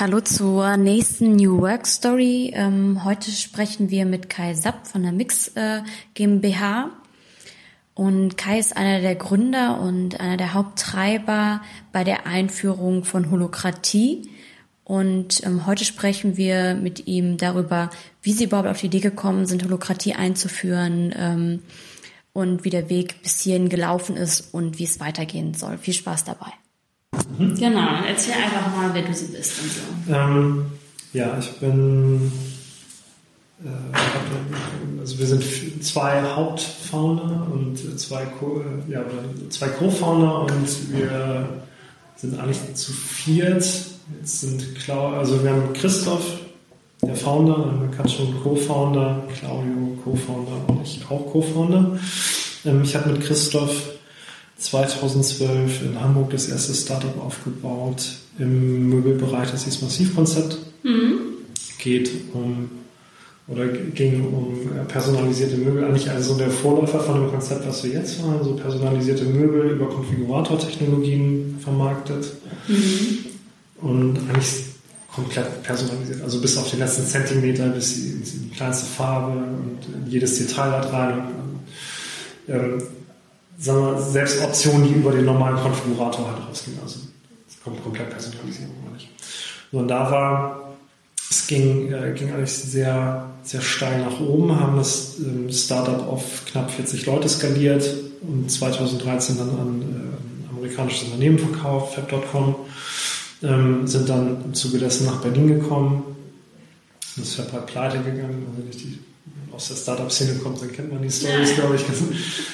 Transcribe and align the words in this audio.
Hallo 0.00 0.22
zur 0.22 0.78
nächsten 0.78 1.36
New 1.36 1.60
Work 1.60 1.86
Story. 1.86 2.52
Ähm, 2.54 3.04
heute 3.04 3.30
sprechen 3.30 3.90
wir 3.90 4.06
mit 4.06 4.30
Kai 4.30 4.54
Sapp 4.54 4.86
von 4.86 5.02
der 5.02 5.12
Mix 5.12 5.48
äh, 5.56 5.82
GmbH. 6.14 6.88
Und 7.92 8.38
Kai 8.38 8.58
ist 8.58 8.78
einer 8.78 9.02
der 9.02 9.14
Gründer 9.14 9.78
und 9.78 10.18
einer 10.18 10.38
der 10.38 10.54
Haupttreiber 10.54 11.60
bei 11.92 12.02
der 12.02 12.26
Einführung 12.26 13.04
von 13.04 13.30
Holokratie. 13.30 14.30
Und 14.84 15.44
ähm, 15.44 15.66
heute 15.66 15.84
sprechen 15.84 16.38
wir 16.38 16.76
mit 16.76 17.06
ihm 17.06 17.36
darüber, 17.36 17.90
wie 18.22 18.32
sie 18.32 18.44
überhaupt 18.44 18.68
auf 18.68 18.80
die 18.80 18.86
Idee 18.86 19.00
gekommen 19.00 19.44
sind, 19.44 19.64
Holokratie 19.64 20.14
einzuführen 20.14 21.14
ähm, 21.14 21.62
und 22.32 22.64
wie 22.64 22.70
der 22.70 22.88
Weg 22.88 23.22
bis 23.22 23.40
hierhin 23.40 23.68
gelaufen 23.68 24.16
ist 24.16 24.54
und 24.54 24.78
wie 24.78 24.84
es 24.84 24.98
weitergehen 24.98 25.52
soll. 25.52 25.76
Viel 25.76 25.92
Spaß 25.92 26.24
dabei. 26.24 26.54
Genau, 27.38 27.88
erzähl 28.06 28.34
einfach 28.34 28.74
mal, 28.76 28.90
wer 28.92 29.02
du 29.02 29.14
so 29.14 29.26
bist 29.26 29.52
und 29.62 29.70
so. 29.72 30.12
Ähm, 30.14 30.66
ja, 31.12 31.36
ich 31.38 31.50
bin, 31.58 32.30
äh, 33.64 33.68
also 35.00 35.18
wir 35.18 35.26
sind 35.26 35.42
zwei 35.84 36.22
Hauptfounder 36.22 37.46
und 37.52 37.98
zwei 37.98 38.24
Co- 38.26 38.60
äh, 38.88 38.92
ja, 38.92 39.02
Co-Founder 39.78 40.42
und 40.42 40.92
wir 40.92 41.48
sind 42.16 42.38
eigentlich 42.38 42.74
zu 42.74 42.92
viert. 42.92 43.64
Jetzt 44.20 44.40
sind 44.40 44.74
Clau 44.76 45.08
also 45.08 45.42
wir 45.42 45.50
haben 45.50 45.72
Christoph, 45.72 46.38
der 47.02 47.16
Founder, 47.16 47.54
dann 47.58 47.66
haben 47.70 47.90
wir 47.90 47.96
Katschon 47.96 48.34
Co-Founder, 48.42 49.22
Claudio 49.38 49.96
Co-Founder 50.04 50.68
und 50.68 50.82
ich 50.82 51.02
auch 51.08 51.30
Co-Founder. 51.32 51.98
Ähm, 52.66 52.82
ich 52.82 52.94
habe 52.94 53.10
mit 53.10 53.22
Christoph 53.22 53.90
2012 54.60 55.82
in 55.82 56.00
Hamburg 56.00 56.30
das 56.30 56.48
erste 56.48 56.74
Startup 56.74 57.18
aufgebaut 57.18 58.12
im 58.38 58.90
Möbelbereich, 58.90 59.50
das 59.50 59.64
hieß 59.64 59.82
Massivkonzept. 59.82 60.58
Mhm. 60.82 61.20
Geht 61.78 62.10
um 62.34 62.70
oder 63.48 63.66
ging 63.66 64.22
um 64.32 64.86
personalisierte 64.86 65.56
Möbel, 65.56 65.84
eigentlich 65.84 66.08
also 66.08 66.36
der 66.36 66.50
Vorläufer 66.50 67.00
von 67.00 67.20
dem 67.20 67.30
Konzept, 67.30 67.66
was 67.66 67.82
wir 67.82 67.90
jetzt 67.90 68.22
haben, 68.22 68.44
so 68.44 68.54
personalisierte 68.54 69.24
Möbel 69.24 69.72
über 69.72 69.88
Konfiguratortechnologien 69.88 71.58
vermarktet 71.60 72.32
mhm. 72.68 73.18
und 73.80 74.18
eigentlich 74.28 74.66
komplett 75.12 75.64
personalisiert, 75.64 76.22
also 76.22 76.40
bis 76.40 76.56
auf 76.56 76.70
den 76.70 76.78
letzten 76.78 77.04
Zentimeter, 77.04 77.68
bis 77.70 77.96
in 77.96 78.22
die 78.22 78.50
kleinste 78.54 78.86
Farbe 78.86 79.32
und 79.32 80.08
jedes 80.08 80.38
Detail 80.38 80.70
da 80.70 80.80
rein. 80.80 81.22
Ähm, 82.48 82.82
sagen 83.60 83.84
wir, 83.84 84.00
selbst 84.00 84.42
Optionen, 84.42 84.88
die 84.88 84.94
über 84.94 85.12
den 85.12 85.26
normalen 85.26 85.56
Konfigurator 85.56 86.26
halt 86.26 86.48
rausgehen. 86.48 86.78
Also 86.82 87.00
es 87.48 87.62
kommt 87.62 87.82
komplett 87.82 88.10
Personalisierung 88.10 88.74
nicht. 88.94 89.08
Und 89.70 89.88
da 89.88 90.10
war, 90.10 90.76
es 91.30 91.46
ging, 91.46 91.92
äh, 91.92 92.12
ging 92.14 92.32
eigentlich 92.32 92.52
sehr, 92.52 93.30
sehr 93.42 93.60
steil 93.60 94.00
nach 94.00 94.18
oben, 94.18 94.58
haben 94.58 94.76
das 94.76 95.18
ähm, 95.18 95.50
Startup 95.52 96.08
auf 96.08 96.44
knapp 96.46 96.70
40 96.70 97.06
Leute 97.06 97.28
skaliert 97.28 97.84
und 98.22 98.50
2013 98.50 99.36
dann 99.38 99.50
an 99.50 99.82
äh, 99.82 100.56
amerikanisches 100.56 101.04
Unternehmen 101.04 101.38
verkauft, 101.38 101.94
Fab.com, 101.94 102.56
ähm, 103.42 103.86
sind 103.86 104.08
dann 104.08 104.44
im 104.44 104.54
Zuge 104.54 104.78
dessen 104.78 105.06
nach 105.06 105.20
Berlin 105.20 105.60
gekommen. 105.60 106.02
Das 107.16 107.34
Fab 107.34 107.52
halt 107.52 107.66
pleite 107.66 107.98
gegangen, 107.98 108.46
also 108.50 108.66
nicht 108.66 108.80
die 108.80 108.98
aus 109.52 109.68
der 109.68 109.76
Startup-Szene 109.76 110.34
kommt, 110.34 110.60
dann 110.60 110.72
kennt 110.72 110.92
man 110.92 111.02
die 111.02 111.10
Stories, 111.10 111.54
glaube 111.54 111.76
ich. 111.76 111.82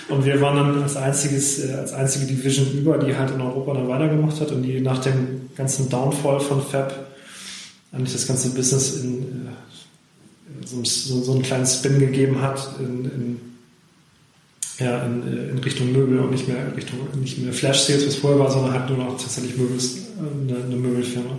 Und 0.08 0.24
wir 0.24 0.40
waren 0.40 0.56
dann 0.56 0.82
als 0.82 0.96
einziges, 0.96 1.64
äh, 1.64 1.72
als 1.72 1.92
einzige 1.92 2.26
Division 2.26 2.72
über, 2.72 2.98
die 2.98 3.14
halt 3.14 3.30
in 3.30 3.40
Europa 3.40 3.74
dann 3.74 3.88
weitergemacht 3.88 4.40
hat 4.40 4.52
und 4.52 4.62
die 4.62 4.80
nach 4.80 4.98
dem 4.98 5.50
ganzen 5.56 5.88
Downfall 5.88 6.40
von 6.40 6.62
Fab 6.62 7.06
eigentlich 7.92 8.12
das 8.12 8.26
ganze 8.26 8.50
Business 8.50 8.96
in, 9.02 9.22
äh, 9.22 10.66
so, 10.66 10.82
so, 10.84 11.22
so, 11.22 11.32
einen 11.32 11.42
kleinen 11.42 11.66
Spin 11.66 11.98
gegeben 11.98 12.40
hat 12.42 12.68
in, 12.78 13.04
in, 13.04 13.40
ja, 14.78 15.04
in, 15.04 15.22
äh, 15.22 15.50
in, 15.50 15.58
Richtung 15.58 15.92
Möbel 15.92 16.18
und 16.18 16.30
nicht 16.30 16.48
mehr 16.48 16.76
Richtung 16.76 16.98
nicht 17.20 17.38
mehr 17.38 17.52
Flash 17.52 17.80
Sales, 17.80 18.04
wie 18.04 18.08
es 18.08 18.16
vorher 18.16 18.38
war, 18.38 18.50
sondern 18.50 18.72
halt 18.72 18.88
nur 18.88 18.98
noch 18.98 19.20
tatsächlich 19.20 19.56
Möbel, 19.56 19.78
eine, 20.18 20.64
eine 20.64 20.76
Möbelfirma. 20.76 21.38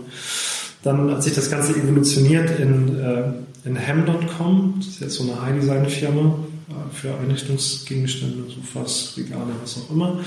Dann 0.87 1.11
hat 1.11 1.23
sich 1.23 1.35
das 1.35 1.51
Ganze 1.51 1.73
evolutioniert 1.75 2.59
in 2.59 2.97
äh, 2.99 3.23
in 3.67 3.75
Hem.com, 3.75 4.75
das 4.77 4.87
ist 4.87 4.99
jetzt 5.01 5.15
so 5.15 5.23
eine 5.23 5.41
High-Design-Firma 5.41 6.35
äh, 6.69 6.95
für 6.95 7.13
Einrichtungsgegenstände, 7.17 8.49
Sofas, 8.49 9.13
Regale, 9.17 9.51
was 9.61 9.77
auch 9.77 9.91
immer. 9.91 10.19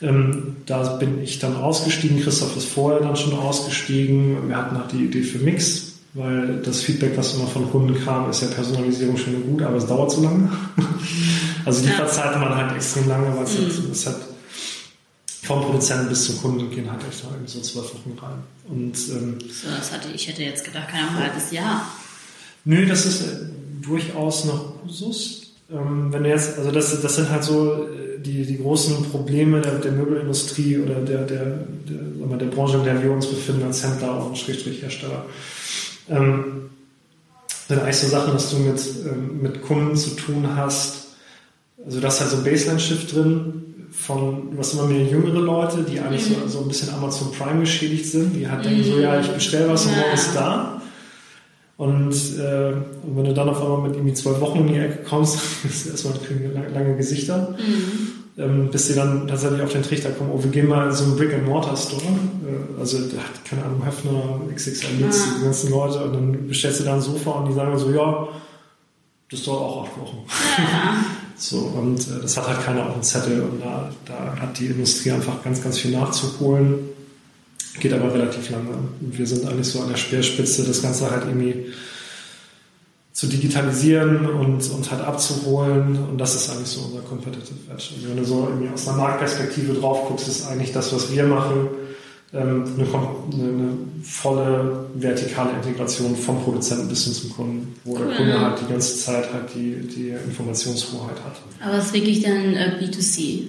Ähm, 0.00 0.56
da 0.66 0.96
bin 0.96 1.22
ich 1.22 1.38
dann 1.38 1.56
ausgestiegen, 1.56 2.20
Christoph 2.20 2.56
ist 2.56 2.66
vorher 2.66 3.00
dann 3.00 3.16
schon 3.16 3.34
ausgestiegen. 3.34 4.48
Wir 4.48 4.56
hatten 4.56 4.76
auch 4.76 4.88
die 4.88 5.04
Idee 5.04 5.22
für 5.22 5.38
Mix, 5.38 5.92
weil 6.14 6.60
das 6.64 6.82
Feedback, 6.82 7.12
was 7.16 7.34
immer 7.34 7.46
von 7.46 7.70
Kunden 7.70 7.94
kam, 8.04 8.28
ist 8.28 8.42
ja 8.42 8.48
Personalisierung 8.48 9.16
schön 9.16 9.42
gut, 9.44 9.62
aber 9.62 9.76
es 9.76 9.86
dauert 9.86 10.10
zu 10.10 10.22
lange. 10.22 10.50
also 11.64 11.80
die 11.82 11.86
ja. 11.86 11.92
Lieferzeiten 11.92 12.40
waren 12.40 12.56
halt 12.56 12.74
extrem 12.74 13.08
lange, 13.08 13.36
weil 13.36 13.44
es, 13.44 13.58
mhm. 13.58 13.92
es 13.92 14.06
hat 14.06 14.16
vom 15.42 15.60
Produzenten 15.60 16.08
bis 16.08 16.26
zum 16.26 16.40
Kunden 16.40 16.70
gehen 16.70 16.90
halt 16.90 17.02
echt 17.08 17.24
so 17.46 17.60
zwölf 17.60 17.92
Wochen 17.94 18.16
rein. 18.20 18.38
Und, 18.68 18.96
ähm, 19.10 19.38
so, 19.40 19.68
das 19.76 19.92
hatte 19.92 20.08
ich 20.14 20.28
hätte 20.28 20.42
jetzt 20.42 20.64
gedacht, 20.64 20.88
kein 20.88 21.18
halbes 21.18 21.50
Jahr. 21.50 21.86
Nö, 22.64 22.86
das 22.86 23.06
ist 23.06 23.22
äh, 23.22 23.26
durchaus 23.80 24.44
noch 24.44 24.84
Usus. 24.84 25.54
Ähm, 25.68 26.12
wenn 26.12 26.22
du 26.22 26.28
jetzt, 26.28 26.58
also 26.58 26.70
das, 26.70 27.00
das 27.00 27.16
sind 27.16 27.28
halt 27.28 27.42
so 27.42 27.88
äh, 27.88 28.20
die, 28.20 28.46
die 28.46 28.58
großen 28.58 29.10
Probleme 29.10 29.60
der, 29.60 29.80
der 29.80 29.90
Möbelindustrie 29.90 30.78
oder 30.78 31.00
der, 31.00 31.24
der, 31.24 31.44
der, 31.44 32.26
mal, 32.26 32.38
der 32.38 32.46
Branche, 32.46 32.76
in 32.76 32.84
der 32.84 33.02
wir 33.02 33.10
uns 33.10 33.26
befinden 33.26 33.64
als 33.64 33.82
Händler 33.82 34.24
und 34.24 34.38
Schrägstrichhersteller. 34.38 35.26
Ähm, 36.08 36.70
sind 37.66 37.80
eigentlich 37.80 37.96
so 37.96 38.06
Sachen, 38.06 38.32
dass 38.32 38.50
du 38.50 38.58
mit, 38.58 38.80
ähm, 39.06 39.42
mit 39.42 39.62
Kunden 39.62 39.96
zu 39.96 40.10
tun 40.10 40.54
hast. 40.54 41.06
Also 41.84 41.98
da 41.98 42.08
ist 42.08 42.20
halt 42.20 42.30
so 42.30 42.36
ein 42.36 42.44
Baseline-Shift 42.44 43.12
drin 43.12 43.62
von, 43.92 44.54
hast 44.58 44.72
immer 44.72 44.86
mehr 44.86 45.04
jüngere 45.04 45.40
Leute, 45.40 45.82
die 45.82 46.00
eigentlich 46.00 46.28
mhm. 46.30 46.42
so, 46.44 46.48
so 46.48 46.60
ein 46.60 46.68
bisschen 46.68 46.92
Amazon 46.94 47.30
Prime 47.30 47.60
geschädigt 47.60 48.06
sind, 48.06 48.34
die 48.34 48.48
halt 48.48 48.60
mhm. 48.60 48.68
denken 48.68 48.84
so, 48.84 48.98
ja, 48.98 49.20
ich 49.20 49.28
bestelle 49.28 49.68
was 49.68 49.86
und 49.86 49.96
morgen 49.96 50.14
ist 50.14 50.34
da. 50.34 50.82
Und, 51.76 52.12
äh, 52.38 52.72
und 52.72 53.16
wenn 53.16 53.24
du 53.24 53.34
dann 53.34 53.48
auf 53.48 53.60
einmal 53.60 53.82
mit 53.82 53.96
irgendwie 53.96 54.14
zwölf 54.14 54.40
Wochen 54.40 54.60
in 54.60 54.68
die 54.68 54.78
Ecke 54.78 55.04
kommst, 55.08 55.38
ist 55.64 55.86
erstmal 55.86 56.14
lange, 56.54 56.68
lange 56.68 56.96
Gesichter, 56.96 57.56
mhm. 57.58 58.42
ähm, 58.42 58.68
bis 58.70 58.86
sie 58.86 58.94
dann 58.94 59.26
tatsächlich 59.28 59.60
auf 59.62 59.72
den 59.72 59.82
Trichter 59.82 60.10
kommen, 60.10 60.30
oh, 60.32 60.42
wir 60.42 60.50
gehen 60.50 60.68
mal 60.68 60.88
in 60.88 60.94
so 60.94 61.04
einen 61.04 61.16
Brick-and-Mortar-Store, 61.16 62.02
äh, 62.02 62.80
also 62.80 62.98
da 62.98 63.18
hat, 63.18 63.44
keine 63.44 63.64
Ahnung, 63.64 63.84
Höfner, 63.84 64.40
XXL, 64.54 65.00
ja. 65.00 65.08
die 65.08 65.44
ganzen 65.44 65.70
Leute, 65.70 66.04
und 66.04 66.12
dann 66.14 66.48
bestellst 66.48 66.80
du 66.80 66.84
da 66.84 66.94
ein 66.94 67.00
Sofa 67.00 67.30
und 67.30 67.48
die 67.48 67.54
sagen 67.54 67.76
so, 67.78 67.90
ja, 67.90 68.28
das 69.30 69.42
dauert 69.42 69.60
auch 69.60 69.84
acht 69.84 70.00
Wochen. 70.00 70.18
Ja. 70.58 71.04
so, 71.36 71.58
und 71.58 72.00
äh, 72.00 72.20
das 72.20 72.36
hat 72.36 72.48
halt 72.48 72.64
keiner 72.64 72.86
auf 72.86 72.94
dem 72.94 73.02
Zettel 73.02 73.42
und 73.42 73.60
da, 73.60 73.90
da 74.04 74.36
hat 74.40 74.58
die 74.58 74.66
Industrie 74.66 75.12
einfach 75.12 75.42
ganz, 75.42 75.62
ganz 75.62 75.78
viel 75.78 75.92
nachzuholen. 75.92 76.74
Geht 77.80 77.92
aber 77.92 78.12
relativ 78.12 78.50
langsam. 78.50 78.88
Wir 79.00 79.26
sind 79.26 79.46
eigentlich 79.46 79.68
so 79.68 79.80
an 79.80 79.88
der 79.88 79.96
Speerspitze, 79.96 80.64
das 80.64 80.82
Ganze 80.82 81.10
halt 81.10 81.24
irgendwie 81.24 81.72
zu 83.12 83.26
digitalisieren 83.26 84.26
und, 84.26 84.68
und 84.70 84.90
halt 84.90 85.02
abzuholen. 85.02 85.98
Und 86.10 86.18
das 86.18 86.34
ist 86.34 86.50
eigentlich 86.50 86.68
so 86.68 86.82
unser 86.82 87.00
Competitive 87.00 87.58
Edge. 87.72 87.90
Und 87.96 88.08
wenn 88.08 88.16
du 88.16 88.24
so 88.24 88.48
irgendwie 88.48 88.68
aus 88.72 88.86
einer 88.88 88.98
Marktperspektive 88.98 89.74
drauf 89.74 90.08
guckst, 90.08 90.28
ist 90.28 90.46
eigentlich 90.46 90.72
das, 90.72 90.92
was 90.94 91.10
wir 91.12 91.24
machen, 91.24 91.68
ähm, 92.34 92.64
eine, 92.76 92.86
eine, 92.86 93.68
volle 94.02 94.86
vertikale 94.94 95.50
Integration 95.52 96.16
vom 96.16 96.42
Produzenten 96.42 96.88
bis 96.88 97.04
hin 97.04 97.12
zum 97.12 97.30
Kunden, 97.30 97.74
wo 97.84 97.96
der 97.96 98.16
Kunde 98.16 98.40
halt 98.40 98.60
die 98.60 98.72
ganze 98.72 98.96
Zeit 98.96 99.32
halt 99.32 99.54
die, 99.54 99.76
die 99.86 100.08
Informationshoheit 100.08 101.16
hat. 101.24 101.36
Aber 101.64 101.78
es 101.78 101.86
ist 101.86 101.94
wirklich 101.94 102.22
dann 102.22 102.54
äh, 102.54 102.78
B2C? 102.80 103.48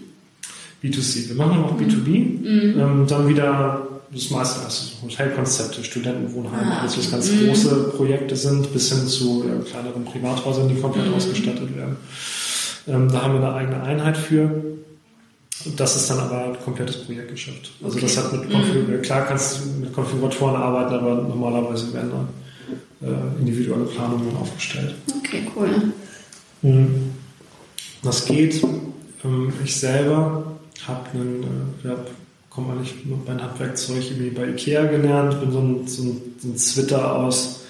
B2C. 0.83 1.29
Wir 1.29 1.35
machen 1.35 1.63
auch 1.63 1.75
B2B. 1.79 2.09
Mhm. 2.09 2.79
Ähm, 2.79 3.05
dann 3.07 3.27
wieder 3.27 3.87
das 4.13 4.29
meiste 4.29 4.63
also 4.63 4.91
Hotelkonzepte, 5.01 5.83
Studentenwohnheime, 5.83 6.71
ah, 6.71 6.81
alles 6.81 6.97
was 6.97 7.11
ganz 7.11 7.31
mh. 7.31 7.47
große 7.47 7.93
Projekte 7.95 8.35
sind, 8.35 8.71
bis 8.71 8.93
hin 8.93 9.07
zu 9.07 9.43
ja, 9.47 9.55
kleineren 9.63 10.05
Privathäusern, 10.05 10.69
die 10.69 10.79
komplett 10.79 11.07
mhm. 11.07 11.15
ausgestattet 11.15 11.75
werden. 11.75 11.97
Ähm, 12.87 13.11
da 13.11 13.23
haben 13.23 13.33
wir 13.33 13.47
eine 13.47 13.55
eigene 13.55 13.81
Einheit 13.81 14.17
für. 14.17 14.51
Das 15.77 15.95
ist 15.95 16.09
dann 16.09 16.19
aber 16.19 16.45
ein 16.45 16.59
komplettes 16.63 17.03
Projektgeschäft. 17.05 17.71
Also 17.83 17.97
okay. 17.97 18.05
das 18.05 18.17
hat 18.17 18.33
mit 18.33 18.51
Konfiguratoren, 18.51 18.97
mhm. 18.97 19.01
klar 19.01 19.25
kannst 19.25 19.59
du 19.59 19.69
mit 19.79 19.93
Konfiguratoren 19.93 20.55
arbeiten, 20.55 20.95
aber 20.95 21.15
normalerweise 21.15 21.93
werden 21.93 22.11
dann 22.11 23.09
äh, 23.09 23.39
individuelle 23.39 23.85
Planungen 23.85 24.35
aufgestellt. 24.35 24.95
Okay, 25.19 25.47
cool. 25.55 25.69
Mhm. 26.61 27.11
Das 28.01 28.25
geht. 28.25 28.63
Ähm, 29.23 29.53
ich 29.63 29.75
selber 29.75 30.57
habe 30.85 31.09
einen, 31.13 31.43
äh, 31.83 31.87
ja, 31.87 31.95
komme 32.49 32.73
eigentlich 32.73 32.93
mein 33.25 33.41
Handwerkzeug 33.41 34.03
irgendwie 34.03 34.29
bei 34.29 34.47
Ikea 34.49 34.85
gelernt, 34.85 35.39
bin 35.39 35.51
so 35.51 35.59
ein, 35.59 35.87
so 35.87 36.03
ein, 36.03 36.21
so 36.39 36.47
ein 36.49 36.57
Zwitter 36.57 37.15
aus, 37.15 37.61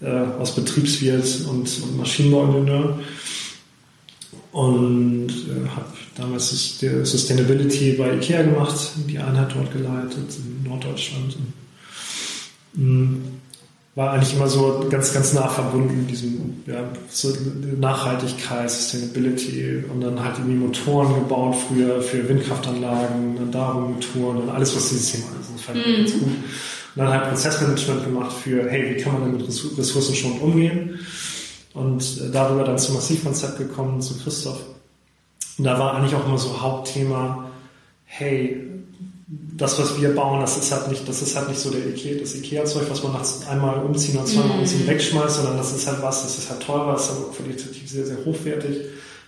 äh, 0.00 0.10
aus 0.38 0.54
Betriebswirt 0.54 1.46
und, 1.48 1.82
und 1.82 1.96
Maschinenbauingenieur 1.96 2.98
und 4.52 5.28
äh, 5.28 5.68
habe 5.68 5.86
damals 6.14 6.78
Sustainability 7.04 7.92
bei 7.92 8.14
Ikea 8.14 8.42
gemacht, 8.42 8.92
die 9.08 9.18
Einheit 9.18 9.54
dort 9.54 9.72
geleitet 9.72 10.36
in 10.36 10.68
Norddeutschland. 10.68 11.36
hm, 12.74 13.24
war 13.94 14.12
eigentlich 14.12 14.34
immer 14.34 14.48
so 14.48 14.86
ganz, 14.90 15.12
ganz 15.12 15.34
nah 15.34 15.48
verbunden 15.48 15.98
mit 15.98 16.10
diesem 16.10 16.62
ja, 16.66 16.82
Nachhaltigkeit, 17.78 18.70
Sustainability 18.70 19.84
und 19.92 20.00
dann 20.00 20.22
halt 20.22 20.38
irgendwie 20.38 20.56
Motoren 20.56 21.14
gebaut 21.14 21.56
früher 21.68 22.00
für 22.00 22.26
Windkraftanlagen, 22.26 23.36
dann 23.36 23.52
darum 23.52 23.94
Motoren 23.94 24.38
und 24.38 24.48
alles, 24.48 24.74
was 24.74 24.88
dieses 24.90 25.12
Thema 25.12 25.26
ist. 25.40 25.50
Das 25.54 25.62
fand 25.62 25.78
ich 25.78 25.96
ganz 25.96 26.12
gut. 26.12 26.22
Und 26.22 27.02
dann 27.02 27.08
halt 27.08 27.28
Prozessmanagement 27.28 28.04
gemacht 28.04 28.32
für, 28.32 28.68
hey, 28.68 28.94
wie 28.94 29.02
kann 29.02 29.14
man 29.14 29.24
denn 29.24 29.32
mit 29.32 29.78
Ressourcen 29.78 30.14
schon 30.14 30.38
umgehen? 30.40 30.98
Und 31.74 32.20
äh, 32.20 32.30
darüber 32.30 32.64
dann 32.64 32.78
zum 32.78 32.94
Massivkonzept 32.94 33.58
gekommen, 33.58 34.00
zu 34.00 34.18
Christoph. 34.18 34.60
Und 35.58 35.64
da 35.64 35.78
war 35.78 35.94
eigentlich 35.94 36.14
auch 36.14 36.26
immer 36.26 36.38
so 36.38 36.60
Hauptthema, 36.60 37.44
hey, 38.04 38.68
das, 39.56 39.78
was 39.78 40.00
wir 40.00 40.14
bauen, 40.14 40.40
das 40.40 40.58
ist 40.58 40.72
halt 40.72 40.88
nicht, 40.88 41.08
das 41.08 41.22
ist 41.22 41.36
halt 41.36 41.48
nicht 41.48 41.60
so 41.60 41.70
der 41.70 41.86
Ikea, 41.86 42.20
das 42.20 42.34
Ikea-Zeug, 42.34 42.84
was 42.90 43.02
man 43.02 43.12
nach 43.12 43.48
einmal 43.48 43.78
umziehen 43.82 44.16
oder 44.16 44.26
zweimal 44.26 44.56
mm. 44.56 44.60
umziehen 44.60 44.86
wegschmeißt, 44.86 45.36
sondern 45.36 45.56
das 45.56 45.72
ist 45.72 45.86
halt 45.86 46.02
was, 46.02 46.22
das 46.22 46.38
ist 46.38 46.50
halt 46.50 46.62
teurer, 46.62 46.92
das 46.92 47.04
ist 47.04 47.10
halt 47.10 47.36
qualitativ 47.36 47.88
sehr, 47.88 48.04
sehr 48.04 48.18
hochwertig. 48.24 48.76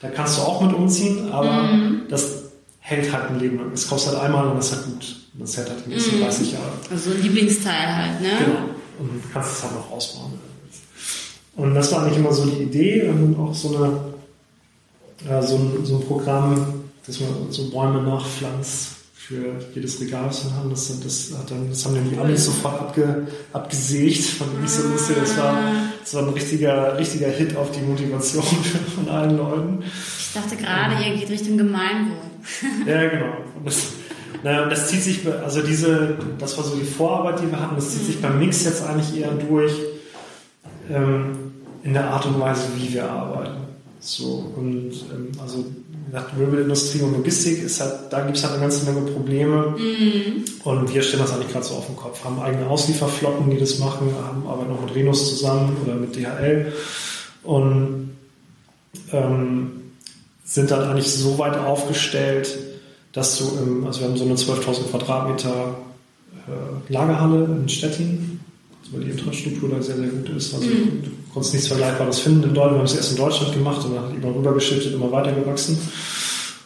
Da 0.00 0.08
kannst 0.08 0.36
du 0.36 0.42
auch 0.42 0.60
mit 0.60 0.74
umziehen, 0.74 1.30
aber 1.32 1.62
mm. 1.62 2.02
das 2.10 2.42
hält 2.80 3.10
halt 3.12 3.30
ein 3.30 3.40
Leben 3.40 3.58
lang. 3.58 3.72
Es 3.72 3.88
kostet 3.88 4.14
halt 4.14 4.24
einmal 4.24 4.46
und 4.48 4.56
das 4.56 4.66
ist 4.66 4.76
halt 4.76 4.84
gut. 4.86 5.16
Das 5.34 5.56
hält 5.56 5.70
halt 5.70 5.86
die 5.86 5.90
nächsten 5.90 6.18
mm. 6.18 6.22
30 6.22 6.52
Jahre. 6.52 6.72
Also 6.90 7.10
ein 7.10 7.22
Lieblingsteil 7.22 7.96
halt, 7.96 8.20
ne? 8.20 8.28
Genau. 8.44 8.58
Und 8.98 9.24
du 9.24 9.28
kannst 9.32 9.52
es 9.52 9.62
halt 9.62 9.74
noch 9.74 9.90
ausbauen. 9.90 10.32
Und 11.56 11.74
das 11.74 11.92
war 11.92 12.02
eigentlich 12.02 12.18
immer 12.18 12.32
so 12.32 12.46
die 12.46 12.62
Idee 12.62 13.08
und 13.08 13.38
auch 13.38 13.54
so 13.54 13.76
eine, 13.76 13.92
ja, 15.28 15.40
so 15.40 15.56
ein, 15.56 15.84
so 15.84 15.96
ein 15.96 16.06
Programm, 16.06 16.84
dass 17.06 17.20
man 17.20 17.30
so 17.50 17.70
Bäume 17.70 18.02
nachpflanzt 18.02 18.94
für 19.14 19.54
jedes 19.74 20.00
Regal, 20.00 20.26
was 20.26 20.44
wir 20.44 20.54
haben. 20.54 20.70
Das, 20.70 21.00
das, 21.00 21.32
hat 21.38 21.50
dann, 21.50 21.70
das 21.70 21.84
haben 21.86 22.10
die 22.10 22.18
Amis 22.18 22.44
sofort 22.44 22.80
abge, 22.80 23.26
abgesägt. 23.52 24.22
Fand 24.24 24.50
ich 24.62 24.70
so 24.70 24.88
lustig. 24.88 25.16
Das 25.20 25.38
war, 25.38 25.56
das 26.00 26.14
war 26.14 26.22
ein 26.24 26.28
richtiger, 26.30 26.98
richtiger 26.98 27.28
Hit 27.28 27.56
auf 27.56 27.70
die 27.70 27.80
Motivation 27.80 28.42
von 28.94 29.08
allen 29.08 29.36
Leuten. 29.36 29.82
Ich 30.18 30.32
dachte 30.34 30.56
gerade, 30.56 31.02
ihr 31.04 31.16
geht 31.16 31.30
Richtung 31.30 31.56
Gemeinwohl. 31.56 32.16
ja, 32.86 33.08
genau. 33.08 33.36
Und 33.56 33.66
das, 33.66 33.92
naja, 34.42 34.68
das 34.68 34.88
zieht 34.88 35.02
sich, 35.02 35.20
also 35.26 35.62
diese, 35.62 36.18
das 36.38 36.58
war 36.58 36.64
so 36.64 36.76
die 36.76 36.84
Vorarbeit, 36.84 37.40
die 37.40 37.50
wir 37.50 37.60
hatten, 37.60 37.76
das 37.76 37.90
zieht 37.90 38.04
sich 38.04 38.20
beim 38.20 38.38
Mix 38.38 38.64
jetzt 38.64 38.82
eigentlich 38.82 39.18
eher 39.18 39.30
durch 39.30 39.72
ähm, 40.90 41.43
in 41.84 41.92
der 41.92 42.10
Art 42.10 42.26
und 42.26 42.40
Weise, 42.40 42.64
wie 42.76 42.92
wir 42.92 43.08
arbeiten. 43.08 43.62
So, 44.00 44.52
und 44.56 44.92
ähm, 45.12 45.30
also 45.40 45.64
gesagt, 46.14 46.38
Möbelindustrie 46.38 47.02
und 47.02 47.12
Logistik 47.12 47.62
ist 47.62 47.80
halt, 47.80 47.94
da 48.10 48.20
gibt 48.20 48.36
es 48.36 48.44
halt 48.44 48.54
eine 48.54 48.62
ganze 48.62 48.84
Menge 48.90 49.10
Probleme. 49.10 49.74
Mhm. 49.76 50.44
Und 50.62 50.94
wir 50.94 51.02
stellen 51.02 51.22
das 51.22 51.32
eigentlich 51.32 51.52
gerade 51.52 51.64
so 51.64 51.74
auf 51.74 51.86
den 51.86 51.96
Kopf. 51.96 52.24
Haben 52.24 52.40
eigene 52.40 52.68
Auslieferflotten, 52.68 53.50
die 53.50 53.58
das 53.58 53.78
machen, 53.78 54.12
haben 54.22 54.46
aber 54.46 54.64
noch 54.64 54.80
mit 54.80 54.94
Renus 54.94 55.28
zusammen 55.28 55.76
oder 55.84 55.94
mit 55.94 56.14
DHL. 56.14 56.72
Und 57.42 58.10
ähm, 59.12 59.70
sind 60.44 60.70
dann 60.70 60.88
eigentlich 60.88 61.10
so 61.10 61.38
weit 61.38 61.56
aufgestellt, 61.56 62.58
dass 63.12 63.38
du, 63.38 63.44
im, 63.62 63.86
also 63.86 64.00
wir 64.00 64.08
haben 64.08 64.16
so 64.16 64.24
eine 64.24 64.34
12.000 64.34 64.90
Quadratmeter 64.90 65.76
äh, 66.46 66.92
Lagerhalle 66.92 67.44
in 67.44 67.68
Stettin, 67.68 68.40
weil 68.92 69.04
die 69.04 69.10
Infrastruktur 69.10 69.68
da 69.68 69.82
sehr, 69.82 69.96
sehr 69.96 70.08
gut 70.08 70.28
ist. 70.30 70.54
Also 70.54 70.66
mhm. 70.66 71.23
Konntest 71.34 71.52
nichts 71.52 71.68
Vergleichbares 71.68 72.20
finden 72.20 72.44
in 72.44 72.54
Deutschland. 72.54 72.72
Wir 72.74 72.78
haben 72.78 72.84
es 72.86 72.94
erst 72.94 73.10
in 73.10 73.16
Deutschland 73.18 73.52
gemacht 73.52 73.84
und 73.84 73.94
dann 73.96 74.14
immer 74.14 74.34
rübergeschiftet, 74.34 74.94
immer 74.94 75.10
weiter 75.10 75.32
gewachsen. 75.32 75.76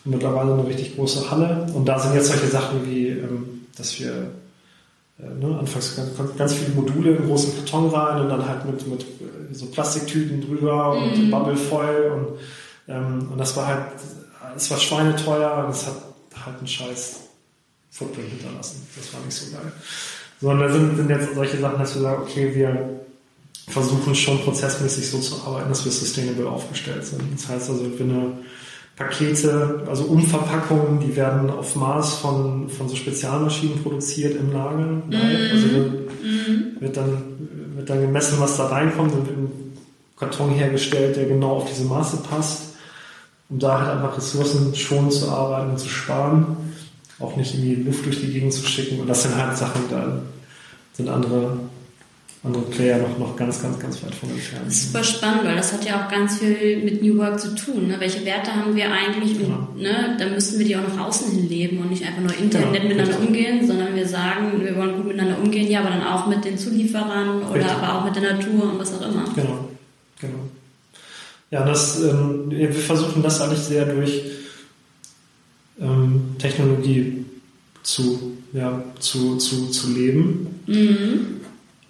Und 0.05 0.13
mittlerweile 0.13 0.53
eine 0.53 0.67
richtig 0.67 0.95
große 0.95 1.31
Halle. 1.31 1.67
Und 1.75 1.87
da 1.87 1.99
sind 1.99 2.15
jetzt 2.15 2.29
solche 2.29 2.49
Sachen 2.49 2.87
wie, 2.87 3.09
ähm, 3.09 3.67
dass 3.77 3.99
wir 3.99 4.31
äh, 5.19 5.45
ne, 5.45 5.59
anfangs 5.59 5.97
ganz, 5.97 6.11
ganz, 6.37 6.53
viele 6.53 6.75
Module 6.75 7.17
in 7.17 7.27
großen 7.27 7.55
Karton 7.57 7.89
rein 7.89 8.21
und 8.21 8.29
dann 8.29 8.47
halt 8.47 8.67
mit, 8.67 8.87
mit 8.87 9.01
äh, 9.03 9.55
so 9.55 9.67
Plastiktüten 9.67 10.43
drüber 10.43 10.93
und 10.93 11.17
mhm. 11.17 11.31
Bubble 11.31 11.57
voll 11.57 12.13
und, 12.15 12.95
ähm, 12.95 13.29
und 13.33 13.39
das 13.39 13.57
war 13.57 13.67
halt, 13.67 13.83
es 14.55 14.71
war 14.71 14.79
schweineteuer 14.79 15.65
und 15.65 15.71
es 15.71 15.87
hat 15.87 15.97
halt 16.45 16.59
einen 16.59 16.69
scheiß 16.69 17.21
Footprint 17.91 18.29
hinterlassen. 18.29 18.87
Das 18.97 19.13
war 19.15 19.21
nicht 19.25 19.35
so 19.35 19.51
geil. 19.57 19.73
Sondern 20.41 20.69
da 20.69 20.73
sind, 20.73 20.97
sind 20.97 21.11
jetzt 21.11 21.35
solche 21.35 21.59
Sachen, 21.59 21.79
dass 21.79 21.95
wir 21.95 22.03
sagen, 22.03 22.23
okay, 22.23 22.55
wir 22.55 23.01
versuchen 23.69 24.15
schon 24.15 24.41
prozessmäßig 24.41 25.11
so 25.11 25.19
zu 25.19 25.37
arbeiten, 25.47 25.69
dass 25.69 25.85
wir 25.85 25.93
sustainable 25.93 26.49
aufgestellt 26.49 27.05
sind. 27.05 27.23
Das 27.35 27.49
heißt 27.49 27.71
also, 27.71 27.85
wenn 27.99 28.11
eine 28.11 28.33
Pakete, 28.97 29.85
also 29.89 30.05
Umverpackungen, 30.05 30.99
die 31.01 31.15
werden 31.15 31.51
auf 31.51 31.77
Maß 31.77 32.15
von, 32.15 32.69
von 32.69 32.89
so 32.89 32.97
Spezialmaschinen 32.97 33.83
produziert 33.83 34.35
im 34.35 34.53
Lager. 34.53 34.87
Mm 34.87 35.15
Also 35.53 35.71
wird, 35.71 35.93
mm 36.23 36.81
wird, 36.81 36.97
dann, 36.97 37.23
wird 37.77 37.89
dann 37.89 38.01
gemessen, 38.01 38.41
was 38.41 38.57
da 38.57 38.67
reinkommt 38.67 39.13
und 39.13 39.27
wird 39.27 39.39
ein 39.39 39.53
Karton 40.17 40.51
hergestellt, 40.51 41.17
der 41.17 41.27
genau 41.27 41.57
auf 41.57 41.69
diese 41.71 41.85
Maße 41.85 42.19
passt, 42.29 42.75
um 43.49 43.59
da 43.59 43.81
halt 43.81 43.91
einfach 43.91 44.17
Ressourcen 44.17 44.75
schon 44.75 45.11
zu 45.11 45.29
arbeiten 45.29 45.71
und 45.71 45.79
zu 45.79 45.89
sparen, 45.89 46.57
auch 47.21 47.37
nicht 47.37 47.55
irgendwie 47.55 47.83
Luft 47.83 48.05
durch 48.05 48.21
die 48.21 48.33
Gegend 48.33 48.53
zu 48.53 48.67
schicken. 48.67 49.01
Und 49.01 49.09
das 49.09 49.23
sind 49.23 49.37
halt 49.37 49.57
Sachen, 49.57 49.83
da 49.91 50.23
sind 50.93 51.09
andere 51.09 51.59
andere 52.45 52.63
Player 52.65 52.99
noch, 52.99 53.19
noch 53.19 53.37
ganz, 53.37 53.61
ganz, 53.61 53.79
ganz 53.81 54.03
weit 54.03 54.15
von 54.15 54.31
entfernt. 54.31 54.67
Das 54.67 54.75
ist 54.75 54.93
super 54.93 55.03
spannend, 55.03 55.45
weil 55.45 55.57
das 55.57 55.73
hat 55.73 55.85
ja 55.85 56.05
auch 56.05 56.11
ganz 56.11 56.39
viel 56.39 56.85
mit 56.85 57.03
New 57.03 57.17
Work 57.19 57.41
zu 57.41 57.55
tun. 57.55 57.89
Ne? 57.89 57.97
Welche 57.99 58.25
Werte 58.25 58.55
haben 58.55 58.77
wir 58.77 58.93
eigentlich? 58.93 59.39
Genau. 59.39 59.69
Und, 59.75 59.83
ne, 59.83 60.17
da 60.19 60.29
müssen 60.29 60.59
wir 60.59 60.67
die 60.67 60.77
auch 60.77 60.87
nach 60.87 61.07
außen 61.07 61.33
hin 61.33 61.49
leben 61.49 61.79
und 61.79 61.91
nicht 61.91 62.07
einfach 62.07 62.23
nur 62.23 62.37
intern 62.37 62.73
genau. 62.73 62.85
miteinander 62.85 63.09
Richtig. 63.09 63.27
umgehen, 63.27 63.67
sondern 63.67 63.95
wir 63.97 64.07
sagen, 64.07 64.65
wir 64.65 64.77
wollen 64.77 64.97
gut 64.97 65.07
miteinander 65.07 65.39
umgehen, 65.39 65.69
ja, 65.69 65.81
aber 65.81 65.91
dann 65.91 66.05
auch 66.05 66.29
mit 66.29 66.45
den 66.45 66.57
Zulieferern 66.57 67.43
oder 67.43 67.55
Richtig. 67.55 67.73
aber 67.73 67.99
auch 67.99 68.05
mit 68.05 68.15
der 68.15 68.35
Natur 68.35 68.73
und 68.73 68.79
was 68.79 68.95
auch 68.95 69.09
immer. 69.09 69.25
Genau, 69.35 69.69
genau. 70.21 70.39
Ja, 71.51 71.65
das, 71.65 72.03
ähm, 72.05 72.51
wir 72.51 72.73
versuchen 72.73 73.23
das 73.23 73.41
eigentlich 73.41 73.61
sehr 73.61 73.87
durch 73.87 74.23
ähm, 75.81 76.37
Technologie 76.39 77.25
zu, 77.83 78.37
ja, 78.53 78.83
zu, 79.01 79.39
zu, 79.39 79.69
zu 79.71 79.93
leben. 79.93 80.61
Mhm. 80.67 81.39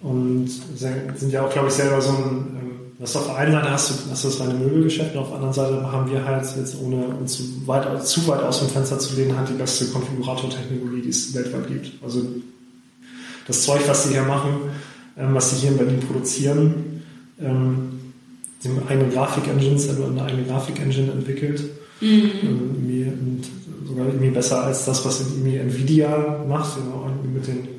Und 0.01 0.49
sind 0.75 1.31
ja 1.31 1.45
auch, 1.45 1.51
glaube 1.51 1.67
ich, 1.67 1.73
selber 1.73 2.01
so 2.01 2.09
ein, 2.09 2.95
was 2.99 3.15
ähm, 3.15 3.21
auf 3.21 3.27
der 3.27 3.37
einen 3.37 3.51
Seite 3.51 3.71
hast 3.71 3.89
du, 3.89 3.93
hast 4.11 4.23
du 4.23 4.27
das 4.29 4.39
reine 4.39 4.53
Möbelgeschäft 4.53 5.13
und 5.13 5.21
auf 5.21 5.27
der 5.27 5.35
anderen 5.35 5.53
Seite 5.53 5.91
haben 5.91 6.09
wir 6.09 6.25
halt 6.25 6.45
jetzt, 6.57 6.77
ohne 6.81 7.05
uns 7.07 7.33
zu 7.33 7.67
weit, 7.67 8.05
zu 8.05 8.25
weit 8.27 8.41
aus 8.43 8.59
dem 8.59 8.69
Fenster 8.69 8.97
zu 8.99 9.15
lehnen, 9.15 9.37
halt 9.37 9.49
die 9.49 9.53
beste 9.53 9.85
Konfigurator-Technologie, 9.87 11.01
die 11.01 11.09
es 11.09 11.33
weltweit 11.33 11.67
gibt. 11.67 11.91
Also 12.01 12.25
das 13.45 13.63
Zeug, 13.63 13.81
was 13.87 14.03
sie 14.03 14.11
hier 14.11 14.23
machen, 14.23 14.51
ähm, 15.17 15.33
was 15.33 15.49
sie 15.49 15.57
hier 15.57 15.71
in 15.71 15.77
Berlin 15.77 15.99
produzieren, 15.99 17.03
ähm, 17.41 17.99
sie 18.59 18.69
haben 18.69 18.87
eigene 18.87 19.09
Grafik-Engines, 19.09 19.89
also 19.89 20.05
eine 20.05 20.23
eigene 20.23 20.43
Grafik-Engine 20.43 21.11
entwickelt. 21.11 21.63
Mhm. 22.01 23.41
sogar 23.85 24.05
irgendwie 24.05 24.29
besser 24.29 24.63
als 24.63 24.85
das, 24.85 25.03
was 25.03 25.19
irgendwie 25.19 25.57
Nvidia 25.57 26.45
macht, 26.47 26.77
mit 27.33 27.45
den, 27.45 27.55
mit 27.55 27.77
den 27.77 27.78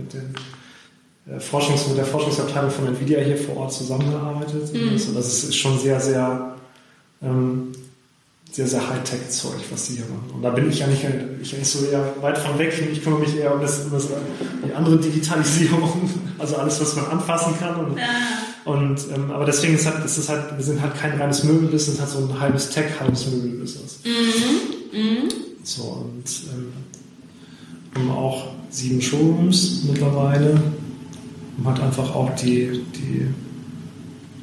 Forschungs 1.38 1.86
mit 1.88 1.96
der 1.96 2.04
Forschungsabteilung 2.04 2.70
von 2.70 2.86
Nvidia 2.88 3.20
hier 3.20 3.36
vor 3.36 3.56
Ort 3.58 3.72
zusammengearbeitet. 3.72 4.72
Mhm. 4.74 4.90
Also 4.92 5.12
das 5.12 5.44
ist 5.44 5.54
schon 5.54 5.78
sehr, 5.78 6.00
sehr, 6.00 6.56
ähm, 7.22 7.72
sehr, 8.50 8.66
sehr 8.66 8.88
Hightech-Zeug, 8.88 9.60
was 9.70 9.86
die 9.86 9.94
hier 9.94 10.06
machen. 10.06 10.30
Und 10.34 10.42
da 10.42 10.50
bin 10.50 10.68
ich 10.68 10.82
eigentlich, 10.82 11.04
ich 11.40 11.54
eigentlich 11.54 11.68
so 11.68 11.84
eher 11.86 12.14
weit 12.20 12.36
von 12.38 12.58
weg. 12.58 12.74
Ich 12.92 13.02
kümmere 13.04 13.20
mich 13.20 13.36
eher 13.36 13.54
um, 13.54 13.60
das, 13.60 13.84
um 13.84 13.92
das, 13.92 14.08
die 14.66 14.72
andere 14.74 14.98
Digitalisierung, 14.98 16.10
also 16.38 16.56
alles, 16.56 16.80
was 16.80 16.96
man 16.96 17.06
anfassen 17.06 17.54
kann. 17.60 17.76
Und, 17.76 17.96
ja. 17.96 18.04
und 18.64 18.98
ähm, 19.14 19.30
aber 19.30 19.44
deswegen 19.44 19.74
ist 19.74 19.86
halt, 19.86 20.04
ist 20.04 20.18
es 20.18 20.28
halt, 20.28 20.56
wir 20.56 20.64
sind 20.64 20.82
halt 20.82 20.96
kein 20.96 21.20
reines 21.20 21.44
Möbelbusiness, 21.44 22.00
halt 22.00 22.10
so 22.10 22.18
ein 22.18 22.40
halbes 22.40 22.70
Tech, 22.70 22.86
halbes 22.98 23.26
Möbelbusiness. 23.26 24.00
Mhm. 24.04 24.98
Mhm. 24.98 25.28
So 25.62 25.82
und 25.82 26.24
ähm, 26.52 26.72
haben 27.94 28.10
auch 28.10 28.48
sieben 28.70 29.00
Showrooms 29.00 29.82
mittlerweile 29.84 30.60
um 31.60 31.66
halt 31.66 31.80
einfach 31.80 32.14
auch 32.14 32.34
die, 32.36 32.82
die 32.94 33.26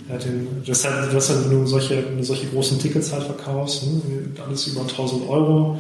ja, 0.10 0.18
den, 0.18 0.48
das 0.66 0.86
halt, 0.86 1.14
das 1.14 1.30
halt, 1.30 1.50
wenn 1.50 1.60
du 1.60 1.68
solche, 1.68 2.06
wenn 2.06 2.18
du 2.18 2.24
solche 2.24 2.48
großen 2.48 2.80
Tickets 2.80 3.12
halt 3.12 3.24
verkaufst, 3.24 3.84
ne, 3.84 4.24
alles 4.46 4.68
über 4.68 4.82
1000 4.82 5.28
Euro, 5.28 5.78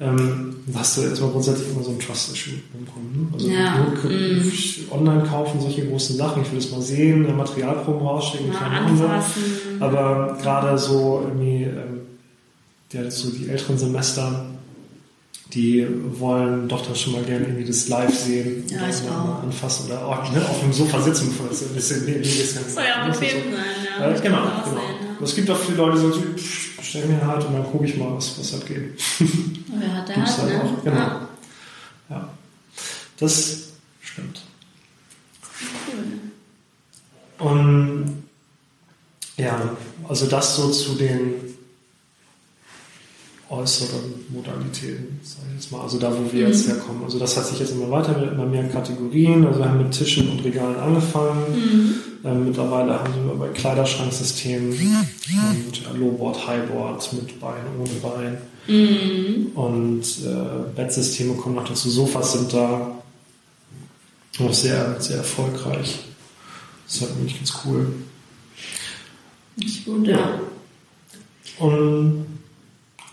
ähm, 0.00 0.56
hast 0.74 0.96
du 0.96 1.02
erstmal 1.02 1.30
grundsätzlich 1.30 1.70
immer 1.70 1.82
so 1.82 1.90
ein 1.90 1.98
Trust-Issue 1.98 2.54
beim 2.72 2.86
Kunden. 2.86 3.32
Also 3.32 3.48
ja. 3.48 3.78
nur 3.78 4.10
mm. 4.12 4.52
online 4.90 5.22
kaufen, 5.24 5.60
solche 5.60 5.86
großen 5.86 6.16
Sachen, 6.16 6.42
ich 6.42 6.50
will 6.50 6.58
das 6.58 6.70
mal 6.70 6.82
sehen, 6.82 7.36
Materialproben 7.36 8.06
rausschicken, 8.06 8.52
ja, 8.52 9.24
aber 9.80 10.38
gerade 10.42 10.76
so 10.76 11.22
irgendwie, 11.26 11.64
ähm, 11.64 12.00
ja, 12.92 13.10
so 13.10 13.30
die 13.30 13.48
älteren 13.48 13.78
Semester, 13.78 14.46
die 15.52 15.86
wollen 16.18 16.68
doch 16.68 16.84
dann 16.86 16.94
schon 16.94 17.12
mal 17.14 17.24
gerne 17.24 17.46
irgendwie 17.46 17.64
das 17.64 17.88
live 17.88 18.16
sehen. 18.16 18.64
Ja, 18.68 18.88
ich 18.88 19.08
auch. 19.08 19.42
Anfassen 19.42 19.86
oder 19.86 20.06
auch 20.06 20.32
ne, 20.32 20.40
auf 20.48 20.60
dem 20.60 20.72
Sofa 20.72 21.00
sitzen, 21.00 21.30
bevor 21.30 21.48
das 21.48 21.62
ein 21.62 21.74
bisschen 21.74 22.04
nee, 22.04 22.18
nee, 22.18 22.22
Soll 22.22 22.84
ja 22.84 23.02
auch 23.02 23.10
bequem 23.10 23.52
sein, 23.52 23.64
ja. 23.98 24.10
ja 24.10 24.20
genau, 24.20 24.42
genau. 24.42 24.64
Sein, 24.64 24.76
ja. 25.18 25.24
Es 25.24 25.34
gibt 25.34 25.50
auch 25.50 25.58
viele 25.58 25.76
Leute, 25.78 25.96
die 25.96 26.08
sagen, 26.08 26.36
bestell 26.76 27.06
mir 27.06 27.26
halt 27.26 27.44
und 27.44 27.54
dann 27.54 27.64
gucke 27.64 27.84
ich 27.84 27.96
mal, 27.96 28.14
was, 28.14 28.38
was 28.38 28.52
halt 28.52 28.66
geht. 28.66 29.00
Hat 29.94 30.08
der 30.08 30.16
hat, 30.16 30.38
halt 30.38 30.48
ne? 30.48 30.62
Auch, 30.62 30.84
genau. 30.84 30.96
Ja. 30.96 31.28
ja. 32.10 32.28
Das 33.18 33.58
stimmt. 34.00 34.40
Cool. 37.38 37.48
Und 37.48 38.22
ja, 39.36 39.76
also 40.08 40.26
das 40.26 40.56
so 40.56 40.70
zu 40.70 40.94
den 40.94 41.49
äußeren 43.50 44.26
Modalitäten, 44.28 45.20
sage 45.24 45.48
ich 45.48 45.54
jetzt 45.56 45.72
mal. 45.72 45.80
Also 45.82 45.98
da, 45.98 46.12
wo 46.12 46.32
wir 46.32 46.46
mhm. 46.46 46.52
jetzt 46.52 46.68
herkommen. 46.68 47.02
Also 47.04 47.18
das 47.18 47.36
hat 47.36 47.46
sich 47.46 47.58
jetzt 47.58 47.72
immer 47.72 47.90
weiter 47.90 48.16
mit 48.16 48.32
immer 48.32 48.46
mehr 48.46 48.68
Kategorien. 48.68 49.44
Also 49.44 49.58
wir 49.58 49.68
haben 49.68 49.78
mit 49.78 49.90
Tischen 49.90 50.30
und 50.30 50.44
Regalen 50.44 50.76
angefangen. 50.76 51.42
Mhm. 51.52 51.94
Ähm, 52.24 52.44
mittlerweile 52.44 53.00
haben 53.00 53.12
wir 53.26 53.34
bei 53.34 53.48
Kleiderschranksystemen 53.48 54.70
und 54.72 55.98
Lowboard, 55.98 56.46
Highboard 56.46 57.12
mit 57.14 57.40
Bein, 57.40 57.64
ohne 57.78 57.90
Bein. 58.00 58.38
Mhm. 58.68 59.46
Und 59.54 60.02
äh, 60.24 60.76
Bettsysteme 60.76 61.34
kommen 61.34 61.56
noch 61.56 61.66
dazu. 61.66 61.90
Sofas 61.90 62.32
sind 62.32 62.52
da 62.52 63.02
noch 64.38 64.54
sehr, 64.54 65.00
sehr 65.00 65.18
erfolgreich. 65.18 65.98
Das 66.86 66.94
ist 66.94 67.02
halt 67.02 67.16
nämlich 67.16 67.36
ganz 67.36 67.52
cool. 67.64 67.92
Gut, 69.84 70.06
ja. 70.06 70.40
Und 71.58 72.39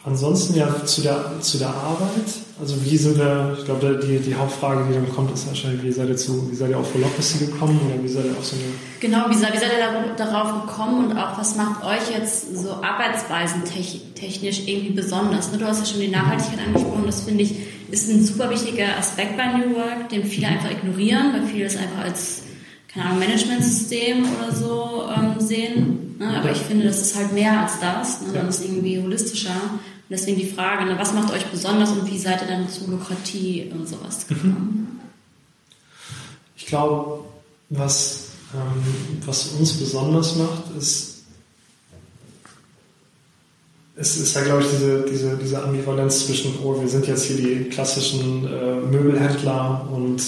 Ansonsten 0.08 0.56
ja 0.56 0.86
zu 0.86 1.02
der, 1.02 1.42
zu 1.42 1.58
der 1.58 1.68
Arbeit. 1.68 2.26
Also 2.60 2.76
wie 2.84 2.98
sind 2.98 3.18
wir, 3.18 3.56
ich 3.60 3.66
glaube, 3.66 4.00
die, 4.02 4.20
die 4.20 4.34
Hauptfrage, 4.34 4.86
die 4.90 4.94
dann 4.94 5.14
kommt, 5.14 5.32
ist 5.34 5.46
wahrscheinlich, 5.48 5.84
wie 5.84 5.92
seid 5.92 6.08
ihr 6.08 6.16
zu, 6.16 6.50
wie 6.50 6.56
seid 6.56 6.70
ihr 6.70 6.80
auf 6.80 6.94
Holocracy 6.94 7.46
gekommen 7.46 7.80
oder 7.86 8.02
wie 8.02 8.08
seid 8.08 8.26
ihr 8.26 8.32
auf 8.32 8.46
so 8.46 8.56
eine... 8.56 8.66
Genau, 9.02 9.30
wie 9.30 9.36
seid, 9.36 9.54
wie 9.54 9.58
seid 9.58 9.70
ihr 9.74 10.16
darauf 10.16 10.66
gekommen 10.66 11.12
und 11.12 11.18
auch 11.18 11.38
was 11.38 11.56
macht 11.58 11.84
euch 11.84 12.18
jetzt 12.18 12.56
so 12.56 12.72
arbeitsweisen 12.72 13.64
technisch 14.16 14.62
irgendwie 14.66 14.94
besonders? 14.94 15.52
Ne, 15.52 15.58
du 15.58 15.66
hast 15.66 15.80
ja 15.80 15.86
schon 15.86 16.02
die 16.02 16.08
Nachhaltigkeit 16.08 16.66
angesprochen, 16.66 17.04
das 17.06 17.22
finde 17.22 17.44
ich 17.44 17.56
ist 17.90 18.10
ein 18.10 18.24
super 18.24 18.50
wichtiger 18.50 18.98
Aspekt 18.98 19.38
bei 19.38 19.46
New 19.46 19.76
Work, 19.76 20.10
den 20.10 20.26
viele 20.26 20.48
einfach 20.48 20.72
ignorieren, 20.72 21.34
weil 21.34 21.44
viele 21.44 21.66
es 21.66 21.78
einfach 21.78 22.04
als 22.04 22.44
keine 22.94 23.06
Ahnung, 23.06 23.20
Managementsystem 23.20 24.26
oder 24.26 24.56
so 24.56 25.04
ähm, 25.16 25.36
sehen. 25.40 26.16
Ne? 26.20 26.38
Aber 26.38 26.52
ich 26.52 26.58
finde, 26.58 26.86
das 26.86 27.02
ist 27.02 27.16
halt 27.16 27.34
mehr 27.34 27.62
als 27.62 27.80
das. 27.80 28.22
Ne? 28.22 28.34
Das 28.34 28.60
ist 28.60 28.66
irgendwie 28.66 29.02
holistischer. 29.02 29.52
Und 30.10 30.18
deswegen 30.18 30.38
die 30.38 30.48
Frage, 30.48 30.86
ne, 30.86 30.98
was 30.98 31.14
macht 31.14 31.34
euch 31.34 31.46
besonders 31.48 31.92
und 31.92 32.10
wie 32.10 32.18
seid 32.18 32.42
ihr 32.42 32.48
dann 32.48 32.70
zu 32.70 32.90
Lukratie 32.90 33.70
und 33.74 33.90
sowas 33.90 34.26
mhm. 34.30 34.34
gekommen? 34.34 35.00
Ich 36.56 36.66
glaube, 36.66 37.26
was, 37.70 38.30
ähm, 38.54 39.22
was 39.26 39.48
uns 39.60 39.74
besonders 39.74 40.38
macht, 40.38 40.64
ist, 40.78 41.24
es 43.98 44.18
ist 44.18 44.34
ja, 44.34 44.44
glaube 44.44 44.62
ich, 44.62 44.70
diese, 44.70 45.06
diese, 45.12 45.38
diese 45.38 45.62
Ambivalenz 45.62 46.26
zwischen, 46.26 46.54
oh, 46.64 46.80
wir 46.80 46.88
sind 46.88 47.06
jetzt 47.08 47.26
hier 47.26 47.36
die 47.36 47.66
klassischen 47.66 48.48
äh, 48.48 48.76
Möbelhändler 48.76 49.90
und, 49.92 50.22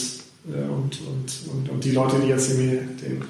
äh, 0.50 0.70
und, 0.70 1.00
und, 1.08 1.54
und, 1.54 1.70
und, 1.70 1.84
die 1.86 1.92
Leute, 1.92 2.18
die 2.20 2.28
jetzt 2.28 2.50
irgendwie 2.50 2.80
den 3.02 3.24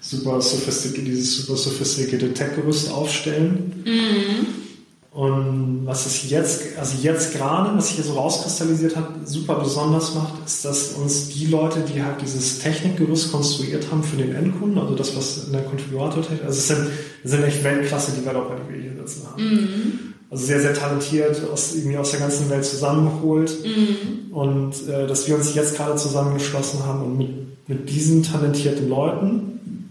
super 0.00 0.38
dieses 0.38 1.36
super 1.36 1.58
sophisticated 1.58 2.34
Tech-Gerüst 2.36 2.92
aufstellen. 2.92 3.82
Mhm. 3.84 4.69
Und 5.12 5.82
was 5.86 6.06
es 6.06 6.30
jetzt, 6.30 6.78
also 6.78 6.96
jetzt 7.02 7.34
gerade, 7.34 7.76
was 7.76 7.88
sich 7.88 7.96
hier 7.96 8.04
so 8.04 8.12
rauskristallisiert 8.12 8.94
hat, 8.94 9.08
super 9.24 9.56
besonders 9.56 10.14
macht, 10.14 10.34
ist, 10.46 10.64
dass 10.64 10.92
uns 10.92 11.30
die 11.30 11.46
Leute, 11.46 11.80
die 11.80 12.00
halt 12.00 12.22
dieses 12.22 12.60
Technikgerüst 12.60 13.32
konstruiert 13.32 13.90
haben 13.90 14.04
für 14.04 14.16
den 14.16 14.32
Endkunden, 14.36 14.78
also 14.78 14.94
das, 14.94 15.16
was 15.16 15.46
in 15.46 15.52
der 15.52 15.62
Konfigurator-Technik, 15.62 16.44
also 16.44 16.58
es 16.58 16.68
sind, 16.68 16.86
es 17.24 17.30
sind 17.32 17.42
echt 17.42 17.64
Weltklasse-Developer, 17.64 18.54
die 18.54 18.72
wir 18.72 18.82
hier 18.82 19.04
sitzen 19.04 19.26
haben. 19.26 19.42
Mhm. 19.42 19.92
Also 20.30 20.44
sehr, 20.44 20.60
sehr 20.60 20.74
talentiert, 20.74 21.42
aus, 21.52 21.74
irgendwie 21.74 21.98
aus 21.98 22.12
der 22.12 22.20
ganzen 22.20 22.48
Welt 22.48 22.64
zusammengeholt. 22.64 23.52
Mhm. 23.64 24.32
Und 24.32 24.88
äh, 24.88 25.08
dass 25.08 25.26
wir 25.26 25.34
uns 25.34 25.56
jetzt 25.56 25.74
gerade 25.74 25.96
zusammengeschlossen 25.96 26.86
haben 26.86 27.02
und 27.02 27.18
mit, 27.18 27.68
mit 27.68 27.90
diesen 27.90 28.22
talentierten 28.22 28.88
Leuten 28.88 29.90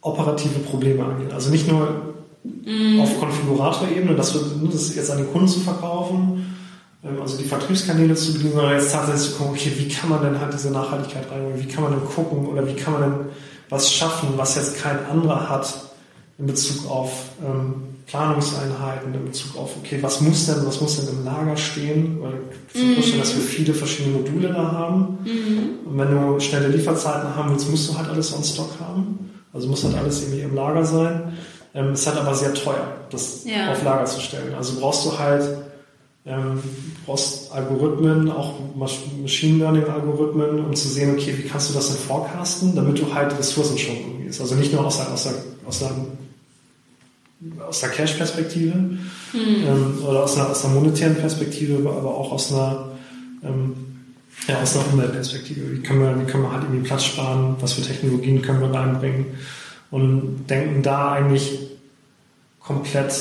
operative 0.00 0.58
Probleme 0.58 1.04
angehen. 1.04 1.30
Also 1.30 1.50
nicht 1.50 1.68
nur 1.70 2.15
mhm. 2.64 3.00
auf 3.00 3.18
Konfigurator-Ebene, 3.18 4.14
das, 4.14 4.38
das 4.72 4.94
jetzt 4.94 5.10
an 5.10 5.18
den 5.18 5.32
Kunden 5.32 5.48
zu 5.48 5.60
verkaufen, 5.60 6.56
ähm, 7.04 7.20
also 7.20 7.36
die 7.38 7.44
Vertriebskanäle 7.44 8.14
zu 8.14 8.32
bedienen, 8.32 8.54
sondern 8.54 8.72
jetzt 8.72 8.92
tatsächlich 8.92 9.30
zu 9.30 9.36
gucken, 9.36 9.54
okay, 9.54 9.72
wie 9.76 9.88
kann 9.88 10.10
man 10.10 10.22
denn 10.22 10.40
halt 10.40 10.52
diese 10.52 10.70
Nachhaltigkeit 10.70 11.30
reinbringen, 11.30 11.62
wie 11.62 11.72
kann 11.72 11.84
man 11.84 11.92
denn 11.92 12.04
gucken 12.04 12.46
oder 12.46 12.66
wie 12.66 12.74
kann 12.74 12.92
man 12.94 13.02
denn 13.02 13.14
was 13.68 13.92
schaffen, 13.92 14.28
was 14.36 14.54
jetzt 14.54 14.80
kein 14.80 15.04
anderer 15.06 15.48
hat 15.48 15.74
in 16.38 16.46
Bezug 16.46 16.90
auf 16.90 17.30
ähm, 17.44 17.96
Planungseinheiten, 18.06 19.12
in 19.14 19.24
Bezug 19.24 19.56
auf, 19.56 19.76
okay, 19.78 19.98
was 20.00 20.20
muss 20.20 20.46
denn, 20.46 20.64
was 20.64 20.80
muss 20.80 20.96
denn 20.96 21.08
im 21.08 21.24
Lager 21.24 21.56
stehen? 21.56 22.18
Weil 22.20 22.34
ich 22.72 22.94
vorstellen, 22.94 23.20
dass 23.20 23.34
wir 23.34 23.42
viele 23.42 23.74
verschiedene 23.74 24.18
Module 24.18 24.48
da 24.48 24.70
haben. 24.72 25.18
Mhm. 25.24 25.90
Und 25.90 25.98
wenn 25.98 26.10
du 26.10 26.38
schnelle 26.38 26.68
Lieferzeiten 26.68 27.34
haben 27.34 27.50
willst, 27.50 27.68
musst 27.68 27.90
du 27.90 27.98
halt 27.98 28.08
alles 28.08 28.32
on 28.32 28.44
Stock 28.44 28.70
haben. 28.78 29.30
Also 29.52 29.68
muss 29.68 29.82
halt 29.82 29.96
alles 29.96 30.22
irgendwie 30.22 30.42
im 30.42 30.54
Lager 30.54 30.84
sein. 30.84 31.32
Ähm, 31.76 31.92
ist 31.92 32.06
halt 32.06 32.16
aber 32.16 32.34
sehr 32.34 32.54
teuer, 32.54 32.96
das 33.10 33.44
ja. 33.44 33.70
auf 33.70 33.84
Lager 33.84 34.06
zu 34.06 34.20
stellen. 34.20 34.54
Also 34.54 34.80
brauchst 34.80 35.04
du 35.04 35.18
halt 35.18 35.46
ähm, 36.26 36.60
brauchst 37.04 37.52
Algorithmen, 37.52 38.30
auch 38.32 38.54
Machine 38.74 39.58
Learning 39.58 39.84
Algorithmen, 39.84 40.64
um 40.64 40.74
zu 40.74 40.88
sehen, 40.88 41.14
okay, 41.14 41.34
wie 41.38 41.48
kannst 41.48 41.70
du 41.70 41.74
das 41.74 41.88
denn 41.88 41.98
forecasten, 41.98 42.74
damit 42.74 42.98
du 42.98 43.14
halt 43.14 43.38
Ressourcen 43.38 43.78
schon 43.78 43.96
umgehst. 43.96 44.40
Also 44.40 44.56
nicht 44.56 44.72
nur 44.72 44.84
aus 44.84 44.96
der, 44.96 45.12
aus 45.12 45.22
der, 45.22 45.34
aus 45.64 45.78
der, 45.78 45.90
aus 47.68 47.80
der 47.80 47.90
Cash-Perspektive 47.90 48.74
mhm. 48.74 48.98
ähm, 49.34 49.98
oder 50.04 50.24
aus 50.24 50.36
einer, 50.36 50.50
aus 50.50 50.64
einer 50.64 50.74
monetären 50.74 51.14
Perspektive, 51.14 51.76
aber 51.88 52.12
auch 52.12 52.32
aus 52.32 52.52
einer, 52.52 52.88
ähm, 53.44 53.74
ja, 54.48 54.60
aus 54.60 54.76
einer 54.76 54.92
Umweltperspektive. 54.92 55.76
Wie 55.76 55.80
können, 55.80 56.00
wir, 56.00 56.20
wie 56.20 56.30
können 56.30 56.42
wir 56.42 56.52
halt 56.52 56.64
irgendwie 56.64 56.88
Platz 56.88 57.04
sparen? 57.04 57.54
Was 57.60 57.74
für 57.74 57.82
Technologien 57.82 58.42
können 58.42 58.60
wir 58.60 58.72
reinbringen? 58.72 59.26
Und 59.96 60.44
denken 60.50 60.82
da 60.82 61.12
eigentlich 61.12 61.58
komplett 62.60 63.14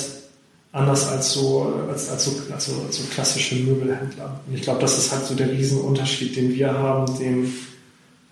anders 0.74 1.08
als 1.08 1.32
so, 1.32 1.74
als, 1.89 2.10
als 2.10 2.25
so, 2.25 2.32
als 2.51 2.65
so, 2.65 2.74
als 2.86 2.98
so 2.98 3.03
klassische 3.13 3.55
Möbelhändler. 3.55 4.41
Und 4.46 4.55
ich 4.55 4.62
glaube, 4.62 4.82
das 4.82 4.98
ist 4.98 5.13
halt 5.13 5.24
so 5.24 5.36
der 5.36 5.50
Riesenunterschied, 5.50 6.36
den 6.36 6.53
wir 6.53 6.74
haben, 6.74 7.17
den, 7.17 7.53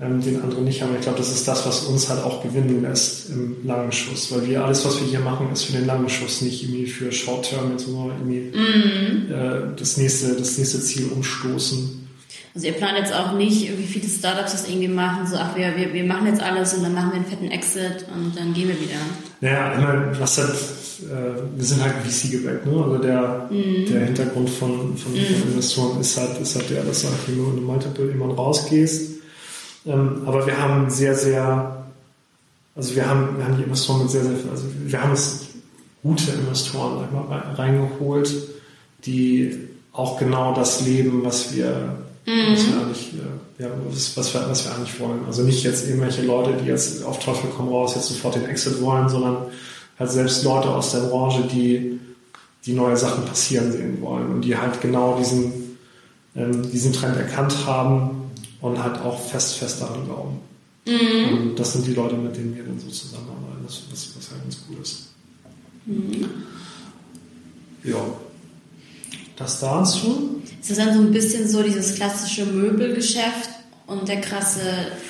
ähm, 0.02 0.22
den 0.22 0.42
andere 0.42 0.60
nicht 0.60 0.82
haben. 0.82 0.94
Ich 0.94 1.04
glaube, 1.04 1.20
das 1.20 1.32
ist 1.32 1.48
das, 1.48 1.66
was 1.66 1.86
uns 1.86 2.10
halt 2.10 2.22
auch 2.22 2.44
gewinnen 2.44 2.82
lässt 2.82 3.30
im 3.30 3.66
langen 3.66 3.94
Schuss, 3.94 4.30
weil 4.34 4.46
wir 4.46 4.66
alles, 4.66 4.84
was 4.84 5.00
wir 5.00 5.08
hier 5.08 5.22
machen, 5.22 5.48
ist 5.54 5.64
für 5.64 5.78
den 5.78 5.86
langen 5.86 6.10
Schuss, 6.10 6.42
nicht 6.42 6.64
irgendwie 6.64 6.88
für 6.88 7.14
Short-Term, 7.14 7.80
sondern 7.80 8.10
irgendwie 8.20 8.58
mm. 8.58 9.32
äh, 9.32 9.78
das, 9.78 9.96
nächste, 9.96 10.36
das 10.36 10.58
nächste 10.58 10.82
Ziel 10.82 11.08
umstoßen. 11.16 12.03
Also 12.56 12.68
ihr 12.68 12.74
plant 12.74 13.00
jetzt 13.00 13.14
auch 13.14 13.34
nicht, 13.34 13.78
wie 13.80 13.86
viele 13.86 14.08
Startups 14.08 14.52
das 14.52 14.70
irgendwie 14.70 14.88
machen, 14.88 15.26
so 15.26 15.38
ach 15.38 15.56
wir, 15.56 15.76
wir, 15.76 15.92
wir 15.92 16.04
machen 16.04 16.28
jetzt 16.28 16.42
alles 16.42 16.76
und 16.76 16.84
dann 16.84 16.94
machen 16.94 17.10
wir 17.10 17.16
einen 17.16 17.26
fetten 17.26 17.50
Exit 17.50 18.06
und 18.14 18.38
dann 18.38 18.54
gehen 18.54 18.68
wir 18.68 18.80
wieder. 18.80 19.00
Naja, 19.42 19.74
ich 19.74 19.82
meine, 19.82 20.20
was 20.20 20.38
halt, 20.38 20.52
äh, 20.52 21.42
wir 21.56 21.66
sind 21.66 21.82
halt 21.82 21.96
VC 22.06 22.32
geweckt, 22.32 22.68
ne? 22.68 22.84
Also 22.84 22.98
der, 23.00 23.50
mhm. 23.50 23.86
der 23.92 24.06
Hintergrund 24.06 24.52
von, 24.52 24.96
von, 24.96 25.14
mhm. 25.14 25.36
von, 25.42 25.50
Investoren 25.50 26.00
ist 26.00 26.16
halt, 26.16 26.40
ist 26.40 26.56
halt 26.56 26.70
der, 26.70 26.84
dass 26.84 27.02
du 27.02 27.08
halt 27.08 27.36
nur 27.36 27.48
in 27.48 27.58
einem 27.58 27.66
Multiple 27.66 28.12
immer 28.12 28.32
rausgehst. 28.32 29.14
Ähm, 29.88 30.22
aber 30.28 30.46
wir 30.46 30.56
haben 30.56 30.92
sehr, 30.92 31.16
sehr, 31.16 31.86
also 32.76 32.96
wir 32.96 33.10
haben, 33.10 33.36
wir 33.36 33.46
haben 33.46 33.58
die 33.58 33.64
Investoren 33.64 34.04
mit 34.04 34.12
sehr, 34.12 34.24
sehr, 34.24 34.34
also 34.52 34.66
wir 34.86 35.02
haben 35.02 35.14
es 35.14 35.48
gute 36.04 36.32
Investoren 36.32 37.00
sag 37.00 37.30
mal, 37.30 37.40
reingeholt, 37.56 38.32
die 39.06 39.58
auch 39.92 40.20
genau 40.20 40.54
das 40.54 40.82
leben, 40.86 41.24
was 41.24 41.56
wir 41.56 42.03
Mhm. 42.26 42.54
Was, 42.54 42.68
wir 42.68 42.82
eigentlich, 42.82 43.14
ja, 43.60 43.68
was, 43.90 44.18
was, 44.18 44.34
wir, 44.34 44.50
was 44.50 44.66
wir 44.66 44.76
eigentlich 44.76 45.00
wollen. 45.00 45.26
Also 45.26 45.44
nicht 45.44 45.64
jetzt 45.64 45.88
irgendwelche 45.88 46.22
Leute, 46.24 46.58
die 46.62 46.68
jetzt 46.68 47.04
auf 47.04 47.20
Teufel 47.20 47.50
komm 47.56 47.68
raus 47.70 47.96
jetzt 47.96 48.08
sofort 48.08 48.36
den 48.36 48.46
Exit 48.46 48.82
wollen, 48.82 49.10
sondern 49.10 49.38
halt 50.00 50.12
selbst 50.12 50.44
Leute 50.44 50.70
aus 50.70 50.92
der 50.92 51.00
Branche, 51.00 51.44
die, 51.52 52.00
die 52.66 52.74
neue 52.74 52.98
Sachen 52.98 53.26
passieren 53.26 53.72
sehen 53.72 54.02
wollen 54.02 54.30
und 54.32 54.42
die 54.42 54.58
halt 54.58 54.80
genau 54.82 55.18
diesen, 55.18 55.78
ähm, 56.36 56.72
diesen 56.72 56.94
Trend 56.94 57.18
erkannt 57.18 57.56
haben 57.66 58.32
und 58.62 58.82
halt 58.82 59.02
auch 59.02 59.20
fest, 59.20 59.56
fest 59.56 59.82
daran 59.82 60.06
glauben. 60.06 60.40
Mhm. 60.88 61.38
Und 61.38 61.60
das 61.60 61.74
sind 61.74 61.86
die 61.86 61.94
Leute, 61.94 62.16
mit 62.16 62.36
denen 62.36 62.56
wir 62.56 62.64
dann 62.64 62.80
so 62.80 62.88
zusammenarbeiten, 62.88 63.64
was, 63.66 63.84
was, 63.92 64.14
was 64.18 64.32
halt 64.32 64.44
ganz 64.44 64.64
cool 64.70 64.78
ist. 64.82 65.10
Mhm. 65.86 66.30
Ja. 67.84 68.00
Das 69.36 69.60
dazu. 69.60 70.42
Ist 70.70 70.80
dann 70.80 70.94
so 70.94 71.02
ein 71.02 71.12
bisschen 71.12 71.48
so 71.48 71.62
dieses 71.62 71.96
klassische 71.96 72.46
Möbelgeschäft 72.46 73.50
und 73.86 74.08
der 74.08 74.22
krasse 74.22 74.62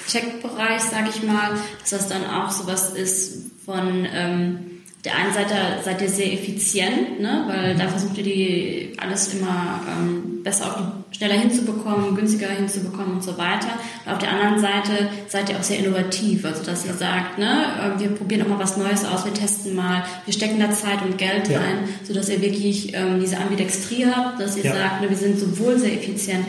Checkbereich, 0.07 0.81
sag 0.81 1.07
ich 1.09 1.21
mal, 1.23 1.51
dass 1.79 1.91
das 1.91 2.09
dann 2.09 2.25
auch 2.25 2.49
sowas 2.49 2.91
ist 2.91 3.51
von 3.63 4.07
ähm, 4.11 4.72
der 5.05 5.17
einen 5.17 5.33
Seite 5.33 5.55
seid 5.83 6.01
ihr 6.01 6.07
sehr 6.07 6.31
effizient, 6.31 7.19
ne? 7.19 7.43
weil 7.47 7.75
da 7.75 7.89
versucht 7.89 8.17
ihr 8.17 8.23
die 8.23 8.93
alles 8.97 9.33
immer 9.33 9.81
ähm, 9.85 10.41
besser 10.43 10.67
auf 10.67 10.77
die, 10.77 11.17
schneller 11.17 11.35
hinzubekommen, 11.35 12.15
günstiger 12.15 12.47
hinzubekommen 12.47 13.15
und 13.15 13.23
so 13.23 13.37
weiter. 13.37 13.67
Und 14.05 14.13
auf 14.13 14.19
der 14.19 14.31
anderen 14.31 14.59
Seite 14.59 15.09
seid 15.27 15.49
ihr 15.49 15.57
auch 15.57 15.63
sehr 15.63 15.79
innovativ, 15.79 16.45
also 16.45 16.63
dass 16.63 16.85
ihr 16.85 16.93
sagt, 16.93 17.37
ne, 17.37 17.65
ähm, 17.81 17.99
wir 17.99 18.09
probieren 18.15 18.43
auch 18.43 18.47
mal 18.47 18.59
was 18.59 18.77
Neues 18.77 19.03
aus, 19.03 19.25
wir 19.25 19.33
testen 19.33 19.75
mal, 19.75 20.05
wir 20.25 20.33
stecken 20.33 20.57
da 20.59 20.71
Zeit 20.71 21.01
und 21.03 21.17
Geld 21.17 21.49
ja. 21.49 21.59
rein, 21.59 21.79
so 22.03 22.13
dass 22.13 22.29
ihr 22.29 22.41
wirklich 22.41 22.93
ähm, 22.95 23.19
diese 23.19 23.37
Ambidextrie 23.37 24.05
habt, 24.05 24.39
dass 24.39 24.55
ihr 24.55 24.63
ja. 24.63 24.73
sagt, 24.73 25.01
ne, 25.01 25.09
wir 25.09 25.17
sind 25.17 25.37
sowohl 25.37 25.77
sehr 25.77 25.93
effizient 25.93 26.45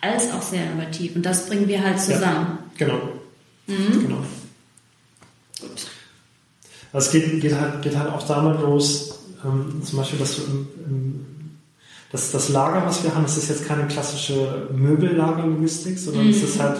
als 0.00 0.32
auch 0.32 0.42
sehr 0.42 0.64
innovativ 0.64 1.14
und 1.14 1.26
das 1.26 1.46
bringen 1.46 1.68
wir 1.68 1.84
halt 1.84 2.00
zusammen. 2.00 2.58
Ja, 2.78 2.86
genau. 2.86 3.00
Mhm. 3.66 4.02
genau. 4.02 4.24
Das 6.92 7.10
geht, 7.10 7.40
geht, 7.40 7.54
halt, 7.54 7.82
geht 7.82 7.96
halt 7.96 8.10
auch 8.10 8.26
damit 8.26 8.60
los, 8.60 9.18
ähm, 9.44 9.82
zum 9.84 9.98
Beispiel, 9.98 10.18
dass 10.18 10.36
du 10.36 10.42
im, 10.42 10.68
im 10.86 11.26
das, 12.10 12.30
das 12.30 12.48
Lager, 12.48 12.86
was 12.86 13.04
wir 13.04 13.14
haben, 13.14 13.24
das 13.24 13.36
ist 13.36 13.50
jetzt 13.50 13.66
keine 13.66 13.86
klassische 13.86 14.68
Möbellagerlogistik, 14.74 15.98
sondern 15.98 16.24
mhm. 16.24 16.30
es 16.30 16.42
ist 16.42 16.58
halt, 16.58 16.76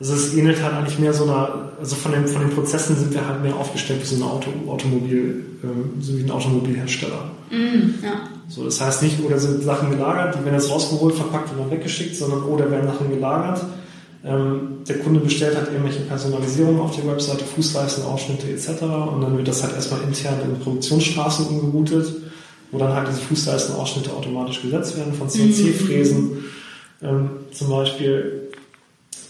also 0.00 0.14
es 0.14 0.34
ähnelt 0.34 0.62
halt 0.62 0.74
eigentlich 0.74 0.98
mehr 0.98 1.12
so 1.12 1.24
einer, 1.24 1.72
also 1.78 1.96
von 1.96 2.12
den, 2.12 2.26
von 2.26 2.40
den 2.40 2.50
Prozessen 2.50 2.96
sind 2.96 3.12
wir 3.12 3.26
halt 3.26 3.42
mehr 3.42 3.56
aufgestellt 3.56 4.00
wie 4.00 4.06
so 4.06 4.16
ein 4.16 4.22
Auto, 4.22 4.50
Automobil, 4.66 5.44
ähm, 5.62 6.00
so 6.00 6.16
wie 6.16 6.22
ein 6.22 6.30
Automobilhersteller. 6.30 7.30
Mhm, 7.50 7.94
ja. 8.02 8.28
So, 8.48 8.64
das 8.64 8.80
heißt 8.80 9.02
nicht, 9.02 9.22
oder 9.22 9.38
sind 9.38 9.62
Sachen 9.62 9.90
gelagert, 9.90 10.34
die 10.34 10.44
werden 10.44 10.54
jetzt 10.54 10.70
rausgeholt, 10.70 11.14
verpackt 11.14 11.50
und 11.52 11.58
dann 11.58 11.70
weggeschickt, 11.70 12.16
sondern 12.16 12.42
oder 12.42 12.70
werden 12.70 12.86
Sachen 12.86 13.10
gelagert. 13.10 13.62
Ähm, 14.24 14.78
der 14.88 14.98
Kunde 15.00 15.20
bestellt 15.20 15.56
halt 15.56 15.70
irgendwelche 15.70 16.00
Personalisierungen 16.00 16.80
auf 16.80 16.96
der 16.96 17.06
Webseite, 17.06 17.44
Fußleisten, 17.44 18.04
Ausschnitte 18.04 18.48
etc. 18.48 18.82
Und 18.82 19.20
dann 19.20 19.36
wird 19.36 19.48
das 19.48 19.62
halt 19.62 19.74
erstmal 19.74 20.02
intern 20.02 20.40
in 20.42 20.58
Produktionsstraßen 20.60 21.46
umgeroutet 21.46 22.24
wo 22.74 22.78
dann 22.78 22.92
halt 22.92 23.08
diese 23.08 23.20
Fußleistenausschnitte 23.20 24.12
automatisch 24.12 24.60
gesetzt 24.60 24.96
werden 24.96 25.14
von 25.14 25.28
CNC-Fräsen 25.28 26.22
mhm. 26.22 26.44
ähm, 27.02 27.30
zum 27.52 27.70
Beispiel. 27.70 28.50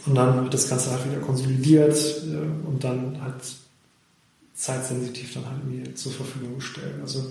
Und 0.06 0.14
dann 0.14 0.42
wird 0.42 0.54
das 0.54 0.68
Ganze 0.68 0.90
halt 0.90 1.04
wieder 1.04 1.20
konsolidiert 1.20 1.94
äh, 1.94 2.66
und 2.66 2.82
dann 2.82 3.18
halt 3.22 3.34
zeitsensitiv 4.54 5.34
dann 5.34 5.46
halt 5.46 5.64
mir 5.64 5.94
zur 5.94 6.12
Verfügung 6.12 6.56
gestellt. 6.56 6.94
Also 7.02 7.22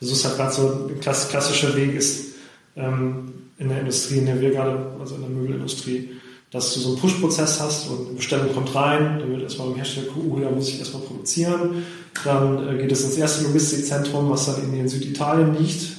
das 0.00 0.10
ist 0.10 0.24
halt 0.24 0.36
gerade 0.36 0.52
so 0.52 0.88
ein 0.88 1.00
klassischer 1.00 1.76
Weg 1.76 1.94
ist 1.94 2.34
ähm, 2.74 3.32
in 3.58 3.68
der 3.68 3.80
Industrie, 3.80 4.18
in 4.18 4.26
der 4.26 4.40
wir 4.40 4.50
gerade, 4.50 4.96
also 4.98 5.14
in 5.14 5.20
der 5.20 5.30
Möbelindustrie, 5.30 6.10
dass 6.52 6.74
du 6.74 6.80
so 6.80 6.88
einen 6.90 6.98
Push-Prozess 6.98 7.60
hast 7.60 7.88
und 7.88 8.08
eine 8.08 8.16
Bestellung 8.16 8.52
kommt 8.52 8.74
rein, 8.74 9.18
dann 9.18 9.30
wird 9.30 9.42
erstmal 9.42 9.68
beim 9.68 9.76
Hersteller 9.76 10.08
gucken, 10.08 10.42
da 10.42 10.50
muss 10.50 10.68
ich 10.68 10.78
erstmal 10.78 11.02
produzieren. 11.02 11.82
Dann 12.24 12.68
äh, 12.68 12.80
geht 12.80 12.92
es 12.92 13.04
ins 13.04 13.16
erste 13.16 13.44
Logistikzentrum, 13.44 14.28
was 14.28 14.46
dann 14.46 14.62
in 14.62 14.88
Süditalien 14.88 15.56
liegt. 15.58 15.96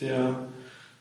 Der 0.00 0.34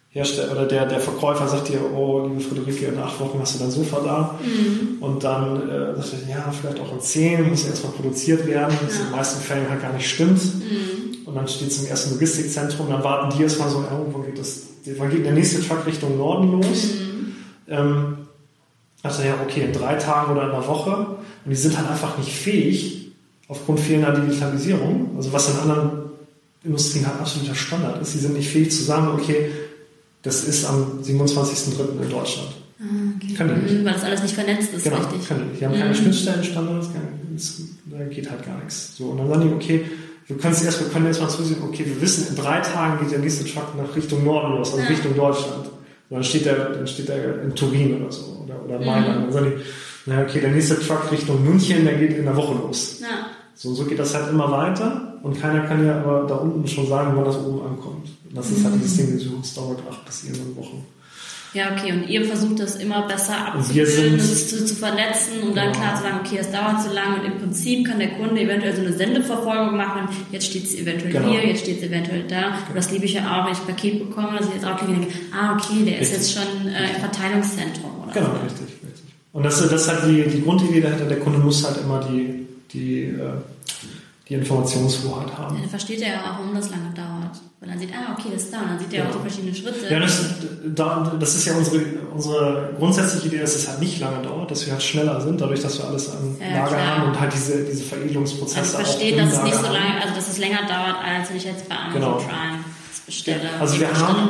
Hersteller 0.09 0.51
oder 0.51 0.65
der, 0.65 0.85
der 0.85 0.99
Verkäufer 0.99 1.47
sagt 1.47 1.69
dir, 1.69 1.79
oh, 1.91 2.27
liebe 2.27 2.41
Friederike, 2.41 2.85
in 2.87 2.99
acht 2.99 3.19
Wochen 3.19 3.39
hast 3.39 3.55
du 3.55 3.59
dein 3.59 3.71
Sofa 3.71 4.01
da. 4.01 4.39
Mhm. 4.43 5.01
Und 5.01 5.23
dann 5.23 5.67
äh, 5.67 5.95
sagt 5.95 6.27
er, 6.27 6.35
ja, 6.35 6.51
vielleicht 6.51 6.79
auch 6.79 6.93
in 6.93 7.01
zehn, 7.01 7.49
muss 7.49 7.65
erstmal 7.65 7.93
produziert 7.93 8.45
werden, 8.45 8.77
was 8.83 8.93
ja. 8.93 8.99
in 8.99 9.05
den 9.07 9.15
meisten 9.15 9.41
Fällen 9.41 9.67
halt 9.67 9.81
gar 9.81 9.93
nicht 9.93 10.07
stimmt. 10.07 10.43
Mhm. 10.43 11.25
Und 11.25 11.35
dann 11.35 11.47
steht 11.47 11.69
es 11.69 11.81
im 11.81 11.87
ersten 11.87 12.11
Logistikzentrum, 12.11 12.87
dann 12.89 13.03
warten 13.03 13.35
die 13.35 13.41
erstmal 13.41 13.69
so, 13.69 13.83
wann 13.89 14.25
geht 14.25 14.37
das, 14.37 14.63
wann 14.97 15.09
geht 15.09 15.25
der 15.25 15.33
nächste 15.33 15.65
Truck 15.65 15.87
Richtung 15.87 16.17
Norden 16.17 16.51
los? 16.51 16.89
Mhm. 16.93 17.35
Ähm, 17.67 18.17
also 19.03 19.23
ja, 19.23 19.35
okay, 19.41 19.61
in 19.61 19.73
drei 19.73 19.95
Tagen 19.95 20.31
oder 20.31 20.43
in 20.43 20.51
einer 20.51 20.67
Woche. 20.67 20.95
Und 20.95 21.51
die 21.51 21.55
sind 21.55 21.77
halt 21.77 21.89
einfach 21.89 22.17
nicht 22.17 22.31
fähig, 22.31 23.11
aufgrund 23.47 23.81
fehlender 23.81 24.13
Digitalisierung, 24.13 25.11
also 25.17 25.33
was 25.33 25.49
in 25.49 25.57
anderen 25.57 26.11
Industrien 26.63 27.05
halt 27.05 27.19
absoluter 27.19 27.53
Standard 27.53 28.01
ist, 28.01 28.13
die 28.13 28.19
sind 28.19 28.33
nicht 28.33 28.49
fähig 28.49 28.71
zu 28.71 28.83
sagen, 28.83 29.09
okay, 29.09 29.51
das 30.21 30.45
ist 30.45 30.65
am 30.65 31.01
27.03. 31.03 32.01
in 32.01 32.09
Deutschland. 32.09 32.49
Ah, 32.79 32.85
okay. 33.17 33.33
Können 33.33 33.55
die 33.55 33.61
nicht. 33.61 33.81
Mhm, 33.81 33.85
weil 33.85 33.93
das 33.93 34.03
alles 34.03 34.23
nicht 34.23 34.35
vernetzt 34.35 34.73
ist, 34.73 34.83
genau, 34.83 34.97
richtig. 34.97 35.27
Können 35.27 35.41
die 35.41 35.45
nicht. 35.47 35.61
Die 35.61 35.65
haben 35.65 35.73
keine 35.73 35.89
mhm. 35.89 35.95
Schnittstellenstandards, 35.95 36.89
da 37.85 38.03
geht 38.05 38.29
halt 38.29 38.45
gar 38.45 38.57
nichts. 38.59 38.95
So, 38.95 39.05
und 39.05 39.17
dann 39.17 39.27
sagen 39.27 39.49
die, 39.49 39.53
okay, 39.53 39.85
wir 40.27 40.37
können 40.37 40.55
erst, 40.63 40.79
wir 40.79 40.87
können 40.87 41.07
erstmal 41.07 41.29
zusehen, 41.29 41.57
okay, 41.61 41.85
wir 41.85 41.99
wissen, 41.99 42.27
in 42.29 42.35
drei 42.41 42.61
Tagen 42.61 43.03
geht 43.03 43.11
der 43.11 43.19
nächste 43.19 43.43
Truck 43.43 43.75
nach 43.75 43.95
Richtung 43.95 44.23
Norden 44.23 44.55
los, 44.57 44.71
also 44.71 44.83
ja. 44.83 44.89
Richtung 44.89 45.13
Deutschland. 45.15 45.69
Und 46.11 46.17
dann 46.17 46.23
steht 46.25 46.45
der, 46.45 46.71
dann 46.71 46.85
steht 46.85 47.07
der 47.07 47.41
in 47.41 47.55
Turin 47.55 48.01
oder 48.01 48.11
so 48.11 48.43
oder, 48.43 48.61
oder 48.65 48.85
Mailand. 48.85 49.19
Mhm. 49.19 49.23
Dann 49.23 49.31
sagen 49.31 49.53
die, 49.55 49.63
na 50.07 50.21
okay, 50.21 50.41
der 50.41 50.51
nächste 50.51 50.77
Truck 50.77 51.09
Richtung 51.09 51.41
München, 51.41 51.85
der 51.85 51.93
geht 51.93 52.17
in 52.17 52.25
der 52.25 52.35
Woche 52.35 52.53
los. 52.53 52.99
Ja. 52.99 53.29
So, 53.55 53.73
so 53.73 53.85
geht 53.85 53.97
das 53.97 54.13
halt 54.13 54.29
immer 54.29 54.51
weiter 54.51 55.19
und 55.23 55.39
keiner 55.39 55.61
kann 55.61 55.85
ja 55.85 56.01
aber 56.01 56.25
da 56.27 56.35
unten 56.35 56.67
schon 56.67 56.85
sagen, 56.87 57.13
wann 57.15 57.23
das 57.23 57.37
oben 57.37 57.65
ankommt. 57.65 58.09
Und 58.27 58.35
das 58.35 58.51
ist 58.51 58.65
halt 58.65 58.75
dieses 58.75 58.97
Ding, 58.97 59.39
das 59.39 59.53
dauert 59.53 59.79
acht 59.89 60.03
bis 60.03 60.21
zehn 60.21 60.57
Wochen. 60.57 60.85
Ja, 61.53 61.73
okay, 61.73 61.91
und 61.91 62.07
ihr 62.07 62.23
versucht 62.23 62.59
das 62.61 62.77
immer 62.77 63.07
besser 63.07 63.47
abzubilden, 63.47 64.17
zu, 64.19 64.65
zu 64.65 64.73
vernetzen 64.73 65.41
und 65.43 65.57
dann 65.57 65.73
klar 65.73 65.95
zu 65.95 66.03
sagen, 66.03 66.19
okay, 66.25 66.37
es 66.39 66.49
dauert 66.49 66.81
zu 66.81 66.93
lange 66.93 67.19
und 67.19 67.25
im 67.25 67.39
Prinzip 67.39 67.85
kann 67.85 67.99
der 67.99 68.11
Kunde 68.11 68.39
eventuell 68.39 68.73
so 68.73 68.81
eine 68.81 68.93
Sendeverfolgung 68.93 69.75
machen, 69.75 70.07
jetzt 70.31 70.45
steht 70.45 70.63
es 70.63 70.75
eventuell 70.75 71.11
genau. 71.11 71.29
hier, 71.29 71.45
jetzt 71.45 71.63
steht 71.63 71.79
es 71.79 71.83
eventuell 71.83 72.23
da. 72.23 72.57
Und 72.69 72.75
das 72.75 72.89
liebe 72.91 73.03
ich 73.03 73.15
ja 73.15 73.23
auch, 73.23 73.45
wenn 73.45 73.51
ich 73.51 73.59
ein 73.59 73.67
Paket 73.67 73.99
bekomme, 73.99 74.37
dass 74.37 74.47
ich 74.47 74.53
jetzt 74.53 74.65
auch 74.65 74.79
denke, 74.79 75.07
ah, 75.33 75.55
okay, 75.55 75.83
der 75.83 75.99
richtig. 75.99 76.01
ist 76.01 76.13
jetzt 76.13 76.33
schon 76.33 76.67
äh, 76.67 76.89
im 76.95 77.01
Verteilungszentrum 77.01 78.03
oder 78.03 78.13
Genau, 78.13 78.27
so. 78.27 78.43
richtig, 78.43 78.67
richtig. 78.87 79.13
Und 79.33 79.43
das, 79.43 79.61
das 79.61 79.73
ist 79.73 79.87
halt 79.89 79.99
die, 80.07 80.29
die 80.29 80.41
Grundidee 80.41 80.79
dahinter, 80.79 81.05
der 81.05 81.19
Kunde 81.19 81.39
muss 81.39 81.65
halt 81.65 81.81
immer 81.83 81.99
die, 82.09 82.47
die 82.71 83.03
äh, 83.03 83.33
die 84.31 84.37
Informationshoheit 84.37 85.37
haben. 85.37 85.55
Ja, 85.55 85.61
dann 85.61 85.69
versteht 85.69 86.01
er 86.01 86.07
ja 86.07 86.21
auch, 86.21 86.39
warum 86.39 86.55
das 86.55 86.69
lange 86.69 86.93
dauert. 86.95 87.35
Weil 87.59 87.69
dann 87.69 87.79
sieht, 87.79 87.89
ah, 87.93 88.15
okay, 88.17 88.29
das 88.33 88.43
ist 88.43 88.53
da. 88.53 88.61
Und 88.61 88.69
dann 88.69 88.79
sieht 88.79 88.93
er 88.93 89.03
ja. 89.03 89.09
auch 89.09 89.15
die 89.15 89.19
verschiedenen 89.19 89.53
Schritte. 89.53 89.93
Ja, 89.93 89.99
das, 89.99 90.23
da, 90.73 91.17
das 91.19 91.35
ist 91.35 91.45
ja 91.45 91.53
unsere, 91.53 91.83
unsere 92.13 92.73
grundsätzliche 92.77 93.27
Idee, 93.27 93.39
dass 93.39 93.55
es 93.55 93.67
halt 93.67 93.81
nicht 93.81 93.99
lange 93.99 94.21
dauert, 94.23 94.49
dass 94.49 94.65
wir 94.65 94.71
halt 94.71 94.81
schneller 94.81 95.19
sind, 95.19 95.41
dadurch, 95.41 95.61
dass 95.61 95.77
wir 95.79 95.85
alles 95.85 96.09
an 96.09 96.37
ja, 96.39 96.63
Lager 96.63 96.75
klar. 96.75 96.87
haben 96.87 97.09
und 97.09 97.19
halt 97.19 97.33
diese, 97.33 97.65
diese 97.65 97.83
Veredelungsprozesse 97.83 98.77
also 98.77 98.79
ich 98.79 98.87
verstehe, 98.87 99.17
dass 99.17 99.33
es 99.33 99.43
nicht 99.43 99.55
so 99.55 99.63
lange, 99.63 100.01
also 100.01 100.15
dass 100.15 100.29
es 100.29 100.37
länger 100.37 100.61
dauert, 100.65 100.95
als 101.03 101.29
wenn 101.29 101.37
ich 101.37 101.43
jetzt 101.43 101.67
bei 101.67 101.75
Amazon 101.75 102.01
genau. 102.01 102.17
Prime 102.17 102.63
bestelle. 103.05 103.49
Also 103.59 103.79
wir 103.81 103.99
haben, 103.99 104.29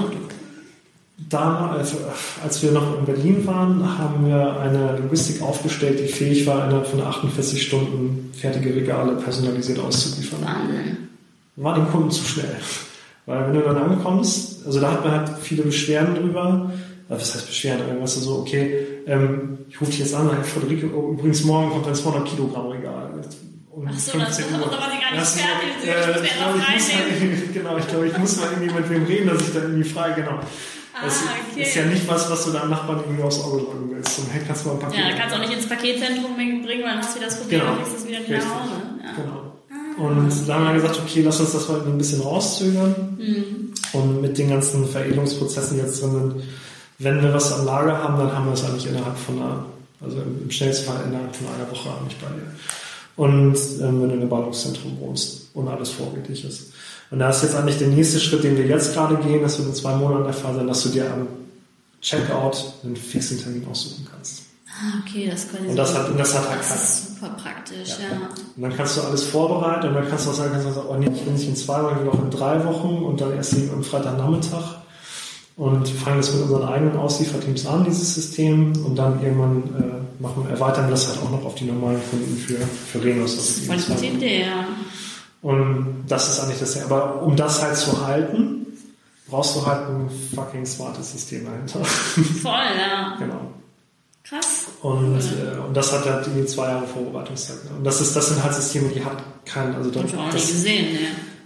damals, 1.30 1.96
als 2.44 2.62
wir 2.64 2.72
noch 2.72 3.00
in 3.00 3.06
Berlin 3.06 3.46
waren, 3.46 3.98
haben 3.98 4.28
wir 4.28 4.60
eine 4.60 4.98
Logistik 4.98 5.42
aufgestellt, 5.42 6.00
die 6.00 6.08
fähig 6.08 6.46
war, 6.46 6.66
innerhalb 6.66 6.88
von 6.88 7.02
48 7.02 7.62
Stunden 7.62 8.32
fertige 8.34 8.76
Regale 8.76 9.14
personalisiert 9.14 9.80
auszuliefern. 9.80 10.42
Wahnsinn. 10.44 10.98
War 11.56 11.76
dem 11.76 11.90
Kunden 11.90 12.12
zu 12.12 12.24
schnell. 12.24 12.56
Weil 13.26 13.48
wenn 13.48 13.54
du 13.54 13.62
dann 13.62 13.78
ankommst, 13.78 14.66
also 14.66 14.80
da 14.80 14.92
hat 14.92 15.04
man 15.04 15.14
halt 15.14 15.30
viele 15.42 15.64
Beschwerden 15.64 16.16
drüber. 16.16 16.72
Was 17.08 17.36
heißt 17.36 17.48
Beschwerden? 17.48 17.88
Irgendwas 17.88 18.16
so, 18.16 18.38
okay, 18.40 18.88
ähm, 19.06 19.60
ich 19.70 19.80
rufe 19.80 19.92
dich 19.92 20.00
jetzt 20.00 20.16
an, 20.16 20.30
Herr 20.34 20.44
Friederike, 20.44 20.86
übrigens 20.86 21.44
morgen 21.44 21.70
kommt 21.72 21.88
ein 21.88 21.96
200 21.96 22.26
Kilogramm 22.28 22.68
Regal. 22.68 23.10
Um 23.70 23.88
Ach 23.88 23.98
so, 23.98 24.12
15 24.12 24.46
das 24.50 24.60
Uhr. 24.60 24.66
aber 24.66 24.78
gar 24.78 25.12
nicht 25.12 25.26
fertig. 25.26 25.88
Äh, 25.88 26.12
ich, 26.76 27.34
ich, 27.34 27.44
ich 27.44 27.54
genau, 27.54 27.78
ich 27.78 27.88
glaube, 27.88 28.08
ich 28.08 28.18
muss 28.18 28.38
mal 28.38 28.50
irgendwie 28.52 28.74
mit 28.74 28.90
wem 28.90 29.04
reden, 29.06 29.28
dass 29.30 29.42
ich 29.42 29.54
dann 29.54 29.64
irgendwie 29.64 29.90
frei, 29.90 30.12
genau. 30.12 30.40
Das 30.94 31.24
ah, 31.24 31.32
okay. 31.52 31.64
ist 31.64 31.76
ja 31.76 31.86
nicht 31.86 32.08
was, 32.08 32.30
was 32.30 32.46
du 32.46 32.52
deinem 32.52 32.72
Nachbarn 32.72 33.00
irgendwie 33.00 33.24
aufs 33.24 33.40
Auge 33.40 33.60
drücken 33.60 33.92
willst. 33.92 34.20
Und 34.20 34.28
hey, 34.32 34.42
kannst 34.46 34.66
du 34.66 34.70
mal 34.70 34.74
ein 34.76 34.80
Paket 34.82 35.00
Ja, 35.00 35.10
da 35.10 35.16
kannst 35.16 35.36
du 35.36 35.40
auch 35.40 35.48
nicht 35.48 35.58
ins 35.58 35.70
Paketzentrum 35.70 36.36
bringen, 36.36 36.68
weil 36.68 36.82
dann 36.82 36.98
hast 36.98 37.12
du 37.12 37.20
wieder 37.20 37.28
das 37.28 37.40
Problem, 37.40 37.60
genau. 37.62 37.76
kriegst 37.76 37.98
es 37.98 38.08
wieder 38.08 38.20
nicht 38.20 38.30
nach 38.30 38.40
Hause. 38.40 38.72
Ja. 39.02 39.24
Genau. 39.24 39.54
Ah, 39.72 40.02
und 40.04 40.48
da 40.48 40.56
haben 40.56 40.66
wir 40.66 40.74
gesagt, 40.74 41.00
okay, 41.00 41.22
lass 41.22 41.40
uns 41.40 41.54
das 41.54 41.70
mal 41.70 41.82
ein 41.82 41.98
bisschen 41.98 42.22
rauszögern. 42.22 43.18
Mhm. 43.18 43.74
Und 43.94 44.22
mit 44.22 44.38
den 44.38 44.50
ganzen 44.50 44.88
Veredelungsprozessen 44.88 45.78
jetzt 45.78 46.02
drin 46.02 46.12
sind, 46.12 46.44
wenn 47.00 47.22
wir 47.22 47.34
was 47.34 47.52
am 47.54 47.66
Lager 47.66 47.98
haben, 47.98 48.18
dann 48.18 48.36
haben 48.36 48.46
wir 48.46 48.54
es 48.54 48.64
eigentlich 48.64 48.88
innerhalb 48.88 49.18
von 49.18 49.38
einer, 49.38 49.66
also 50.02 50.18
im 50.18 50.52
schnellsten 50.52 50.86
Fall 50.86 51.04
innerhalb 51.08 51.36
von 51.36 51.48
einer 51.48 51.70
Woche 51.72 51.90
eigentlich 51.90 52.18
bei 52.18 52.28
dir. 52.28 52.48
Und 53.16 53.56
ähm, 53.56 54.02
wenn 54.02 54.10
du 54.10 54.16
in 54.16 54.22
einem 54.22 54.30
Ballungszentrum 54.30 55.00
wohnst 55.00 55.50
und 55.54 55.68
alles 55.68 55.90
vorrätig 55.90 56.46
ist. 56.46 56.71
Und 57.12 57.19
da 57.19 57.30
ist 57.30 57.43
jetzt 57.43 57.56
eigentlich 57.56 57.78
der 57.78 57.89
nächste 57.89 58.19
Schritt, 58.19 58.43
den 58.43 58.58
wir 58.58 58.65
jetzt 58.65 58.93
gerade 58.93 59.17
gehen, 59.17 59.41
dass 59.41 59.60
wir 59.60 59.65
in 59.65 59.74
zwei 59.74 59.95
Monaten 59.95 60.24
der 60.24 60.34
Fall 60.34 60.56
sein, 60.56 60.67
dass 60.67 60.84
du 60.84 60.89
dir 60.89 61.12
am 61.12 61.28
Checkout 62.02 62.74
einen 62.84 62.95
fixen 62.95 63.39
Termin 63.39 63.67
aussuchen 63.69 64.08
kannst. 64.10 64.43
Ah, 64.65 65.04
okay, 65.06 65.30
das 65.30 65.52
kann 65.52 65.67
Und 65.67 65.76
das 65.76 65.93
hat, 65.93 66.10
und 66.10 66.17
das 66.17 66.36
hat 66.36 66.50
halt 66.50 66.60
Das 66.60 66.76
ist 66.76 67.08
super 67.10 67.36
praktisch, 67.38 67.89
ja. 68.00 68.15
ja. 68.15 68.30
Und 68.56 68.62
dann 68.63 68.76
kannst 68.76 68.97
du 68.97 69.02
alles 69.02 69.24
vorbereiten 69.24 69.89
und 69.89 69.93
dann 69.93 70.10
kannst 70.10 70.26
du 70.26 70.32
auch 70.32 70.34
sagen, 70.34 70.52
kannst 70.54 70.67
du 70.67 70.71
sagen 70.71 70.88
oh 70.89 70.95
nee, 70.95 71.12
ich 71.13 71.26
will 71.26 71.34
nicht 71.34 71.47
in 71.47 71.56
zwei 71.56 71.84
Wochen, 71.84 71.97
ich 71.97 72.02
will 72.04 72.10
auch 72.10 72.24
in 72.24 72.32
drei 72.32 72.65
Wochen 72.65 73.04
und 73.04 73.21
dann 73.21 73.34
erst 73.36 73.54
am 73.54 73.84
Freitagnachmittag 73.84 74.78
und 75.58 75.88
fangen 75.88 76.17
das 76.17 76.34
mit 76.34 76.43
unseren 76.43 76.67
eigenen 76.67 76.97
Auslieferteams 76.97 77.67
an, 77.67 77.84
dieses 77.84 78.15
System, 78.15 78.74
und 78.84 78.95
dann 78.95 79.21
irgendwann 79.21 79.63
äh, 79.78 80.21
machen, 80.24 80.47
erweitern 80.50 80.86
wir 80.86 80.91
das 80.91 81.10
halt 81.10 81.19
auch 81.19 81.30
noch 81.30 81.45
auf 81.45 81.56
die 81.56 81.65
normalen 81.65 82.00
Kunden 82.10 82.36
für, 82.38 82.58
für 82.58 83.04
Renos. 83.04 83.36
Das 83.36 83.50
ist 83.50 83.65
voll 83.65 83.76
eine 83.76 83.84
gute 83.84 84.06
Idee, 84.06 84.41
ja. 84.41 84.65
Und 85.42 86.06
das 86.08 86.30
ist 86.30 86.40
eigentlich 86.40 86.60
das. 86.60 86.84
Aber 86.84 87.22
um 87.22 87.36
das 87.36 87.62
halt 87.62 87.76
zu 87.76 88.06
halten, 88.06 88.66
brauchst 89.30 89.56
du 89.56 89.66
halt 89.66 89.88
ein 89.90 90.10
fucking 90.36 90.66
smartes 90.66 91.12
System 91.12 91.46
dahinter. 91.46 91.84
Voll, 92.42 92.54
ja. 92.54 93.16
genau. 93.18 93.52
Krass. 94.24 94.68
Und, 94.82 95.20
äh, 95.20 95.60
und 95.68 95.76
das 95.76 95.92
hat 95.92 96.06
halt 96.06 96.28
irgendwie 96.28 96.46
zwei 96.46 96.68
Jahre 96.68 96.86
Vorbereitungszeit. 96.86 97.66
Ne? 97.66 97.72
Und 97.78 97.84
das 97.84 98.00
ist, 98.02 98.16
das 98.16 98.30
sind 98.30 98.44
halt 98.44 98.54
Systeme, 98.54 98.90
die 98.90 99.04
hat 99.04 99.18
kein, 99.46 99.76
also 99.76 99.90
das, 99.90 100.04
auch 100.14 100.34
nicht 100.34 100.48
gesehen, 100.48 100.94
ne? 100.94 101.00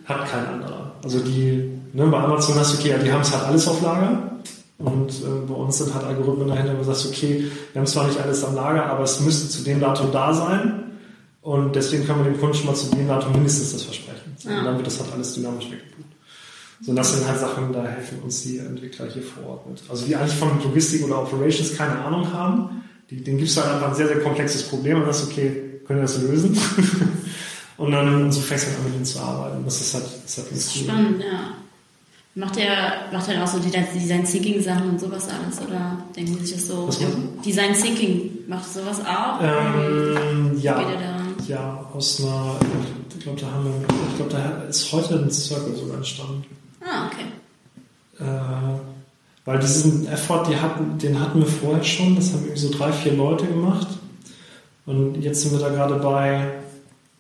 hat 0.06 0.30
kein 0.30 0.46
anderer. 0.46 0.92
Also 1.04 1.20
die, 1.20 1.80
ne, 1.94 2.06
bei 2.08 2.18
Amazon 2.20 2.56
hast 2.56 2.74
du, 2.74 2.78
okay, 2.78 2.90
ja, 2.90 2.98
die 2.98 3.12
haben 3.12 3.22
es 3.22 3.32
halt 3.32 3.44
alles 3.46 3.68
auf 3.68 3.82
Lager. 3.82 4.32
Und 4.78 5.10
äh, 5.10 5.48
bei 5.48 5.54
uns 5.54 5.78
sind 5.78 5.94
halt 5.94 6.06
Algorithmen 6.06 6.50
dahinter, 6.50 6.74
wo 6.74 6.80
du 6.80 6.84
sagst, 6.84 7.08
okay, 7.08 7.46
wir 7.72 7.80
haben 7.80 7.88
zwar 7.88 8.08
nicht 8.08 8.20
alles 8.20 8.44
am 8.44 8.56
Lager, 8.56 8.86
aber 8.88 9.04
es 9.04 9.20
müsste 9.22 9.48
zu 9.48 9.64
dem 9.64 9.80
Datum 9.80 10.12
da 10.12 10.34
sein. 10.34 10.85
Und 11.46 11.76
deswegen 11.76 12.08
können 12.08 12.26
wir 12.26 12.32
dem 12.32 12.40
Kunden 12.40 12.56
schon 12.56 12.66
mal 12.66 12.74
zu 12.74 12.90
dem 12.90 13.08
Datum 13.08 13.34
mindestens 13.34 13.72
das 13.72 13.84
versprechen. 13.84 14.36
Ja. 14.40 14.58
Und 14.58 14.66
dann 14.66 14.78
wird 14.78 14.88
das 14.88 15.00
halt 15.00 15.14
alles 15.14 15.36
dynamisch 15.36 15.66
weggebucht. 15.66 16.10
So, 16.82 16.92
das 16.96 17.14
sind 17.14 17.28
halt 17.28 17.40
Sachen, 17.40 17.72
da 17.72 17.84
helfen 17.86 18.18
uns 18.24 18.42
die 18.42 18.58
Entwickler 18.58 19.06
hier 19.14 19.22
vor 19.22 19.46
Ort 19.46 19.70
mit. 19.70 19.80
Also 19.88 20.08
die 20.08 20.16
eigentlich 20.16 20.34
von 20.34 20.60
Logistik 20.64 21.06
oder 21.06 21.22
Operations 21.22 21.78
keine 21.78 22.00
Ahnung 22.00 22.34
haben, 22.34 22.84
die, 23.12 23.24
denen 23.24 23.38
gibst 23.38 23.56
du 23.56 23.62
halt 23.62 23.76
einfach 23.76 23.90
ein 23.90 23.96
sehr, 23.96 24.08
sehr 24.08 24.22
komplexes 24.22 24.64
Problem 24.64 24.98
und 24.98 25.06
sagst, 25.06 25.32
okay, 25.32 25.82
können 25.86 26.00
wir 26.00 26.08
das 26.08 26.20
lösen? 26.20 26.58
Und 27.78 27.92
dann 27.92 28.32
so 28.32 28.42
fängst 28.42 28.66
du 28.66 28.72
an, 28.72 28.86
mit 28.86 28.96
ihnen 28.96 29.06
zu 29.06 29.20
arbeiten. 29.20 29.64
Das 29.66 29.82
ist 29.82 29.94
halt, 29.94 30.06
das 30.06 30.32
ist 30.32 30.38
halt 30.38 30.52
das 30.52 30.58
ist 30.58 30.78
spannend, 30.78 31.22
ja. 31.22 31.52
Macht 32.34 32.58
er, 32.58 33.12
macht 33.14 33.30
er 33.30 33.44
auch 33.44 33.48
so 33.48 33.60
die 33.60 33.70
Design 33.70 34.26
Thinking 34.26 34.64
Sachen 34.64 34.90
und 34.90 35.00
sowas 35.00 35.28
alles? 35.30 35.62
Oder 35.62 35.98
denken 36.16 36.40
Sie 36.40 36.46
sich 36.46 36.56
das 36.56 36.68
so? 36.68 36.90
Design 37.46 37.74
Thinking, 37.74 38.32
macht 38.48 38.74
sowas 38.74 39.02
auch? 39.02 39.42
Ähm, 39.42 40.58
ja. 40.60 40.80
Ja, 41.48 41.86
aus 41.94 42.22
einer, 42.22 42.56
ich 43.16 43.24
glaube, 43.24 43.40
da 43.40 43.52
haben 43.52 43.66
wir, 43.66 43.88
ich 44.10 44.16
glaube, 44.16 44.32
da 44.32 44.64
ist 44.64 44.92
heute 44.92 45.16
ein 45.20 45.30
Circle 45.30 45.76
sogar 45.76 45.98
entstanden. 45.98 46.44
Ah, 46.82 47.08
okay. 47.08 47.26
Äh, 48.20 48.80
weil 49.46 49.60
diesen 49.60 50.08
Effort, 50.08 50.46
die 50.50 50.56
hatten, 50.56 50.98
den 50.98 51.20
hatten 51.20 51.40
wir 51.40 51.48
vorher 51.48 51.84
schon, 51.84 52.16
das 52.16 52.34
haben 52.34 52.44
irgendwie 52.44 52.62
so 52.62 52.72
drei, 52.72 52.92
vier 52.92 53.14
Leute 53.14 53.46
gemacht. 53.46 53.88
Und 54.88 55.22
jetzt 55.22 55.42
sind 55.42 55.52
wir 55.52 55.60
da 55.60 55.70
gerade 55.70 55.96
bei, 55.96 56.52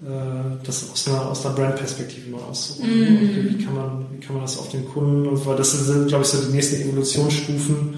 äh, 0.02 0.64
das 0.64 0.90
aus 0.92 1.08
einer, 1.08 1.28
aus 1.28 1.46
einer 1.46 1.56
Brand-Perspektive 1.56 2.30
mal 2.32 2.42
auszuholen. 2.42 3.14
Mhm. 3.14 3.50
Wie, 3.50 3.64
kann 3.64 3.76
man, 3.76 4.06
wie 4.12 4.20
kann 4.20 4.36
man 4.36 4.44
das 4.44 4.58
auf 4.58 4.70
den 4.70 4.88
Kunden, 4.90 5.28
und 5.28 5.46
weil 5.46 5.56
das 5.56 5.72
sind, 5.72 6.08
glaube 6.08 6.24
ich, 6.24 6.30
so 6.30 6.44
die 6.44 6.52
nächsten 6.52 6.82
Evolutionsstufen. 6.82 7.96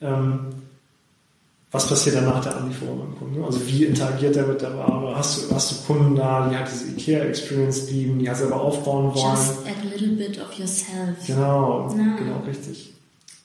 Ähm, 0.00 0.38
was 1.74 1.88
passiert 1.88 2.14
dann 2.14 2.26
nach 2.26 2.40
der 2.40 2.56
Anlieferung 2.56 3.00
beim 3.00 3.18
Kunden? 3.18 3.42
Also 3.42 3.66
wie 3.66 3.84
interagiert 3.84 4.36
der 4.36 4.46
mit 4.46 4.62
der 4.62 4.78
Ware? 4.78 5.12
Hast 5.16 5.50
du, 5.50 5.54
hast 5.56 5.72
du 5.72 5.92
Kunden 5.92 6.14
da, 6.14 6.48
die 6.48 6.56
halt 6.56 6.68
diese 6.72 6.86
IKEA-Experience 6.92 7.90
lieben, 7.90 8.20
die 8.20 8.28
halt 8.28 8.38
selber 8.38 8.60
aufbauen 8.60 9.12
wollen? 9.12 9.34
Just 9.34 9.66
add 9.66 9.74
a 9.82 9.90
little 9.90 10.14
bit 10.14 10.40
of 10.40 10.56
yourself. 10.56 11.18
Genau, 11.26 11.88
no. 11.88 12.16
genau, 12.16 12.42
richtig. 12.46 12.94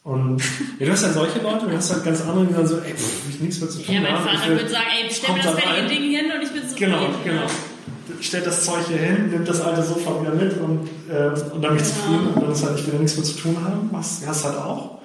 Und 0.04 0.44
ja, 0.80 0.86
du 0.86 0.92
hast 0.92 1.04
halt 1.06 1.16
solche 1.16 1.40
Leute 1.40 1.66
und 1.66 1.72
du 1.72 1.78
hast 1.78 1.92
halt 1.92 2.06
ganz 2.06 2.22
andere, 2.22 2.46
die 2.46 2.54
dann 2.54 2.68
so, 2.68 2.78
ey, 2.78 2.94
pff, 2.94 3.30
ich 3.30 3.40
nichts 3.42 3.62
mehr 3.62 3.70
zu 3.72 3.80
tun 3.80 3.96
Ja, 3.96 4.02
mein 4.02 4.16
Vater 4.18 4.50
würde 4.50 4.70
sagen, 4.70 4.86
ey, 5.02 5.10
stell 5.12 5.36
mir 5.36 5.42
das 5.42 5.60
fertige 5.60 5.88
Ding 5.88 6.04
hin 6.12 6.26
und 6.32 6.44
ich 6.44 6.52
bin 6.52 6.70
zufrieden. 6.70 6.92
Genau, 6.92 7.08
genau. 7.24 8.22
Stellt 8.22 8.46
das 8.46 8.64
Zeug 8.64 8.86
hier 8.88 8.98
hin, 8.98 9.32
nimmt 9.32 9.50
das 9.50 9.60
alte 9.60 9.82
Sofa 9.82 10.22
wieder 10.22 10.36
mit 10.36 10.56
und, 10.62 10.88
äh, 11.10 11.30
und 11.52 11.64
dann 11.64 11.76
bin 11.76 11.84
ich 11.84 11.90
ja. 11.90 11.96
zufrieden 11.96 12.28
und 12.36 12.44
dann 12.44 12.52
ist 12.52 12.64
halt, 12.64 12.80
ich 12.80 12.86
will 12.92 13.00
nichts 13.00 13.18
mehr 13.18 13.26
zu 13.26 13.38
tun 13.38 13.58
haben. 13.64 13.90
Was, 13.92 14.22
hast 14.28 14.46
halt 14.46 14.58
auch. 14.58 14.99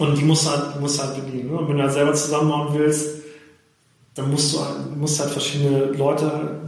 Und 0.00 0.16
die 0.16 0.24
musst 0.24 0.46
du 0.46 0.50
halt, 0.50 0.80
musst 0.80 1.02
halt 1.02 1.14
bedienen. 1.14 1.50
Ne? 1.50 1.58
Und 1.58 1.68
wenn 1.68 1.76
du 1.76 1.82
halt 1.82 1.92
selber 1.92 2.14
zusammenbauen 2.14 2.68
willst, 2.72 3.16
dann 4.14 4.30
musst 4.30 4.54
du 4.54 4.60
halt, 4.60 4.96
musst 4.96 5.20
halt 5.20 5.30
verschiedene 5.30 5.92
Leute, 5.92 6.60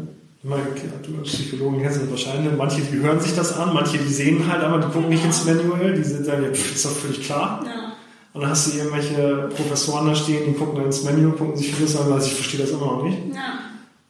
immer, 0.45 0.57
du 0.57 1.19
als 1.19 1.31
Psychologen 1.31 1.81
kennst 1.81 2.03
das 2.03 2.11
wahrscheinlich, 2.11 2.53
manche, 2.59 2.83
die 2.83 2.99
hören 2.99 3.19
sich 3.21 3.35
das 3.35 3.57
an, 3.57 3.73
manche, 3.73 3.97
die 3.97 4.13
sehen 4.13 4.47
halt, 4.53 4.63
aber 4.63 4.81
die 4.81 4.93
gucken 4.93 5.09
nicht 5.09 5.25
ins 5.25 5.47
Manual, 5.47 5.95
die 5.95 6.05
sind 6.05 6.29
dann, 6.29 6.43
ja, 6.43 6.51
pff, 6.51 6.75
ist 6.75 6.85
doch 6.85 6.91
völlig 6.91 7.23
klar. 7.23 7.65
Ja. 7.65 7.93
Und 8.35 8.43
dann 8.43 8.51
hast 8.51 8.71
du 8.71 8.77
irgendwelche 8.77 9.49
Professoren 9.57 10.09
da 10.09 10.15
stehen, 10.15 10.45
die 10.47 10.53
gucken 10.53 10.77
dann 10.77 10.87
ins 10.87 11.03
Manual, 11.03 11.33
gucken 11.33 11.57
sich 11.57 11.75
vieles 11.75 11.97
an, 11.97 12.11
weil 12.11 12.21
ich 12.21 12.35
verstehe 12.35 12.61
das 12.61 12.71
immer 12.71 12.87
noch 12.87 13.03
nicht. 13.03 13.19
Ja. 13.35 13.61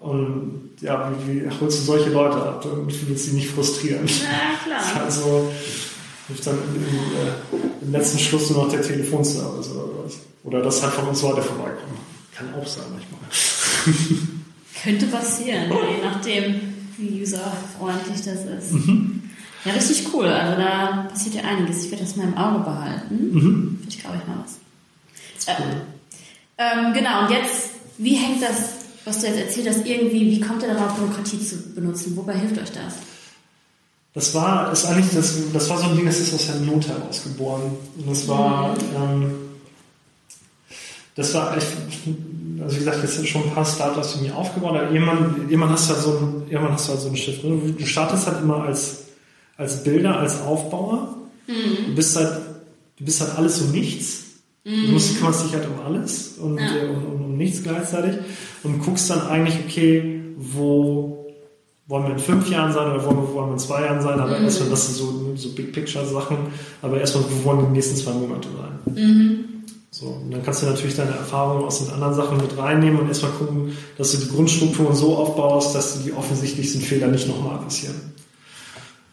Und 0.01 0.73
ja, 0.81 1.13
wie, 1.27 1.45
wie 1.45 1.51
holst 1.61 1.79
du 1.79 1.85
solche 1.85 2.11
Leute 2.11 2.39
ab 2.39 2.65
und 2.65 3.09
willst 3.09 3.27
sie 3.27 3.37
nicht 3.37 3.51
frustrieren? 3.51 4.05
Ja, 4.05 4.59
klar. 4.65 5.05
Also, 5.05 5.49
hilft 6.33 6.47
dann 6.47 6.59
im, 6.75 6.83
äh, 6.83 7.85
im, 7.85 7.93
letzten 7.93 8.19
Schluss 8.19 8.51
nur 8.51 8.65
noch 8.65 8.73
der 8.73 8.83
Telefonservice 8.83 9.71
oder 9.71 10.05
was. 10.05 10.19
Oder 10.45 10.63
dass 10.63 10.83
halt 10.83 10.95
von 10.95 11.09
uns 11.09 11.23
Leute 11.23 11.43
vorbeikommen. 11.43 11.99
Kann 12.35 12.55
auch 12.55 12.67
sein 12.67 12.85
manchmal. 12.91 13.21
Könnte 14.83 15.07
passieren, 15.07 15.71
je 15.71 16.05
nachdem, 16.05 16.61
wie 16.99 17.23
userfreundlich 17.23 18.23
das 18.25 18.45
ist. 18.45 18.73
Mhm. 18.73 19.23
Ja, 19.65 19.73
richtig 19.73 20.13
cool. 20.13 20.27
Also 20.27 20.61
da 20.61 21.09
passiert 21.09 21.37
ja 21.37 21.43
einiges. 21.43 21.85
Ich 21.85 21.91
werde 21.93 22.03
das 22.03 22.17
mal 22.17 22.27
im 22.27 22.37
Auge 22.37 22.65
behalten. 22.65 23.31
Mhm. 23.33 23.79
Vielleicht 23.83 24.01
glaube 24.01 24.17
ich 24.21 24.27
mal 24.27 24.43
was. 24.43 24.59
Äh, 25.47 25.61
cool. 25.61 25.83
ähm, 26.59 26.95
genau, 26.95 27.25
und 27.25 27.31
jetzt, 27.31 27.71
wie 27.99 28.15
hängt 28.15 28.43
das, 28.43 28.73
was 29.05 29.21
du 29.21 29.27
jetzt 29.27 29.39
erzählt 29.39 29.69
hast, 29.69 29.87
irgendwie, 29.87 30.33
wie 30.33 30.41
kommt 30.41 30.63
ihr 30.63 30.75
darauf, 30.75 30.97
Demokratie 30.97 31.39
zu 31.39 31.75
benutzen? 31.75 32.17
Wobei 32.17 32.35
hilft 32.35 32.59
euch 32.61 32.73
das? 32.73 32.95
Das 34.15 34.35
war, 34.35 34.71
ist 34.73 34.85
eigentlich, 34.85 35.15
das, 35.15 35.39
das 35.53 35.71
war 35.71 35.79
so 35.79 35.85
ein 35.85 35.97
Ding, 35.97 36.05
das 36.05 36.19
ist 36.19 36.35
aus 36.35 36.47
der 36.47 36.57
Not 36.57 36.87
heraus 36.87 37.23
geboren. 37.25 37.63
Und 37.97 38.11
das 38.11 38.29
war, 38.29 38.73
mhm. 38.73 38.79
ähm, 38.97 39.31
das 41.15 41.33
war, 41.33 41.57
ich, 41.57 41.65
also 42.63 42.75
wie 42.75 42.79
gesagt, 42.79 43.03
jetzt 43.03 43.17
sind 43.17 43.29
schon 43.29 43.45
ein 43.45 43.55
paar 43.55 43.65
Startups 43.65 44.17
in 44.17 44.25
mir 44.25 44.37
aufgebaut, 44.37 44.77
aber 44.77 44.91
irgendwann, 44.91 45.47
irgendwann 45.49 45.71
hast 45.71 45.89
du 45.89 45.95
halt 45.95 46.05
so 46.05 46.11
ein, 46.11 46.43
irgendwann 46.51 46.75
hast 46.75 46.89
du 46.89 46.93
halt 46.93 47.01
so 47.01 47.09
ein 47.09 47.17
Schiff. 47.17 47.43
Ne? 47.43 47.75
Du 47.79 47.87
startest 47.87 48.27
halt 48.27 48.43
immer 48.43 48.65
als, 48.65 49.05
als 49.57 49.83
Bilder, 49.83 50.19
als 50.19 50.43
Aufbauer. 50.43 51.17
Mhm. 51.47 51.87
Du 51.87 51.95
bist 51.95 52.17
halt, 52.17 52.39
du 52.99 53.05
bist 53.05 53.21
halt 53.23 53.39
alles 53.39 53.63
und 53.63 53.73
nichts. 53.73 54.25
Mhm. 54.65 54.87
Du 54.87 54.93
musst, 54.93 55.17
kümmerst 55.17 55.47
dich 55.47 55.55
halt 55.55 55.67
um 55.67 55.85
alles 55.87 56.37
und, 56.39 56.59
ja. 56.59 56.91
um, 56.91 57.05
um, 57.05 57.25
um 57.25 57.37
nichts 57.39 57.63
gleichzeitig 57.63 58.21
und 58.63 58.79
guckst 58.81 59.09
dann 59.09 59.27
eigentlich, 59.27 59.57
okay, 59.67 60.21
wo, 60.37 61.22
wollen 61.87 62.05
wir 62.05 62.13
in 62.13 62.19
fünf 62.19 62.49
Jahren 62.49 62.73
sein 62.73 62.91
oder 62.91 63.05
wollen 63.05 63.17
wir, 63.17 63.35
wollen 63.35 63.49
wir 63.49 63.53
in 63.55 63.59
zwei 63.59 63.83
Jahren 63.85 64.01
sein, 64.01 64.19
aber 64.21 64.39
mhm. 64.39 64.45
erstmal, 64.45 64.71
das 64.71 64.87
sind 64.87 64.97
so, 64.97 65.33
so 65.35 65.55
Big 65.55 65.73
Picture 65.73 66.07
Sachen, 66.07 66.37
aber 66.81 67.01
erstmal, 67.01 67.25
wir 67.29 67.45
wollen 67.45 67.67
die 67.67 67.73
nächsten 67.73 67.97
zwei 67.97 68.13
Monate 68.13 68.49
sein. 68.49 68.95
Mhm. 68.95 69.45
So, 69.91 70.07
und 70.07 70.31
dann 70.31 70.43
kannst 70.43 70.63
du 70.63 70.67
natürlich 70.67 70.97
deine 70.97 71.11
Erfahrungen 71.11 71.65
aus 71.65 71.85
den 71.85 71.93
anderen 71.93 72.15
Sachen 72.15 72.39
mit 72.39 72.57
reinnehmen 72.57 73.01
und 73.01 73.09
erstmal 73.09 73.33
gucken, 73.33 73.77
dass 73.99 74.13
du 74.13 74.19
die 74.19 74.29
Grundstrukturen 74.29 74.95
so 74.95 75.17
aufbaust, 75.17 75.75
dass 75.75 76.03
die 76.03 76.13
offensichtlichsten 76.13 76.81
Fehler 76.81 77.09
nicht 77.09 77.29
nochmal 77.29 77.59
passieren. 77.59 77.97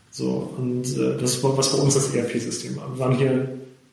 So, 0.10 0.53
und 0.58 0.86
äh, 0.97 1.17
das 1.19 1.36
ist 1.36 1.43
was 1.43 1.75
bei 1.75 1.82
uns 1.82 1.95
das 1.95 2.13
ERP-System 2.13 2.77
war. 2.77 2.93
Wir 2.93 2.99
waren 2.99 3.17
hier 3.17 3.49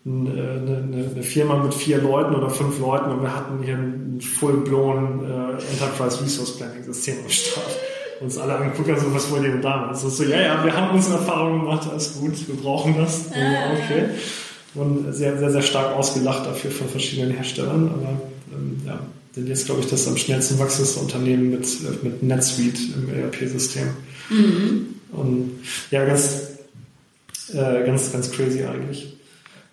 eine, 0.07 0.31
eine, 0.31 1.11
eine, 1.13 1.23
Firma 1.25 1.57
mit 1.57 1.75
vier 1.75 1.99
Leuten 1.99 2.37
oder 2.37 2.51
fünf 2.51 2.79
Leuten 2.79 3.11
und 3.11 3.23
wir 3.23 3.35
hatten 3.35 3.63
hier 3.65 3.75
ein 3.75 4.21
full-blown 4.21 5.25
äh, 5.25 5.73
Enterprise 5.73 6.23
Resource 6.23 6.57
Planning 6.57 6.85
System 6.85 7.17
am 7.25 7.29
Start 7.29 7.77
uns 8.21 8.39
alle 8.39 8.57
angeguckt 8.57 8.89
haben, 8.89 9.01
so, 9.01 9.15
was 9.15 9.31
wollt 9.31 9.45
ihr 9.45 9.53
denn 9.53 9.63
da? 9.63 9.89
Also 9.89 10.09
so, 10.09 10.25
ja, 10.25 10.41
ja, 10.41 10.65
wir 10.65 10.75
haben 10.75 10.95
unsere 10.95 11.19
Erfahrungen 11.19 11.61
gemacht, 11.61 11.89
alles 11.91 12.15
gut, 12.15 12.33
wir 12.47 12.57
brauchen 12.57 12.97
das. 12.97 13.27
Ah. 13.33 13.73
Okay. 13.75 14.05
Und 14.75 15.13
sehr, 15.15 15.39
sehr, 15.39 15.51
sehr 15.51 15.63
stark 15.63 15.97
ausgelacht 15.97 16.47
dafür 16.47 16.71
von 16.71 16.89
verschiedenen 16.89 17.33
Herstellern. 17.33 17.89
Aber 17.89 18.21
ähm, 18.55 18.83
ja, 18.87 18.99
denn 19.35 19.47
jetzt 19.47 19.67
glaube 19.67 19.81
ich 19.81 19.87
das 19.87 20.07
am 20.07 20.17
schnellsten 20.17 20.59
wachsendste 20.59 21.01
Unternehmen 21.01 21.51
mit, 21.51 21.67
mit 22.03 22.23
NetSuite 22.23 22.81
im 22.95 23.09
ERP-System. 23.09 23.89
Mhm. 24.29 24.87
Und 25.13 25.61
ja, 25.91 26.05
ganz, 26.05 26.49
äh, 27.53 27.87
ganz, 27.87 28.13
ganz 28.13 28.31
crazy 28.31 28.65
eigentlich 28.65 29.16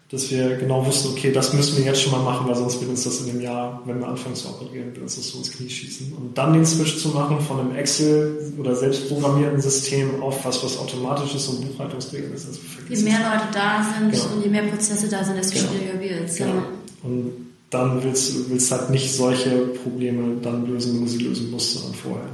dass 0.10 0.30
wir 0.30 0.58
genau 0.58 0.86
wussten, 0.86 1.10
okay, 1.10 1.32
das 1.32 1.54
müssen 1.54 1.78
wir 1.78 1.86
jetzt 1.86 2.02
schon 2.02 2.12
mal 2.12 2.22
machen, 2.22 2.48
weil 2.48 2.56
sonst 2.56 2.80
wird 2.80 2.90
uns 2.92 3.04
das 3.04 3.22
in 3.22 3.28
dem 3.28 3.42
Jahr, 3.42 3.82
wenn 3.86 4.00
wir 4.00 4.08
anfangen 4.08 4.36
zu 4.36 4.48
operieren, 4.48 4.94
wird 4.94 5.00
uns 5.00 5.16
das 5.16 5.30
so 5.30 5.40
ins 5.40 5.52
Knie 5.52 5.70
schießen. 5.70 6.14
Und 6.14 6.38
dann 6.38 6.54
den 6.54 6.66
Switch 6.66 6.98
zu 6.98 7.10
machen 7.10 7.40
von 7.42 7.60
einem 7.60 7.76
Excel 7.76 8.54
oder 8.60 8.76
selbstprogrammierten 8.76 9.60
System 9.60 10.22
auf 10.22 10.46
was, 10.46 10.64
was 10.64 10.78
automatisch 10.78 11.34
ist 11.34 11.48
und 11.48 11.68
Buchhaltungsregeln 11.68 12.34
ist. 12.34 12.48
Also 12.48 12.60
je 12.90 13.04
mehr 13.04 13.20
Leute 13.20 13.48
da 13.54 13.84
sind 13.98 14.12
genau. 14.12 14.36
und 14.36 14.44
je 14.44 14.50
mehr 14.50 14.64
Prozesse 14.64 15.10
da 15.10 15.24
sind, 15.24 15.38
desto 15.38 15.58
genau. 15.58 15.72
schwieriger 15.72 16.00
wird 16.00 16.30
es. 16.30 16.36
Genau. 16.36 16.64
Und 17.02 17.32
dann 17.72 18.04
willst 18.04 18.36
du 18.36 18.50
willst 18.50 18.72
halt 18.72 18.92
nicht 18.92 19.12
solche 19.12 19.50
Probleme 19.84 20.40
dann 20.42 20.68
lösen, 20.68 20.94
wenn 20.94 21.06
du 21.06 21.08
sie 21.10 21.24
lösen 21.24 21.50
musst, 21.50 21.74
sondern 21.74 21.96
vorher. 21.96 22.30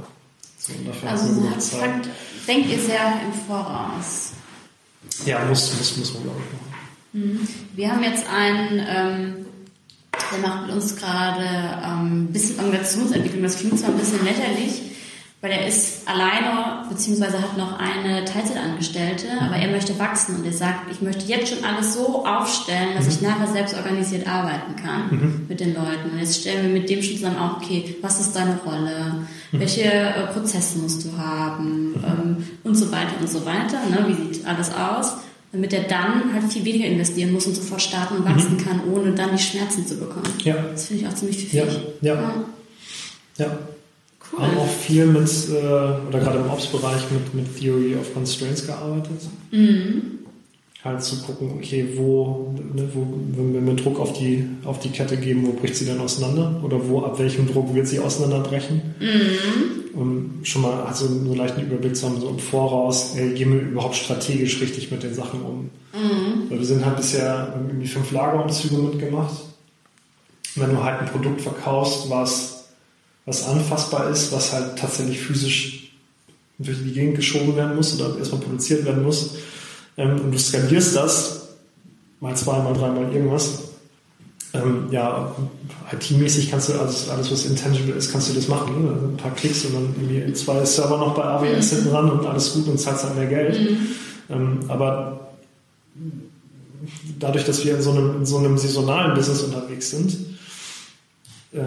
So, 0.58 0.72
also 1.06 1.80
hat, 1.80 2.06
denkt 2.46 2.68
ihr 2.68 2.78
sehr 2.78 3.20
im 3.24 3.32
Voraus. 3.46 4.32
Ja, 5.24 5.42
muss, 5.46 5.72
muss, 5.78 5.96
muss 5.96 6.14
man 6.14 6.24
glaube 6.24 6.38
ich 6.40 6.52
machen. 6.52 6.69
Mhm. 7.12 7.46
Wir 7.74 7.90
haben 7.90 8.02
jetzt 8.02 8.24
einen, 8.28 8.78
ähm, 8.78 9.46
der 10.32 10.38
macht 10.38 10.66
mit 10.66 10.74
uns 10.74 10.96
gerade 10.96 11.44
ähm, 11.84 12.24
ein 12.24 12.32
bisschen 12.32 12.58
Organisationsentwicklung. 12.60 13.42
Das 13.42 13.58
klingt 13.58 13.78
zwar 13.78 13.90
ein 13.90 13.98
bisschen 13.98 14.24
lächerlich, 14.24 14.82
weil 15.40 15.52
er 15.52 15.66
ist 15.66 16.06
alleine 16.06 16.86
beziehungsweise 16.88 17.40
hat 17.40 17.56
noch 17.56 17.78
eine 17.78 18.24
Teilzeitangestellte, 18.24 19.26
aber 19.40 19.56
er 19.56 19.70
möchte 19.70 19.98
wachsen 19.98 20.36
und 20.36 20.44
er 20.44 20.52
sagt, 20.52 20.90
ich 20.90 21.00
möchte 21.00 21.24
jetzt 21.24 21.54
schon 21.54 21.64
alles 21.64 21.94
so 21.94 22.26
aufstellen, 22.26 22.94
dass 22.94 23.06
mhm. 23.06 23.10
ich 23.10 23.20
nachher 23.22 23.46
selbst 23.46 23.74
organisiert 23.74 24.28
arbeiten 24.28 24.76
kann 24.76 25.08
mhm. 25.10 25.46
mit 25.48 25.60
den 25.60 25.74
Leuten. 25.74 26.10
Und 26.12 26.18
jetzt 26.18 26.40
stellen 26.40 26.66
wir 26.66 26.80
mit 26.80 26.90
dem 26.90 27.02
schon 27.02 27.16
zusammen 27.16 27.38
auch, 27.38 27.56
okay, 27.56 27.96
was 28.02 28.20
ist 28.20 28.36
deine 28.36 28.58
Rolle? 28.58 29.26
Mhm. 29.50 29.60
Welche 29.60 29.84
äh, 29.84 30.26
Prozesse 30.32 30.78
musst 30.78 31.04
du 31.04 31.16
haben? 31.16 31.92
Mhm. 31.92 32.04
Ähm, 32.04 32.48
und 32.62 32.74
so 32.74 32.92
weiter 32.92 33.14
und 33.20 33.28
so 33.28 33.44
weiter. 33.46 33.80
Ne? 33.88 34.04
Wie 34.08 34.34
sieht 34.34 34.46
alles 34.46 34.72
aus? 34.74 35.14
Damit 35.52 35.72
er 35.72 35.82
dann 35.84 36.32
halt 36.32 36.52
viel 36.52 36.64
weniger 36.64 36.86
investieren 36.86 37.32
muss 37.32 37.46
und 37.46 37.54
sofort 37.54 37.82
starten 37.82 38.18
und 38.18 38.24
wachsen 38.24 38.56
mhm. 38.56 38.64
kann, 38.64 38.80
ohne 38.92 39.12
dann 39.12 39.36
die 39.36 39.42
Schmerzen 39.42 39.86
zu 39.86 39.96
bekommen. 39.96 40.32
Ja. 40.44 40.56
Das 40.72 40.86
finde 40.86 41.02
ich 41.02 41.08
auch 41.08 41.14
ziemlich 41.14 41.38
pfiffig. 41.38 41.54
Ja. 42.00 42.14
ja. 42.14 42.14
ja. 42.14 42.34
ja. 43.38 43.58
Cool. 44.32 44.46
Haben 44.46 44.58
auch 44.58 44.68
viel 44.68 45.06
mit, 45.06 45.28
äh, 45.50 45.56
oder 45.56 46.20
gerade 46.20 46.38
im 46.38 46.50
Ops-Bereich 46.50 47.10
mit, 47.10 47.34
mit 47.34 47.58
Theory 47.58 47.96
of 47.96 48.14
Constraints 48.14 48.64
gearbeitet. 48.64 49.22
Mhm 49.50 50.19
halt 50.84 51.02
zu 51.02 51.16
gucken, 51.22 51.52
okay, 51.56 51.86
wo, 51.94 52.54
ne, 52.74 52.88
wo, 52.94 53.06
wenn 53.36 53.66
wir 53.66 53.74
Druck 53.74 54.00
auf 54.00 54.14
die, 54.14 54.46
auf 54.64 54.78
die 54.78 54.88
Kette 54.88 55.16
geben, 55.16 55.46
wo 55.46 55.52
bricht 55.52 55.76
sie 55.76 55.84
dann 55.84 56.00
auseinander? 56.00 56.60
Oder 56.62 56.88
wo, 56.88 57.02
ab 57.02 57.18
welchem 57.18 57.46
Druck 57.46 57.74
wird 57.74 57.86
sie 57.86 57.98
auseinanderbrechen? 57.98 58.80
Mhm. 58.98 59.98
Um 59.98 60.30
schon 60.42 60.62
mal 60.62 60.84
also 60.84 61.06
nur 61.06 61.36
leichten 61.36 61.62
Überblick 61.62 61.96
zu 61.96 62.06
haben, 62.06 62.20
so 62.20 62.28
im 62.28 62.38
Voraus, 62.38 63.14
ey, 63.16 63.34
gehen 63.34 63.52
wir 63.52 63.60
überhaupt 63.60 63.96
strategisch 63.96 64.60
richtig 64.60 64.90
mit 64.90 65.02
den 65.02 65.12
Sachen 65.12 65.42
um? 65.42 65.70
Mhm. 65.92 66.48
Weil 66.48 66.58
wir 66.58 66.66
sind 66.66 66.84
halt 66.84 66.96
bisher 66.96 67.54
irgendwie 67.54 67.88
fünf 67.88 68.10
Lagerumzüge 68.10 68.76
mitgemacht. 68.76 69.34
Wenn 70.54 70.70
du 70.70 70.82
halt 70.82 71.00
ein 71.00 71.08
Produkt 71.08 71.42
verkaufst, 71.42 72.08
was, 72.08 72.68
was 73.26 73.46
anfassbar 73.46 74.08
ist, 74.08 74.32
was 74.32 74.52
halt 74.52 74.78
tatsächlich 74.78 75.18
physisch 75.18 75.92
durch 76.58 76.78
die 76.82 76.92
Gegend 76.92 77.16
geschoben 77.16 77.54
werden 77.56 77.76
muss 77.76 77.98
oder 78.00 78.16
erstmal 78.18 78.40
produziert 78.40 78.84
werden 78.84 79.02
muss. 79.02 79.36
Ähm, 80.00 80.18
und 80.18 80.32
du 80.32 80.38
skalierst 80.38 80.96
das 80.96 81.48
mal 82.20 82.34
zwei, 82.34 82.58
mal 82.58 82.72
drei, 82.72 82.88
mal 82.88 83.12
irgendwas. 83.12 83.64
Ähm, 84.52 84.88
ja, 84.90 85.32
IT-mäßig 85.92 86.50
kannst 86.50 86.70
du 86.70 86.72
alles, 86.72 87.08
alles, 87.08 87.30
was 87.30 87.44
intangible 87.44 87.94
ist, 87.94 88.10
kannst 88.10 88.30
du 88.30 88.34
das 88.34 88.48
machen. 88.48 88.84
Ne? 88.84 88.90
Ein 89.12 89.16
paar 89.16 89.32
Klicks 89.32 89.64
und 89.66 89.74
dann 89.74 89.94
irgendwie 90.00 90.32
zwei 90.32 90.64
Server 90.64 90.96
noch 90.96 91.14
bei 91.14 91.22
AWS 91.22 91.72
mhm. 91.72 91.76
hinten 91.76 91.90
ran 91.90 92.10
und 92.10 92.26
alles 92.26 92.54
gut 92.54 92.66
und 92.66 92.80
zahlst 92.80 93.04
dann 93.04 93.14
mehr 93.16 93.26
Geld. 93.26 93.60
Mhm. 93.60 93.76
Ähm, 94.30 94.60
aber 94.68 95.30
dadurch, 97.18 97.44
dass 97.44 97.64
wir 97.64 97.76
in 97.76 97.82
so 97.82 97.90
einem, 97.90 98.16
in 98.16 98.26
so 98.26 98.38
einem 98.38 98.56
saisonalen 98.56 99.14
Business 99.14 99.42
unterwegs 99.42 99.90
sind, 99.90 100.16
äh, 101.52 101.58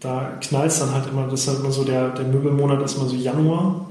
da 0.00 0.38
knallt 0.40 0.72
es 0.72 0.78
dann 0.78 0.92
halt 0.92 1.06
immer, 1.08 1.26
das 1.26 1.40
ist 1.40 1.48
halt 1.48 1.60
immer 1.60 1.72
so, 1.72 1.84
der, 1.84 2.10
der 2.10 2.24
Möbelmonat 2.24 2.82
ist 2.82 2.96
immer 2.96 3.06
so 3.06 3.16
Januar. 3.16 3.86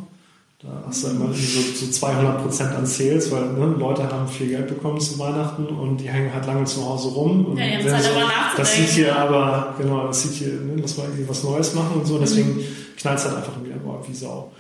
Da 0.62 0.68
hast 0.86 1.06
du 1.06 1.12
immer 1.12 1.34
so, 1.34 1.86
so 1.86 1.90
200 1.90 2.42
Prozent 2.42 2.76
an 2.76 2.86
Sales, 2.86 3.32
weil 3.32 3.54
ne, 3.54 3.76
Leute 3.78 4.04
haben 4.04 4.28
viel 4.28 4.50
Geld 4.50 4.68
bekommen 4.68 5.00
zu 5.00 5.18
Weihnachten 5.18 5.66
und 5.68 5.98
die 5.98 6.10
hängen 6.10 6.34
halt 6.34 6.46
lange 6.48 6.66
zu 6.66 6.84
Hause 6.84 7.08
rum. 7.10 7.46
Und 7.46 7.58
ja, 7.58 7.66
die 7.66 7.74
haben 7.78 7.88
Zeit 7.88 8.04
so, 8.04 8.10
Das 8.58 8.76
sieht 8.76 8.90
hier 8.90 9.16
aber, 9.16 9.74
genau, 9.78 10.08
das 10.08 10.22
sieht 10.22 10.34
hier, 10.34 10.60
ne, 10.60 10.82
dass 10.82 10.98
wir 10.98 11.06
irgendwie 11.06 11.30
was 11.30 11.46
Neues 11.46 11.74
machen 11.76 12.02
und 12.02 12.06
so. 12.06 12.20
Deswegen 12.20 12.58
mhm. 12.58 12.64
knallt 12.98 13.20
es 13.20 13.26
halt 13.26 13.38
einfach 13.38 13.54
im 13.56 13.70
Januar 13.70 14.06
wie 14.06 14.14
Sau. 14.14 14.52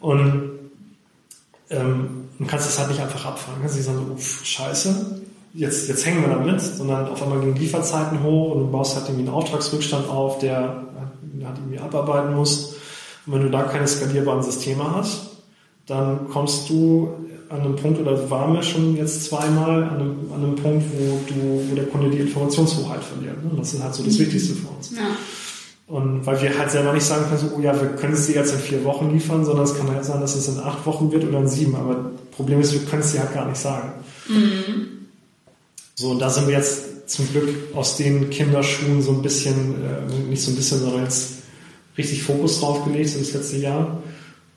Und 0.00 0.52
ähm, 1.68 2.28
du 2.38 2.46
kannst 2.46 2.70
es 2.70 2.78
halt 2.78 2.88
nicht 2.88 3.02
einfach 3.02 3.26
abfangen. 3.26 3.60
Kannst 3.60 3.76
nicht 3.76 3.84
sagen, 3.84 4.06
so, 4.06 4.14
uff, 4.14 4.40
scheiße, 4.46 5.20
jetzt, 5.52 5.86
jetzt 5.86 6.06
hängen 6.06 6.22
wir 6.22 6.30
damit, 6.30 6.62
sondern 6.62 7.10
auf 7.10 7.22
einmal 7.22 7.40
gehen 7.40 7.56
Lieferzeiten 7.56 8.22
hoch 8.22 8.52
und 8.52 8.60
du 8.60 8.70
baust 8.70 8.96
halt 8.96 9.06
irgendwie 9.06 9.28
einen 9.28 9.36
Auftragsrückstand 9.36 10.08
auf, 10.08 10.38
der 10.38 10.86
halt 11.44 11.58
irgendwie 11.58 11.78
abarbeiten 11.78 12.34
muss. 12.34 12.76
Und 13.26 13.34
wenn 13.34 13.42
du 13.42 13.50
da 13.50 13.64
keine 13.64 13.86
skalierbaren 13.86 14.42
Systeme 14.42 14.96
hast, 14.96 15.31
dann 15.86 16.28
kommst 16.28 16.68
du 16.70 17.10
an 17.48 17.60
einem 17.60 17.76
Punkt, 17.76 18.00
oder 18.00 18.16
du 18.16 18.30
waren 18.30 18.54
wir 18.54 18.62
schon 18.62 18.96
jetzt 18.96 19.24
zweimal, 19.24 19.84
an 19.84 20.00
einem, 20.00 20.16
an 20.34 20.42
einem 20.42 20.56
Punkt, 20.56 20.86
wo, 20.96 21.20
du, 21.28 21.70
wo 21.70 21.74
der 21.74 21.86
Kunde 21.86 22.10
die 22.10 22.18
Informationshoheit 22.18 23.04
verliert. 23.04 23.44
Ne? 23.44 23.50
Das 23.58 23.74
ist 23.74 23.82
halt 23.82 23.94
so 23.94 24.02
das 24.02 24.18
Wichtigste 24.18 24.54
für 24.54 24.68
uns. 24.68 24.92
Ja. 24.96 25.16
Und 25.86 26.24
weil 26.24 26.40
wir 26.40 26.58
halt 26.58 26.70
selber 26.70 26.94
nicht 26.94 27.04
sagen 27.04 27.26
können, 27.28 27.38
so, 27.38 27.54
oh 27.56 27.60
ja, 27.60 27.78
wir 27.78 27.90
können 27.90 28.14
es 28.14 28.26
dir 28.26 28.36
jetzt 28.36 28.54
in 28.54 28.60
vier 28.60 28.82
Wochen 28.84 29.12
liefern, 29.12 29.44
sondern 29.44 29.64
es 29.64 29.76
kann 29.76 29.90
halt 29.90 30.04
sein, 30.04 30.20
dass 30.20 30.34
es 30.34 30.48
in 30.48 30.58
acht 30.60 30.86
Wochen 30.86 31.12
wird 31.12 31.24
oder 31.24 31.40
in 31.40 31.48
sieben. 31.48 31.76
Aber 31.76 31.94
das 31.94 32.36
Problem 32.36 32.60
ist, 32.60 32.72
wir 32.72 32.80
können 32.88 33.02
es 33.02 33.12
dir 33.12 33.20
halt 33.20 33.34
gar 33.34 33.46
nicht 33.46 33.60
sagen. 33.60 33.92
Mhm. 34.28 35.08
So, 35.96 36.12
und 36.12 36.18
da 36.20 36.30
sind 36.30 36.48
wir 36.48 36.54
jetzt 36.54 37.10
zum 37.10 37.28
Glück 37.30 37.48
aus 37.74 37.98
den 37.98 38.30
Kinderschuhen 38.30 39.02
so 39.02 39.12
ein 39.12 39.20
bisschen, 39.20 39.74
äh, 39.84 40.30
nicht 40.30 40.42
so 40.42 40.52
ein 40.52 40.56
bisschen, 40.56 40.78
sondern 40.78 41.02
jetzt 41.02 41.32
richtig 41.98 42.22
Fokus 42.22 42.60
drauf 42.60 42.84
gelegt, 42.84 43.10
so 43.10 43.18
das 43.18 43.34
letzte 43.34 43.58
Jahr. 43.58 44.01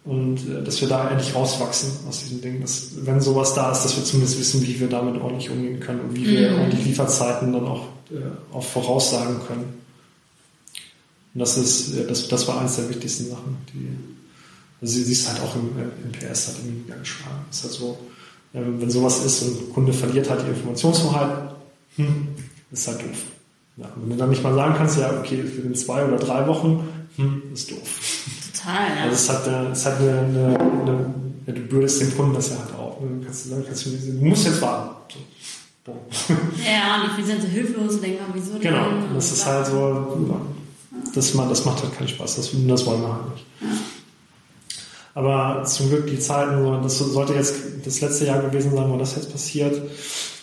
Und 0.05 0.37
äh, 0.47 0.63
dass 0.63 0.79
wir 0.81 0.87
da 0.87 1.09
endlich 1.09 1.33
rauswachsen 1.33 1.91
aus 2.07 2.19
diesem 2.19 2.39
Ding, 2.39 2.61
dass 2.61 2.89
wenn 3.01 3.19
sowas 3.19 3.55
da 3.55 3.71
ist, 3.71 3.83
dass 3.83 3.97
wir 3.97 4.03
zumindest 4.03 4.39
wissen, 4.39 4.61
wie 4.61 4.79
wir 4.79 4.87
damit 4.87 5.19
ordentlich 5.19 5.49
umgehen 5.49 5.79
können 5.79 6.01
und 6.01 6.15
wie 6.15 6.27
wir 6.27 6.51
mhm. 6.51 6.59
ordentlich 6.59 6.85
Lieferzeiten 6.85 7.51
dann 7.51 7.65
auch, 7.65 7.87
äh, 8.11 8.53
auch 8.53 8.63
voraussagen 8.63 9.39
können. 9.47 9.81
Und 11.33 11.39
das 11.39 11.57
ist, 11.57 11.93
das, 12.07 12.27
das 12.27 12.47
war 12.47 12.59
eines 12.59 12.75
der 12.75 12.87
wichtigsten 12.87 13.29
Sachen. 13.29 13.57
Die, 13.73 13.89
also 14.79 14.93
sie 14.93 15.03
siehst 15.03 15.27
halt 15.27 15.41
auch 15.41 15.55
im, 15.55 15.71
im 16.03 16.11
PS 16.11 16.49
hat 16.49 16.55
irgendwie 16.63 16.93
geschlagen. 16.99 17.45
Ist 17.49 17.63
halt 17.63 17.73
so, 17.73 17.97
ähm, 18.53 18.79
wenn 18.79 18.91
sowas 18.91 19.25
ist 19.25 19.41
und 19.41 19.59
ein 19.59 19.73
Kunde 19.73 19.91
verliert 19.91 20.29
halt 20.29 20.43
die 20.43 20.49
Informationshoheit, 20.49 21.55
hm, 21.95 22.27
ist 22.71 22.87
halt 22.87 23.01
doof. 23.01 23.23
Ja, 23.77 23.91
wenn 23.95 24.11
du 24.11 24.15
dann 24.15 24.29
nicht 24.29 24.43
mal 24.43 24.53
sagen 24.53 24.75
kannst, 24.77 24.99
ja, 24.99 25.17
okay, 25.19 25.43
für 25.43 25.61
den 25.61 25.73
zwei 25.73 26.05
oder 26.05 26.17
drei 26.17 26.47
Wochen, 26.47 26.87
hm, 27.15 27.41
ist 27.53 27.71
doof. 27.71 27.99
Total, 28.65 28.97
ja. 28.97 29.03
Also 29.03 29.15
es 29.15 29.29
hat, 29.29 29.47
eine, 29.47 29.69
es 29.69 29.85
hat 29.85 29.99
eine, 29.99 30.19
eine, 30.19 30.59
eine 30.59 31.13
ja, 31.45 31.53
du 31.53 31.61
bürdest 31.61 32.01
dem 32.01 32.15
Kunden 32.15 32.33
das 32.33 32.49
ja 32.49 32.57
halt 32.57 32.73
auch. 32.73 32.99
Du, 32.99 33.23
kannst, 33.23 33.49
kannst, 33.49 33.85
du 33.85 34.25
musst 34.25 34.45
jetzt 34.45 34.61
warten. 34.61 34.95
So. 35.85 35.91
ja, 36.65 37.03
und 37.03 37.17
die 37.17 37.23
sind 37.23 37.41
so 37.41 37.47
hilflos 37.47 37.95
und 37.95 38.03
denken, 38.03 38.23
wieso 38.33 38.57
Genau, 38.57 38.87
das 39.13 39.31
ist 39.31 39.45
halt 39.45 39.67
so, 39.67 40.17
das, 41.13 41.33
das 41.33 41.65
macht 41.65 41.83
halt 41.83 41.95
keinen 41.95 42.07
Spaß, 42.07 42.37
das, 42.37 42.49
das 42.51 42.85
wollen 42.87 43.01
wir 43.01 43.13
halt 43.13 43.31
nicht. 43.31 43.45
Ja. 43.61 43.67
Aber 45.13 45.63
zum 45.63 45.89
Glück 45.89 46.07
die 46.07 46.19
Zeiten, 46.19 46.81
das 46.81 46.97
sollte 46.97 47.33
jetzt 47.33 47.55
das 47.85 48.01
letzte 48.01 48.25
Jahr 48.25 48.41
gewesen 48.41 48.75
sein, 48.75 48.89
wo 48.89 48.97
das 48.97 49.15
jetzt 49.15 49.31
passiert. 49.31 49.81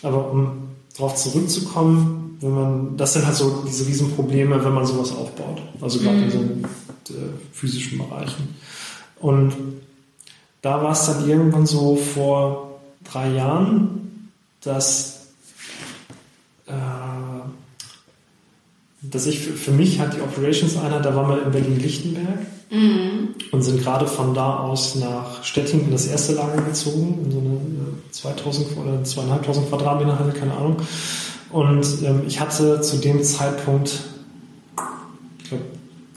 Aber 0.01 0.31
um 0.31 0.69
darauf 0.95 1.15
zurückzukommen, 1.15 2.37
wenn 2.39 2.51
man, 2.51 2.97
das 2.97 3.13
sind 3.13 3.25
halt 3.25 3.35
so 3.35 3.63
diese 3.67 3.85
Riesenprobleme, 3.85 4.63
wenn 4.63 4.73
man 4.73 4.85
sowas 4.85 5.11
aufbaut. 5.11 5.61
Also 5.79 5.99
gerade 5.99 6.17
mhm. 6.17 6.23
in 6.23 6.31
so 6.31 6.37
äh, 6.39 6.67
physischen 7.51 7.97
Bereichen. 7.97 8.55
Und 9.19 9.53
da 10.61 10.81
war 10.81 10.91
es 10.91 11.05
dann 11.05 11.27
irgendwann 11.27 11.65
so 11.65 11.95
vor 11.95 12.81
drei 13.03 13.29
Jahren, 13.31 14.31
dass, 14.61 15.27
äh, 16.67 16.71
dass 19.01 19.25
ich 19.25 19.39
für, 19.39 19.53
für 19.53 19.71
mich 19.71 19.99
hat 19.99 20.15
die 20.15 20.21
Operations-Einheit, 20.21 21.03
da 21.03 21.15
waren 21.15 21.29
wir 21.29 21.43
in 21.43 21.51
Berlin-Lichtenberg 21.51 22.39
Mhm. 22.73 23.35
Und 23.51 23.61
sind 23.61 23.83
gerade 23.83 24.07
von 24.07 24.33
da 24.33 24.57
aus 24.57 24.95
nach 24.95 25.43
Stettin 25.43 25.81
in 25.81 25.91
das 25.91 26.07
erste 26.07 26.33
Lager 26.33 26.59
gezogen, 26.63 27.19
in 27.23 27.31
so 27.31 27.37
eine 27.37 27.59
2000 28.09 28.71
äh, 28.71 28.79
oder 28.79 29.03
2500 29.03 29.69
Quadratmeter 29.69 30.17
Halle, 30.17 30.31
keine 30.31 30.53
Ahnung. 30.53 30.77
Und 31.51 31.85
ähm, 32.03 32.23
ich 32.27 32.39
hatte 32.39 32.81
zu 32.81 32.97
dem 32.97 33.23
Zeitpunkt, 33.23 33.99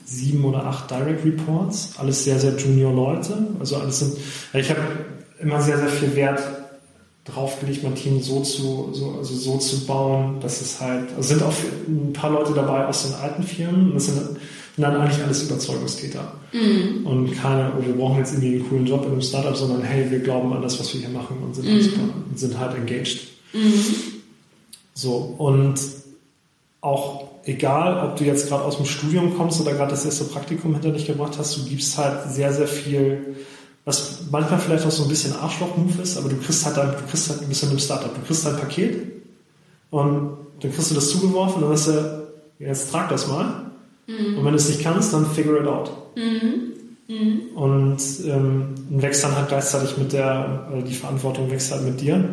sieben 0.06 0.44
oder 0.44 0.64
acht 0.64 0.90
Direct 0.90 1.24
Reports, 1.24 1.92
alles 1.98 2.24
sehr, 2.24 2.38
sehr 2.38 2.56
Junior 2.56 2.94
Leute. 2.94 3.36
Also 3.60 3.76
alles 3.76 3.98
sind, 3.98 4.16
ich 4.54 4.70
habe 4.70 4.80
immer 5.40 5.60
sehr, 5.60 5.76
sehr 5.78 5.88
viel 5.88 6.16
Wert 6.16 6.40
drauf 7.24 7.60
gelegt, 7.60 7.82
mein 7.82 7.94
Team 7.94 8.22
so 8.22 8.40
zu, 8.40 8.90
so, 8.92 9.16
also 9.18 9.34
so 9.34 9.58
zu 9.58 9.84
bauen, 9.84 10.36
dass 10.40 10.60
es 10.60 10.80
halt, 10.80 11.08
also 11.16 11.28
sind 11.28 11.42
auch 11.42 11.52
ein 11.88 12.12
paar 12.12 12.30
Leute 12.30 12.54
dabei 12.54 12.86
aus 12.86 13.04
den 13.04 13.14
alten 13.16 13.42
Firmen. 13.42 13.92
Das 13.94 14.06
sind 14.06 14.38
sind 14.76 14.82
dann 14.82 14.96
eigentlich 14.96 15.22
alles 15.22 15.42
Überzeugungstäter. 15.44 16.32
Mhm. 16.52 17.06
Und 17.06 17.32
keine, 17.32 17.72
oh, 17.78 17.86
wir 17.86 17.94
brauchen 17.94 18.18
jetzt 18.18 18.34
irgendwie 18.34 18.56
einen 18.56 18.68
coolen 18.68 18.86
Job 18.86 19.06
in 19.06 19.12
einem 19.12 19.22
Startup, 19.22 19.56
sondern 19.56 19.82
hey, 19.82 20.10
wir 20.10 20.18
glauben 20.18 20.52
an 20.52 20.60
das, 20.60 20.78
was 20.78 20.92
wir 20.92 21.00
hier 21.00 21.08
machen 21.08 21.38
und 21.42 21.54
sind, 21.54 21.66
mhm. 21.66 21.80
super, 21.80 22.02
und 22.28 22.38
sind 22.38 22.58
halt 22.58 22.76
engaged. 22.76 23.26
Mhm. 23.54 23.72
So, 24.92 25.34
und 25.38 25.80
auch 26.82 27.25
egal, 27.46 28.06
ob 28.06 28.16
du 28.16 28.24
jetzt 28.24 28.48
gerade 28.48 28.64
aus 28.64 28.76
dem 28.76 28.86
Studium 28.86 29.36
kommst 29.36 29.60
oder 29.60 29.72
gerade 29.72 29.90
das 29.90 30.04
erste 30.04 30.24
Praktikum 30.24 30.74
hinter 30.74 30.90
dich 30.90 31.06
gebracht 31.06 31.34
hast, 31.38 31.56
du 31.56 31.64
gibst 31.64 31.96
halt 31.96 32.30
sehr, 32.30 32.52
sehr 32.52 32.68
viel, 32.68 33.36
was 33.84 34.22
manchmal 34.30 34.60
vielleicht 34.60 34.84
auch 34.84 34.90
so 34.90 35.04
ein 35.04 35.08
bisschen 35.08 35.32
Arschloch-Move 35.34 36.02
ist, 36.02 36.18
aber 36.18 36.28
du 36.28 36.36
kriegst 36.36 36.66
halt, 36.66 36.76
du 36.76 37.06
kriegst 37.08 37.30
halt 37.30 37.40
ein 37.40 37.48
bisschen 37.48 37.70
im 37.70 37.78
Startup, 37.78 38.14
du 38.14 38.20
kriegst 38.20 38.46
ein 38.46 38.56
Paket 38.56 39.02
und 39.90 40.36
dann 40.60 40.72
kriegst 40.72 40.90
du 40.90 40.94
das 40.94 41.08
zugeworfen 41.08 41.62
und 41.62 41.70
dann 41.70 41.76
sagst 41.76 41.96
du, 41.96 42.64
jetzt 42.64 42.90
trag 42.90 43.08
das 43.08 43.28
mal 43.28 43.66
Mhm. 44.06 44.38
Und 44.38 44.44
wenn 44.44 44.52
du 44.52 44.56
es 44.56 44.68
nicht 44.68 44.82
kannst, 44.82 45.12
dann 45.12 45.26
figure 45.26 45.60
it 45.60 45.66
out. 45.66 45.90
Mhm. 46.16 46.72
Mhm. 47.08 47.40
Und 47.56 47.98
ähm, 48.26 48.74
wächst 48.90 49.24
dann 49.24 49.36
halt 49.36 49.48
gleichzeitig 49.48 49.96
mit 49.96 50.12
der, 50.12 50.68
oder 50.72 50.82
die 50.82 50.94
Verantwortung 50.94 51.50
wächst 51.50 51.72
halt 51.72 51.84
mit 51.84 52.00
dir. 52.00 52.24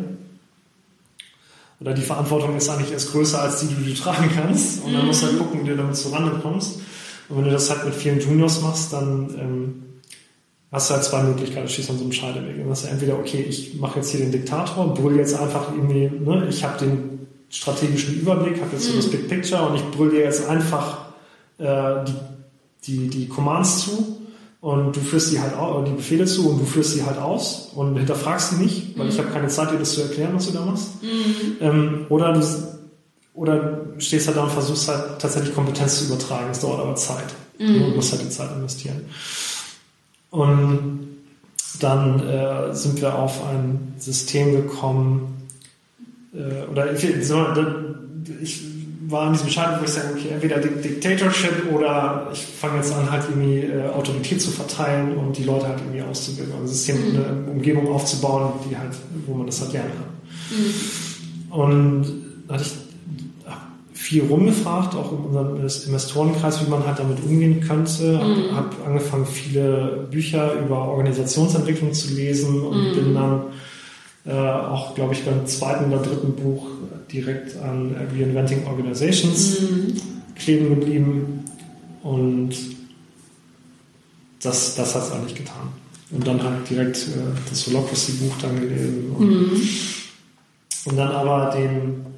Oder 1.80 1.92
die 1.92 2.02
Verantwortung 2.02 2.56
ist 2.56 2.68
eigentlich 2.68 2.92
erst 2.92 3.12
größer, 3.12 3.42
als 3.42 3.60
die, 3.60 3.66
die 3.66 3.92
du 3.92 3.94
tragen 3.94 4.30
kannst. 4.34 4.84
Und 4.84 4.92
dann 4.92 5.06
musst 5.06 5.22
du 5.22 5.26
halt 5.26 5.38
gucken, 5.38 5.64
wie 5.64 5.68
du 5.68 5.76
damit 5.76 5.96
zurande 5.96 6.38
kommst. 6.40 6.80
Und 7.28 7.38
wenn 7.38 7.44
du 7.44 7.50
das 7.50 7.70
halt 7.70 7.84
mit 7.84 7.94
vielen 7.94 8.20
Juniors 8.20 8.60
machst, 8.62 8.92
dann 8.92 9.34
ähm, 9.38 9.82
hast 10.70 10.90
du 10.90 10.94
halt 10.94 11.04
zwei 11.04 11.22
Möglichkeiten, 11.22 11.68
stehst 11.68 11.90
an 11.90 11.96
so 11.96 12.04
einem 12.04 12.12
Scheideweg. 12.12 12.58
Dann 12.58 12.70
hast 12.70 12.84
du 12.84 12.88
entweder, 12.88 13.18
okay, 13.18 13.44
ich 13.48 13.78
mache 13.80 13.98
jetzt 13.98 14.10
hier 14.10 14.20
den 14.20 14.32
Diktator, 14.32 14.92
brüll 14.94 15.16
jetzt 15.16 15.34
einfach 15.34 15.72
irgendwie, 15.72 16.10
ne, 16.10 16.46
ich 16.48 16.64
habe 16.64 16.78
den 16.78 17.26
strategischen 17.48 18.20
Überblick, 18.20 18.60
habe 18.60 18.72
jetzt 18.72 18.86
so 18.86 18.96
das 18.96 19.10
Big 19.10 19.28
Picture 19.28 19.68
und 19.68 19.76
ich 19.76 19.84
brüll 19.90 20.10
dir 20.10 20.20
jetzt 20.20 20.48
einfach 20.48 21.06
äh, 21.58 22.04
die, 22.04 22.12
die, 22.86 23.08
die 23.08 23.28
Commands 23.28 23.84
zu 23.84 24.13
und 24.64 24.96
du 24.96 25.00
führst 25.00 25.30
die 25.30 25.38
halt 25.38 25.52
auch, 25.54 25.84
die 25.84 25.90
Befehle 25.90 26.24
zu 26.24 26.48
und 26.48 26.58
du 26.58 26.64
führst 26.64 26.92
sie 26.92 27.04
halt 27.04 27.18
aus 27.18 27.72
und 27.74 27.98
hinterfragst 27.98 28.52
sie 28.52 28.64
nicht, 28.64 28.96
weil 28.96 29.04
mhm. 29.04 29.12
ich 29.12 29.18
habe 29.18 29.28
keine 29.28 29.48
Zeit, 29.48 29.70
dir 29.70 29.78
das 29.78 29.92
zu 29.92 30.00
erklären, 30.00 30.30
was 30.32 30.46
du 30.46 30.54
da 30.54 30.64
machst. 30.64 31.02
Mhm. 31.02 31.56
Ähm, 31.60 32.06
oder 32.08 32.32
du 32.32 32.40
oder 33.34 33.82
stehst 33.98 34.26
halt 34.26 34.38
da 34.38 34.44
und 34.44 34.52
versuchst 34.52 34.88
halt 34.88 35.18
tatsächlich 35.18 35.54
Kompetenz 35.54 35.98
zu 35.98 36.06
übertragen. 36.06 36.46
Das 36.48 36.60
dauert 36.60 36.80
aber 36.80 36.96
Zeit. 36.96 37.26
Mhm. 37.58 37.74
Du 37.74 37.96
musst 37.96 38.12
halt 38.12 38.22
die 38.22 38.30
Zeit 38.30 38.52
investieren. 38.56 39.04
Und 40.30 41.08
dann 41.80 42.26
äh, 42.26 42.74
sind 42.74 43.02
wir 43.02 43.18
auf 43.18 43.46
ein 43.46 43.92
System 43.98 44.52
gekommen, 44.52 45.46
äh, 46.32 46.70
oder 46.72 46.90
ich, 46.90 47.04
ich 47.04 48.73
war 49.08 49.26
an 49.26 49.32
diesem 49.32 49.48
Scheidung, 49.48 49.80
wo 49.80 49.84
ich 49.84 49.90
sage, 49.90 50.08
okay, 50.14 50.28
entweder 50.32 50.58
Dictatorship 50.58 51.72
oder 51.72 52.28
ich 52.32 52.44
fange 52.44 52.76
jetzt 52.76 52.92
an, 52.92 53.10
halt 53.10 53.24
irgendwie 53.28 53.60
äh, 53.60 53.88
Autorität 53.88 54.40
zu 54.40 54.50
verteilen 54.50 55.16
und 55.16 55.36
die 55.36 55.44
Leute 55.44 55.68
halt 55.68 55.80
irgendwie 55.80 56.02
auszubilden, 56.02 56.54
ein 56.60 56.66
System, 56.66 56.96
mhm. 56.96 57.16
eine 57.16 57.50
Umgebung 57.50 57.88
aufzubauen, 57.88 58.52
die 58.68 58.76
halt, 58.76 58.92
wo 59.26 59.34
man 59.34 59.46
das 59.46 59.60
halt 59.60 59.72
lernen 59.72 59.90
kann. 59.90 60.58
Mhm. 60.58 61.52
Und 61.52 62.06
hatte 62.48 62.64
ich 62.64 62.72
viel 64.04 64.24
rumgefragt, 64.24 64.94
auch 64.94 65.12
in 65.12 65.18
unserem 65.18 65.56
Investorenkreis, 65.56 66.64
wie 66.64 66.70
man 66.70 66.86
halt 66.86 66.98
damit 66.98 67.24
umgehen 67.24 67.60
könnte. 67.60 68.12
Mhm. 68.12 68.54
Habe 68.54 68.70
hab 68.78 68.86
angefangen, 68.86 69.24
viele 69.24 70.06
Bücher 70.10 70.52
über 70.60 70.88
Organisationsentwicklung 70.88 71.92
zu 71.94 72.12
lesen 72.12 72.60
und 72.62 72.90
mhm. 72.90 72.94
bin 72.94 73.14
dann 73.14 73.42
äh, 74.26 74.32
auch, 74.32 74.94
glaube 74.94 75.14
ich, 75.14 75.24
beim 75.24 75.46
zweiten 75.46 75.92
oder 75.92 76.02
dritten 76.02 76.34
Buch 76.34 76.66
direkt 77.12 77.56
an 77.56 77.94
Reinventing 77.94 78.66
Organizations 78.66 79.60
mhm. 79.60 79.94
kleben 80.34 80.80
geblieben. 80.80 81.44
Und 82.02 82.54
das, 84.42 84.74
das 84.74 84.94
hat 84.94 85.04
es 85.04 85.12
eigentlich 85.12 85.34
getan. 85.34 85.68
Und 86.10 86.26
dann 86.26 86.42
halt 86.42 86.68
direkt 86.68 86.96
äh, 86.96 87.48
das 87.48 87.66
Holocracy-Buch 87.66 88.34
dann 88.40 88.60
gelesen. 88.60 89.10
Und, 89.16 89.28
mhm. 89.28 89.68
und 90.86 90.96
dann 90.96 91.10
aber 91.12 91.50
den 91.50 92.14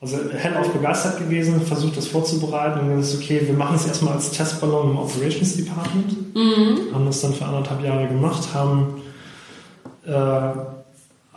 also 0.00 0.16
hellauf 0.32 0.72
begeistert 0.72 1.18
gewesen, 1.18 1.60
versucht 1.60 1.96
das 1.96 2.06
vorzubereiten 2.06 2.80
und 2.80 2.88
dann 2.88 3.00
ist 3.00 3.16
okay, 3.16 3.42
wir 3.44 3.54
machen 3.54 3.74
es 3.74 3.86
erstmal 3.86 4.14
als 4.14 4.30
Testballon 4.30 4.90
im 4.90 4.96
Operations 4.96 5.56
Department. 5.56 6.36
Mhm. 6.36 6.94
Haben 6.94 7.06
das 7.06 7.20
dann 7.20 7.34
für 7.34 7.44
anderthalb 7.44 7.82
Jahre 7.82 8.06
gemacht, 8.06 8.54
haben, 8.54 9.02
äh, 10.06 10.77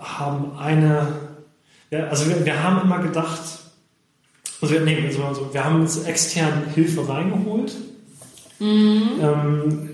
haben 0.02 0.58
eine, 0.58 1.08
ja, 1.90 2.08
also 2.08 2.28
wir, 2.28 2.46
wir, 2.46 2.64
haben 2.64 2.82
immer 2.82 3.00
gedacht, 3.00 3.42
also 4.62 4.74
wir, 4.74 4.82
nee, 4.82 5.06
also, 5.06 5.50
wir 5.52 5.64
haben 5.64 5.82
uns 5.82 6.04
extern 6.04 6.64
Hilfe 6.74 7.08
reingeholt. 7.08 7.76
Mhm. 8.60 9.04
Ähm, 9.22 9.88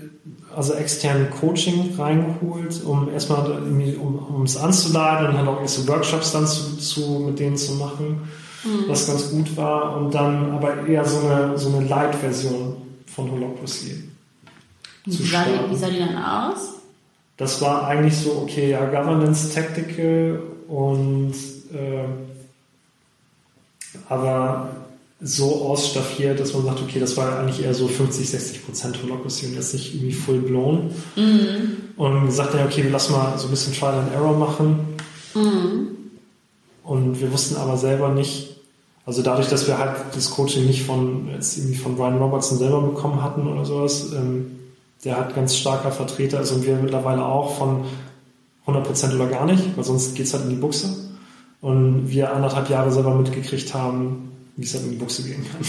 also 0.56 0.72
externen 0.74 1.30
Coaching 1.30 1.94
reingeholt, 1.96 2.82
um 2.84 3.12
erstmal 3.12 3.48
um, 3.50 4.18
um 4.18 4.42
es 4.42 4.56
anzuleiten 4.56 5.28
und 5.28 5.34
dann 5.34 5.46
auch 5.46 5.60
erste 5.60 5.86
Workshops 5.86 6.32
dann 6.32 6.46
zu, 6.46 6.76
zu, 6.78 7.22
mit 7.26 7.38
denen 7.38 7.56
zu 7.56 7.74
machen 7.74 8.28
mhm. 8.64 8.88
was 8.88 9.06
ganz 9.06 9.30
gut 9.30 9.56
war. 9.56 9.96
Und 9.96 10.14
dann 10.14 10.52
aber 10.52 10.86
eher 10.86 11.04
so 11.04 11.20
eine, 11.20 11.58
so 11.58 11.68
eine 11.74 11.86
Light-Version 11.86 12.76
von 13.06 13.30
Holocracy. 13.30 14.04
Wie 15.04 15.12
sah, 15.12 15.44
die, 15.44 15.70
wie 15.70 15.76
sah 15.76 15.88
die 15.88 15.98
dann 15.98 16.16
aus? 16.16 16.74
Das 17.38 17.62
war 17.62 17.86
eigentlich 17.86 18.16
so, 18.16 18.32
okay, 18.42 18.70
ja, 18.70 18.84
Governance, 18.84 19.54
Tactical 19.54 20.42
und 20.66 21.32
äh, 21.72 22.04
aber 24.08 24.70
so 25.20 25.62
ausstaffiert, 25.62 26.38
dass 26.38 26.52
man 26.52 26.64
sagt, 26.64 26.80
okay, 26.82 27.00
das 27.00 27.16
war 27.16 27.38
eigentlich 27.38 27.64
eher 27.64 27.74
so 27.74 27.88
50, 27.88 28.28
60 28.28 28.66
Prozent 28.66 29.02
Holocracy 29.02 29.46
und 29.46 29.54
jetzt 29.54 29.72
nicht 29.72 29.94
irgendwie 29.94 30.12
full 30.12 30.40
blown. 30.40 30.90
Mhm. 31.16 31.76
Und 31.96 32.26
gesagt, 32.26 32.54
ja, 32.54 32.64
okay, 32.64 32.84
wir 32.84 32.90
lassen 32.90 33.12
mal 33.12 33.36
so 33.38 33.46
ein 33.48 33.50
bisschen 33.50 33.72
Trial 33.72 33.94
and 33.94 34.12
Error 34.12 34.36
machen. 34.36 34.96
Mhm. 35.34 35.88
Und 36.84 37.20
wir 37.20 37.32
wussten 37.32 37.56
aber 37.56 37.76
selber 37.76 38.10
nicht, 38.10 38.56
also 39.06 39.22
dadurch, 39.22 39.48
dass 39.48 39.66
wir 39.66 39.78
halt 39.78 39.96
das 40.14 40.30
Coaching 40.30 40.66
nicht 40.66 40.84
von, 40.84 41.28
jetzt 41.32 41.56
irgendwie 41.56 41.76
von 41.76 41.96
Brian 41.96 42.18
Robertson 42.18 42.58
selber 42.58 42.80
bekommen 42.80 43.22
hatten 43.22 43.46
oder 43.46 43.64
sowas, 43.64 44.12
ähm, 44.12 44.58
der 45.04 45.16
hat 45.16 45.34
ganz 45.34 45.56
starker 45.56 45.92
Vertreter, 45.92 46.38
also 46.38 46.64
wir 46.64 46.76
mittlerweile 46.76 47.24
auch 47.24 47.56
von 47.56 47.84
100% 48.66 49.14
oder 49.14 49.26
gar 49.26 49.46
nicht, 49.46 49.76
weil 49.76 49.84
sonst 49.84 50.14
geht 50.14 50.26
es 50.26 50.34
halt 50.34 50.44
in 50.44 50.50
die 50.50 50.56
Buchse. 50.56 50.94
Und 51.60 52.08
wir 52.08 52.32
anderthalb 52.32 52.68
Jahre 52.70 52.92
selber 52.92 53.14
mitgekriegt 53.14 53.74
haben, 53.74 54.30
wie 54.56 54.64
es 54.64 54.74
halt 54.74 54.84
in 54.84 54.90
die 54.90 54.96
Buchse 54.96 55.22
gehen 55.24 55.44
kann. 55.50 55.60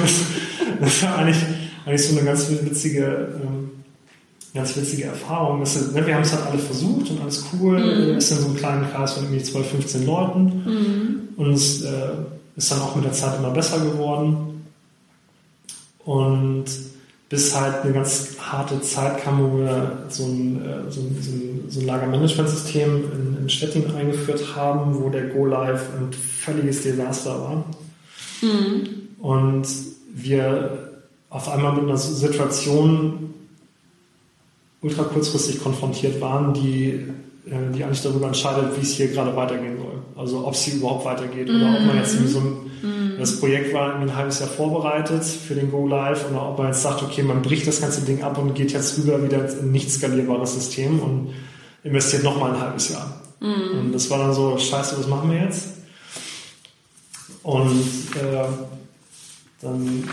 das, 0.00 0.12
das 0.80 1.02
war 1.02 1.18
eigentlich, 1.18 1.42
eigentlich 1.84 2.06
so 2.06 2.16
eine 2.16 2.24
ganz 2.24 2.48
witzige 2.50 3.34
ähm, 3.42 3.70
ganz 4.56 4.76
witzige 4.76 5.04
Erfahrung. 5.04 5.62
Ist, 5.62 5.92
ne, 5.94 6.04
wir 6.04 6.14
haben 6.14 6.22
es 6.22 6.32
halt 6.32 6.46
alle 6.46 6.58
versucht 6.58 7.10
und 7.10 7.20
alles 7.20 7.44
cool. 7.52 7.78
Mhm. 7.78 8.18
ist 8.18 8.32
in 8.32 8.38
so 8.38 8.46
einem 8.46 8.56
kleinen 8.56 8.90
Kreis 8.90 9.12
von 9.12 9.24
irgendwie 9.24 9.42
12, 9.42 9.70
15 9.70 10.06
Leuten. 10.06 10.42
Mhm. 10.64 11.18
Und 11.36 11.52
es 11.52 11.82
äh, 11.82 12.08
ist 12.56 12.72
dann 12.72 12.80
auch 12.80 12.96
mit 12.96 13.04
der 13.04 13.12
Zeit 13.12 13.38
immer 13.38 13.50
besser 13.50 13.78
geworden. 13.78 14.64
Und 16.04 16.64
bis 17.28 17.58
halt 17.58 17.82
eine 17.82 17.92
ganz 17.92 18.36
harte 18.38 18.80
Zeit 18.80 19.22
kam, 19.22 19.40
wo 19.42 19.58
wir 19.58 20.06
so 20.08 20.24
ein, 20.24 20.62
äh, 20.64 20.90
so 20.90 21.00
ein, 21.00 21.16
so 21.20 21.30
ein, 21.32 21.64
so 21.68 21.80
ein 21.80 21.86
Lagermanagementsystem 21.86 23.04
in, 23.12 23.36
in 23.42 23.48
Stettin 23.48 23.90
eingeführt 23.94 24.54
haben, 24.54 25.02
wo 25.02 25.08
der 25.08 25.28
Go-Live 25.28 25.88
ein 25.98 26.12
völliges 26.12 26.82
Desaster 26.82 27.40
war. 27.40 27.64
Mhm. 28.42 28.88
Und 29.18 29.66
wir 30.14 31.00
auf 31.28 31.48
einmal 31.48 31.72
mit 31.74 31.84
einer 31.84 31.96
Situation 31.96 33.34
ultra 34.80 35.02
kurzfristig 35.02 35.60
konfrontiert 35.60 36.20
waren, 36.20 36.54
die, 36.54 36.90
äh, 37.46 37.72
die 37.74 37.82
eigentlich 37.82 38.02
darüber 38.02 38.28
entscheidet, 38.28 38.76
wie 38.76 38.82
es 38.82 38.94
hier 38.94 39.08
gerade 39.08 39.34
weitergehen 39.34 39.78
soll. 39.78 39.98
Also 40.16 40.46
ob 40.46 40.54
es 40.54 40.62
hier 40.62 40.74
überhaupt 40.74 41.04
weitergeht 41.04 41.50
oder 41.50 41.74
ob 41.76 41.86
man 41.86 41.96
jetzt 41.96 42.14
irgendwie 42.14 42.32
so 42.32 42.38
ein, 42.38 42.56
mhm. 43.16 43.20
das 43.20 43.40
Projekt 43.40 43.72
war 43.74 43.96
ein 43.96 44.14
halbes 44.14 44.40
Jahr 44.40 44.48
vorbereitet 44.48 45.24
für 45.24 45.54
den 45.54 45.70
Go 45.70 45.86
Live 45.86 46.28
oder 46.30 46.50
ob 46.50 46.58
man 46.58 46.68
jetzt 46.68 46.82
sagt, 46.82 47.02
okay, 47.02 47.22
man 47.22 47.42
bricht 47.42 47.66
das 47.66 47.80
ganze 47.80 48.02
Ding 48.02 48.22
ab 48.22 48.38
und 48.38 48.54
geht 48.54 48.72
jetzt 48.72 48.98
rüber 48.98 49.22
wieder 49.22 49.48
in 49.48 49.58
ein 49.58 49.70
nicht 49.72 49.90
skalierbares 49.90 50.54
System 50.54 51.00
und 51.00 51.34
investiert 51.82 52.22
nochmal 52.22 52.54
ein 52.54 52.60
halbes 52.60 52.90
Jahr. 52.90 53.20
Mhm. 53.40 53.78
Und 53.78 53.92
das 53.92 54.08
war 54.10 54.18
dann 54.18 54.32
so, 54.32 54.56
scheiße, 54.56 54.98
was 54.98 55.06
machen 55.06 55.30
wir 55.30 55.42
jetzt? 55.42 55.68
Und 57.42 57.84
äh, 58.16 58.44
dann 59.62 60.08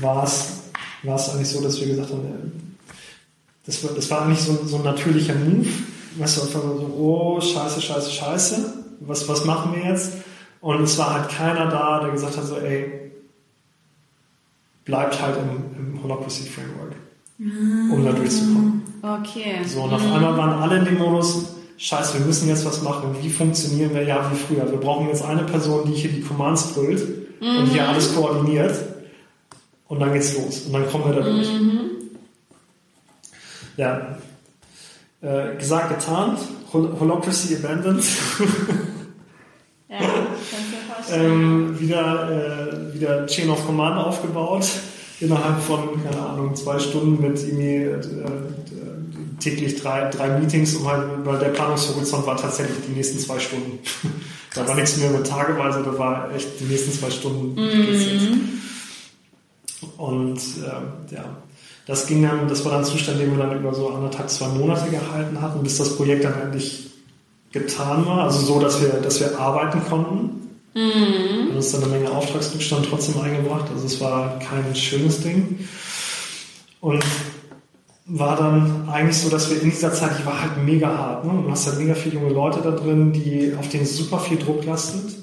war 0.00 0.24
es 0.24 1.28
eigentlich 1.28 1.48
so, 1.48 1.60
dass 1.60 1.80
wir 1.80 1.88
gesagt 1.88 2.10
haben, 2.10 2.76
das 3.66 3.84
war, 3.84 3.92
das 3.92 4.10
war 4.10 4.22
eigentlich 4.22 4.40
so, 4.40 4.58
so 4.66 4.76
ein 4.76 4.84
natürlicher 4.84 5.34
Move. 5.34 5.68
Weißt 6.18 6.38
du, 6.38 6.42
einfach 6.42 6.60
so, 6.62 6.94
oh, 6.98 7.40
scheiße, 7.40 7.80
scheiße, 7.80 8.10
scheiße. 8.10 8.74
Was, 9.00 9.28
was 9.28 9.44
machen 9.44 9.74
wir 9.74 9.90
jetzt? 9.90 10.12
Und 10.60 10.82
es 10.82 10.98
war 10.98 11.14
halt 11.14 11.30
keiner 11.30 11.66
da, 11.66 12.00
der 12.00 12.12
gesagt 12.12 12.36
hat, 12.36 12.44
so, 12.44 12.56
ey, 12.56 13.12
bleibt 14.84 15.20
halt 15.20 15.36
im, 15.36 15.94
im 15.94 16.02
Holacracy 16.02 16.44
Framework, 16.44 16.94
um 17.38 18.04
da 18.04 18.12
durchzukommen. 18.12 18.82
Okay. 19.02 19.64
So, 19.66 19.82
und 19.82 19.92
auf 19.92 20.04
mhm. 20.04 20.12
einmal 20.12 20.36
waren 20.36 20.62
alle 20.62 20.78
in 20.78 20.84
dem 20.84 20.98
Modus, 20.98 21.54
scheiße, 21.78 22.18
wir 22.18 22.26
müssen 22.26 22.48
jetzt 22.48 22.66
was 22.66 22.82
machen. 22.82 23.16
Wie 23.22 23.30
funktionieren 23.30 23.94
wir? 23.94 24.02
Ja, 24.02 24.30
wie 24.30 24.36
früher. 24.36 24.70
Wir 24.70 24.78
brauchen 24.78 25.08
jetzt 25.08 25.24
eine 25.24 25.44
Person, 25.44 25.86
die 25.86 25.94
hier 25.94 26.10
die 26.10 26.20
Commands 26.20 26.74
brüllt 26.74 27.40
mhm. 27.40 27.56
und 27.58 27.66
hier 27.66 27.88
alles 27.88 28.14
koordiniert. 28.14 28.76
Und 29.88 30.00
dann 30.00 30.12
geht's 30.12 30.36
los. 30.36 30.66
Und 30.66 30.74
dann 30.74 30.88
kommen 30.88 31.06
wir 31.06 31.14
da 31.14 31.22
durch. 31.22 31.52
Mhm 31.52 31.80
ja, 33.80 34.18
äh, 35.22 35.56
gesagt, 35.56 35.88
getan, 35.98 36.36
Hol 36.72 37.00
Holocracy 37.00 37.56
abandoned. 37.56 38.04
ja, 39.90 39.98
ähm, 41.12 41.78
wieder, 41.80 42.30
äh, 42.30 42.94
wieder 42.94 43.26
Chain 43.26 43.50
of 43.50 43.66
Command 43.66 43.98
aufgebaut, 43.98 44.66
innerhalb 45.18 45.60
von, 45.60 46.02
keine 46.02 46.20
Ahnung, 46.20 46.54
zwei 46.54 46.78
Stunden 46.78 47.20
mit 47.20 47.42
irgendwie 47.42 47.76
äh, 47.76 47.96
äh, 47.96 48.00
täglich 49.40 49.80
drei, 49.80 50.08
drei 50.10 50.38
Meetings, 50.38 50.76
um 50.76 50.88
halt, 50.88 51.04
weil 51.24 51.38
der 51.38 51.48
Planungshorizont 51.48 52.26
war 52.26 52.36
tatsächlich 52.36 52.76
die 52.86 52.92
nächsten 52.92 53.18
zwei 53.18 53.38
Stunden. 53.38 53.80
da 54.54 54.68
war 54.68 54.76
nichts 54.76 54.96
mehr 54.96 55.10
mit 55.10 55.26
tageweise, 55.26 55.82
da 55.82 55.98
war 55.98 56.32
echt 56.34 56.60
die 56.60 56.64
nächsten 56.64 56.92
zwei 56.92 57.10
Stunden. 57.10 57.60
Mhm. 57.60 58.60
Und 59.96 60.38
äh, 60.38 61.14
ja, 61.14 61.24
das 61.86 62.06
ging 62.06 62.22
dann, 62.22 62.46
das 62.48 62.64
war 62.64 62.72
dann 62.72 62.82
ein 62.82 62.86
Zustand, 62.86 63.18
den 63.20 63.36
wir 63.36 63.44
dann 63.44 63.58
über 63.58 63.74
so 63.74 63.88
anderthalb, 63.88 64.30
zwei 64.30 64.48
Monate 64.48 64.88
gehalten 64.90 65.40
hatten, 65.40 65.62
bis 65.62 65.78
das 65.78 65.96
Projekt 65.96 66.24
dann 66.24 66.40
endlich 66.40 66.90
getan 67.52 68.06
war. 68.06 68.24
Also 68.24 68.40
so, 68.40 68.60
dass 68.60 68.80
wir, 68.80 68.88
dass 69.00 69.20
wir 69.20 69.38
arbeiten 69.38 69.82
konnten. 69.88 70.48
Mhm. 70.74 71.48
Und 71.50 71.56
uns 71.56 71.72
dann 71.72 71.82
eine 71.82 71.92
Menge 71.92 72.10
Auftragsrückstand 72.10 72.86
trotzdem 72.88 73.20
eingebracht. 73.20 73.66
Also 73.72 73.86
es 73.86 74.00
war 74.00 74.38
kein 74.38 74.74
schönes 74.74 75.20
Ding. 75.22 75.58
Und 76.80 77.04
war 78.06 78.36
dann 78.36 78.88
eigentlich 78.88 79.18
so, 79.18 79.28
dass 79.28 79.50
wir 79.50 79.60
in 79.62 79.70
dieser 79.70 79.92
Zeit, 79.92 80.18
die 80.18 80.26
war 80.26 80.40
halt 80.40 80.64
mega 80.64 80.88
hart. 80.88 81.24
Ne? 81.24 81.42
Du 81.44 81.50
hast 81.50 81.66
halt 81.66 81.78
mega 81.78 81.94
viele 81.94 82.16
junge 82.16 82.32
Leute 82.32 82.60
da 82.62 82.70
drin, 82.70 83.12
die 83.12 83.54
auf 83.58 83.68
denen 83.68 83.86
super 83.86 84.18
viel 84.18 84.38
Druck 84.38 84.64
lastet. 84.64 85.16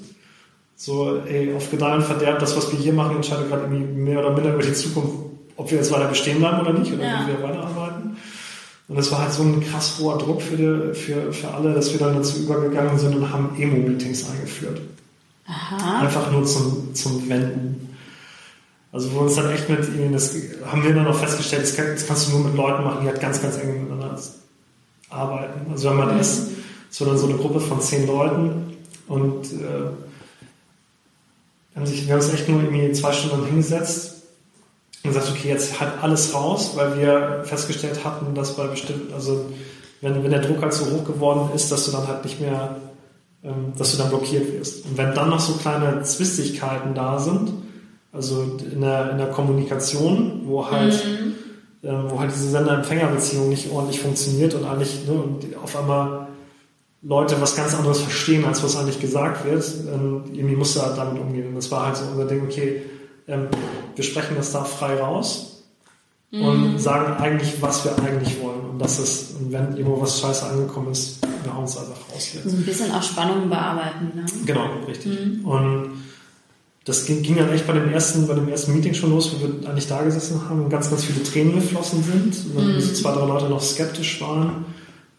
So, 0.76 1.18
ey, 1.26 1.54
auf 1.54 1.70
Gedeih 1.70 1.96
und 1.96 2.04
Verderb, 2.04 2.38
das, 2.38 2.56
was 2.56 2.70
wir 2.70 2.78
hier 2.78 2.92
machen, 2.92 3.16
entscheidet 3.16 3.48
gerade 3.48 3.64
irgendwie 3.64 3.84
mehr 3.84 4.20
oder 4.20 4.30
minder 4.30 4.54
über 4.54 4.62
die 4.62 4.72
Zukunft 4.72 5.28
ob 5.58 5.70
wir 5.70 5.78
jetzt 5.78 5.92
weiter 5.92 6.06
bestehen 6.06 6.38
bleiben 6.38 6.60
oder 6.60 6.72
nicht, 6.72 6.92
oder 6.92 7.04
ja. 7.04 7.20
wie 7.22 7.32
wir 7.32 7.42
weiterarbeiten. 7.42 8.16
Und 8.88 8.96
das 8.96 9.12
war 9.12 9.20
halt 9.20 9.32
so 9.32 9.42
ein 9.42 9.60
krass 9.60 9.98
hoher 9.98 10.16
Druck 10.16 10.40
für, 10.40 10.56
die, 10.56 10.94
für, 10.94 11.32
für 11.32 11.48
alle, 11.52 11.74
dass 11.74 11.92
wir 11.92 12.00
dann 12.00 12.16
dazu 12.16 12.38
übergegangen 12.38 12.98
sind 12.98 13.14
und 13.14 13.30
haben 13.30 13.50
Emo-Meetings 13.58 14.30
eingeführt. 14.30 14.80
Aha. 15.46 16.00
Einfach 16.00 16.32
nur 16.32 16.44
zum, 16.46 16.94
zum 16.94 17.28
Wenden. 17.28 17.96
Also 18.90 19.12
wo 19.12 19.20
uns 19.20 19.34
dann 19.34 19.50
echt 19.50 19.68
mit 19.68 19.86
ihnen, 19.88 20.14
das 20.14 20.34
haben 20.66 20.82
wir 20.82 20.94
dann 20.94 21.06
auch 21.06 21.18
festgestellt, 21.18 21.62
das, 21.62 21.76
kann, 21.76 21.86
das 21.88 22.06
kannst 22.06 22.28
du 22.28 22.32
nur 22.32 22.48
mit 22.48 22.56
Leuten 22.56 22.82
machen, 22.84 23.00
die 23.02 23.08
halt 23.08 23.20
ganz, 23.20 23.42
ganz 23.42 23.58
eng 23.58 23.82
miteinander 23.82 24.18
arbeiten. 25.10 25.70
Also 25.70 25.90
wenn 25.90 25.96
man 25.98 26.14
mhm. 26.14 26.18
das, 26.18 26.46
das 26.88 27.00
war 27.00 27.08
dann 27.08 27.18
so 27.18 27.28
eine 27.28 27.36
Gruppe 27.36 27.60
von 27.60 27.82
zehn 27.82 28.06
Leuten 28.06 28.74
und 29.06 29.52
äh, 29.52 29.90
haben 31.76 31.86
sich, 31.86 32.06
wir 32.06 32.14
haben 32.14 32.22
uns 32.22 32.32
echt 32.32 32.48
nur 32.48 32.62
irgendwie 32.62 32.92
zwei 32.92 33.12
Stunden 33.12 33.44
hingesetzt 33.44 34.17
und 35.04 35.12
sagt, 35.12 35.30
okay, 35.30 35.48
jetzt 35.48 35.80
halt 35.80 35.92
alles 36.02 36.34
raus, 36.34 36.72
weil 36.74 36.98
wir 36.98 37.42
festgestellt 37.44 38.04
hatten, 38.04 38.34
dass 38.34 38.56
bei 38.56 38.66
bestimmten, 38.66 39.12
also 39.14 39.46
wenn, 40.00 40.22
wenn 40.22 40.30
der 40.30 40.40
Druck 40.42 40.62
halt 40.62 40.72
so 40.72 40.86
hoch 40.86 41.04
geworden 41.04 41.50
ist, 41.54 41.70
dass 41.72 41.86
du 41.86 41.92
dann 41.92 42.06
halt 42.06 42.24
nicht 42.24 42.40
mehr 42.40 42.76
ähm, 43.44 43.72
dass 43.76 43.92
du 43.92 43.98
dann 43.98 44.08
blockiert 44.08 44.52
wirst. 44.52 44.84
Und 44.84 44.98
wenn 44.98 45.14
dann 45.14 45.30
noch 45.30 45.40
so 45.40 45.54
kleine 45.54 46.02
Zwistigkeiten 46.02 46.94
da 46.94 47.18
sind, 47.18 47.52
also 48.12 48.42
in 48.42 48.80
der, 48.80 49.12
in 49.12 49.18
der 49.18 49.28
Kommunikation, 49.28 50.42
wo 50.44 50.68
halt, 50.68 51.04
mhm. 51.04 51.34
ähm, 51.88 52.04
wo 52.08 52.18
halt 52.18 52.32
diese 52.34 52.50
Sender-Empfänger-Beziehung 52.50 53.48
nicht 53.48 53.70
ordentlich 53.70 54.00
funktioniert 54.00 54.54
und 54.54 54.64
eigentlich, 54.64 55.06
ne, 55.06 55.12
und 55.12 55.56
auf 55.62 55.76
einmal 55.76 56.26
Leute 57.02 57.40
was 57.40 57.54
ganz 57.54 57.76
anderes 57.76 58.00
verstehen, 58.00 58.44
als 58.44 58.64
was 58.64 58.76
eigentlich 58.76 59.00
gesagt 59.00 59.44
wird, 59.44 59.64
ähm, 59.94 60.24
irgendwie 60.32 60.56
musst 60.56 60.74
du 60.74 60.82
halt 60.82 60.98
damit 60.98 61.20
umgehen. 61.20 61.48
Und 61.48 61.54
das 61.54 61.70
war 61.70 61.86
halt 61.86 61.96
so 61.96 62.06
unser 62.10 62.24
Ding, 62.24 62.42
okay, 62.42 62.82
ähm, 63.28 63.48
wir 63.94 64.04
sprechen 64.04 64.34
das 64.36 64.52
da 64.52 64.64
frei 64.64 65.00
raus 65.00 65.62
mhm. 66.30 66.44
und 66.44 66.78
sagen 66.78 67.20
eigentlich, 67.22 67.60
was 67.60 67.84
wir 67.84 67.96
eigentlich 67.98 68.40
wollen. 68.42 68.70
Und 68.70 68.78
das 68.78 68.98
ist, 68.98 69.36
und 69.38 69.52
wenn 69.52 69.76
irgendwo 69.76 70.00
was 70.00 70.20
scheiße 70.20 70.46
angekommen 70.46 70.92
ist, 70.92 71.18
wir 71.44 71.54
hauen 71.54 71.64
es 71.64 71.76
einfach 71.76 71.98
raus. 72.12 72.36
So 72.44 72.56
ein 72.56 72.64
bisschen 72.64 72.90
auch 72.90 73.02
Spannungen 73.02 73.48
bearbeiten, 73.48 74.12
ne? 74.14 74.26
Genau, 74.44 74.66
richtig. 74.86 75.20
Mhm. 75.20 75.44
Und 75.44 75.90
das 76.84 77.04
ging, 77.04 77.22
ging, 77.22 77.36
dann 77.36 77.52
echt 77.52 77.66
bei 77.66 77.74
dem 77.74 77.92
ersten, 77.92 78.26
bei 78.26 78.32
dem 78.32 78.48
ersten 78.48 78.74
Meeting 78.74 78.94
schon 78.94 79.10
los, 79.10 79.30
wo 79.34 79.46
wir 79.46 79.68
eigentlich 79.68 79.88
da 79.88 80.02
gesessen 80.02 80.48
haben 80.48 80.64
und 80.64 80.70
ganz, 80.70 80.88
ganz 80.88 81.04
viele 81.04 81.22
Tränen 81.22 81.54
geflossen 81.54 82.02
sind. 82.02 82.56
Und 82.56 82.76
mhm. 82.76 82.80
zwei, 82.80 83.12
drei 83.12 83.26
Leute 83.26 83.50
noch 83.50 83.60
skeptisch 83.60 84.20
waren, 84.22 84.64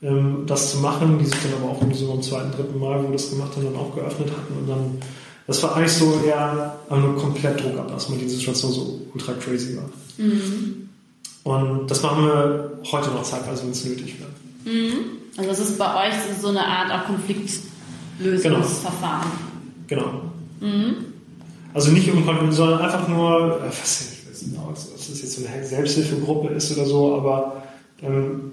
ähm, 0.01 0.45
das 0.47 0.71
zu 0.71 0.77
machen, 0.77 1.19
die 1.19 1.25
sich 1.25 1.37
dann 1.43 1.61
aber 1.61 1.71
auch 1.73 1.93
so 1.93 2.07
beim 2.07 2.21
zweiten, 2.23 2.51
dritten 2.51 2.79
Mal, 2.79 3.03
wo 3.03 3.03
wir 3.03 3.13
das 3.13 3.29
gemacht 3.29 3.55
haben, 3.55 3.65
dann 3.65 3.75
auch 3.75 3.93
geöffnet 3.93 4.29
hatten. 4.31 4.57
Und 4.59 4.67
dann, 4.67 4.97
das 5.49 5.61
war 5.63 5.75
eigentlich 5.75 5.93
so 5.93 6.21
eher 6.23 6.75
nur 6.91 7.17
komplett 7.17 7.59
Druck 7.59 7.79
ablassen, 7.79 8.13
weil 8.13 8.21
die 8.21 8.29
Situation 8.29 8.71
so 8.71 9.01
ultra 9.15 9.33
crazy 9.33 9.77
war. 9.77 9.89
Mhm. 10.17 10.89
Und 11.43 11.89
das 11.89 12.03
machen 12.03 12.23
wir 12.23 12.79
heute 12.91 13.09
noch 13.09 13.23
zeitweise, 13.23 13.63
wenn 13.63 13.71
es 13.71 13.83
nötig 13.83 14.17
wird. 14.19 14.29
Mhm. 14.65 15.05
Also 15.37 15.49
das 15.49 15.59
ist 15.59 15.79
bei 15.79 16.07
euch 16.07 16.13
so 16.39 16.49
eine 16.49 16.63
Art 16.63 16.91
auch 16.91 17.05
Konfliktlösungsverfahren. 17.07 19.31
Genau. 19.87 20.21
genau. 20.59 20.71
Mhm. 20.71 20.97
Also 21.73 21.89
nicht 21.89 22.11
um 22.11 22.23
Konflikt, 22.23 22.53
sondern 22.53 22.81
einfach 22.81 23.07
nur, 23.07 23.59
äh, 23.59 23.69
was 23.69 24.01
ich 24.01 24.29
weiß 24.29 24.43
nicht, 24.43 24.59
ob 24.59 24.75
das 24.75 25.07
jetzt 25.07 25.31
so 25.31 25.47
eine 25.47 25.65
Selbsthilfegruppe 25.65 26.53
ist 26.53 26.77
oder 26.77 26.85
so, 26.85 27.15
aber 27.15 27.63
ähm, 28.03 28.51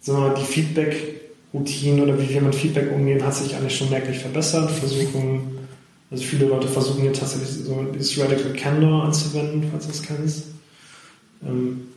sagen 0.00 0.18
wir 0.18 0.30
mal, 0.30 0.34
die 0.34 0.44
Feedback-Routine 0.44 2.02
oder 2.02 2.20
wie 2.20 2.28
wir 2.28 2.40
mit 2.40 2.56
Feedback 2.56 2.90
umgehen, 2.92 3.24
hat 3.24 3.36
sich 3.36 3.54
eigentlich 3.54 3.76
schon 3.76 3.90
merklich 3.90 4.18
verbessert. 4.18 4.72
Versuchen, 4.72 5.57
also 6.10 6.24
viele 6.24 6.46
Leute 6.46 6.68
versuchen 6.68 7.02
hier 7.02 7.12
tatsächlich 7.12 7.50
so 7.50 7.84
dieses 7.94 8.18
Radical 8.18 8.52
Candor 8.54 9.04
anzuwenden, 9.04 9.68
falls 9.70 9.86
du 9.86 9.92
es 9.92 10.02
kennst. 10.02 10.44
Ähm, 11.46 11.88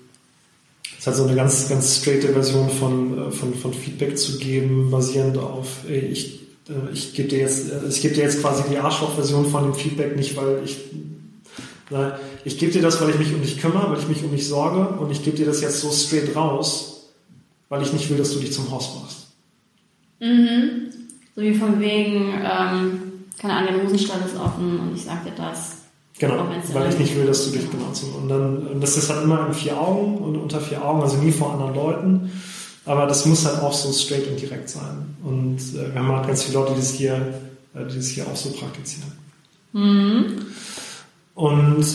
es 1.00 1.08
hat 1.08 1.16
so 1.16 1.24
eine 1.24 1.36
ganz, 1.36 1.68
ganz 1.70 1.98
straighte 1.98 2.28
Version 2.30 2.70
von, 2.70 3.18
äh, 3.18 3.32
von, 3.32 3.54
von 3.56 3.74
Feedback 3.74 4.18
zu 4.18 4.38
geben, 4.38 4.92
basierend 4.92 5.38
auf, 5.38 5.86
ey, 5.88 6.00
ich, 6.00 6.42
äh, 6.70 6.92
ich 6.94 7.14
gebe 7.14 7.30
dir 7.30 7.40
jetzt, 7.40 7.72
äh, 7.72 7.88
ich 7.90 8.02
gebe 8.02 8.14
dir 8.14 8.24
jetzt 8.24 8.42
quasi 8.42 8.64
die 8.70 8.78
Arschloch-Version 8.78 9.50
von 9.50 9.64
dem 9.64 9.74
Feedback 9.74 10.16
nicht, 10.16 10.36
weil 10.36 10.62
ich, 10.66 10.78
na, 11.90 12.20
ich 12.44 12.60
gebe 12.60 12.72
dir 12.72 12.82
das, 12.82 13.02
weil 13.02 13.10
ich 13.12 13.18
mich 13.18 13.34
um 13.34 13.42
dich 13.42 13.60
kümmere, 13.60 13.90
weil 13.90 14.00
ich 14.00 14.10
mich 14.10 14.24
um 14.24 14.32
dich 14.32 14.48
sorge 14.48 15.00
und 15.00 15.10
ich 15.10 15.24
gebe 15.24 15.38
dir 15.38 15.46
das 15.46 15.62
jetzt 15.62 15.80
so 15.80 15.90
straight 15.90 16.36
raus, 16.36 17.10
weil 17.70 17.82
ich 17.82 17.94
nicht 17.94 18.10
will, 18.10 18.18
dass 18.18 18.34
du 18.34 18.40
dich 18.40 18.52
zum 18.52 18.70
Horst 18.70 18.92
machst. 19.02 19.28
Mhm. 20.20 20.92
So 21.36 21.42
wie 21.42 21.54
von 21.54 21.80
wegen, 21.80 22.34
ähm, 22.44 23.11
keine 23.42 23.56
Ahnung, 23.56 23.74
der 23.74 23.84
Hosenstall 23.84 24.20
ist 24.24 24.40
offen 24.40 24.80
und 24.80 24.96
ich 24.96 25.04
sage 25.04 25.32
dir 25.32 25.36
das. 25.36 25.78
Genau, 26.20 26.46
weil 26.74 26.90
ich 26.90 27.00
nicht 27.00 27.16
will, 27.16 27.26
dass 27.26 27.46
du 27.46 27.58
dich 27.58 27.68
benutzt. 27.68 28.04
Und 28.04 28.30
dann, 28.30 28.68
und 28.68 28.82
das 28.82 28.96
ist 28.96 29.10
halt 29.10 29.24
immer 29.24 29.48
in 29.48 29.54
vier 29.54 29.80
Augen 29.80 30.20
und 30.20 30.36
unter 30.36 30.62
vier 30.62 30.86
Augen, 30.86 31.02
also 31.02 31.18
nie 31.18 31.32
vor 31.32 31.54
anderen 31.54 31.74
Leuten. 31.74 32.32
Aber 32.86 33.08
das 33.08 33.26
muss 33.26 33.44
halt 33.46 33.60
auch 33.60 33.74
so 33.74 33.92
straight 33.92 34.28
und 34.28 34.40
direkt 34.40 34.70
sein. 34.70 35.16
Und 35.24 35.58
äh, 35.58 35.92
wir 35.92 35.96
haben 35.96 36.10
halt 36.10 36.28
ganz 36.28 36.44
viele 36.44 36.60
Leute, 36.60 36.74
die 36.74 36.80
das 36.80 36.92
hier, 36.92 37.14
äh, 37.74 37.86
die 37.88 37.96
das 37.96 38.08
hier 38.08 38.28
auch 38.28 38.36
so 38.36 38.52
praktizieren. 38.52 39.12
Mhm. 39.74 40.46
Und 41.34 41.86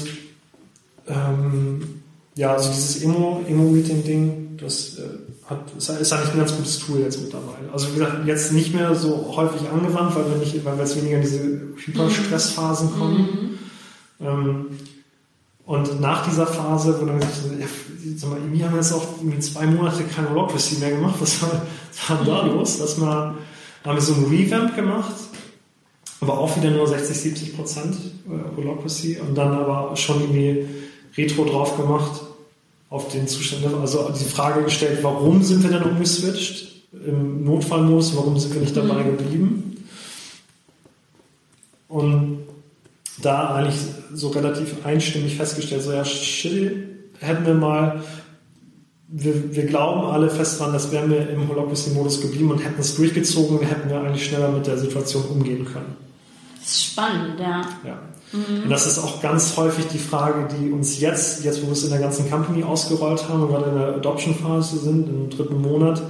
ähm, 1.06 2.02
ja, 2.34 2.52
also 2.54 2.70
dieses 2.70 3.02
Emo-Meeting-Ding, 3.02 4.58
das 4.60 4.98
äh, 4.98 5.02
hat, 5.48 5.60
ist, 5.76 5.88
ist 5.88 6.12
eigentlich 6.12 6.32
ein 6.32 6.38
ganz 6.38 6.56
gutes 6.56 6.78
Tool 6.80 7.00
jetzt 7.00 7.20
mittlerweile. 7.20 7.72
Also 7.72 7.88
wie 7.88 7.98
gesagt, 7.98 8.26
jetzt 8.26 8.52
nicht 8.52 8.74
mehr 8.74 8.94
so 8.94 9.32
häufig 9.36 9.68
angewandt, 9.68 10.14
weil 10.16 10.28
wir 10.30 10.36
nicht, 10.38 10.64
weil 10.64 10.76
wir 10.76 10.84
jetzt 10.84 10.96
weniger 10.96 11.16
in 11.16 11.22
diese 11.22 11.40
Hyperstressphasen 11.76 12.92
kommen. 12.98 13.58
Mhm. 14.18 14.26
Ähm, 14.26 14.66
und 15.64 16.00
nach 16.00 16.26
dieser 16.26 16.46
Phase, 16.46 17.00
wo 17.00 17.06
dann 17.06 17.18
gesagt 17.18 17.42
ja, 17.58 17.66
sag 18.16 18.30
mal, 18.30 18.38
wir 18.52 18.66
haben 18.66 18.76
jetzt 18.76 18.92
auch 18.92 19.04
zwei 19.40 19.66
Monate 19.66 20.04
keine 20.04 20.30
Holocracy 20.30 20.76
mehr 20.76 20.90
gemacht, 20.90 21.16
was 21.18 21.42
war, 21.42 21.50
was 21.90 22.10
war 22.10 22.24
da 22.24 22.46
los? 22.46 22.78
Dass 22.78 22.98
wir, 22.98 23.06
haben 23.06 23.96
wir 23.96 24.00
so 24.00 24.14
ein 24.14 24.24
Revamp 24.24 24.76
gemacht, 24.76 25.14
aber 26.20 26.38
auch 26.38 26.56
wieder 26.56 26.70
nur 26.70 26.86
60, 26.86 27.16
70 27.16 27.56
Prozent 27.56 27.96
äh, 28.28 28.56
Holocracy 28.56 29.18
und 29.18 29.34
dann 29.36 29.52
aber 29.52 29.96
schon 29.96 30.20
irgendwie 30.20 30.66
Retro 31.16 31.44
drauf 31.44 31.76
gemacht 31.76 32.20
auf 32.90 33.08
den 33.08 33.26
Zustand. 33.28 33.64
Also 33.80 34.10
die 34.10 34.24
Frage 34.24 34.64
gestellt, 34.64 35.00
warum 35.02 35.42
sind 35.42 35.62
wir 35.62 35.70
denn 35.70 35.82
umgeswitcht 35.82 36.84
im 36.92 37.44
Notfallmodus, 37.44 38.16
warum 38.16 38.38
sind 38.38 38.54
wir 38.54 38.60
nicht 38.60 38.76
dabei 38.76 39.02
mhm. 39.02 39.16
geblieben? 39.16 39.86
Und 41.88 42.38
da 43.22 43.54
eigentlich 43.54 43.80
so 44.12 44.28
relativ 44.28 44.84
einstimmig 44.84 45.36
festgestellt, 45.36 45.82
so 45.82 45.92
ja, 45.92 46.04
shit, 46.04 46.72
hätten 47.20 47.46
wir 47.46 47.54
mal, 47.54 48.02
wir, 49.08 49.54
wir 49.54 49.66
glauben 49.66 50.06
alle 50.06 50.28
fest 50.28 50.60
dran, 50.60 50.72
dass 50.72 50.92
wären 50.92 51.10
wir 51.10 51.28
im 51.30 51.48
Holocracy-Modus 51.48 52.20
geblieben 52.20 52.50
und 52.50 52.58
hätten 52.58 52.80
es 52.80 52.96
durchgezogen, 52.96 53.60
hätten 53.60 53.88
wir 53.88 54.00
eigentlich 54.00 54.26
schneller 54.26 54.50
mit 54.50 54.66
der 54.66 54.78
Situation 54.78 55.24
umgehen 55.24 55.64
können. 55.64 56.05
Das 56.66 56.74
ist 56.74 56.84
spannend, 56.84 57.38
ja. 57.38 57.60
Ja. 57.84 57.98
Mhm. 58.32 58.64
Und 58.64 58.70
das 58.70 58.88
ist 58.88 58.98
auch 58.98 59.22
ganz 59.22 59.56
häufig 59.56 59.86
die 59.86 59.98
Frage, 59.98 60.48
die 60.58 60.72
uns 60.72 60.98
jetzt, 60.98 61.44
jetzt 61.44 61.62
wo 61.62 61.66
wir 61.66 61.72
es 61.72 61.84
in 61.84 61.90
der 61.90 62.00
ganzen 62.00 62.28
Company 62.28 62.64
ausgerollt 62.64 63.28
haben 63.28 63.44
und 63.44 63.48
gerade 63.50 63.70
in 63.70 63.78
der 63.78 63.88
Adoption-Phase 63.94 64.78
sind, 64.78 65.08
im 65.08 65.30
dritten 65.30 65.62
Monat, 65.62 66.02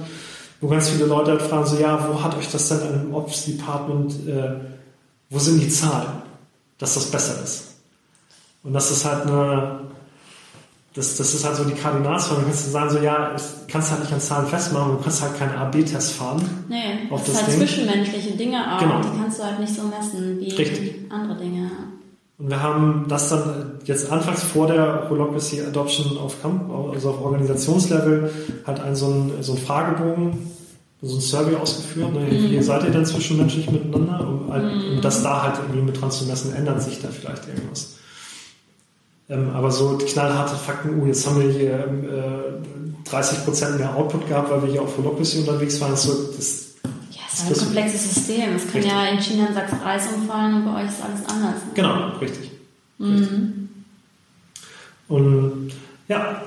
wo 0.59 0.67
ganz 0.67 0.89
viele 0.89 1.05
Leute 1.05 1.31
halt 1.31 1.43
fragen, 1.43 1.67
so 1.67 1.77
ja, 1.77 2.09
wo 2.09 2.23
hat 2.23 2.35
euch 2.35 2.49
das 2.51 2.69
denn 2.69 3.03
im 3.03 3.13
Ops-Department, 3.13 4.27
äh, 4.27 4.55
wo 5.29 5.37
sind 5.37 5.61
die 5.61 5.69
Zahlen? 5.69 6.23
dass 6.77 6.93
das 6.93 7.09
besser 7.09 7.43
ist. 7.43 7.75
Und 8.63 8.73
das 8.73 8.91
ist 8.91 9.05
halt 9.05 9.23
eine, 9.23 9.81
das, 10.97 11.15
das 11.15 11.33
ist 11.35 11.45
halt 11.45 11.55
so 11.55 11.63
die 11.63 11.75
Kardinalsfrage. 11.75 12.41
Du 12.41 12.47
kannst 12.47 12.71
sagen, 12.71 12.89
so, 12.89 12.97
ja, 12.97 13.35
kannst 13.67 13.91
halt 13.91 14.01
nicht 14.01 14.13
an 14.13 14.19
Zahlen 14.19 14.47
festmachen, 14.47 14.97
du 14.97 15.03
kannst 15.03 15.21
halt 15.21 15.37
keine 15.37 15.55
AB-Tests 15.55 16.11
fahren. 16.11 16.41
Nee, 16.67 17.11
auf 17.11 17.23
das, 17.23 17.33
das 17.33 17.43
halt 17.43 17.53
Ding. 17.53 17.67
zwischenmenschliche 17.67 18.31
Dinge 18.31 18.57
auch, 18.75 18.79
genau. 18.79 19.01
die 19.01 19.17
kannst 19.19 19.39
du 19.39 19.43
halt 19.43 19.59
nicht 19.59 19.75
so 19.75 19.83
messen 19.83 20.39
wie 20.39 20.51
Richtig. 20.55 21.05
andere 21.09 21.37
Dinge. 21.37 21.69
Und 22.39 22.49
wir 22.49 22.61
haben 22.61 23.05
das 23.07 23.29
dann 23.29 23.79
jetzt 23.85 24.11
anfangs 24.11 24.43
vor 24.43 24.67
der 24.67 25.07
Holocracy 25.09 25.61
Adoption 25.61 26.17
auf, 26.17 26.41
Camp, 26.41 26.69
also 26.93 27.11
auf 27.11 27.21
Organisationslevel, 27.21 28.31
halt 28.65 28.79
einen, 28.79 28.95
so, 28.95 29.05
einen, 29.05 29.43
so 29.43 29.53
einen 29.53 29.61
Fragebogen 29.61 30.37
so 31.01 31.15
ein 31.15 31.21
Survey 31.21 31.55
ausgeführt. 31.55 32.11
Ne? 32.13 32.21
Mhm. 32.21 32.51
Wie 32.51 32.61
seid 32.61 32.83
ihr 32.83 32.89
denn 32.89 33.05
zwischenmenschlich 33.05 33.69
miteinander? 33.69 34.27
Um, 34.27 34.51
halt, 34.51 34.63
mhm. 34.63 34.95
um 34.95 35.01
das 35.01 35.21
da 35.21 35.43
halt 35.43 35.57
irgendwie 35.59 35.81
mit 35.81 36.01
dran 36.01 36.09
zu 36.09 36.25
messen, 36.25 36.53
ändert 36.55 36.81
sich 36.81 36.99
da 37.01 37.09
vielleicht 37.09 37.47
irgendwas. 37.47 37.97
Ähm, 39.29 39.49
aber 39.53 39.71
so 39.71 39.97
knallharte 39.97 40.55
Fakten, 40.55 41.01
uh, 41.01 41.05
jetzt 41.05 41.27
haben 41.27 41.41
wir 41.41 41.51
hier 41.51 41.79
äh, 41.79 43.09
30% 43.09 43.77
mehr 43.77 43.95
Output 43.95 44.27
gehabt, 44.27 44.49
weil 44.49 44.63
wir 44.63 44.69
hier 44.69 44.81
auf 44.81 44.97
Holocracy 44.97 45.39
unterwegs 45.39 45.81
waren. 45.81 45.95
So, 45.97 46.31
das, 46.35 46.75
ja, 47.11 47.21
es 47.31 47.41
ist 47.41 47.49
ein 47.49 47.65
komplexes 47.65 48.15
System. 48.15 48.55
Es 48.55 48.63
kann 48.63 48.73
richtig. 48.73 48.91
ja 48.91 49.05
in 49.05 49.19
China 49.19 49.47
ein 49.47 49.53
Sachs 49.53 49.73
Reis 49.83 50.03
umfallen 50.15 50.55
und 50.55 50.65
bei 50.65 50.83
euch 50.83 50.89
ist 50.89 51.03
alles 51.03 51.27
anders. 51.27 51.55
Ne? 51.65 51.71
Genau, 51.73 52.09
richtig. 52.19 52.51
Mhm. 52.97 53.15
richtig. 53.15 53.37
Und 55.09 55.71
ja, 56.07 56.41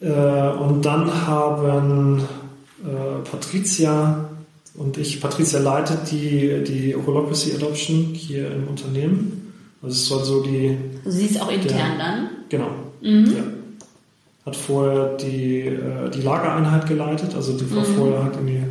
äh, 0.00 0.58
und 0.58 0.82
dann 0.82 1.26
haben 1.26 2.22
äh, 2.84 3.28
Patricia 3.30 4.28
und 4.74 4.96
ich, 4.96 5.20
Patricia 5.20 5.58
leitet 5.58 6.10
die, 6.10 6.62
die 6.64 6.94
Holocracy 6.94 7.54
Adoption 7.54 8.14
hier 8.14 8.50
im 8.52 8.68
Unternehmen. 8.68 9.47
Also 9.82 9.94
es 9.94 10.06
soll 10.06 10.24
so 10.24 10.42
die. 10.42 10.76
Also 11.04 11.18
sie 11.18 11.26
ist 11.26 11.40
auch 11.40 11.50
intern 11.50 11.96
der, 11.96 11.98
dann? 11.98 12.28
Genau. 12.48 12.70
Mhm. 13.00 13.36
Ja. 13.36 13.42
Hat 14.46 14.56
vorher 14.56 15.16
die, 15.16 15.60
äh, 15.60 16.10
die 16.10 16.22
Lagereinheit 16.22 16.86
geleitet, 16.86 17.34
also 17.34 17.56
die 17.56 17.70
war 17.70 17.86
mhm. 17.86 17.94
vorher 17.94 18.24
halt 18.24 18.34
irgendwie 18.34 18.64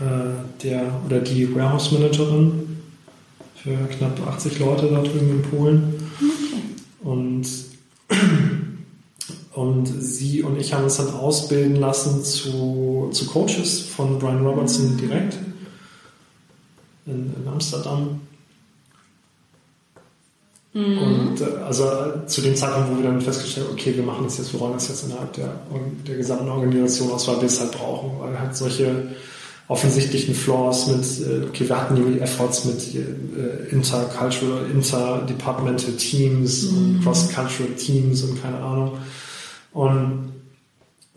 äh, 0.00 0.62
der 0.62 1.00
oder 1.06 1.20
die 1.20 1.54
Warehouse 1.54 1.92
Managerin 1.92 2.82
für 3.54 3.76
knapp 3.96 4.18
80 4.26 4.58
Leute 4.58 4.88
da 4.88 5.00
drüben 5.00 5.30
in 5.30 5.42
Polen. 5.42 5.94
Okay. 6.16 7.08
Und 7.08 7.46
und 9.52 9.86
sie 9.86 10.42
und 10.42 10.58
ich 10.58 10.72
haben 10.72 10.84
uns 10.84 10.96
dann 10.96 11.10
ausbilden 11.14 11.76
lassen 11.76 12.24
zu, 12.24 13.10
zu 13.12 13.26
Coaches 13.26 13.80
von 13.80 14.18
Brian 14.18 14.44
Robertson 14.44 14.96
direkt 14.96 15.36
in, 17.06 17.32
in 17.34 17.48
Amsterdam. 17.48 18.21
Mhm. 20.74 20.98
Und 20.98 21.40
äh, 21.40 21.62
also 21.66 21.84
äh, 21.84 22.26
zu 22.26 22.40
dem 22.40 22.56
Zeitpunkt, 22.56 22.90
wo 22.90 22.96
wir 22.96 23.04
dann 23.04 23.20
festgestellt 23.20 23.66
haben, 23.66 23.74
okay, 23.74 23.94
wir 23.94 24.04
machen 24.04 24.24
das 24.24 24.38
jetzt, 24.38 24.52
wir 24.52 24.60
rollen 24.60 24.74
das 24.74 24.88
jetzt 24.88 25.04
innerhalb 25.04 25.32
der, 25.34 25.52
der 26.06 26.16
gesamten 26.16 26.48
Organisation 26.48 27.10
aus, 27.10 27.28
weil 27.28 27.36
wir 27.36 27.46
es 27.46 27.60
halt 27.60 27.72
brauchen, 27.72 28.12
weil 28.20 28.38
halt 28.38 28.56
solche 28.56 29.08
offensichtlichen 29.68 30.34
Flaws 30.34 30.86
mit, 30.86 31.04
äh, 31.26 31.46
okay, 31.46 31.68
wir 31.68 31.80
hatten 31.80 31.96
die 31.96 32.20
Efforts 32.20 32.64
mit 32.64 32.94
äh, 32.94 33.70
intercultural, 33.70 34.70
interdepartmental 34.70 35.92
Teams 35.92 36.70
mhm. 36.70 36.78
und 36.78 37.04
cross-cultural 37.04 37.72
Teams 37.76 38.22
und 38.22 38.42
keine 38.42 38.58
Ahnung. 38.58 38.92
Und 39.72 40.32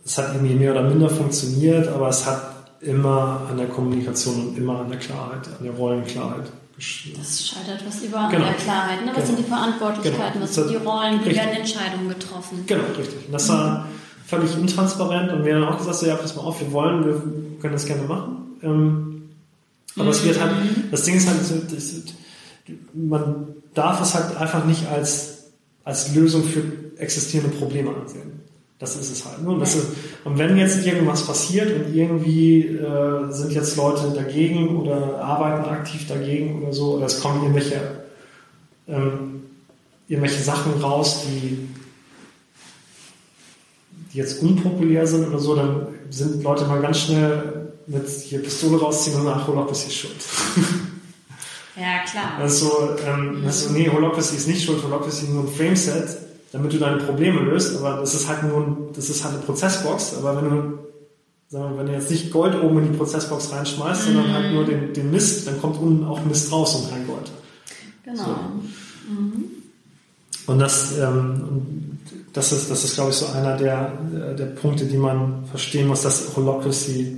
es 0.06 0.18
hat 0.18 0.34
irgendwie 0.34 0.56
mehr 0.56 0.72
oder 0.72 0.84
minder 0.84 1.10
funktioniert, 1.10 1.88
aber 1.88 2.10
es 2.10 2.26
hat 2.26 2.56
immer 2.82 3.48
an 3.50 3.58
der 3.58 3.68
Kommunikation 3.68 4.50
und 4.50 4.58
immer 4.58 4.82
an 4.82 4.90
der 4.90 5.00
Klarheit, 5.00 5.48
an 5.58 5.64
der 5.64 5.74
Rollenklarheit 5.74 6.46
das 6.78 7.48
scheitert 7.48 7.86
was 7.88 8.02
über 8.04 8.28
genau. 8.30 8.46
an 8.46 8.52
der 8.52 8.54
Klarheit. 8.54 9.06
Ne? 9.06 9.12
Was 9.12 9.16
genau. 9.16 9.28
sind 9.28 9.40
die 9.40 9.44
Verantwortlichkeiten, 9.44 10.34
genau. 10.34 10.44
was 10.44 10.56
sind 10.56 10.70
die 10.70 10.76
Rollen, 10.76 11.14
wie 11.22 11.30
richtig. 11.30 11.38
werden 11.38 11.58
Entscheidungen 11.58 12.10
getroffen? 12.10 12.64
Genau, 12.68 12.84
richtig. 12.98 13.28
Und 13.28 13.34
das 13.34 13.48
war 13.50 13.88
völlig 14.26 14.58
intransparent 14.58 15.32
und 15.32 15.46
wir 15.46 15.56
haben 15.56 15.64
auch 15.66 15.78
gesagt, 15.78 15.96
so, 15.98 16.06
ja, 16.06 16.16
pass 16.16 16.36
mal 16.36 16.42
auf, 16.42 16.60
wir 16.60 16.72
wollen, 16.72 17.06
wir 17.06 17.22
können 17.62 17.74
das 17.74 17.86
gerne 17.86 18.04
machen. 18.04 18.58
Ähm, 18.62 19.30
aber 19.96 20.06
mhm. 20.06 20.10
es 20.10 20.26
wird 20.26 20.40
halt, 20.42 20.52
mhm. 20.52 20.84
das 20.92 21.04
Ding 21.04 21.16
ist 21.16 21.28
halt, 21.28 22.14
man 22.94 23.48
darf 23.74 24.02
es 24.02 24.14
halt 24.14 24.36
einfach 24.36 24.66
nicht 24.66 24.88
als, 24.88 25.46
als 25.84 26.14
Lösung 26.14 26.44
für 26.44 26.64
existierende 26.98 27.56
Probleme 27.56 27.96
ansehen. 27.96 28.42
Das 28.78 28.98
ist 28.98 29.10
es 29.10 29.26
halt. 29.26 29.42
Ne? 29.42 29.50
Und, 29.50 29.62
ist, 29.62 29.78
und, 30.26 30.38
wenn 30.38 30.58
jetzt 30.58 30.86
irgendwas 30.86 31.26
passiert 31.26 31.72
und 31.74 31.96
irgendwie 31.96 32.66
äh, 32.66 33.32
sind 33.32 33.54
jetzt 33.54 33.78
Leute 33.78 34.12
dagegen 34.14 34.76
oder 34.78 35.24
arbeiten 35.24 35.70
aktiv 35.70 36.08
dagegen 36.08 36.62
oder 36.62 36.74
so, 36.74 36.96
oder 36.96 37.06
es 37.06 37.22
kommen 37.22 37.42
irgendwelche, 37.42 37.80
ähm, 38.88 39.44
irgendwelche 40.10 40.44
Sachen 40.44 40.74
raus, 40.82 41.24
die, 41.26 41.70
die 44.12 44.18
jetzt 44.18 44.42
unpopulär 44.42 45.08
sind 45.08 45.30
oder 45.30 45.40
so, 45.40 45.56
dann 45.56 45.88
sind 46.10 46.44
Leute 46.44 46.66
mal 46.66 46.82
ganz 46.82 47.00
schnell 47.00 47.72
mit 47.88 48.10
hier 48.10 48.44
Pistole 48.44 48.78
rausziehen 48.78 49.18
und 49.20 49.26
nach 49.26 49.48
Holocracy 49.48 49.88
ist 49.88 49.96
schuld. 49.96 50.16
Ja, 51.78 52.10
klar. 52.10 52.38
Also, 52.40 52.96
ähm, 53.06 53.44
also 53.46 53.72
nee, 53.72 53.90
Holocracy 53.90 54.38
ist 54.38 54.48
nicht 54.48 54.64
schuld, 54.64 54.82
Holocracy 54.82 55.26
ist 55.26 55.32
nur 55.32 55.44
ein 55.44 55.54
Frameset 55.54 56.25
damit 56.56 56.72
du 56.72 56.78
deine 56.78 56.98
Probleme 56.98 57.42
löst. 57.42 57.76
Aber 57.78 57.98
das 57.98 58.14
ist 58.14 58.30
halt 58.30 58.44
nur, 58.44 58.90
das 58.96 59.10
ist 59.10 59.24
halt 59.26 59.36
eine 59.36 59.44
Prozessbox. 59.44 60.16
Aber 60.18 60.38
wenn 60.38 60.50
du, 60.50 60.80
sagen 61.50 61.72
wir, 61.72 61.80
wenn 61.80 61.88
du 61.88 61.92
jetzt 61.92 62.10
nicht 62.10 62.32
Gold 62.32 62.56
oben 62.64 62.80
in 62.80 62.94
die 62.94 62.98
Prozessbox 62.98 63.52
reinschmeißt, 63.52 64.08
mhm. 64.08 64.14
sondern 64.14 64.34
halt 64.34 64.54
nur 64.54 64.64
den, 64.64 64.94
den 64.94 65.12
Mist, 65.12 65.46
dann 65.48 65.60
kommt 65.60 65.78
unten 65.78 66.06
auch 66.06 66.24
Mist 66.24 66.50
raus 66.54 66.76
und 66.76 66.90
kein 66.90 67.06
Gold. 67.06 67.30
Genau. 68.06 68.24
So. 68.24 68.32
Mhm. 69.12 69.46
Und 70.48 70.60
das, 70.60 70.98
ähm, 70.98 71.98
das 72.32 72.54
ist, 72.54 72.72
das 72.72 72.86
ist, 72.86 72.96
glaube 72.96 73.10
ich, 73.10 73.18
so 73.18 73.26
einer 73.26 73.58
der, 73.58 73.92
der 74.38 74.46
Punkte, 74.46 74.86
die 74.86 74.98
man 74.98 75.46
verstehen 75.52 75.88
muss, 75.88 76.04
dass 76.04 76.38
Holocracy 76.38 77.18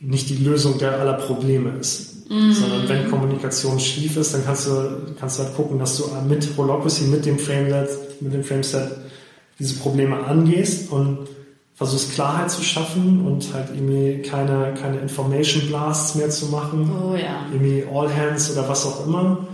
nicht 0.00 0.28
die 0.28 0.36
Lösung 0.36 0.76
der 0.78 1.00
aller 1.00 1.14
Probleme 1.14 1.78
ist. 1.80 2.28
Mhm. 2.28 2.52
Sondern 2.52 2.88
wenn 2.88 3.10
Kommunikation 3.10 3.80
schief 3.80 4.18
ist, 4.18 4.34
dann 4.34 4.44
kannst 4.44 4.66
du, 4.66 5.14
kannst 5.18 5.38
du 5.38 5.44
halt 5.44 5.56
gucken, 5.56 5.78
dass 5.78 5.96
du 5.96 6.04
mit 6.28 6.46
Holocracy, 6.58 7.04
mit 7.04 7.24
dem 7.24 7.38
Frameset, 7.38 7.88
mit 8.20 8.32
dem 8.32 8.44
Frameset 8.44 8.90
diese 9.58 9.76
Probleme 9.76 10.24
angehst 10.24 10.90
und 10.90 11.28
versuchst 11.74 12.14
Klarheit 12.14 12.50
zu 12.50 12.62
schaffen 12.62 13.24
und 13.24 13.54
halt 13.54 13.68
irgendwie 13.72 14.20
keine, 14.22 14.74
keine 14.74 14.98
Information 14.98 15.68
Blasts 15.68 16.16
mehr 16.16 16.28
zu 16.28 16.46
machen. 16.46 16.90
Oh 16.90 17.14
ja. 17.14 17.46
Irgendwie 17.52 17.84
All 17.92 18.12
Hands 18.14 18.50
oder 18.52 18.68
was 18.68 18.84
auch 18.84 19.06
immer. 19.06 19.46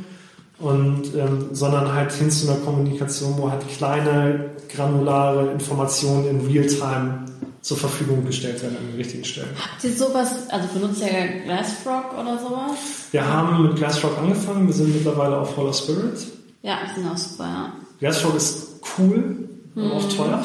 Und, 0.59 1.15
ähm, 1.15 1.49
sondern 1.53 1.93
halt 1.93 2.13
hin 2.13 2.31
zu 2.31 2.49
einer 2.49 2.61
Kommunikation, 2.61 3.35
wo 3.37 3.51
halt 3.51 3.69
kleine, 3.69 4.53
granulare 4.75 5.51
Informationen 5.53 6.27
in 6.29 6.47
Realtime 6.47 7.27
zur 7.61 7.77
Verfügung 7.77 8.25
gestellt 8.25 8.63
werden 8.63 8.77
an 8.79 8.87
den 8.87 8.97
richtigen 8.97 9.25
Stellen. 9.25 9.49
Habt 9.59 9.85
ihr 9.85 9.93
sowas, 9.93 10.49
also 10.51 10.69
benutzt 10.73 11.03
ihr 11.03 11.43
Glassfrog 11.45 12.13
oder 12.19 12.39
sowas? 12.39 12.79
Wir 13.11 13.27
haben 13.27 13.65
mit 13.65 13.77
Glassfrog 13.77 14.17
angefangen, 14.17 14.67
wir 14.67 14.75
sind 14.75 14.95
mittlerweile 14.95 15.39
auf 15.39 15.57
Holler 15.57 15.73
Spirit. 15.73 16.27
Ja, 16.63 16.79
sind 16.95 17.07
auch 17.07 17.17
super, 17.17 17.45
ja. 17.45 17.73
Glassfrog 18.05 18.37
ist 18.37 18.67
cool, 18.99 19.49
hm. 19.75 19.93
auch 19.93 20.13
teuer. 20.13 20.45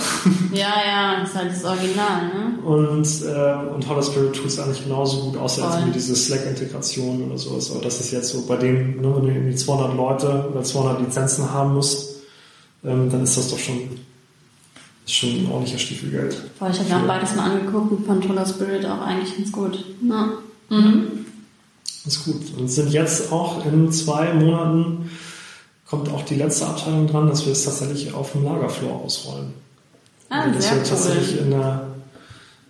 Ja, 0.54 0.74
ja, 0.88 1.20
das 1.20 1.30
ist 1.30 1.36
halt 1.36 1.52
das 1.52 1.66
Original, 1.66 2.28
ne? 2.28 2.60
Und, 2.64 3.06
äh, 3.26 3.74
und 3.76 3.88
Holler 3.90 4.02
Spirit 4.02 4.34
tut 4.34 4.46
es 4.46 4.60
eigentlich 4.60 4.84
genauso 4.84 5.24
gut, 5.24 5.38
außer 5.38 5.64
jetzt 5.64 5.86
wie 5.86 5.92
diese 5.92 6.16
Slack-Integration 6.16 7.24
oder 7.24 7.38
sowas. 7.38 7.70
Aber 7.72 7.82
das 7.82 8.00
ist 8.00 8.12
jetzt 8.12 8.30
so, 8.30 8.46
bei 8.48 8.56
denen, 8.56 9.02
ne, 9.02 9.14
wenn 9.14 9.24
du 9.24 9.30
irgendwie 9.30 9.56
200 9.56 9.98
Leute 9.98 10.50
oder 10.50 10.64
200 10.64 11.02
Lizenzen 11.02 11.52
haben 11.52 11.74
musst, 11.74 12.22
ähm, 12.86 13.10
dann 13.12 13.24
ist 13.24 13.38
das 13.38 13.52
doch 13.52 13.60
schon 13.60 13.78
ist 15.06 15.16
schon 15.16 15.30
ein 15.30 15.52
ordentlicher 15.52 15.80
Stiefelgeld. 15.80 16.38
Boah, 16.60 16.70
ich 16.70 16.80
habe 16.80 16.90
mir 16.90 16.98
auch 16.98 17.08
beides 17.08 17.36
mal 17.36 17.52
angeguckt 17.52 17.92
und 17.92 18.08
Controller 18.08 18.46
Spirit 18.46 18.86
auch 18.86 19.02
eigentlich 19.02 19.36
ganz 19.36 19.52
gut. 19.52 19.84
Ja. 20.08 20.30
Mhm. 20.70 21.26
Ist 22.06 22.24
gut. 22.24 22.58
Und 22.58 22.70
sind 22.70 22.92
jetzt 22.92 23.34
auch 23.34 23.66
in 23.66 23.92
zwei 23.92 24.34
Monaten 24.34 25.10
kommt 25.90 26.10
auch 26.10 26.22
die 26.24 26.36
letzte 26.36 26.68
Abteilung 26.68 27.08
dran, 27.08 27.28
dass 27.28 27.46
wir 27.46 27.52
es 27.52 27.66
tatsächlich 27.66 28.14
auf 28.14 28.34
dem 28.34 28.44
Lagerfloor 28.44 29.02
ausrollen. 29.04 29.54
Ah, 30.30 30.42
also, 30.42 30.56
dass 30.56 30.72
wir 30.72 30.78
cool. 30.78 30.84
tatsächlich 30.88 31.40
in 31.40 31.50
der, 31.50 31.88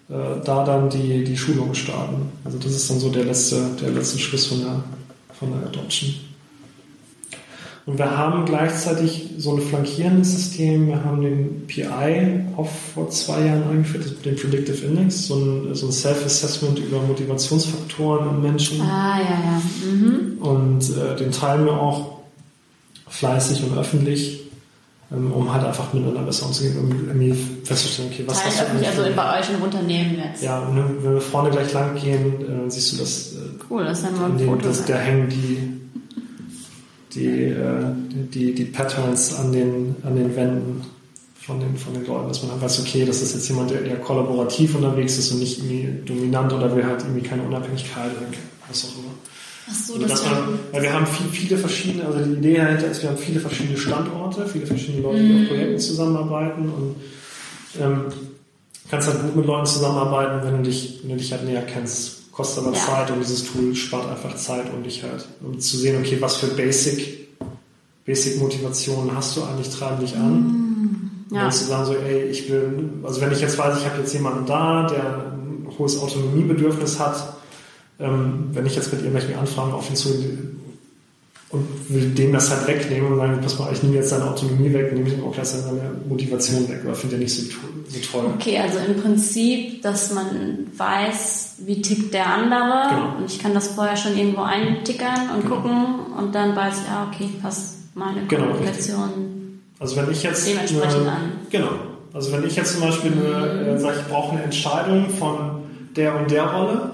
äh, 0.09 0.43
da 0.45 0.63
dann 0.63 0.89
die, 0.89 1.23
die 1.23 1.37
Schulung 1.37 1.73
starten. 1.73 2.31
Also 2.45 2.57
das 2.57 2.71
ist 2.71 2.89
dann 2.89 2.99
so 2.99 3.09
der 3.09 3.25
letzte, 3.25 3.61
der 3.81 3.91
letzte 3.91 4.19
Schluss 4.19 4.45
von 4.45 4.59
der, 4.61 4.83
von 5.37 5.51
der 5.51 5.67
Adoption. 5.67 6.15
Und 7.85 7.97
wir 7.97 8.17
haben 8.17 8.45
gleichzeitig 8.45 9.31
so 9.39 9.55
ein 9.55 9.61
flankierendes 9.61 10.31
System. 10.31 10.87
Wir 10.87 11.03
haben 11.03 11.21
den 11.21 11.65
PI 11.65 12.45
auch 12.55 12.69
vor 12.93 13.09
zwei 13.09 13.47
Jahren 13.47 13.63
eingeführt, 13.67 14.23
den 14.23 14.35
Predictive 14.35 14.85
Index, 14.85 15.25
so 15.25 15.35
ein, 15.35 15.73
so 15.73 15.87
ein 15.87 15.91
Self-Assessment 15.91 16.77
über 16.77 17.01
Motivationsfaktoren 17.01 18.29
in 18.29 18.41
Menschen. 18.43 18.81
Ah, 18.81 19.17
ja, 19.17 19.23
ja. 19.23 19.61
Mhm. 19.91 20.37
Und 20.39 20.97
äh, 20.97 21.15
den 21.15 21.31
teilen 21.31 21.65
wir 21.65 21.81
auch 21.81 22.18
fleißig 23.09 23.63
und 23.63 23.77
öffentlich, 23.77 24.41
ähm, 25.11 25.31
um 25.31 25.51
halt 25.51 25.65
einfach 25.65 25.91
miteinander 25.93 26.21
besser 26.21 26.45
umzugehen, 26.45 26.77
um 26.79 27.07
irgendwie 27.07 27.33
festzustellen, 27.63 28.09
okay, 28.11 28.23
was 28.27 28.41
Teilen 28.41 28.59
öffentlich, 28.59 28.87
also 28.87 29.03
bei 29.15 29.39
euch 29.39 29.49
im 29.49 29.61
Unternehmen 29.61 30.17
jetzt. 30.23 30.43
Ja, 30.43 30.59
und 30.59 31.03
wenn 31.03 31.13
wir 31.13 31.21
vorne 31.21 31.49
gleich 31.49 31.73
lang 31.73 31.95
gehen, 31.95 32.67
äh, 32.67 32.69
siehst 32.69 32.93
du 32.93 32.97
das. 32.97 33.33
Äh, 33.33 33.37
cool, 33.69 33.83
das 33.83 34.03
dann 34.03 34.17
mal 34.17 34.31
ein 34.31 34.39
Foto. 34.39 34.67
Das, 34.67 34.85
da 34.85 34.95
hängen 34.95 35.29
die 35.29 35.79
die, 37.13 37.45
äh, 37.45 37.85
die, 38.33 38.53
die 38.53 38.65
Patterns 38.65 39.35
an 39.39 39.51
den, 39.51 39.95
an 40.03 40.15
den 40.15 40.35
Wänden 40.35 40.81
von 41.35 41.59
den, 41.59 41.75
von 41.77 41.93
den 41.93 42.05
Leuten, 42.05 42.27
dass 42.27 42.43
man 42.43 42.61
weiß, 42.61 42.81
okay, 42.81 43.05
das 43.05 43.21
ist 43.21 43.33
jetzt 43.33 43.47
jemand, 43.47 43.71
der 43.71 43.83
eher 43.83 43.97
kollaborativ 43.97 44.75
unterwegs 44.75 45.17
ist 45.17 45.31
und 45.31 45.39
nicht 45.39 45.57
irgendwie 45.59 45.87
dominant 46.05 46.53
oder 46.53 46.75
will 46.75 46.85
halt 46.85 47.01
irgendwie 47.01 47.27
keine 47.27 47.43
Unabhängigkeit 47.43 48.11
oder 48.11 48.27
was 48.69 48.85
auch 48.85 48.97
immer. 48.99 49.13
Ach 49.69 49.73
so, 49.73 49.93
also, 49.95 50.07
das 50.07 50.25
man, 50.25 50.59
weil 50.71 50.81
wir 50.81 50.93
haben 50.93 51.05
viel, 51.05 51.27
viele 51.27 51.57
verschiedene, 51.57 52.05
also 52.05 52.19
die 52.19 52.33
Idee 52.33 52.57
dahinter 52.57 52.87
ist, 52.87 53.01
wir 53.01 53.09
haben 53.09 53.17
viele 53.17 53.39
verschiedene 53.39 53.77
Standorte, 53.77 54.47
viele 54.47 54.65
verschiedene 54.65 55.03
Leute, 55.03 55.23
die 55.23 55.33
auf 55.33 55.39
mhm. 55.41 55.47
Projekten 55.47 55.79
zusammenarbeiten 55.79 56.69
und 56.69 56.95
ähm, 57.79 58.05
kannst 58.89 59.07
halt 59.07 59.21
gut 59.21 59.35
mit 59.35 59.45
Leuten 59.45 59.65
zusammenarbeiten, 59.65 60.45
wenn 60.45 60.57
du 60.57 60.63
dich, 60.63 60.99
wenn 61.03 61.11
du 61.11 61.17
dich 61.17 61.31
halt 61.31 61.45
näher 61.45 61.61
kennst 61.61 62.19
kostet 62.39 62.63
aber 62.63 62.73
ja. 62.73 62.81
Zeit 62.81 63.11
und 63.11 63.19
dieses 63.19 63.51
Tool 63.51 63.75
spart 63.75 64.09
einfach 64.09 64.33
Zeit, 64.37 64.73
um 64.73 64.81
dich 64.81 65.03
halt, 65.03 65.27
um 65.41 65.59
zu 65.59 65.77
sehen, 65.77 65.99
okay, 65.99 66.21
was 66.21 66.37
für 66.37 66.47
Basic, 66.47 67.27
Basic 68.05 68.39
Motivationen 68.39 69.13
hast 69.13 69.35
du 69.35 69.43
eigentlich, 69.43 69.69
treiben 69.69 69.99
dich 69.99 70.15
an. 70.15 71.27
Mm, 71.29 71.35
ja. 71.35 71.43
Und 71.43 71.53
zu 71.53 71.65
sagen 71.65 71.85
so, 71.85 71.95
ey, 71.95 72.29
ich 72.29 72.49
will, 72.49 72.91
also 73.03 73.19
wenn 73.19 73.33
ich 73.33 73.41
jetzt 73.41 73.57
weiß, 73.57 73.79
ich 73.79 73.85
habe 73.85 73.99
jetzt 73.99 74.13
jemanden 74.13 74.45
da, 74.45 74.87
der 74.87 75.33
ein 75.33 75.67
hohes 75.77 75.99
Autonomiebedürfnis 75.99 76.97
hat, 76.97 77.33
ähm, 77.99 78.49
wenn 78.53 78.65
ich 78.65 78.75
jetzt 78.75 78.91
mit 78.91 79.01
irgendwelchen 79.01 79.37
Anfragen 79.37 79.73
auf 79.73 79.89
ihn 79.89 79.95
zu 79.95 80.09
und 81.51 81.67
will 81.89 82.09
dem 82.11 82.31
das 82.31 82.51
halt 82.51 82.67
wegnehmen 82.67 83.13
und 83.13 83.17
sagen, 83.17 83.39
pass 83.41 83.57
mal, 83.57 83.73
ich 83.73 83.81
nehme 83.81 83.95
jetzt 83.95 84.09
seine 84.09 84.29
Autonomie 84.29 84.71
weg, 84.71 84.93
nehme 84.93 85.07
ich 85.07 85.15
ihm 85.15 85.23
auch 85.23 85.33
gleich 85.33 85.47
seine 85.47 85.81
Motivation 86.07 86.69
weg, 86.69 86.81
weil 86.83 86.93
finde 86.93 87.15
er 87.15 87.19
nicht 87.19 87.35
so, 87.35 87.41
so 87.87 87.99
toll. 88.11 88.25
Okay, 88.35 88.59
also 88.59 88.77
im 88.77 89.01
Prinzip, 89.01 89.81
dass 89.81 90.13
man 90.13 90.67
weiß, 90.77 91.55
wie 91.65 91.81
tickt 91.81 92.13
der 92.13 92.27
andere 92.27 92.89
genau. 92.89 93.17
und 93.17 93.25
ich 93.25 93.39
kann 93.39 93.55
das 93.55 93.69
vorher 93.69 93.97
schon 93.97 94.15
irgendwo 94.15 94.41
eintickern 94.41 95.31
und 95.35 95.41
genau. 95.41 95.55
gucken 95.55 95.85
und 96.17 96.35
dann 96.35 96.55
weiß 96.55 96.81
ich, 96.83 96.89
ah, 96.89 97.11
okay, 97.11 97.29
passt 97.41 97.95
meine 97.95 98.27
genau, 98.27 98.45
Kommunikation 98.45 99.03
richtig. 99.03 99.79
also 99.79 99.95
wenn 99.95 100.11
ich 100.11 100.23
jetzt 100.23 100.47
dementsprechend 100.47 101.01
eine, 101.01 101.11
an. 101.11 101.31
Genau. 101.49 101.71
Also 102.13 102.31
wenn 102.31 102.45
ich 102.45 102.55
jetzt 102.55 102.73
zum 102.73 102.81
Beispiel 102.81 103.11
eine, 103.11 103.71
äh, 103.71 103.79
sage, 103.79 103.97
ich 104.01 104.07
brauche 104.07 104.33
eine 104.33 104.43
Entscheidung 104.43 105.09
von 105.09 105.63
der 105.95 106.15
und 106.15 106.29
der 106.29 106.45
Rolle, 106.45 106.88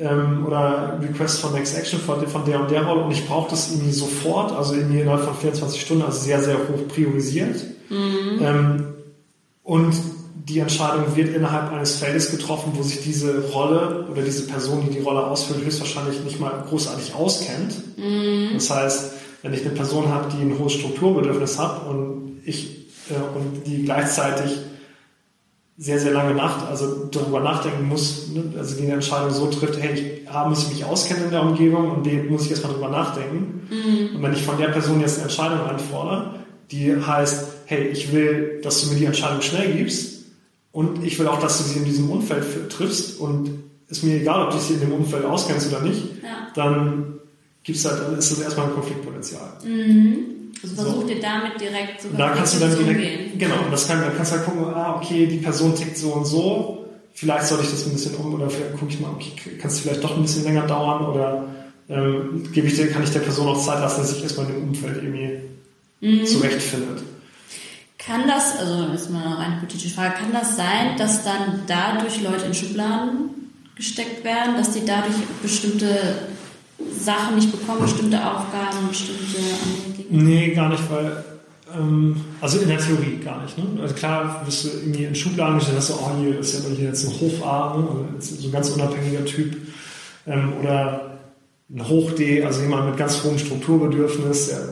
ähm, 0.00 0.46
oder 0.46 0.98
Request 1.02 1.40
for 1.40 1.52
Next 1.52 1.76
Action 1.76 2.00
von, 2.00 2.26
von 2.26 2.44
der 2.44 2.60
und 2.60 2.70
der 2.70 2.84
Rolle 2.84 3.02
und 3.04 3.10
ich 3.10 3.26
brauche 3.26 3.50
das 3.50 3.70
irgendwie 3.70 3.92
sofort, 3.92 4.52
also 4.52 4.74
irgendwie 4.74 5.00
innerhalb 5.00 5.24
von 5.24 5.34
24 5.34 5.80
Stunden, 5.80 6.02
also 6.04 6.20
sehr, 6.20 6.42
sehr 6.42 6.56
hoch 6.56 6.88
priorisiert. 6.88 7.64
Mhm. 7.90 8.38
Ähm, 8.40 8.84
und 9.62 9.94
die 10.34 10.60
Entscheidung 10.60 11.14
wird 11.14 11.34
innerhalb 11.34 11.72
eines 11.72 11.96
Feldes 11.96 12.30
getroffen, 12.30 12.72
wo 12.74 12.82
sich 12.82 13.02
diese 13.02 13.50
Rolle 13.50 14.06
oder 14.10 14.22
diese 14.22 14.46
Person, 14.46 14.82
die 14.86 14.94
die 14.94 15.00
Rolle 15.00 15.26
ausfüllt, 15.26 15.64
höchstwahrscheinlich 15.64 16.24
nicht 16.24 16.40
mal 16.40 16.64
großartig 16.68 17.14
auskennt. 17.14 17.98
Mhm. 17.98 18.54
Das 18.54 18.70
heißt, 18.70 19.12
wenn 19.42 19.52
ich 19.52 19.60
eine 19.60 19.70
Person 19.70 20.08
habe, 20.08 20.32
die 20.32 20.42
ein 20.42 20.58
hohes 20.58 20.72
Strukturbedürfnis 20.72 21.58
hat 21.58 21.86
und 21.86 22.40
ich 22.44 22.78
äh, 23.10 23.36
und 23.36 23.66
die 23.66 23.84
gleichzeitig 23.84 24.58
sehr, 25.80 26.00
sehr 26.00 26.12
lange 26.12 26.34
Nacht, 26.34 26.66
also 26.66 27.04
darüber 27.04 27.38
nachdenken 27.38 27.86
muss, 27.86 28.28
ne, 28.34 28.42
also 28.58 28.76
die 28.80 28.88
Entscheidung 28.88 29.30
so 29.30 29.46
trifft, 29.46 29.80
hey, 29.80 29.94
ich, 29.94 30.28
A, 30.28 30.48
muss 30.48 30.64
ich 30.64 30.70
mich 30.70 30.84
auskennen 30.84 31.26
in 31.26 31.30
der 31.30 31.42
Umgebung 31.42 31.90
und 31.92 32.02
B, 32.02 32.20
muss 32.24 32.46
ich 32.46 32.50
erstmal 32.50 32.72
drüber 32.72 32.88
nachdenken. 32.88 33.68
Mhm. 33.70 34.16
Und 34.16 34.22
wenn 34.22 34.32
ich 34.32 34.42
von 34.42 34.58
der 34.58 34.68
Person 34.68 35.00
jetzt 35.00 35.18
eine 35.18 35.24
Entscheidung 35.24 35.60
einfordere, 35.60 36.34
die 36.72 36.94
heißt, 36.96 37.46
hey, 37.66 37.86
ich 37.88 38.12
will, 38.12 38.60
dass 38.62 38.82
du 38.82 38.88
mir 38.88 38.98
die 38.98 39.04
Entscheidung 39.04 39.40
schnell 39.40 39.72
gibst 39.72 40.24
und 40.72 41.04
ich 41.04 41.16
will 41.18 41.28
auch, 41.28 41.40
dass 41.40 41.58
du 41.58 41.64
sie 41.64 41.78
in 41.78 41.84
diesem 41.84 42.10
Umfeld 42.10 42.70
triffst 42.70 43.20
und 43.20 43.50
ist 43.86 44.02
mir 44.02 44.16
egal, 44.16 44.46
ob 44.46 44.50
du 44.50 44.58
sie 44.58 44.74
in 44.74 44.80
dem 44.80 44.92
Umfeld 44.92 45.24
auskennst 45.24 45.72
oder 45.72 45.80
nicht, 45.80 46.02
ja. 46.22 46.48
dann 46.56 47.20
gibt's 47.62 47.84
halt, 47.84 48.02
dann 48.02 48.18
ist 48.18 48.32
das 48.32 48.40
erstmal 48.40 48.66
ein 48.66 48.74
Konfliktpotenzial. 48.74 49.58
Mhm. 49.64 50.37
Also 50.62 50.74
versuch 50.74 51.00
so. 51.02 51.06
dir 51.06 51.20
damit 51.20 51.60
direkt 51.60 52.02
zu 52.02 52.08
Da 52.16 52.30
kannst 52.30 52.54
du 52.54 52.60
dann 52.60 52.70
direkt, 52.70 52.98
umgehen. 52.98 53.38
genau, 53.38 53.56
das 53.70 53.86
kann, 53.86 54.00
da 54.00 54.10
kannst 54.10 54.32
du 54.32 54.36
halt 54.36 54.46
gucken, 54.46 54.64
ah, 54.74 54.96
okay, 54.96 55.26
die 55.26 55.38
Person 55.38 55.74
tickt 55.74 55.96
so 55.96 56.12
und 56.12 56.24
so, 56.24 56.86
vielleicht 57.14 57.46
soll 57.46 57.60
ich 57.62 57.70
das 57.70 57.86
ein 57.86 57.92
bisschen 57.92 58.14
um, 58.16 58.34
oder 58.34 58.50
vielleicht 58.50 58.72
gucke 58.72 58.92
ich 58.92 59.00
mal, 59.00 59.10
okay, 59.10 59.32
kann 59.60 59.70
es 59.70 59.80
vielleicht 59.80 60.02
doch 60.02 60.16
ein 60.16 60.22
bisschen 60.22 60.44
länger 60.44 60.66
dauern, 60.66 61.06
oder 61.06 61.44
ähm, 61.88 62.50
gebe 62.52 62.66
ich 62.66 62.74
dir, 62.74 62.90
kann 62.90 63.02
ich 63.02 63.10
der 63.10 63.20
Person 63.20 63.48
auch 63.48 63.64
Zeit 63.64 63.80
lassen, 63.80 64.00
dass 64.00 64.10
sich 64.10 64.22
erstmal 64.22 64.46
in 64.46 64.54
dem 64.54 64.62
Umfeld 64.64 64.96
irgendwie 64.96 65.38
mhm. 66.00 66.26
zurechtfindet. 66.26 67.02
Kann 67.98 68.26
das, 68.26 68.58
also 68.58 68.92
ist 68.92 69.10
mal 69.10 69.28
noch 69.28 69.38
eine 69.38 69.56
hypothetische 69.56 69.94
Frage, 69.94 70.14
kann 70.14 70.32
das 70.32 70.56
sein, 70.56 70.96
dass 70.96 71.24
dann 71.24 71.62
dadurch 71.66 72.22
Leute 72.22 72.46
in 72.46 72.54
Schubladen 72.54 73.30
gesteckt 73.74 74.24
werden, 74.24 74.56
dass 74.56 74.72
die 74.72 74.84
dadurch 74.84 75.16
bestimmte 75.42 76.28
Sachen 76.98 77.36
nicht 77.36 77.50
bekommen, 77.50 77.82
bestimmte 77.82 78.18
Aufgaben, 78.18 78.88
bestimmte 78.88 79.24
Dinge? 79.24 80.24
Nee, 80.24 80.54
gar 80.54 80.68
nicht, 80.68 80.82
weil, 80.90 81.24
ähm, 81.76 82.16
also 82.40 82.58
in 82.58 82.68
der 82.68 82.78
Theorie 82.78 83.18
gar 83.22 83.42
nicht. 83.42 83.58
Ne? 83.58 83.82
Also 83.82 83.94
klar, 83.94 84.42
wirst 84.46 84.64
du 84.64 84.68
irgendwie 84.68 85.04
in 85.04 85.14
Schubladen 85.14 85.56
gestellt, 85.56 85.78
dass 85.78 85.88
du, 85.88 85.94
oh, 85.94 86.10
hier 86.20 86.38
ist 86.38 86.54
ja 86.54 86.70
hier 86.70 86.88
jetzt 86.88 87.06
ein 87.06 87.20
Hofarm, 87.20 87.84
ne? 87.84 88.20
so 88.20 88.46
ein 88.46 88.52
ganz 88.52 88.70
unabhängiger 88.70 89.24
Typ. 89.24 89.56
Ähm, 90.26 90.52
oder 90.60 91.18
ein 91.70 91.86
Hoch-D, 91.86 92.44
also 92.44 92.62
jemand 92.62 92.86
mit 92.86 92.96
ganz 92.96 93.22
hohem 93.22 93.38
Strukturbedürfnis, 93.38 94.48
der, 94.48 94.68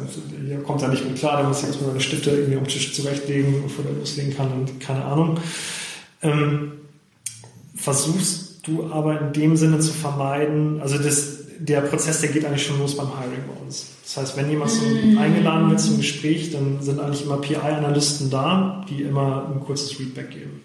der 0.49 0.63
kommt 0.63 0.81
da 0.81 0.89
nicht 0.89 1.05
mit 1.05 1.17
klar, 1.19 1.39
der 1.39 1.47
muss 1.47 1.59
sich 1.59 1.69
erstmal 1.69 1.91
seine 1.91 2.01
Stifte 2.01 2.31
irgendwie 2.31 2.57
am 2.57 2.67
Tisch 2.67 2.95
zurechtlegen, 2.95 3.63
bevor 3.65 3.85
er 3.85 3.99
loslegen 3.99 4.35
kann 4.35 4.51
und 4.53 4.81
keine 4.81 5.05
Ahnung. 5.05 5.39
Ähm, 6.23 6.73
versuchst 7.75 8.67
du 8.67 8.91
aber 8.91 9.21
in 9.21 9.33
dem 9.35 9.57
Sinne 9.57 9.79
zu 9.81 9.93
vermeiden, 9.93 10.81
also 10.81 10.97
das, 10.97 11.36
der 11.59 11.81
Prozess, 11.83 12.21
der 12.21 12.31
geht 12.31 12.45
eigentlich 12.45 12.67
schon 12.67 12.79
los 12.79 12.97
beim 12.97 13.09
Hiring 13.19 13.45
bei 13.47 13.65
uns. 13.65 13.87
Das 14.05 14.17
heißt, 14.17 14.37
wenn 14.37 14.51
jemand 14.51 14.71
zum, 14.71 15.15
mm. 15.15 15.19
eingeladen 15.19 15.71
wird 15.71 15.81
zum 15.81 15.97
Gespräch, 15.97 16.53
dann 16.53 16.83
sind 16.83 17.01
eigentlich 17.01 17.25
immer 17.25 17.39
PI-Analysten 17.39 18.31
da, 18.31 18.85
die 18.89 19.03
immer 19.03 19.51
ein 19.53 19.61
kurzes 19.61 19.93
Feedback 19.93 20.31
geben. 20.31 20.63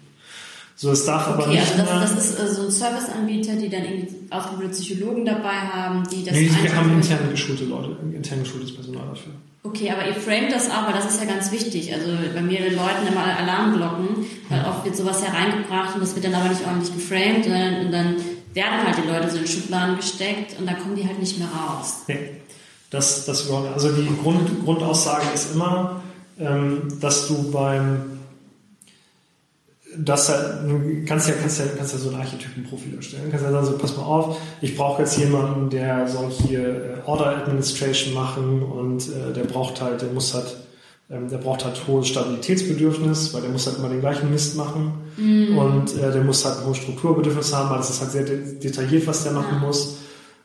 So, 0.76 0.90
es 0.90 1.04
darf 1.04 1.28
okay, 1.28 1.42
aber 1.42 1.52
nicht 1.52 1.78
also 1.78 1.84
das, 1.84 2.14
das 2.14 2.30
ist 2.30 2.40
äh, 2.40 2.48
so 2.48 2.62
ein 2.62 2.70
Serviceanbieter, 2.70 3.54
die 3.56 3.68
dann 3.68 3.84
irgendwie 3.84 4.08
ausgebildete 4.30 4.80
Psychologen 4.80 5.24
dabei 5.24 5.54
haben, 5.54 6.02
die 6.10 6.24
das 6.24 6.34
Nee, 6.34 6.50
wir 6.60 6.74
haben 6.74 6.92
interne 6.92 7.30
geschulte 7.30 7.64
Leute, 7.64 7.96
intern 8.12 8.40
geschultes 8.40 8.74
Personal 8.74 9.06
dafür. 9.08 9.32
Okay, 9.64 9.92
aber 9.92 10.08
ihr 10.08 10.14
framet 10.14 10.50
das 10.50 10.68
auch, 10.70 10.86
weil 10.86 10.94
das 10.94 11.08
ist 11.08 11.20
ja 11.20 11.26
ganz 11.26 11.52
wichtig. 11.52 11.94
Also 11.94 12.08
bei 12.34 12.40
mir 12.40 12.62
den 12.62 12.74
Leuten 12.74 13.06
immer 13.08 13.22
Alarmglocken, 13.22 14.26
weil 14.48 14.64
oft 14.64 14.84
wird 14.84 14.96
sowas 14.96 15.22
hereingebracht 15.24 15.94
und 15.94 16.00
das 16.00 16.16
wird 16.16 16.24
dann 16.24 16.34
aber 16.34 16.48
nicht 16.48 16.66
ordentlich 16.66 16.92
geframed 16.92 17.46
und 17.46 17.92
dann 17.92 18.16
werden 18.54 18.86
halt 18.86 18.96
die 18.98 19.08
Leute 19.08 19.30
so 19.30 19.38
in 19.38 19.46
Schubladen 19.46 19.96
gesteckt 19.96 20.58
und 20.58 20.66
dann 20.66 20.78
kommen 20.78 20.96
die 20.96 21.06
halt 21.06 21.18
nicht 21.18 21.38
mehr 21.38 21.48
raus. 21.48 22.02
Nee, 22.08 22.42
das, 22.90 23.24
das 23.24 23.50
also 23.50 23.92
die 23.92 24.08
Grund, 24.22 24.64
Grundaussage 24.64 25.26
ist 25.34 25.54
immer, 25.54 26.02
ähm, 26.38 26.88
dass 27.00 27.28
du 27.28 27.50
beim 27.50 28.12
das 29.96 30.26
du 30.26 31.04
kannst 31.06 31.28
ja, 31.28 31.34
kannst 31.40 31.58
ja, 31.58 31.66
kannst 31.76 31.92
ja 31.92 31.98
so 31.98 32.10
ein 32.10 32.16
Archetypenprofil 32.16 32.96
erstellen. 32.96 33.28
Kannst 33.30 33.44
ja 33.44 33.52
sagen, 33.52 33.66
so, 33.66 33.76
pass 33.76 33.96
mal 33.96 34.04
auf, 34.04 34.38
ich 34.60 34.76
brauche 34.76 35.02
jetzt 35.02 35.18
jemanden, 35.18 35.70
der 35.70 36.08
soll 36.08 36.30
hier 36.30 36.60
äh, 36.60 36.98
Order 37.04 37.36
Administration 37.36 38.14
machen 38.14 38.62
und 38.62 39.08
äh, 39.08 39.32
der 39.34 39.44
braucht 39.44 39.80
halt, 39.80 40.02
der 40.02 40.10
muss 40.10 40.32
halt 40.34 40.56
ähm, 41.12 41.28
der 41.28 41.38
braucht 41.38 41.64
halt 41.64 41.78
hohes 41.86 42.08
Stabilitätsbedürfnis, 42.08 43.34
weil 43.34 43.42
der 43.42 43.50
muss 43.50 43.66
halt 43.66 43.78
immer 43.78 43.90
den 43.90 44.00
gleichen 44.00 44.30
Mist 44.30 44.56
machen. 44.56 44.94
Mm. 45.18 45.58
Und 45.58 45.94
äh, 45.96 46.10
der 46.10 46.22
muss 46.22 46.44
halt 46.44 46.58
ein 46.58 46.66
hohes 46.66 46.78
Strukturbedürfnis 46.78 47.54
haben, 47.54 47.68
weil 47.68 47.78
das 47.78 47.90
ist 47.90 48.00
halt 48.00 48.12
sehr 48.12 48.24
de 48.24 48.58
detailliert, 48.58 49.06
was 49.06 49.22
der 49.22 49.32
machen 49.32 49.58
ja. 49.60 49.66
muss. 49.66 49.98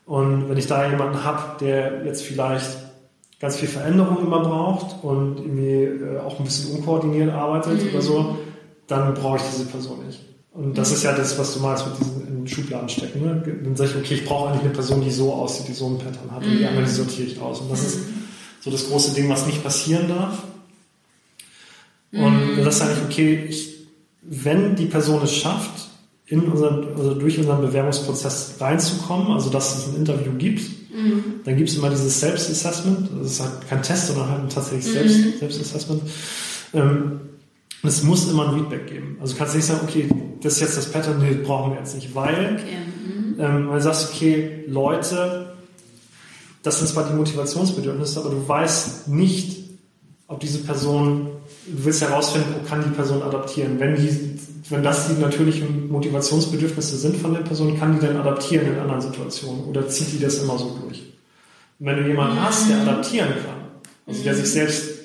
Und 0.06 0.50
wenn 0.50 0.58
ich 0.58 0.68
da 0.68 0.90
jemanden 0.90 1.24
habe, 1.24 1.58
der 1.62 2.06
jetzt 2.06 2.22
vielleicht 2.22 2.68
ganz 3.40 3.56
viel 3.56 3.70
Veränderung 3.70 4.20
immer 4.26 4.42
braucht 4.42 5.04
und 5.04 5.38
irgendwie 5.38 5.84
äh, 5.84 6.20
auch 6.20 6.38
ein 6.38 6.46
bisschen 6.46 6.76
unkoordiniert 6.76 7.32
arbeitet 7.32 7.86
mm. 7.86 7.90
oder 7.90 8.02
so, 8.02 8.38
dann 8.88 9.14
brauche 9.14 9.38
ich 9.38 9.44
diese 9.44 9.66
Person 9.66 10.06
nicht. 10.06 10.20
Und 10.52 10.78
das 10.78 10.92
mm. 10.92 10.94
ist 10.96 11.04
ja 11.04 11.14
das, 11.14 11.40
was 11.40 11.54
du 11.54 11.62
meinst 11.62 11.86
mit 11.88 11.98
diesen 12.00 12.28
in 12.28 12.46
Schubladen 12.46 12.90
stecken. 12.90 13.22
Ne? 13.22 13.42
Dann 13.64 13.76
sage 13.78 13.92
ich, 13.92 13.96
okay, 13.96 14.14
ich 14.16 14.26
brauche 14.26 14.50
eigentlich 14.50 14.64
eine 14.64 14.74
Person, 14.74 15.02
die 15.02 15.12
so 15.12 15.32
aussieht, 15.32 15.70
die 15.70 15.74
so 15.74 15.88
ein 15.88 15.98
Pattern 15.98 16.30
hat. 16.30 16.44
Und 16.44 16.58
die 16.58 16.66
andere, 16.66 16.84
die 16.84 16.92
sortiere 16.92 17.28
ich 17.28 17.40
aus. 17.40 17.62
Und 17.62 17.72
das 17.72 17.84
ist 17.84 18.00
so 18.60 18.72
das 18.72 18.90
große 18.90 19.14
Ding, 19.14 19.30
was 19.30 19.46
nicht 19.46 19.64
passieren 19.64 20.10
darf. 20.10 20.44
Und 22.12 22.58
mhm. 22.58 22.64
das 22.64 22.80
sage 22.80 22.94
ich, 22.94 23.06
okay, 23.06 23.46
ich, 23.50 23.88
wenn 24.22 24.76
die 24.76 24.86
Person 24.86 25.22
es 25.24 25.34
schafft, 25.34 25.88
in 26.26 26.42
unseren, 26.42 26.88
also 26.98 27.14
durch 27.14 27.38
unseren 27.38 27.62
Bewerbungsprozess 27.62 28.56
reinzukommen, 28.60 29.32
also 29.32 29.50
dass 29.50 29.78
es 29.78 29.88
ein 29.88 29.96
Interview 29.96 30.34
gibt, 30.38 30.62
mhm. 30.94 31.24
dann 31.46 31.56
gibt 31.56 31.70
es 31.70 31.78
immer 31.78 31.90
dieses 31.90 32.20
Selbstassessment. 32.20 33.10
Das 33.22 33.32
ist 33.32 33.40
halt 33.40 33.68
kein 33.70 33.82
Test, 33.82 34.08
sondern 34.08 34.30
halt 34.30 34.42
ein 34.42 34.50
tatsächlich 34.50 34.86
Selbst, 34.86 35.18
mhm. 35.18 35.34
Selbstassessment. 35.40 36.02
Ähm, 36.74 37.20
es 37.84 38.04
muss 38.04 38.30
immer 38.30 38.50
ein 38.50 38.56
Feedback 38.56 38.88
geben. 38.88 39.18
Also 39.22 39.34
du 39.34 39.40
kannst 39.40 39.56
nicht 39.56 39.66
sagen, 39.66 39.82
okay, 39.84 40.10
das 40.42 40.54
ist 40.54 40.60
jetzt 40.60 40.78
das 40.78 40.92
Pattern, 40.92 41.20
nee, 41.20 41.34
brauchen 41.34 41.72
wir 41.72 41.80
jetzt 41.80 41.96
nicht, 41.96 42.14
weil, 42.14 42.60
okay. 42.60 42.78
mhm. 43.06 43.36
ähm, 43.40 43.70
weil 43.70 43.78
du 43.78 43.84
sagst, 43.84 44.12
okay, 44.14 44.66
Leute, 44.68 45.54
das 46.64 46.80
sind 46.80 46.88
zwar 46.90 47.08
die 47.08 47.16
Motivationsbedürfnisse, 47.16 48.20
aber 48.20 48.32
du 48.32 48.46
weißt 48.46 49.08
nicht, 49.08 49.70
ob 50.28 50.42
diese 50.42 50.60
Person 50.60 51.28
du 51.68 51.86
willst 51.86 52.02
herausfinden, 52.02 52.56
wo 52.56 52.68
kann 52.68 52.84
die 52.84 52.96
Person 52.96 53.22
adaptieren. 53.22 53.80
Wenn, 53.80 53.96
die, 53.96 54.40
wenn 54.70 54.84
das 54.84 55.08
die 55.08 55.22
natürlichen 55.22 55.90
Motivationsbedürfnisse 55.90 56.98
sind 56.98 57.18
von 57.18 57.34
der 57.34 57.42
Person, 57.42 57.78
kann 57.80 57.94
die 58.00 58.06
dann 58.06 58.18
adaptieren 58.18 58.68
in 58.68 58.80
anderen 58.80 59.02
Situationen 59.02 59.66
oder 59.66 59.88
zieht 59.88 60.14
die 60.14 60.20
das 60.20 60.40
immer 60.40 60.58
so 60.58 60.78
durch? 60.82 61.14
Und 61.80 61.86
wenn 61.86 61.98
du 61.98 62.08
jemanden 62.08 62.42
hast, 62.42 62.70
der 62.70 62.82
adaptieren 62.82 63.30
kann, 63.30 63.82
also 64.08 64.24
der 64.24 64.36
sich 64.36 64.50
selbst 64.50 64.97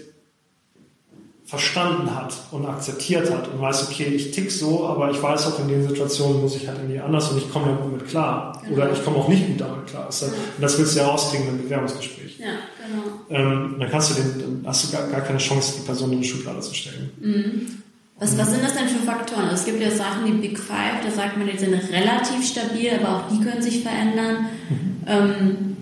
verstanden 1.52 2.14
hat 2.14 2.32
und 2.50 2.64
akzeptiert 2.64 3.30
hat 3.30 3.46
und 3.46 3.60
weiß, 3.60 3.86
okay, 3.86 4.04
ich 4.04 4.30
tick 4.30 4.50
so, 4.50 4.86
aber 4.86 5.10
ich 5.10 5.22
weiß 5.22 5.48
auch, 5.48 5.58
in 5.58 5.68
den 5.68 5.86
Situationen 5.86 6.40
muss 6.40 6.56
ich 6.56 6.66
halt 6.66 6.78
irgendwie 6.78 6.98
anders 6.98 7.30
und 7.30 7.36
ich 7.36 7.52
komme 7.52 7.66
da 7.66 7.72
gut 7.72 7.92
mit 7.92 8.08
klar. 8.08 8.62
Oder 8.72 8.90
ich 8.90 9.04
komme 9.04 9.18
auch 9.18 9.28
nicht 9.28 9.46
gut 9.46 9.60
damit 9.60 9.86
klar. 9.86 10.06
und 10.06 10.62
das 10.62 10.78
willst 10.78 10.94
du 10.94 11.00
ja 11.00 11.08
rauskriegen 11.08 11.48
im 11.48 11.62
Bewerbungsgespräch. 11.62 12.38
Ja, 12.38 12.46
genau. 12.80 13.02
Ähm, 13.28 13.76
dann 13.78 13.90
kannst 13.90 14.10
du 14.10 14.14
den, 14.14 14.62
dann 14.62 14.62
hast 14.66 14.88
du 14.88 14.96
gar, 14.96 15.06
gar 15.08 15.20
keine 15.20 15.36
Chance, 15.36 15.74
die 15.76 15.84
Person 15.84 16.10
in 16.12 16.16
eine 16.16 16.24
Schublade 16.24 16.60
zu 16.60 16.72
stecken. 16.72 17.10
Mhm. 17.20 17.82
Was, 18.18 18.38
was 18.38 18.50
sind 18.50 18.64
das 18.64 18.72
denn 18.72 18.88
für 18.88 19.04
Faktoren? 19.04 19.42
Also 19.42 19.56
es 19.56 19.64
gibt 19.66 19.82
ja 19.82 19.90
Sachen, 19.90 20.24
die 20.24 20.32
Big 20.32 20.58
Five, 20.58 21.04
da 21.04 21.10
sagt 21.10 21.36
man, 21.36 21.46
die 21.46 21.58
sind 21.58 21.74
relativ 21.74 22.46
stabil, 22.46 22.92
aber 22.98 23.16
auch 23.16 23.22
die 23.30 23.44
können 23.44 23.60
sich 23.60 23.82
verändern. 23.82 24.46
Mhm. 24.70 25.06
Ähm, 25.06 25.76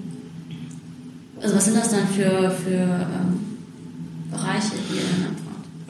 also 1.40 1.54
was 1.54 1.64
sind 1.64 1.76
das 1.76 1.90
dann 1.90 2.08
für, 2.08 2.50
für 2.50 2.72
ähm, 2.72 3.50
Bereiche, 4.32 4.72
dann 4.72 5.39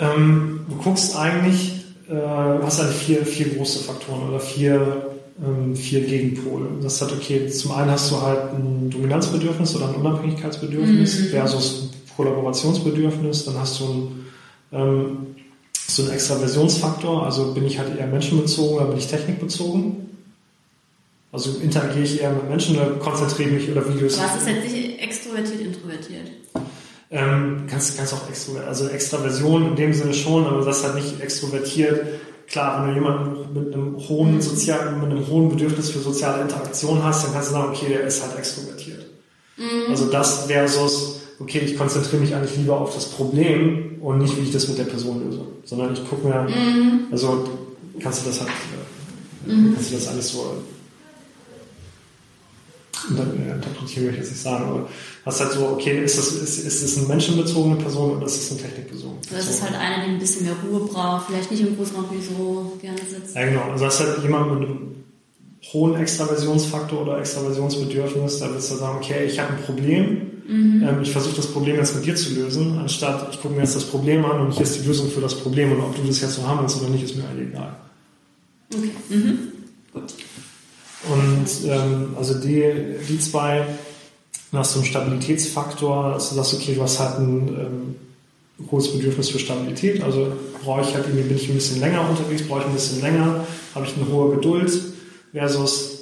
ähm, 0.01 0.61
du 0.69 0.77
guckst 0.77 1.15
eigentlich, 1.17 1.85
äh, 2.09 2.15
hast 2.15 2.81
eigentlich 2.81 2.97
vier, 2.97 3.27
vier 3.27 3.55
große 3.55 3.81
Faktoren 3.81 4.29
oder 4.29 4.41
vier, 4.41 5.11
ähm, 5.45 5.77
vier 5.77 6.01
Gegenpole. 6.01 6.67
Das 6.83 6.95
ist 6.95 7.03
halt 7.03 7.13
okay, 7.13 7.49
zum 7.49 7.73
einen 7.73 7.91
hast 7.91 8.11
du 8.11 8.21
halt 8.21 8.55
ein 8.55 8.91
Dominanzbedürfnis 8.91 9.77
oder 9.77 9.91
ein 9.91 9.97
Unabhängigkeitsbedürfnis 9.97 11.21
mhm. 11.21 11.25
versus 11.27 11.83
ein 11.83 11.91
Kollaborationsbedürfnis. 12.17 13.45
Dann 13.45 13.59
hast 13.59 13.81
du 13.81 13.85
ein, 13.85 14.27
ähm, 14.73 15.17
so 15.87 16.03
einen 16.03 16.13
Extraversionsfaktor, 16.13 17.27
also 17.27 17.53
bin 17.53 17.67
ich 17.67 17.79
halt 17.79 17.99
eher 17.99 18.07
menschenbezogen 18.07 18.77
oder 18.77 18.87
bin 18.87 18.99
ich 18.99 19.09
technikbezogen? 19.09 20.09
Also 21.33 21.59
interagiere 21.63 22.05
ich 22.05 22.21
eher 22.21 22.33
mit 22.33 22.49
Menschen 22.49 22.77
oder 22.77 22.91
konzentriere 22.93 23.51
mich 23.51 23.71
oder 23.71 23.89
Videos? 23.89 24.19
Was 24.19 24.41
ist 24.41 24.49
jetzt 24.49 24.73
nicht 24.73 25.01
extrovertiert, 25.01 25.61
introvertiert? 25.61 26.27
Ähm, 27.13 27.65
kannst, 27.69 27.97
kannst 27.97 28.15
auch 28.15 28.29
extrovertiert, 28.29 28.69
also 28.69 28.87
Extraversion 28.89 29.67
in 29.67 29.77
dem 29.77 29.93
Sinne 29.93 30.15
schon, 30.15 30.47
aber 30.47 30.65
das 30.65 30.85
halt 30.85 30.95
nicht 30.95 31.21
extrovertiert. 31.21 32.07
Klar, 32.47 32.83
wenn 32.83 32.91
du 32.91 33.01
jemanden 33.01 33.53
mit 33.53 33.75
einem 33.75 33.97
hohen 34.09 34.41
sozialen, 34.41 35.01
mit 35.01 35.11
einem 35.11 35.27
hohen 35.27 35.49
Bedürfnis 35.49 35.91
für 35.91 35.99
soziale 35.99 36.43
Interaktion 36.43 37.03
hast, 37.03 37.25
dann 37.25 37.33
kannst 37.33 37.51
du 37.51 37.55
sagen, 37.55 37.73
okay, 37.73 37.89
der 37.89 38.03
ist 38.03 38.23
halt 38.23 38.39
extrovertiert. 38.39 39.07
Mhm. 39.57 39.91
Also 39.91 40.07
das 40.07 40.47
versus, 40.47 41.21
okay, 41.41 41.59
ich 41.65 41.77
konzentriere 41.77 42.23
mich 42.23 42.35
eigentlich 42.35 42.57
lieber 42.57 42.81
auf 42.81 42.95
das 42.95 43.07
Problem 43.07 43.97
und 44.01 44.19
nicht, 44.19 44.37
wie 44.37 44.43
ich 44.43 44.53
das 44.53 44.69
mit 44.69 44.79
der 44.79 44.85
Person 44.85 45.25
löse, 45.25 45.43
sondern 45.65 45.93
ich 45.93 46.09
gucke 46.09 46.29
mir, 46.29 46.43
mhm. 46.43 47.07
also 47.11 47.45
kannst 48.01 48.23
du 48.23 48.31
das 48.31 48.41
halt, 48.41 48.51
mhm. 49.47 49.75
kannst 49.75 49.91
du 49.91 49.95
das 49.97 50.07
alles 50.07 50.29
so 50.29 50.55
interpretieren 53.09 54.07
möchte 54.07 54.11
ich 54.11 54.17
jetzt 54.17 54.31
nicht 54.31 54.43
sagen, 54.43 54.65
aber 54.65 54.89
was 55.25 55.41
halt 55.41 55.53
so, 55.53 55.67
okay, 55.69 56.05
ist 56.05 56.19
das, 56.19 56.33
ist, 56.33 56.59
ist 56.59 56.83
das 56.83 56.99
eine 56.99 57.07
menschenbezogene 57.07 57.77
Person 57.77 58.17
oder 58.17 58.27
ist 58.27 58.39
das 58.39 58.51
eine 58.51 58.61
technikbezogene 58.61 59.21
Person? 59.21 59.39
Das 59.39 59.51
ist 59.51 59.63
halt 59.63 59.75
einer, 59.75 60.05
der 60.05 60.15
ein 60.15 60.19
bisschen 60.19 60.45
mehr 60.45 60.55
Ruhe 60.65 60.87
braucht, 60.87 61.27
vielleicht 61.27 61.51
nicht 61.51 61.61
im 61.61 61.77
Großraumbüro 61.77 62.79
gerne 62.81 62.99
sitzt. 62.99 63.35
Ja, 63.35 63.45
genau. 63.45 63.71
Also 63.71 63.85
das 63.85 64.01
ist 64.01 64.07
halt 64.07 64.23
jemand 64.23 64.61
mit 64.61 64.69
einem 64.69 64.91
hohen 65.73 65.95
Extraversionsfaktor 65.95 67.03
oder 67.03 67.19
Extraversionsbedürfnis, 67.19 68.39
da 68.39 68.49
würdest 68.49 68.71
du 68.73 68.77
sagen, 68.77 68.99
okay, 68.99 69.25
ich 69.27 69.39
habe 69.39 69.53
ein 69.53 69.63
Problem, 69.63 70.43
mhm. 70.49 70.83
ähm, 70.89 71.03
ich 71.03 71.13
versuche 71.13 71.37
das 71.37 71.47
Problem 71.47 71.77
jetzt 71.77 71.95
mit 71.95 72.07
dir 72.07 72.17
zu 72.17 72.35
lösen, 72.35 72.79
anstatt 72.79 73.29
ich 73.31 73.41
gucke 73.41 73.55
mir 73.55 73.61
jetzt 73.61 73.77
das 73.77 73.85
Problem 73.85 74.25
an 74.25 74.41
und 74.41 74.53
hier 74.53 74.63
ist 74.63 74.81
die 74.81 74.87
Lösung 74.87 75.11
für 75.11 75.21
das 75.21 75.35
Problem 75.35 75.73
und 75.73 75.81
ob 75.81 75.95
du 75.95 76.03
das 76.03 76.21
jetzt 76.21 76.35
so 76.35 76.47
haben 76.47 76.61
willst 76.61 76.81
oder 76.81 76.89
nicht, 76.89 77.05
ist 77.05 77.17
mir 77.17 77.25
eigentlich 77.29 77.49
egal. 77.49 77.77
Okay. 78.75 78.91
Mhm. 79.11 79.39
Gut. 79.93 80.15
Und 81.09 81.47
ähm, 81.67 82.15
also 82.19 82.35
die, 82.35 82.73
die 83.09 83.19
zwei, 83.19 83.65
nach 84.53 84.65
so 84.65 84.81
einem 84.81 84.89
Stabilitätsfaktor, 84.89 86.13
dass 86.13 86.31
du 86.31 86.35
sagst, 86.35 86.55
okay, 86.55 86.75
du 86.75 86.83
hast 86.83 86.99
halt 86.99 87.19
ein 87.19 87.49
ähm, 87.49 87.97
hohes 88.71 88.93
Bedürfnis 88.93 89.31
für 89.31 89.39
Stabilität, 89.39 90.03
also 90.03 90.33
brauche 90.63 90.83
ich 90.83 90.95
halt 90.95 91.07
irgendwie, 91.07 91.29
bin 91.29 91.37
ich 91.37 91.49
ein 91.49 91.55
bisschen 91.55 91.81
länger 91.81 92.09
unterwegs, 92.09 92.43
brauche 92.47 92.61
ich 92.61 92.67
ein 92.67 92.75
bisschen 92.75 93.01
länger, 93.01 93.47
habe 93.75 93.87
ich 93.87 93.97
eine 93.97 94.13
hohe 94.13 94.35
Geduld 94.35 94.71
versus 95.33 96.01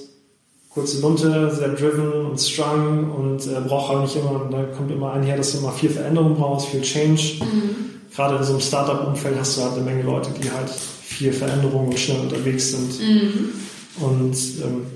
kurze 0.70 1.00
Lunte, 1.00 1.54
sehr 1.54 1.68
driven 1.70 2.26
und 2.26 2.40
strong 2.40 3.10
und 3.10 3.46
äh, 3.46 3.60
braucht 3.66 3.90
halt 3.90 4.02
nicht 4.02 4.16
immer, 4.16 4.48
da 4.50 4.64
kommt 4.76 4.90
immer 4.90 5.12
einher, 5.12 5.36
dass 5.36 5.52
du 5.52 5.58
immer 5.58 5.72
viel 5.72 5.90
Veränderung 5.90 6.34
brauchst, 6.34 6.68
viel 6.68 6.82
Change. 6.82 7.40
Mhm. 7.40 7.76
Gerade 8.14 8.36
in 8.36 8.44
so 8.44 8.52
einem 8.52 8.60
Startup-Umfeld 8.60 9.38
hast 9.38 9.56
du 9.56 9.62
halt 9.62 9.74
eine 9.74 9.82
Menge 9.82 10.02
Leute, 10.02 10.30
die 10.40 10.50
halt 10.50 10.70
viel 10.70 11.32
Veränderung 11.32 11.88
und 11.88 11.98
schnell 11.98 12.20
unterwegs 12.20 12.72
sind. 12.72 13.00
Mhm. 13.00 13.52
Und 14.00 14.36
ähm, 14.62 14.86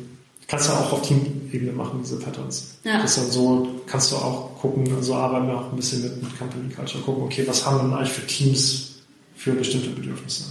kannst 0.46 0.68
du 0.68 0.72
auch 0.72 0.92
auf 0.92 1.02
Team-Ebene 1.02 1.72
machen, 1.72 2.00
diese 2.02 2.18
Patterns. 2.18 2.78
Ja. 2.84 3.00
Das 3.00 3.16
ist 3.16 3.24
dann 3.24 3.30
so, 3.32 3.80
kannst 3.86 4.12
du 4.12 4.16
auch 4.16 4.58
gucken, 4.60 4.86
so 4.86 4.96
also 4.96 5.14
arbeiten 5.14 5.46
wir 5.48 5.56
auch 5.56 5.70
ein 5.70 5.76
bisschen 5.76 6.02
mit, 6.02 6.22
mit 6.22 6.38
Company 6.38 6.72
Culture, 6.72 7.02
gucken, 7.02 7.24
okay, 7.24 7.44
was 7.46 7.64
haben 7.64 7.78
wir 7.78 7.82
denn 7.84 7.94
eigentlich 7.94 8.12
für 8.12 8.26
Teams 8.26 8.96
für 9.36 9.52
bestimmte 9.52 9.90
Bedürfnisse? 9.90 10.44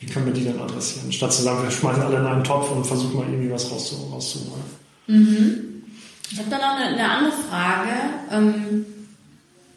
Wie 0.00 0.06
können 0.06 0.26
wir 0.26 0.32
die 0.32 0.44
denn 0.44 0.60
adressieren? 0.60 1.10
Statt 1.10 1.32
zu 1.32 1.42
sagen, 1.42 1.62
wir 1.62 1.70
schmeißen 1.70 2.02
alle 2.02 2.18
in 2.18 2.26
einen 2.26 2.44
Topf 2.44 2.70
und 2.70 2.86
versuchen 2.86 3.16
mal 3.16 3.26
irgendwie 3.28 3.50
was 3.50 3.70
rauszuholen. 3.70 4.62
Mhm. 5.06 5.84
Ich 6.30 6.38
habe 6.38 6.50
da 6.50 6.58
noch 6.58 6.76
eine, 6.76 6.86
eine 6.86 7.08
andere 7.08 7.32
Frage. 7.32 7.90
Ähm, 8.30 8.84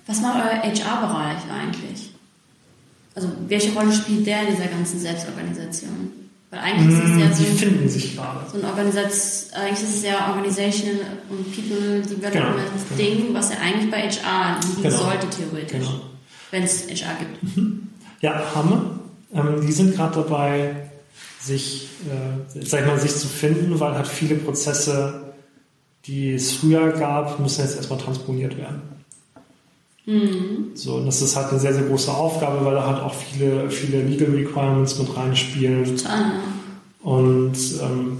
was 0.08 0.22
macht 0.22 0.40
euer 0.40 0.64
HR-Bereich 0.64 1.44
eigentlich? 1.52 2.10
Also 3.14 3.30
welche 3.48 3.72
Rolle 3.74 3.94
spielt 3.94 4.26
der 4.26 4.48
in 4.48 4.56
dieser 4.56 4.68
ganzen 4.68 5.00
Selbstorganisation? 5.00 6.12
Weil 6.52 6.60
eigentlich 6.62 6.98
ist 6.98 7.04
es 7.04 7.20
ja 7.20 7.28
mm, 7.28 7.34
so, 7.34 7.44
die 7.44 7.58
finden 7.58 7.90
sich 7.90 8.16
gerade. 8.16 8.40
so 8.52 8.58
ein 8.58 8.66
Organisation, 8.66 9.54
eigentlich 9.54 9.84
ist 9.84 9.96
es 9.98 10.04
ja 10.04 10.30
Organization 10.30 11.00
und 11.30 11.56
People 11.56 12.02
Development 12.02 12.34
genau, 12.34 12.98
Ding, 12.98 13.28
genau. 13.28 13.40
was 13.40 13.52
ja 13.52 13.58
eigentlich 13.60 13.92
bei 13.92 14.10
HR 14.10 14.60
liegen 14.62 14.82
genau. 14.82 14.98
sollte 14.98 15.28
theoretisch, 15.30 15.86
genau. 15.86 16.02
wenn 16.50 16.64
es 16.64 16.88
HR 16.88 17.16
gibt. 17.20 17.56
Mhm. 17.56 17.90
Ja, 18.22 18.44
haben 18.56 18.70
wir. 18.70 19.40
Ähm, 19.40 19.66
die 19.66 19.72
sind 19.72 19.96
gerade 19.96 20.24
dabei, 20.24 20.90
sich, 21.40 21.88
äh, 22.08 22.62
sag 22.62 22.82
ich 22.82 22.88
mal, 22.88 23.00
sich 23.00 23.16
zu 23.16 23.28
finden, 23.28 23.80
weil 23.80 23.94
halt 23.94 24.08
viele 24.08 24.36
Prozesse, 24.36 25.34
die 26.06 26.34
es 26.34 26.54
früher 26.54 26.92
gab, 26.94 27.40
müssen 27.40 27.62
jetzt 27.62 27.76
erstmal 27.76 28.00
transponiert 28.00 28.58
werden. 28.58 28.82
Mhm. 30.10 30.72
So, 30.74 30.96
und 30.96 31.06
das 31.06 31.22
ist 31.22 31.36
halt 31.36 31.50
eine 31.52 31.60
sehr, 31.60 31.74
sehr 31.74 31.84
große 31.84 32.12
Aufgabe, 32.12 32.66
weil 32.66 32.74
da 32.74 32.88
halt 32.88 33.04
auch 33.04 33.14
viele, 33.14 33.70
viele 33.70 34.02
Legal 34.02 34.32
Requirements 34.32 34.98
mit 34.98 35.16
reinspielen. 35.16 35.86
Total. 35.86 36.32
Und, 37.04 37.58
ähm, 37.82 38.18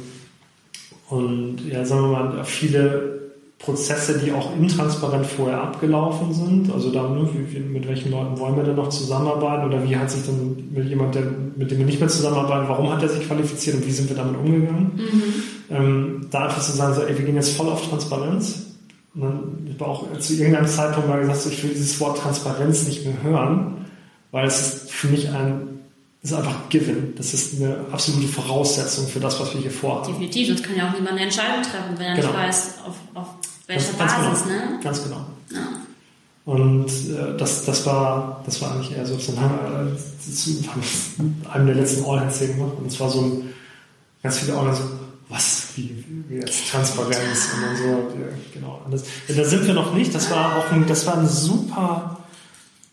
und 1.10 1.58
ja, 1.68 1.84
sagen 1.84 2.04
wir 2.04 2.10
mal, 2.10 2.44
viele 2.46 3.20
Prozesse, 3.58 4.20
die 4.20 4.32
auch 4.32 4.56
intransparent 4.56 5.26
vorher 5.26 5.62
abgelaufen 5.62 6.32
sind. 6.32 6.72
Also 6.72 6.92
da, 6.92 7.10
ne, 7.10 7.28
mit 7.72 7.88
welchen 7.88 8.12
Leuten 8.12 8.38
wollen 8.40 8.56
wir 8.56 8.64
denn 8.64 8.76
noch 8.76 8.90
zusammenarbeiten 8.90 9.68
oder 9.68 9.84
wie 9.84 9.98
hat 9.98 10.12
sich 10.12 10.26
dann 10.28 10.70
mit 10.72 10.88
jemand, 10.88 11.16
der, 11.16 11.24
mit 11.56 11.72
dem 11.72 11.80
wir 11.80 11.86
nicht 11.86 12.00
mehr 12.00 12.08
zusammenarbeiten, 12.08 12.70
warum 12.70 12.92
hat 12.92 13.02
er 13.02 13.10
sich 13.10 13.28
qualifiziert 13.28 13.78
und 13.78 13.88
wie 13.88 13.92
sind 13.92 14.10
wir 14.10 14.16
damit 14.16 14.38
umgegangen? 14.38 14.92
Mhm. 14.96 15.76
Ähm, 15.76 16.28
da 16.30 16.46
einfach 16.46 16.62
zu 16.62 16.72
sagen, 16.72 16.94
so, 16.94 17.02
ey, 17.02 17.18
wir 17.18 17.26
gehen 17.26 17.36
jetzt 17.36 17.58
voll 17.58 17.68
auf 17.68 17.86
Transparenz 17.90 18.69
und 19.20 19.28
dann 19.28 19.68
ich 19.68 19.74
habe 19.74 19.86
auch 19.86 20.20
zu 20.20 20.34
irgendeinem 20.34 20.68
Zeitpunkt 20.68 21.10
mal 21.10 21.20
gesagt, 21.20 21.46
ich 21.48 21.64
will 21.64 21.72
dieses 21.72 22.00
Wort 22.00 22.20
Transparenz 22.20 22.88
nicht 22.88 23.06
mehr 23.06 23.22
hören, 23.22 23.86
weil 24.32 24.48
es 24.48 24.60
ist 24.62 24.92
für 24.92 25.08
mich 25.08 25.30
ein, 25.30 25.82
ist 26.22 26.34
einfach 26.34 26.70
given. 26.70 27.16
Das 27.16 27.34
ist 27.34 27.62
eine 27.62 27.86
absolute 27.92 28.28
Voraussetzung 28.28 29.08
für 29.08 29.20
das, 29.20 29.40
was 29.40 29.54
wir 29.54 29.62
hier 29.62 29.72
vorhaben. 29.72 30.08
Definitiv, 30.08 30.48
sonst 30.48 30.64
kann 30.64 30.76
ja 30.76 30.90
auch 30.90 30.94
niemand 30.94 31.12
eine 31.12 31.22
Entscheidung 31.22 31.64
treffen, 31.64 31.98
wenn 31.98 32.06
er 32.06 32.16
genau. 32.16 32.28
nicht 32.28 32.38
weiß, 32.38 32.74
auf, 32.86 32.96
auf 33.14 33.28
welcher 33.68 33.94
ganz, 33.94 34.14
Basis, 34.14 34.44
genau. 34.44 34.56
ne? 34.56 34.80
Ganz 34.84 35.04
genau. 35.04 35.26
Ja. 35.52 35.68
Und 36.46 36.88
äh, 36.88 37.38
das, 37.38 37.66
das, 37.66 37.86
war, 37.86 38.42
das 38.46 38.62
war 38.62 38.72
eigentlich 38.72 38.96
eher 38.96 39.06
so, 39.06 39.18
dann 39.18 39.44
haben 39.44 39.60
wir 39.60 39.98
äh, 39.98 41.50
einem 41.54 41.66
der 41.68 41.76
letzten 41.76 42.06
All-Hands 42.06 42.40
gemacht 42.40 42.74
und 42.80 42.88
es 42.88 43.00
war 43.00 43.10
so 43.10 43.22
ein, 43.22 43.54
ganz 44.24 44.40
viele 44.40 44.58
All-Hands, 44.58 44.80
was, 45.30 45.68
wie, 45.76 46.04
jetzt 46.32 46.72
Transparenz 46.72 47.50
und 47.56 47.62
dann 47.62 47.78
so, 47.78 47.84
ja, 47.84 48.28
genau. 48.52 48.82
Das, 48.90 49.04
da 49.28 49.46
sind 49.46 49.68
wir 49.68 49.76
noch 49.76 49.94
nicht. 49.94 50.14
Das 50.14 50.32
war 50.32 50.58
auch 50.58 50.72
ein, 50.72 50.88
das 50.88 51.06
war 51.06 51.20
eine 51.20 51.28
super, 51.28 52.18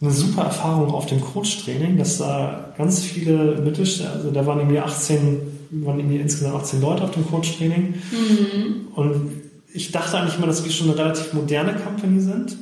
eine 0.02 0.10
super 0.10 0.42
Erfahrung 0.42 0.92
auf 0.92 1.06
dem 1.06 1.22
Coach-Training, 1.22 1.96
dass 1.96 2.18
da 2.18 2.74
ganz 2.76 3.02
viele 3.02 3.58
Mittelständler, 3.62 4.16
also 4.16 4.30
da 4.30 4.44
waren 4.44 4.58
irgendwie 4.58 4.80
18, 4.80 5.40
waren 5.70 5.98
irgendwie 5.98 6.18
insgesamt 6.18 6.56
18 6.56 6.82
Leute 6.82 7.04
auf 7.04 7.12
dem 7.12 7.26
Coach-Training. 7.26 7.94
Mhm. 8.12 8.88
Und 8.94 9.30
ich 9.72 9.90
dachte 9.90 10.18
eigentlich 10.18 10.36
immer, 10.36 10.46
dass 10.46 10.62
wir 10.62 10.70
schon 10.70 10.90
eine 10.90 10.98
relativ 10.98 11.32
moderne 11.32 11.74
Company 11.74 12.20
sind. 12.20 12.58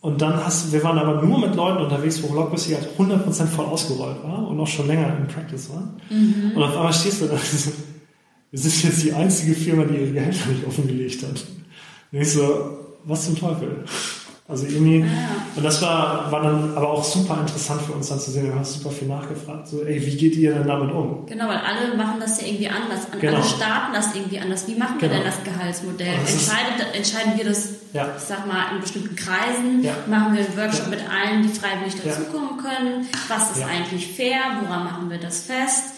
Und 0.00 0.20
dann 0.20 0.44
hast 0.44 0.72
wir 0.72 0.82
waren 0.82 0.98
aber 0.98 1.22
nur 1.22 1.38
mit 1.38 1.54
Leuten 1.54 1.84
unterwegs, 1.84 2.20
wo 2.24 2.26
Blockbussy 2.26 2.72
halt 2.72 2.88
100% 2.98 3.46
voll 3.46 3.66
ausgerollt 3.66 4.24
war 4.24 4.48
und 4.48 4.58
auch 4.58 4.66
schon 4.66 4.88
länger 4.88 5.16
in 5.16 5.28
Practice 5.28 5.70
war. 5.70 5.94
Mhm. 6.10 6.56
Und 6.56 6.62
auf 6.64 6.76
einmal 6.76 6.92
stehst 6.92 7.20
du 7.20 7.26
da 7.26 7.36
wir 8.52 8.58
sind 8.58 8.84
jetzt 8.84 9.02
die 9.02 9.12
einzige 9.14 9.54
Firma, 9.54 9.84
die 9.84 9.94
ihre 9.94 10.12
Gehälter 10.12 10.48
nicht 10.50 10.66
offengelegt 10.66 11.22
hat. 11.22 11.42
Und 12.12 12.20
ich 12.20 12.32
so, 12.32 12.78
was 13.04 13.24
zum 13.24 13.36
Teufel? 13.36 13.84
Also 14.46 14.66
irgendwie, 14.66 14.98
ja. 15.00 15.06
und 15.56 15.64
das 15.64 15.80
war, 15.80 16.30
war 16.30 16.42
dann 16.42 16.76
aber 16.76 16.90
auch 16.90 17.02
super 17.02 17.38
interessant 17.40 17.80
für 17.80 17.92
uns 17.92 18.10
dann 18.10 18.20
zu 18.20 18.30
sehen. 18.30 18.44
Wir 18.44 18.54
haben 18.54 18.64
super 18.64 18.90
viel 18.90 19.08
nachgefragt. 19.08 19.68
So, 19.68 19.82
ey, 19.82 20.04
wie 20.04 20.16
geht 20.16 20.36
ihr 20.36 20.52
denn 20.52 20.66
damit 20.66 20.92
um? 20.92 21.24
Genau, 21.24 21.48
weil 21.48 21.56
alle 21.56 21.96
machen 21.96 22.20
das 22.20 22.42
ja 22.42 22.48
irgendwie 22.48 22.68
anders. 22.68 23.06
Genau. 23.18 23.36
Alle 23.36 23.44
starten 23.44 23.94
das 23.94 24.14
irgendwie 24.14 24.38
anders. 24.38 24.68
Wie 24.68 24.74
machen 24.74 25.00
wir 25.00 25.08
genau. 25.08 25.22
denn 25.22 25.32
das 25.32 25.42
Gehaltsmodell? 25.44 26.14
Das 26.20 26.32
Entscheidet, 26.34 26.94
entscheiden 26.94 27.32
wir 27.36 27.44
das, 27.44 27.68
ja. 27.94 28.14
ich 28.14 28.22
sag 28.22 28.46
mal, 28.46 28.74
in 28.74 28.82
bestimmten 28.82 29.16
Kreisen? 29.16 29.82
Ja. 29.82 29.94
Machen 30.06 30.36
wir 30.36 30.44
einen 30.44 30.56
Workshop 30.58 30.88
mit 30.88 31.00
allen, 31.08 31.42
die 31.42 31.48
freiwillig 31.48 31.94
dazukommen 32.04 32.58
können? 32.58 33.06
Was 33.28 33.56
ist 33.56 33.64
eigentlich 33.64 34.08
fair? 34.08 34.40
Woran 34.60 34.84
machen 34.84 35.08
wir 35.08 35.18
das 35.18 35.44
fest? 35.44 35.94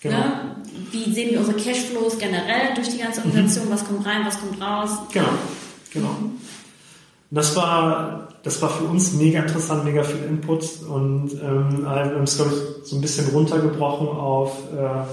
Genau. 0.00 0.18
Ne? 0.18 0.56
Wie 0.92 1.12
sehen 1.12 1.30
wir 1.30 1.40
unsere 1.40 1.56
Cashflows 1.56 2.18
generell 2.18 2.74
durch 2.74 2.90
die 2.90 2.98
ganze 2.98 3.20
mhm. 3.20 3.28
Organisation? 3.28 3.70
Was 3.70 3.84
kommt 3.84 4.06
rein, 4.06 4.24
was 4.24 4.38
kommt 4.38 4.60
raus? 4.60 4.90
Genau, 5.12 5.28
genau. 5.92 6.16
Das 7.30 7.56
war, 7.56 8.28
das 8.42 8.60
war 8.60 8.68
für 8.68 8.84
uns 8.84 9.14
mega 9.14 9.40
interessant, 9.40 9.84
mega 9.84 10.02
viel 10.02 10.22
Input 10.24 10.64
und 10.86 11.32
ähm, 11.42 11.82
wir 11.82 11.88
haben 11.88 12.24
es, 12.24 12.36
glaube 12.36 12.52
ich, 12.52 12.86
so 12.86 12.96
ein 12.96 13.00
bisschen 13.00 13.26
runtergebrochen 13.28 14.06
auf, 14.06 14.52
äh, 14.76 15.06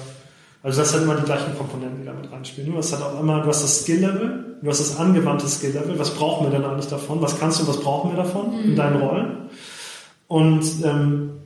also 0.62 0.82
das 0.82 0.94
hat 0.94 1.04
immer 1.04 1.16
die 1.16 1.24
gleichen 1.24 1.58
Komponenten, 1.58 2.02
die 2.02 2.06
damit 2.06 2.30
reinspielen. 2.30 2.74
Du 2.74 2.78
hast 2.78 2.92
halt 2.92 3.04
auch 3.04 3.22
immer, 3.22 3.40
du 3.42 3.48
hast 3.48 3.64
das 3.64 3.84
Skill-Level, 3.84 4.58
du 4.62 4.70
hast 4.70 4.82
das 4.82 4.98
angewandte 4.98 5.48
Skill-Level, 5.48 5.98
was 5.98 6.14
brauchen 6.14 6.48
wir 6.48 6.60
denn 6.60 6.70
eigentlich 6.70 6.88
davon? 6.88 7.22
Was 7.22 7.40
kannst 7.40 7.62
du, 7.62 7.68
was 7.68 7.80
brauchen 7.80 8.12
wir 8.12 8.18
davon 8.18 8.52
mhm. 8.52 8.64
in 8.72 8.76
deinen 8.76 9.02
Rollen? 9.02 9.38
Und 10.28 10.66
ähm, 10.84 11.39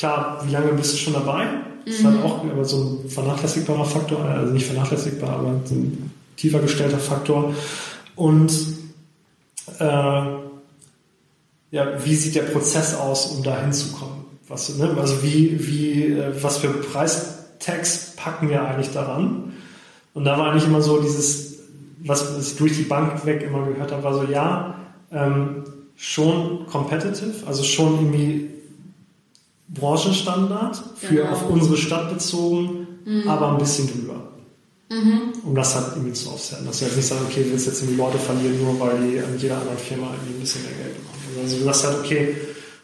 klar, 0.00 0.42
wie 0.44 0.50
lange 0.50 0.72
bist 0.72 0.94
du 0.94 0.96
schon 0.96 1.12
dabei? 1.12 1.46
Das 1.84 1.94
ist 1.94 2.04
halt 2.04 2.16
mhm. 2.16 2.22
auch 2.22 2.42
aber 2.42 2.64
so 2.64 3.00
ein 3.04 3.10
vernachlässigbarer 3.10 3.84
Faktor, 3.84 4.24
also 4.24 4.52
nicht 4.52 4.66
vernachlässigbar, 4.66 5.30
aber 5.30 5.60
so 5.64 5.74
ein 5.74 6.10
tiefer 6.36 6.58
gestellter 6.60 6.98
Faktor. 6.98 7.54
Und 8.16 8.50
äh, 9.78 9.84
ja, 11.70 12.04
wie 12.04 12.14
sieht 12.14 12.34
der 12.34 12.42
Prozess 12.42 12.94
aus, 12.94 13.26
um 13.26 13.42
da 13.42 13.60
hinzukommen? 13.60 14.24
Was, 14.48 14.74
ne? 14.76 14.96
Also 14.98 15.22
wie, 15.22 15.68
wie, 15.68 16.04
äh, 16.12 16.42
was 16.42 16.58
für 16.58 16.68
Preistext 16.68 18.16
packen 18.16 18.48
wir 18.48 18.64
eigentlich 18.64 18.92
daran? 18.92 19.52
Und 20.14 20.24
da 20.24 20.38
war 20.38 20.50
eigentlich 20.50 20.66
immer 20.66 20.82
so 20.82 21.00
dieses, 21.00 21.58
was 22.02 22.38
ich 22.38 22.56
durch 22.56 22.76
die 22.76 22.82
Bank 22.82 23.24
weg 23.26 23.42
immer 23.42 23.66
gehört 23.66 23.92
habe, 23.92 24.02
war 24.02 24.14
so, 24.14 24.24
ja, 24.24 24.74
ähm, 25.12 25.64
schon 25.94 26.66
competitive, 26.66 27.46
also 27.46 27.62
schon 27.62 27.96
irgendwie 27.96 28.49
Branchenstandard 29.74 30.82
für 30.96 31.14
genau. 31.14 31.30
auf 31.30 31.48
unsere 31.48 31.76
Stadt 31.76 32.12
bezogen, 32.12 32.86
mhm. 33.04 33.28
aber 33.28 33.52
ein 33.52 33.58
bisschen 33.58 33.88
drüber. 33.88 34.28
Mhm. 34.90 35.32
Um 35.44 35.54
das 35.54 35.76
halt 35.76 35.94
irgendwie 35.94 36.12
zu 36.12 36.30
offsetten. 36.30 36.66
Dass 36.66 36.80
wir 36.80 36.88
jetzt 36.88 36.96
nicht 36.96 37.06
sagen, 37.06 37.20
okay, 37.28 37.44
wir 37.44 37.52
willst 37.52 37.66
jetzt 37.66 37.80
irgendwie 37.82 38.00
Leute 38.00 38.18
verlieren, 38.18 38.60
nur 38.62 38.80
weil 38.80 38.98
die 38.98 39.18
an 39.20 39.38
jeder 39.38 39.58
anderen 39.58 39.78
Firma 39.78 40.08
irgendwie 40.12 40.38
ein 40.38 40.40
bisschen 40.40 40.62
mehr 40.62 40.72
Geld 40.72 40.96
bekommen. 40.96 41.44
Also 41.44 41.58
du 41.58 41.64
sagst 41.64 41.84
halt, 41.86 41.98
okay, 42.00 42.36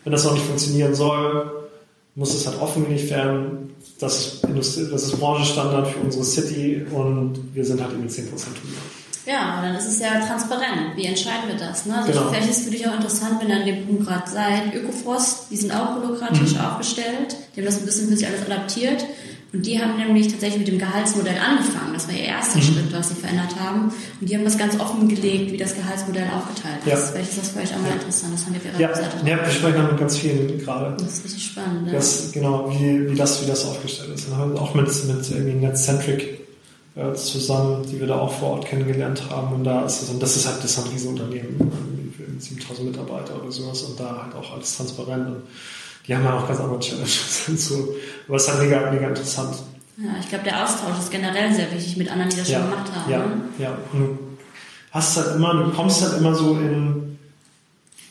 wenn 0.04 0.12
das 0.12 0.24
noch 0.24 0.34
nicht 0.34 0.46
funktionieren 0.46 0.94
soll, 0.94 1.68
muss 2.14 2.32
es 2.32 2.46
halt 2.46 2.60
offengelegt 2.60 3.10
werden. 3.10 3.74
Das 3.98 4.40
ist, 4.44 4.92
das 4.92 5.02
ist 5.02 5.18
Branchenstandard 5.18 5.88
für 5.88 5.98
unsere 5.98 6.24
City 6.24 6.86
und 6.92 7.40
wir 7.54 7.64
sind 7.64 7.80
halt 7.80 7.92
irgendwie 7.92 8.14
10% 8.14 8.22
drüber. 8.22 8.78
Ja, 9.26 9.60
dann 9.62 9.74
ist 9.74 9.86
es 9.86 9.98
ja 10.00 10.20
transparent. 10.26 10.94
Wie 10.96 11.04
entscheiden 11.06 11.48
wir 11.48 11.56
das? 11.56 11.84
Ne? 11.86 11.96
Also 11.98 12.12
Genau. 12.12 12.28
vielleicht 12.30 12.48
ist 12.50 12.58
es 12.58 12.64
für 12.64 12.70
dich 12.70 12.86
auch 12.86 12.94
interessant, 12.94 13.40
wenn 13.40 13.48
ihr 13.48 13.56
an 13.56 13.66
dem 13.66 13.86
Punkt 13.86 14.06
gerade 14.06 14.30
seid. 14.30 14.74
Ökofrost, 14.74 15.46
die 15.50 15.56
sind 15.56 15.72
auch 15.74 15.96
holokratisch 15.96 16.54
Mhm. 16.54 16.60
aufgestellt. 16.60 17.36
Die 17.54 17.60
haben 17.60 17.66
das 17.66 17.78
ein 17.78 17.86
bisschen 17.86 18.08
für 18.08 18.16
sich 18.16 18.26
alles 18.26 18.42
adaptiert. 18.46 19.04
Und 19.52 19.64
die 19.64 19.80
haben 19.80 19.96
nämlich 19.96 20.28
tatsächlich 20.28 20.58
mit 20.58 20.68
dem 20.68 20.78
Gehaltsmodell 20.78 21.36
angefangen. 21.38 21.94
Das 21.94 22.06
war 22.08 22.14
ihr 22.14 22.24
erster 22.24 22.58
Mhm. 22.58 22.62
Schritt, 22.62 22.92
was 22.92 23.08
sie 23.08 23.14
verändert 23.14 23.58
haben. 23.58 23.92
Und 24.20 24.28
die 24.28 24.34
haben 24.36 24.44
das 24.44 24.58
ganz 24.58 24.78
offen 24.78 25.08
gelegt, 25.08 25.50
wie 25.52 25.56
das 25.56 25.74
Gehaltsmodell 25.74 26.26
aufgeteilt 26.36 26.78
ist. 26.84 26.90
Ja. 26.92 26.96
Vielleicht 26.96 27.30
ist 27.30 27.38
das 27.38 27.48
für 27.50 27.60
euch 27.60 27.74
auch 27.74 27.80
mal 27.82 27.92
interessant. 27.92 28.34
Das 28.34 28.44
haben 28.44 28.54
wir 28.54 28.70
ihrer 28.70 28.80
Ja, 28.80 28.88
Webseite. 28.88 29.16
ja, 29.24 29.36
wir 29.44 29.50
sprechen 29.50 29.86
mit 29.86 29.98
ganz 29.98 30.16
vielen 30.18 30.58
gerade. 30.58 30.96
Das 31.02 31.12
ist 31.14 31.24
richtig 31.24 31.44
spannend. 31.46 31.86
Ja. 31.86 31.92
Das, 31.94 32.30
genau, 32.32 32.70
wie, 32.70 33.10
wie, 33.10 33.14
das, 33.16 33.42
wie 33.42 33.46
das 33.46 33.64
aufgestellt 33.64 34.10
ist. 34.14 34.28
Und 34.28 34.36
halt 34.36 34.58
auch 34.58 34.74
mit, 34.74 34.86
mit 34.86 35.30
irgendwie 35.30 35.52
Netcentric 35.66 36.45
äh, 36.96 37.12
zusammen, 37.12 37.84
die 37.86 38.00
wir 38.00 38.06
da 38.06 38.18
auch 38.18 38.32
vor 38.32 38.52
Ort 38.52 38.66
kennengelernt 38.66 39.22
haben. 39.30 39.54
Und 39.54 39.64
da 39.64 39.84
ist 39.84 40.02
es, 40.02 40.08
und 40.08 40.22
das 40.22 40.34
ist 40.34 40.46
halt, 40.46 40.64
das 40.64 40.70
ist 40.72 40.78
ein 40.78 40.90
Riesenunternehmen, 40.90 41.56
irgendwie 41.60 42.32
mit 42.32 42.42
7000 42.42 42.90
Mitarbeiter 42.90 43.40
oder 43.40 43.52
sowas 43.52 43.82
und 43.82 44.00
da 44.00 44.22
halt 44.24 44.34
auch 44.34 44.54
alles 44.54 44.76
transparent. 44.76 45.28
Und 45.28 45.42
die 46.06 46.16
haben 46.16 46.24
ja 46.24 46.38
auch 46.38 46.48
ganz 46.48 46.58
andere 46.58 46.80
Challenges. 46.80 47.44
und 47.48 47.60
so. 47.60 47.94
Aber 48.26 48.36
es 48.36 48.44
ist 48.44 48.52
halt 48.52 48.62
mega, 48.62 48.90
mega 48.90 49.08
interessant. 49.08 49.56
ja, 49.98 50.10
ich 50.20 50.28
glaube, 50.28 50.44
der 50.44 50.64
Austausch 50.64 50.98
ist 50.98 51.10
generell 51.10 51.54
sehr 51.54 51.70
wichtig 51.70 51.96
mit 51.98 52.10
anderen, 52.10 52.30
die 52.30 52.36
das 52.38 52.48
ja, 52.48 52.60
schon 52.60 52.70
gemacht 52.70 52.90
haben. 52.94 53.10
Ja, 53.10 53.18
ne? 53.18 53.42
ja. 53.58 53.78
Und 53.92 54.00
du 54.00 54.18
hast 54.90 55.16
halt 55.18 55.36
immer, 55.36 55.52
du 55.52 55.70
kommst 55.72 56.02
halt 56.02 56.18
immer 56.18 56.34
so 56.34 56.52
in, 56.52 57.05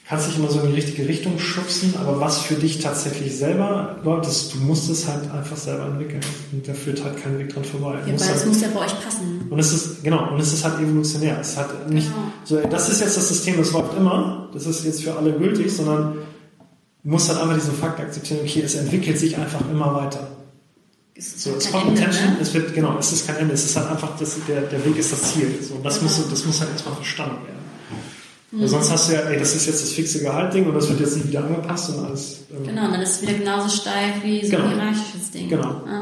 kannst 0.08 0.28
dich 0.28 0.38
immer 0.38 0.50
so 0.52 0.60
in 0.60 0.68
die 0.70 0.76
richtige 0.76 1.08
Richtung 1.08 1.40
schubsen, 1.40 1.96
aber 2.00 2.20
was 2.20 2.40
für 2.40 2.54
dich 2.56 2.80
tatsächlich 2.80 3.36
selber 3.36 3.98
läuft, 4.04 4.28
ist, 4.28 4.54
du 4.54 4.60
musst 4.60 4.88
es 4.90 5.08
halt 5.08 5.32
einfach 5.32 5.58
selber 5.58 5.86
entwickeln. 5.86 6.22
Und 6.52 6.68
da 6.68 6.74
führt 6.74 7.04
halt 7.04 7.22
kein 7.22 7.40
Weg 7.40 7.50
dran 7.54 7.64
vorbei. 7.64 7.96
Ja, 8.02 8.08
weil 8.08 8.14
es 8.16 8.30
halt, 8.30 8.46
muss 8.46 8.62
ja 8.62 8.68
bei 8.74 8.82
euch 8.82 9.04
passen. 9.04 9.48
und 9.50 9.60
es 9.60 9.74
ist, 9.74 10.04
genau, 10.04 10.32
und 10.32 10.40
es 10.40 10.54
ist 10.54 10.64
halt 10.64 10.80
evolutionär. 10.80 11.40
Es 11.40 11.58
hat 11.58 11.90
nicht, 11.90 12.08
Genau. 12.08 12.62
so, 12.62 12.68
das 12.70 12.90
ist 12.90 13.02
jetzt 13.02 13.18
das 13.18 13.28
System, 13.30 13.58
das 13.58 13.72
läuft 13.72 13.98
immer, 13.98 14.50
das 14.54 14.68
ist 14.68 14.86
jetzt 14.86 15.04
für 15.04 15.16
alle 15.16 15.34
gültig, 15.34 15.76
sondern 15.76 16.14
du 17.04 17.10
musst 17.10 17.28
halt 17.30 17.40
einfach 17.42 17.56
diesen 17.56 17.74
Fakt 17.74 18.00
akzeptieren, 18.00 18.42
okay, 18.44 18.62
es 18.64 18.76
entwickelt 18.76 19.18
sich 19.18 19.36
einfach 19.38 19.62
immer 19.72 19.94
weiter. 19.96 20.28
Es 21.16 21.42
So, 21.42 21.52
es 21.56 21.72
kommt 21.72 21.88
Ende, 21.88 22.02
Attention, 22.02 22.34
ne? 22.34 22.38
es 22.42 22.54
wird, 22.54 22.74
genau, 22.76 22.98
es 23.00 23.12
ist 23.12 23.26
kein 23.26 23.38
Ende, 23.38 23.54
es 23.56 23.64
ist 23.66 23.76
halt 23.76 23.90
einfach, 23.90 24.10
das, 24.20 24.36
der, 24.48 24.62
der 24.62 24.86
Weg 24.86 24.98
ist 24.98 25.12
das 25.14 25.34
Ziel. 25.34 25.48
So, 25.62 25.80
das, 25.82 26.02
muss, 26.02 26.22
das 26.30 26.46
muss 26.46 26.60
halt 26.60 26.72
erstmal 26.74 26.94
verstanden 26.96 27.38
werden. 27.48 27.56
Mhm. 28.56 28.68
Sonst 28.68 28.92
hast 28.92 29.10
du 29.10 29.14
ja, 29.14 29.22
ey, 29.22 29.38
das 29.38 29.54
ist 29.56 29.66
jetzt 29.66 29.82
das 29.84 29.92
fixe 29.92 30.20
Gehaltding 30.22 30.66
und 30.66 30.74
das 30.76 30.88
wird 30.90 31.00
jetzt 31.02 31.16
nicht 31.18 31.28
wieder 31.28 31.44
angepasst 31.44 31.90
und 31.90 32.06
alles. 32.06 32.38
Ähm, 32.52 32.66
Genau, 32.68 32.86
und 32.86 32.92
dann 32.94 33.02
ist 33.02 33.16
es 33.18 33.22
wieder 33.22 33.34
genauso 33.34 33.70
steif 33.70 34.24
wie 34.24 34.46
so 34.46 34.52
Genau. 34.52 34.64
ein 34.70 34.74
hierarchisches 34.76 35.32
Ding. 35.32 35.50
Genau. 35.50 35.82
Ja. 35.86 36.02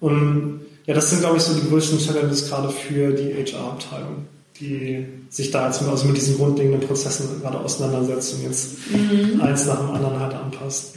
Und 0.00 0.60
ja, 0.86 0.94
das 0.94 1.10
sind, 1.10 1.20
glaube 1.20 1.36
ich, 1.36 1.42
so 1.42 1.54
die 1.54 1.68
größten 1.68 1.98
Challenges 1.98 2.48
gerade 2.48 2.70
für 2.70 3.12
die 3.12 3.34
HR-Abteilung, 3.34 4.26
die 4.58 5.06
sich 5.30 5.50
da 5.50 5.66
jetzt 5.66 5.80
mit, 5.82 5.90
also 5.90 6.06
mit 6.06 6.16
diesen 6.16 6.36
grundlegenden 6.36 6.80
Prozessen 6.80 7.40
gerade 7.40 7.60
auseinandersetzt 7.60 8.34
und 8.34 8.42
jetzt 8.42 8.70
Mhm. 8.90 9.40
eins 9.40 9.66
nach 9.66 9.78
dem 9.78 9.90
anderen 9.90 10.18
halt 10.18 10.34
anpasst. 10.34 10.94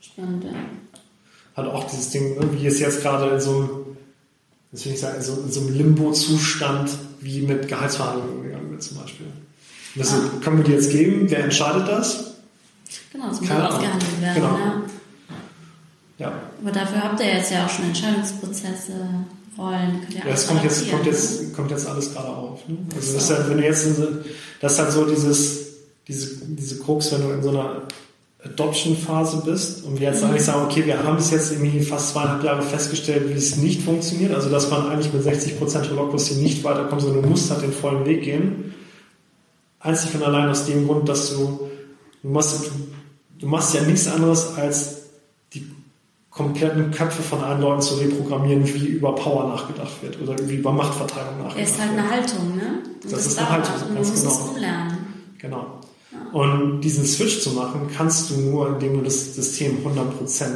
Spannend, 0.00 0.44
ja. 0.44 0.50
Hat 1.56 1.66
auch 1.68 1.84
dieses 1.88 2.10
Ding, 2.10 2.36
ne, 2.38 2.48
wie 2.52 2.66
es 2.66 2.80
jetzt 2.80 3.02
gerade 3.02 3.32
in 3.34 3.40
so 3.40 3.50
einem, 3.56 3.68
das 4.72 4.84
will 4.86 4.92
ich 4.94 5.00
sagen, 5.00 5.16
in 5.18 5.22
so, 5.22 5.32
in 5.46 5.52
so 5.52 5.60
einem 5.60 5.74
Limbo-Zustand 5.76 6.90
wie 7.20 7.42
mit 7.42 7.68
Gehaltsverhandlungen 7.68 8.36
umgegangen 8.38 8.70
wird 8.72 8.82
zum 8.82 8.98
Beispiel. 8.98 9.26
Das 9.96 10.12
Ah. 10.12 10.16
können 10.42 10.58
wir 10.58 10.64
die 10.64 10.72
jetzt 10.72 10.90
geben? 10.90 11.26
Wer 11.30 11.44
entscheidet 11.44 11.86
das? 11.88 12.34
Genau, 13.12 13.28
das 13.28 13.40
muss 13.40 13.50
ausgehandelt 13.50 14.20
werden. 14.20 14.34
Genau. 14.34 14.56
Ja. 14.58 14.82
Ja, 16.18 16.32
Aber 16.62 16.70
dafür 16.70 17.02
habt 17.02 17.20
ihr 17.20 17.26
jetzt 17.26 17.50
ja 17.50 17.66
auch 17.66 17.68
schon 17.70 17.86
Entscheidungsprozesse, 17.86 18.92
Rollen. 19.58 20.00
Ja, 20.10 20.22
alles 20.24 20.40
das 20.42 20.46
kommt 20.46 20.64
jetzt, 20.64 20.90
kommt 20.90 21.06
jetzt, 21.06 21.54
kommt 21.54 21.70
jetzt 21.72 21.86
alles 21.88 22.12
gerade 22.12 22.28
auf. 22.28 22.60
Ne? 22.68 22.76
Also 22.94 23.06
So. 23.08 23.14
das 23.14 23.24
ist 23.24 23.30
halt, 23.36 23.50
wenn 23.50 23.56
du 23.58 23.64
jetzt 23.64 23.96
so, 23.96 24.06
das 24.60 24.72
ist 24.72 24.78
halt 24.78 24.92
so 24.92 25.04
dieses, 25.06 25.58
diese, 26.08 26.36
diese 26.46 26.78
Krux, 26.78 27.10
wenn 27.12 27.22
du 27.22 27.30
in 27.34 27.42
so 27.42 27.50
einer 27.50 27.82
Adoption-Phase 28.44 29.42
bist 29.44 29.84
und 29.84 29.98
wir 30.00 30.08
jetzt 30.10 30.22
Mhm. 30.22 30.28
eigentlich 30.30 30.44
sagen, 30.44 30.64
okay, 30.66 30.84
wir 30.86 31.02
haben 31.02 31.16
bis 31.16 31.30
jetzt 31.30 31.50
irgendwie 31.52 31.80
fast 31.82 32.10
zweieinhalb 32.10 32.44
Jahre 32.44 32.62
festgestellt, 32.62 33.28
wie 33.30 33.32
es 33.38 33.56
nicht 33.56 33.82
funktioniert, 33.82 34.34
also 34.34 34.50
dass 34.50 34.70
man 34.70 34.88
eigentlich 34.88 35.12
mit 35.12 35.22
60% 35.24 35.90
Holocracy 35.90 36.34
nicht 36.34 36.62
weiterkommt, 36.62 37.00
sondern 37.02 37.22
du 37.22 37.28
musst 37.30 37.50
halt 37.50 37.62
den 37.62 37.72
vollen 37.72 38.04
Weg 38.04 38.22
gehen. 38.22 38.73
Einzig 39.84 40.14
und 40.14 40.22
allein 40.24 40.48
aus 40.48 40.66
dem 40.66 40.86
Grund, 40.86 41.08
dass 41.08 41.30
du, 41.30 41.70
du 42.22 42.28
machst, 42.28 42.70
du 43.38 43.46
machst 43.46 43.74
ja 43.74 43.82
nichts 43.82 44.08
anderes 44.08 44.56
als 44.56 45.02
die 45.52 45.70
kompletten 46.30 46.90
Köpfe 46.90 47.22
von 47.22 47.44
allen 47.44 47.60
Leuten 47.60 47.82
zu 47.82 47.94
reprogrammieren, 47.94 48.66
wie 48.66 48.86
über 48.86 49.14
Power 49.14 49.48
nachgedacht 49.48 50.02
wird 50.02 50.20
oder 50.20 50.36
wie 50.48 50.56
über 50.56 50.72
Machtverteilung 50.72 51.38
nachgedacht 51.38 51.58
Er 51.58 51.62
ist 51.64 51.80
halt 51.80 51.90
wird. 51.90 52.00
eine 52.00 52.10
Haltung, 52.10 52.56
ne? 52.56 52.82
Und 53.04 53.12
Das 53.12 53.26
ist 53.26 53.38
eine. 53.38 53.50
Haltung, 53.50 53.74
Und 53.74 53.88
du 53.90 53.94
ganz 53.94 54.08
musst 54.10 54.24
es 54.26 54.32
genau. 54.38 54.48
umlernen. 54.50 54.96
Genau. 55.38 55.66
Und 56.32 56.80
diesen 56.80 57.04
Switch 57.04 57.40
zu 57.42 57.50
machen, 57.50 57.88
kannst 57.96 58.30
du 58.30 58.40
nur, 58.40 58.68
indem 58.68 58.94
du 58.94 59.02
das 59.04 59.34
System 59.36 59.78
100%. 59.86 60.46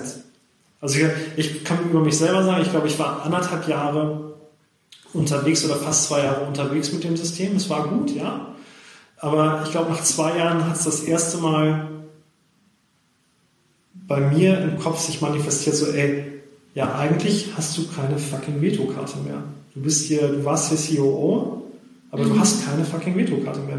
Also 0.81 0.99
ich, 0.99 1.05
ich 1.37 1.65
kann 1.65 1.79
über 1.91 2.01
mich 2.01 2.17
selber 2.17 2.43
sagen, 2.45 2.63
ich 2.63 2.71
glaube, 2.71 2.89
ich 2.89 2.99
war 2.99 3.23
anderthalb 3.23 3.69
Jahre 3.69 4.35
unterwegs 5.13 5.65
oder 5.65 5.77
fast 5.77 6.05
zwei 6.05 6.25
Jahre 6.25 6.47
unterwegs 6.47 6.93
mit 6.93 7.05
dem 7.05 7.17
System. 7.17 7.57
Es 7.57 7.69
war 7.71 7.87
gut, 7.89 8.11
ja. 8.11 8.55
Aber 9.21 9.63
ich 9.65 9.71
glaube, 9.73 9.91
nach 9.91 10.03
zwei 10.03 10.37
Jahren 10.39 10.65
hat 10.67 10.77
es 10.77 10.85
das 10.85 11.01
erste 11.03 11.39
Mal 11.39 11.89
bei 14.07 14.21
mir 14.21 14.59
im 14.61 14.79
Kopf 14.79 15.01
sich 15.01 15.21
manifestiert, 15.21 15.77
so, 15.77 15.87
ey, 15.87 16.25
ja, 16.75 16.95
eigentlich 16.95 17.49
hast 17.57 17.77
du 17.77 17.87
keine 17.89 18.19
fucking 18.19 18.61
Vetokarte 18.61 19.19
mehr. 19.19 19.43
Du 19.75 19.81
bist 19.83 20.07
hier, 20.07 20.29
du 20.29 20.45
warst 20.45 20.73
hier 20.73 21.01
COO, 21.01 21.63
aber 22.11 22.25
du 22.25 22.39
hast 22.39 22.65
keine 22.65 22.85
fucking 22.85 23.17
Vetokarte 23.17 23.61
mehr. 23.61 23.79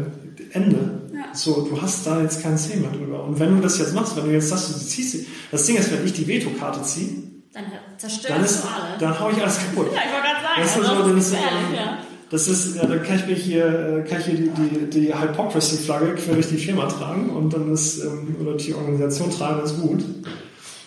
Ende. 0.52 1.00
Ja. 1.12 1.34
So, 1.34 1.62
du 1.68 1.80
hast 1.80 2.06
da 2.06 2.20
jetzt 2.20 2.42
kein 2.42 2.56
C 2.58 2.76
mehr 2.76 2.90
drüber. 2.90 3.24
Und 3.24 3.38
wenn 3.38 3.56
du 3.56 3.62
das 3.62 3.78
jetzt 3.78 3.94
machst, 3.94 4.16
wenn 4.16 4.24
du 4.24 4.32
jetzt 4.32 4.48
sagst, 4.48 4.68
du 4.70 4.74
ziehst, 4.78 5.12
sie- 5.12 5.26
das 5.50 5.64
Ding 5.64 5.76
ist, 5.76 5.90
wenn 5.92 6.04
ich 6.04 6.12
die 6.12 6.26
Vetokarte 6.26 6.82
ziehe, 6.82 7.08
Dann 7.52 7.64
dann 7.64 7.98
zerstörst 7.98 8.44
ist, 8.44 8.64
du 8.64 8.68
alle. 8.68 8.98
dann 8.98 9.18
hau 9.20 9.30
ich 9.30 9.40
alles 9.42 9.58
kaputt. 9.58 9.86
ja, 9.92 10.00
ich 10.06 10.12
wollte 10.12 10.26
gerade 10.28 10.42
sagen, 10.42 10.60
Das 10.60 10.70
ist 10.70 10.76
also 10.78 11.02
so, 11.02 11.08
dann 11.08 11.18
ist, 11.18 11.30
gefährlich, 11.30 11.60
ähm, 11.70 11.74
ja. 11.74 11.98
Das 12.30 12.46
ist, 12.46 12.76
ja, 12.76 12.86
dann 12.86 13.02
kann 13.02 13.16
ich 13.16 13.26
mir 13.26 13.34
hier, 13.34 13.64
äh, 13.66 14.08
kann 14.08 14.20
ich 14.20 14.26
hier 14.26 14.36
die, 14.36 14.50
die, 14.50 14.90
die 14.90 15.14
Hypocrisy-Flagge 15.14 16.14
quer 16.14 16.34
durch 16.34 16.48
die 16.48 16.58
Firma 16.58 16.86
tragen 16.86 17.30
und 17.30 17.52
dann 17.52 17.72
ist, 17.72 18.04
ähm, 18.04 18.36
oder 18.40 18.56
die 18.56 18.72
Organisation 18.74 19.30
tragen, 19.30 19.62
ist 19.64 19.80
gut. 19.80 20.04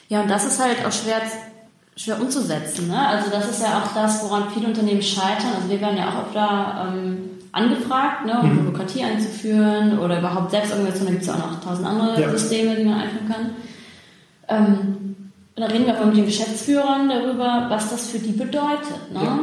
Ja, 0.07 0.21
und 0.21 0.29
das 0.29 0.45
ist 0.45 0.61
halt 0.63 0.77
auch 0.85 0.91
schwer, 0.91 1.21
schwer 1.97 2.21
umzusetzen. 2.21 2.87
Ne? 2.87 3.07
Also 3.07 3.29
das 3.29 3.49
ist 3.49 3.61
ja 3.61 3.81
auch 3.83 3.93
das, 3.93 4.23
woran 4.23 4.43
viele 4.53 4.67
Unternehmen 4.67 5.01
scheitern. 5.01 5.51
Also 5.57 5.69
wir 5.69 5.81
werden 5.81 5.97
ja 5.97 6.09
auch 6.09 6.27
öfter 6.27 6.93
ähm, 6.95 7.17
angefragt, 7.51 8.25
ne, 8.25 8.39
um 8.41 8.49
Mhm. 8.49 8.59
Bürokratie 8.63 9.03
einzuführen 9.03 9.99
oder 9.99 10.19
überhaupt 10.19 10.51
Selbstorganisation. 10.51 11.05
Da 11.07 11.11
gibt 11.11 11.21
es 11.23 11.27
ja 11.27 11.33
auch 11.35 11.51
noch 11.51 11.61
tausend 11.63 11.85
andere 11.87 12.21
Ja. 12.21 12.29
Systeme, 12.31 12.75
die 12.77 12.83
man 12.85 13.01
einführen 13.01 13.27
kann. 13.29 13.49
Ähm, 14.47 15.15
da 15.55 15.65
reden 15.65 15.85
wir 15.85 15.99
auch 15.99 16.05
mit 16.05 16.17
den 16.17 16.25
Geschäftsführern 16.25 17.09
darüber, 17.09 17.65
was 17.69 17.89
das 17.91 18.07
für 18.09 18.19
die 18.19 18.31
bedeutet. 18.31 19.11
Ne? 19.11 19.19
Ja. 19.21 19.39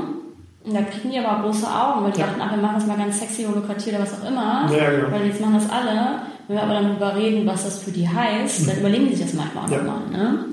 Und 0.65 0.75
da 0.75 0.83
kriegen 0.83 1.11
die 1.11 1.19
aber 1.19 1.43
große 1.43 1.67
Augen, 1.67 2.05
weil 2.05 2.13
die 2.13 2.21
Ja. 2.21 2.27
dachten, 2.27 2.41
ach, 2.43 2.51
wir 2.51 2.59
machen 2.63 2.75
das 2.77 2.87
mal 2.87 2.97
ganz 2.99 3.19
sexy, 3.19 3.45
Holokratie 3.45 3.91
oder 3.91 4.01
was 4.01 4.13
auch 4.21 4.29
immer. 4.29 4.71
Ja, 4.77 4.91
genau. 4.91 5.11
Weil 5.11 5.27
jetzt 5.27 5.41
machen 5.41 5.55
das 5.55 5.71
alle. 5.71 6.21
Wenn 6.49 6.57
wir 6.57 6.63
aber 6.63 6.75
dann 6.75 6.99
darüber 6.99 7.17
reden, 7.17 7.47
was 7.47 7.65
das 7.65 7.79
für 7.83 7.91
die 7.93 8.09
heißt, 8.09 8.69
dann 8.69 8.79
überlegen 8.79 9.09
die 9.09 9.15
sich 9.15 9.25
das 9.27 9.35
manchmal 9.35 9.65
auch 9.67 9.71
Ja. 9.71 9.79
nochmal. 9.79 10.01
Ne? 10.11 10.45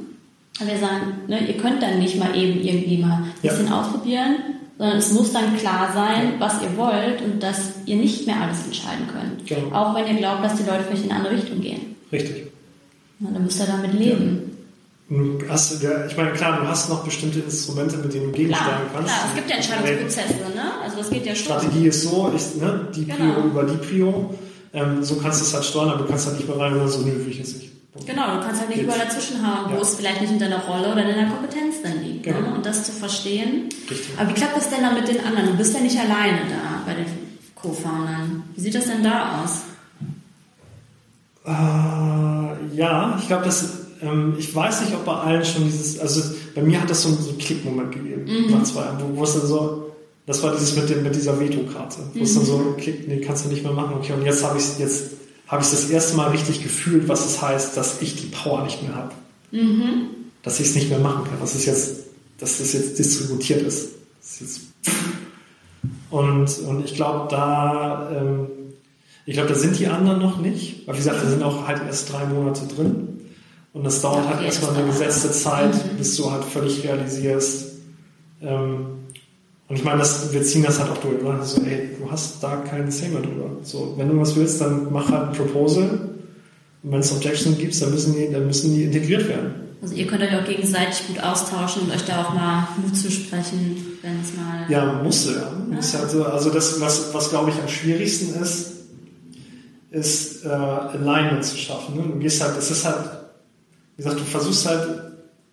Und 0.59 0.67
wir 0.67 0.77
sagen, 0.77 1.01
ne, 1.27 1.39
ihr 1.45 1.57
könnt 1.57 1.83
dann 1.83 1.99
nicht 1.99 2.17
mal 2.17 2.35
eben 2.35 2.61
irgendwie 2.61 2.97
mal 2.97 3.13
ein 3.17 3.33
Ja. 3.41 3.51
bisschen 3.51 3.71
ausprobieren, 3.71 4.35
sondern 4.77 4.97
es 4.97 5.11
muss 5.11 5.33
dann 5.33 5.55
klar 5.57 5.89
sein, 5.93 6.33
was 6.39 6.61
ihr 6.61 6.75
wollt 6.77 7.21
und 7.23 7.41
dass 7.43 7.73
ihr 7.85 7.95
nicht 7.97 8.25
mehr 8.27 8.37
alles 8.41 8.65
entscheiden 8.65 9.07
könnt. 9.11 9.45
Genau. 9.45 9.75
Auch 9.75 9.95
wenn 9.95 10.07
ihr 10.07 10.15
glaubt, 10.15 10.43
dass 10.43 10.55
die 10.55 10.63
Leute 10.63 10.83
vielleicht 10.87 11.05
in 11.05 11.11
eine 11.11 11.19
andere 11.19 11.35
Richtung 11.35 11.59
gehen. 11.61 11.95
Richtig. 12.11 12.47
Na, 13.19 13.29
dann 13.33 13.43
müsst 13.43 13.59
ihr 13.59 13.65
damit 13.67 13.93
leben. 13.93 14.56
Du 15.09 15.39
hast, 15.47 15.81
ja, 15.81 16.05
ich 16.05 16.17
meine, 16.17 16.33
klar, 16.33 16.59
du 16.59 16.67
hast 16.67 16.89
noch 16.89 17.05
bestimmte 17.05 17.39
Instrumente, 17.39 17.95
mit 17.97 18.13
denen 18.13 18.25
du 18.25 18.31
gegensteuern 18.33 18.81
kannst. 18.93 19.07
klar, 19.07 19.25
es 19.29 19.35
gibt 19.35 19.49
ja 19.49 19.55
Entscheidungsprozesse, 19.55 20.33
ne? 20.53 20.63
Also 20.83 20.97
das 20.97 21.09
geht 21.09 21.25
ja 21.25 21.33
schon. 21.33 21.45
Strategie 21.45 21.87
ist 21.87 22.01
so, 22.03 22.33
ich, 22.35 22.55
ne, 22.61 22.87
die 22.93 23.05
Prio 23.05 23.15
Genau. 23.15 23.39
über 23.47 23.63
die 23.63 23.77
Prio. 23.77 24.35
Ähm, 24.73 25.01
so 25.03 25.15
kannst 25.15 25.39
du 25.39 25.45
es 25.45 25.53
halt 25.53 25.63
steuern, 25.63 25.89
aber 25.91 25.99
du 26.03 26.09
kannst 26.09 26.27
halt 26.27 26.35
nicht 26.37 26.49
mehr 26.49 26.59
rein 26.59 26.73
oder 26.75 26.89
so, 26.89 26.99
nö, 26.99 27.13
will 27.23 27.31
ich 27.31 27.37
jetzt 27.37 27.55
nicht. 27.55 27.71
Genau, 28.05 28.35
du 28.35 28.41
kannst 28.45 28.59
halt 28.59 28.69
nicht 28.69 28.81
überall 28.83 28.99
dazwischen 28.99 29.37
hauen, 29.47 29.71
wo 29.71 29.75
Ja. 29.75 29.81
es 29.81 29.95
vielleicht 29.95 30.19
nicht 30.21 30.33
in 30.33 30.39
deiner 30.39 30.59
Rolle 30.65 30.91
oder 30.91 31.01
in 31.03 31.15
deiner 31.15 31.31
Kompetenz 31.31 31.75
dann 31.81 32.03
liegt. 32.03 32.23
Genau. 32.23 32.41
Ne? 32.41 32.53
Und 32.55 32.65
das 32.65 32.83
zu 32.83 32.91
verstehen. 32.91 33.69
Richtig. 33.89 34.09
Aber 34.17 34.29
wie 34.29 34.33
klappt 34.33 34.57
das 34.57 34.69
denn 34.69 34.81
dann 34.81 34.93
mit 34.93 35.07
den 35.07 35.23
anderen? 35.23 35.47
Du 35.47 35.53
bist 35.57 35.73
ja 35.73 35.79
nicht 35.79 35.97
alleine 35.97 36.39
da 36.49 36.81
bei 36.85 36.93
den 36.95 37.05
Co-Foundern. 37.55 38.43
Wie 38.55 38.61
sieht 38.61 38.75
das 38.75 38.85
denn 38.87 39.03
da 39.03 39.41
aus? 39.41 39.61
Äh, 41.45 42.75
ja, 42.75 43.17
ich 43.19 43.27
glaube, 43.27 43.45
dass 43.45 43.86
ähm, 44.01 44.35
ich 44.37 44.53
weiß 44.53 44.81
nicht, 44.81 44.93
ob 44.93 45.05
bei 45.05 45.13
allen 45.15 45.43
schon 45.45 45.65
dieses, 45.65 45.99
also 45.99 46.21
bei 46.55 46.61
mir 46.61 46.81
hat 46.81 46.89
das 46.89 47.03
so, 47.03 47.09
einen- 47.09 47.21
so 47.21 47.29
einen 47.29 47.37
Klickmoment 47.37 47.91
gegeben 47.91 48.23
Mhm. 48.25 48.51
nach 48.51 48.63
zwei 48.63 48.81
Jahren, 48.81 48.97
wo, 49.01 49.17
wo 49.19 49.23
es 49.23 49.33
dann 49.33 49.47
so, 49.47 49.91
das 50.25 50.43
war 50.43 50.53
dieses 50.53 50.75
mit 50.75 50.89
dem 50.89 51.03
mit 51.03 51.15
dieser 51.15 51.39
Vetokarte, 51.39 51.97
wo 52.13 52.23
es 52.23 52.33
dann 52.33 52.43
Mhm. 52.43 52.47
so 52.47 52.75
Klick, 52.77 53.07
nee, 53.07 53.19
kannst 53.21 53.45
du 53.45 53.49
nicht 53.49 53.63
mehr 53.63 53.71
machen. 53.73 53.95
Okay, 53.95 54.13
und 54.13 54.23
jetzt 54.25 54.43
habe 54.43 54.57
ich 54.59 54.77
jetzt 54.79 55.11
habe 55.47 55.63
ich 55.63 55.69
das 55.69 55.89
erste 55.89 56.17
Mal 56.17 56.29
richtig 56.31 56.61
gefühlt, 56.61 57.07
was 57.07 57.25
es 57.25 57.41
heißt, 57.41 57.77
dass 57.77 58.01
ich 58.01 58.15
die 58.17 58.27
Power 58.27 58.63
nicht 58.63 58.83
mehr 58.83 58.95
habe, 58.95 59.11
Mhm. 59.51 60.07
dass 60.43 60.59
ich 60.59 60.67
es 60.67 60.75
nicht 60.75 60.89
mehr 60.89 60.99
machen 60.99 61.23
kann, 61.23 61.39
dass 61.39 61.55
es 61.55 61.65
jetzt, 61.65 61.95
dass 62.39 62.59
es 62.59 62.73
jetzt 62.73 62.99
distributiert 62.99 63.61
ist. 63.61 63.89
Das 64.21 64.41
ist 64.41 64.61
Und, 66.09 66.59
und 66.59 66.85
ich 66.85 66.95
glaube, 66.95 67.27
da, 67.29 68.09
ähm, 68.15 68.47
ich 69.25 69.33
glaube, 69.33 69.49
da 69.49 69.55
sind 69.55 69.77
die 69.77 69.87
anderen 69.87 70.19
noch 70.19 70.37
nicht. 70.39 70.87
Weil 70.87 70.95
wie 70.95 70.99
gesagt, 70.99 71.21
wir 71.21 71.29
sind 71.29 71.43
auch 71.43 71.67
halt 71.67 71.81
erst 71.85 72.11
drei 72.11 72.25
Monate 72.25 72.61
drin. 72.65 73.16
Und 73.77 73.83
das 73.83 74.01
dauert 74.01 74.27
halt 74.27 74.41
erstmal 74.41 74.75
eine 74.75 74.87
gesetzte 74.87 75.31
Zeit, 75.31 75.71
mhm. 75.71 75.97
bis 75.99 76.17
du 76.17 76.31
halt 76.31 76.43
völlig 76.43 76.83
realisierst. 76.83 77.73
Ähm, 78.41 78.87
und 79.67 79.75
ich 79.75 79.83
meine, 79.83 79.99
das, 79.99 80.33
wir 80.33 80.41
ziehen 80.41 80.63
das 80.63 80.79
halt 80.79 80.89
auch 80.89 80.97
durch. 80.97 81.21
Ne? 81.21 81.37
So, 81.43 81.61
ey, 81.61 81.89
du 81.99 82.09
hast 82.09 82.41
da 82.41 82.55
keinen 82.55 82.89
Say 82.89 83.09
mehr 83.09 83.21
drüber. 83.21 83.51
So, 83.61 83.93
wenn 83.95 84.09
du 84.09 84.19
was 84.19 84.35
willst, 84.35 84.59
dann 84.61 84.91
mach 84.91 85.11
halt 85.11 85.27
ein 85.27 85.33
Proposal. 85.33 85.83
Und 86.81 86.91
wenn 86.91 87.01
es 87.01 87.11
Objections 87.11 87.59
gibt, 87.59 87.79
dann 87.79 87.91
müssen 87.91 88.15
die, 88.15 88.31
dann 88.31 88.47
müssen 88.47 88.73
die 88.73 88.83
integriert 88.85 89.29
werden. 89.29 89.53
Also 89.79 89.93
ihr 89.93 90.07
könnt 90.07 90.23
euch 90.23 90.35
auch 90.35 90.45
gegenseitig 90.45 91.05
gut 91.09 91.21
austauschen 91.21 91.83
und 91.83 91.91
euch 91.91 92.03
da 92.03 92.23
auch 92.23 92.33
mal 92.33 92.69
Mut 92.81 92.95
zu 92.95 93.11
sprechen, 93.11 93.99
wenn 94.01 94.21
es 94.21 94.35
mal. 94.35 94.65
Ja, 94.69 95.03
musste, 95.03 95.33
ja. 95.33 95.51
Muss 95.71 95.93
ja. 95.93 95.99
Also, 95.99 96.25
also 96.25 96.49
das, 96.49 96.81
was, 96.81 97.13
was 97.13 97.29
glaube 97.29 97.51
ich 97.51 97.61
am 97.61 97.67
schwierigsten 97.67 98.41
ist, 98.41 98.71
ist 99.91 100.45
äh, 100.45 100.47
Alignment 100.47 101.45
zu 101.45 101.57
schaffen. 101.57 101.95
Ne? 101.95 102.03
Du 102.11 102.17
gehst 102.17 102.41
halt, 102.41 102.57
es 102.57 102.71
ist 102.71 102.83
halt, 102.83 103.16
wie 103.97 104.03
gesagt, 104.03 104.19
du 104.19 104.25
versuchst 104.25 104.67
halt, 104.67 104.87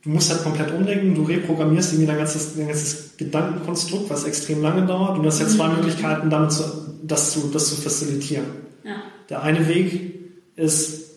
du 0.03 0.11
musst 0.11 0.31
halt 0.31 0.43
komplett 0.43 0.71
umdenken, 0.71 1.15
du 1.15 1.23
reprogrammierst 1.23 1.93
irgendwie 1.93 2.07
dein 2.07 2.19
ganzes, 2.19 2.57
dein 2.57 2.69
ganzes 2.69 3.17
Gedankenkonstrukt, 3.17 4.11
was 4.11 4.25
extrem 4.25 4.61
lange 4.63 4.87
dauert. 4.87 5.17
Und 5.17 5.23
du 5.23 5.29
hast 5.29 5.41
ja 5.41 5.49
zwei 5.49 5.69
mhm. 5.69 5.77
Möglichkeiten, 5.77 6.29
damit 6.29 6.53
zu, 6.53 6.65
das, 7.03 7.33
zu, 7.33 7.51
das 7.51 7.71
zu 7.71 7.77
facilitieren. 7.77 8.45
Ja. 8.85 8.97
Der 9.31 9.43
eine 9.43 9.67
Weg 9.67 10.15
ist, 10.57 11.11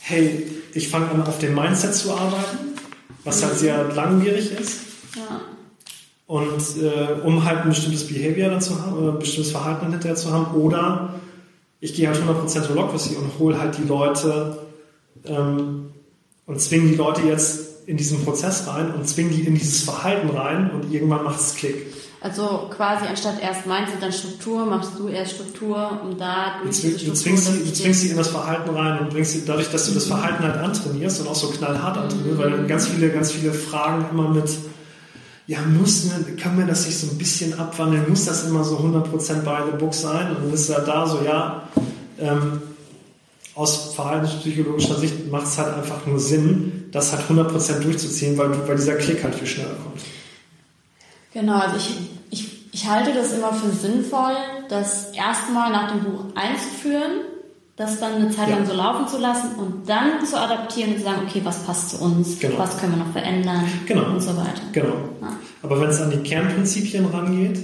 hey, 0.00 0.46
ich 0.74 0.88
fange 0.88 1.08
an, 1.10 1.22
auf 1.22 1.38
dem 1.38 1.54
Mindset 1.54 1.94
zu 1.94 2.12
arbeiten, 2.12 2.58
was 3.22 3.44
halt 3.44 3.56
sehr 3.56 3.92
langwierig 3.94 4.58
ist. 4.58 4.80
Ja. 5.16 5.40
Und 6.26 6.62
äh, 6.82 7.24
um 7.24 7.44
halt 7.44 7.62
ein 7.62 7.68
bestimmtes 7.68 8.06
Behavior 8.06 8.50
dann 8.50 8.60
zu 8.60 8.80
haben, 8.80 8.96
oder 8.96 9.12
ein 9.12 9.18
bestimmtes 9.20 9.52
Verhalten 9.52 9.82
dann 9.82 9.92
hinterher 9.92 10.16
zu 10.16 10.32
haben, 10.32 10.54
oder 10.54 11.14
ich 11.78 11.94
gehe 11.94 12.08
halt 12.08 12.18
100% 12.18 12.68
Holocracy 12.68 13.14
und 13.16 13.38
hole 13.38 13.60
halt 13.60 13.78
die 13.78 13.86
Leute 13.86 14.58
ähm, 15.24 15.90
und 16.46 16.60
zwinge 16.60 16.90
die 16.90 16.96
Leute 16.96 17.22
jetzt 17.22 17.86
in 17.86 17.96
diesen 17.96 18.24
Prozess 18.24 18.66
rein 18.66 18.94
und 18.94 19.08
zwinge 19.08 19.30
die 19.30 19.42
in 19.42 19.54
dieses 19.54 19.82
Verhalten 19.82 20.30
rein 20.30 20.70
und 20.70 20.92
irgendwann 20.92 21.24
macht 21.24 21.40
es 21.40 21.54
Klick. 21.54 21.86
Also 22.22 22.68
quasi 22.70 23.06
anstatt 23.06 23.42
erst 23.42 23.66
Mindset, 23.66 24.02
dann 24.02 24.12
Struktur, 24.12 24.66
machst 24.66 24.92
du 24.98 25.08
erst 25.08 25.32
Struktur, 25.32 26.00
um 26.04 26.18
da 26.18 26.60
du, 26.62 26.68
du, 26.68 27.14
zwingst 27.14 27.46
sie, 27.46 27.64
du 27.64 27.72
zwingst 27.72 28.00
sie 28.02 28.08
in 28.10 28.16
das 28.18 28.28
Verhalten 28.28 28.70
rein 28.76 28.98
und 28.98 29.08
bringst 29.08 29.32
sie 29.32 29.44
dadurch, 29.46 29.70
dass 29.70 29.86
du 29.86 29.94
das 29.94 30.04
Verhalten 30.04 30.42
halt 30.42 30.58
antrainierst 30.58 31.22
und 31.22 31.28
auch 31.28 31.34
so 31.34 31.48
knallhart 31.48 31.96
antrainierst, 31.96 32.38
weil 32.38 32.66
ganz 32.66 32.88
viele, 32.88 33.08
ganz 33.08 33.32
viele 33.32 33.54
Fragen 33.54 34.04
immer 34.10 34.28
mit, 34.28 34.50
ja, 35.46 35.60
muss, 35.62 36.04
ne, 36.04 36.36
kann 36.36 36.56
man 36.56 36.68
das 36.68 36.84
sich 36.84 36.98
so 36.98 37.06
ein 37.06 37.16
bisschen 37.16 37.58
abwandeln, 37.58 38.04
muss 38.06 38.26
das 38.26 38.46
immer 38.46 38.64
so 38.64 38.76
100% 38.76 39.42
bei 39.42 39.62
the 39.64 39.78
book 39.78 39.94
sein? 39.94 40.36
Und 40.36 40.44
dann 40.44 40.52
ist 40.52 40.68
ja 40.68 40.80
da 40.80 41.06
so, 41.06 41.22
ja, 41.24 41.68
ähm, 42.18 42.60
aus 43.60 43.92
verhaltenspsychologischer 43.94 44.94
Sicht 44.94 45.30
macht 45.30 45.46
es 45.46 45.58
halt 45.58 45.74
einfach 45.74 46.06
nur 46.06 46.18
Sinn, 46.18 46.88
das 46.92 47.12
halt 47.12 47.28
100% 47.28 47.80
durchzuziehen, 47.80 48.38
weil, 48.38 48.66
weil 48.66 48.76
dieser 48.76 48.94
Klick 48.94 49.22
halt 49.22 49.34
viel 49.34 49.46
schneller 49.46 49.74
kommt. 49.74 50.00
Genau, 51.34 51.58
also 51.58 51.76
ich, 51.76 51.98
ich, 52.30 52.72
ich 52.72 52.88
halte 52.88 53.12
das 53.12 53.34
immer 53.34 53.52
für 53.52 53.68
sinnvoll, 53.68 54.32
das 54.70 55.12
erstmal 55.12 55.70
nach 55.70 55.92
dem 55.92 56.04
Buch 56.04 56.24
einzuführen, 56.34 57.20
das 57.76 58.00
dann 58.00 58.14
eine 58.14 58.30
Zeit 58.30 58.48
lang 58.48 58.60
ja. 58.60 58.66
so 58.66 58.72
laufen 58.72 59.08
zu 59.08 59.18
lassen 59.18 59.54
und 59.56 59.86
dann 59.86 60.24
zu 60.24 60.40
adaptieren 60.40 60.92
und 60.92 60.98
zu 60.98 61.04
sagen, 61.04 61.20
okay, 61.28 61.42
was 61.44 61.62
passt 61.64 61.90
zu 61.90 62.00
uns, 62.02 62.40
genau. 62.40 62.56
was 62.56 62.78
können 62.78 62.92
wir 62.92 63.04
noch 63.04 63.12
verändern 63.12 63.66
genau. 63.84 64.06
und 64.06 64.22
so 64.22 64.34
weiter. 64.38 64.62
Genau. 64.72 64.94
Ja. 65.20 65.36
Aber 65.62 65.78
wenn 65.82 65.90
es 65.90 66.00
an 66.00 66.10
die 66.10 66.26
Kernprinzipien 66.26 67.04
rangeht, 67.04 67.60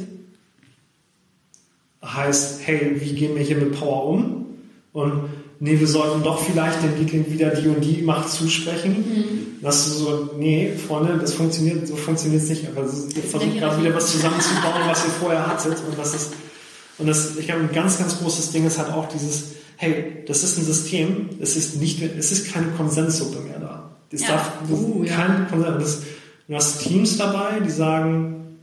heißt, 2.05 2.67
hey, 2.67 3.01
wie 3.01 3.15
gehen 3.15 3.35
wir 3.35 3.43
hier 3.43 3.57
mit 3.57 3.79
Power 3.81 4.09
um? 4.09 4.47
Und 4.93 5.46
nee, 5.61 5.79
wir 5.79 5.87
sollten 5.87 6.23
doch 6.23 6.41
vielleicht 6.41 6.83
den 6.83 6.99
Liebling 6.99 7.31
wieder 7.31 7.51
die 7.51 7.69
und 7.69 7.81
die 7.83 8.03
Macht 8.03 8.31
zusprechen. 8.31 8.97
Mhm. 8.97 9.63
Dass 9.63 9.87
du 9.87 9.91
so, 9.91 10.31
nee, 10.39 10.73
Freunde, 10.77 11.19
das 11.19 11.35
funktioniert, 11.35 11.87
so 11.89 11.97
funktioniert 11.97 12.43
es 12.43 12.49
nicht. 12.49 12.67
Aber 12.69 12.83
ihr 12.83 13.23
versucht 13.23 13.59
gerade 13.59 13.81
wieder 13.81 13.95
was 13.95 14.13
zusammenzubauen, 14.13 14.83
was 14.87 15.05
ihr 15.05 15.11
vorher 15.11 15.47
hattet. 15.47 15.79
Und 15.89 15.99
das 15.99 16.15
ist, 16.15 16.33
und 16.99 17.07
das, 17.07 17.37
ich 17.37 17.47
glaube, 17.47 17.63
ein 17.63 17.73
ganz, 17.73 17.99
ganz 17.99 18.19
großes 18.19 18.53
Ding 18.53 18.67
ist 18.67 18.79
halt 18.79 18.93
auch 18.93 19.09
dieses, 19.09 19.57
hey, 19.77 20.23
das 20.27 20.43
ist 20.43 20.59
ein 20.59 20.65
System, 20.65 21.31
es 21.41 21.57
ist 21.57 21.81
nicht, 21.81 22.03
es 22.03 22.33
ist 22.33 22.53
keine 22.53 22.69
Konsenssuppe 22.69 23.41
mehr 23.41 23.59
da. 23.59 23.91
Es 24.11 24.23
ja. 24.23 24.29
darf 24.29 24.53
uh, 24.71 25.05
kein 25.05 25.31
ja. 25.31 25.47
Konsens. 25.51 26.03
du 26.49 26.55
hast 26.55 26.81
Teams 26.81 27.17
dabei, 27.17 27.61
die 27.61 27.71
sagen, 27.71 28.59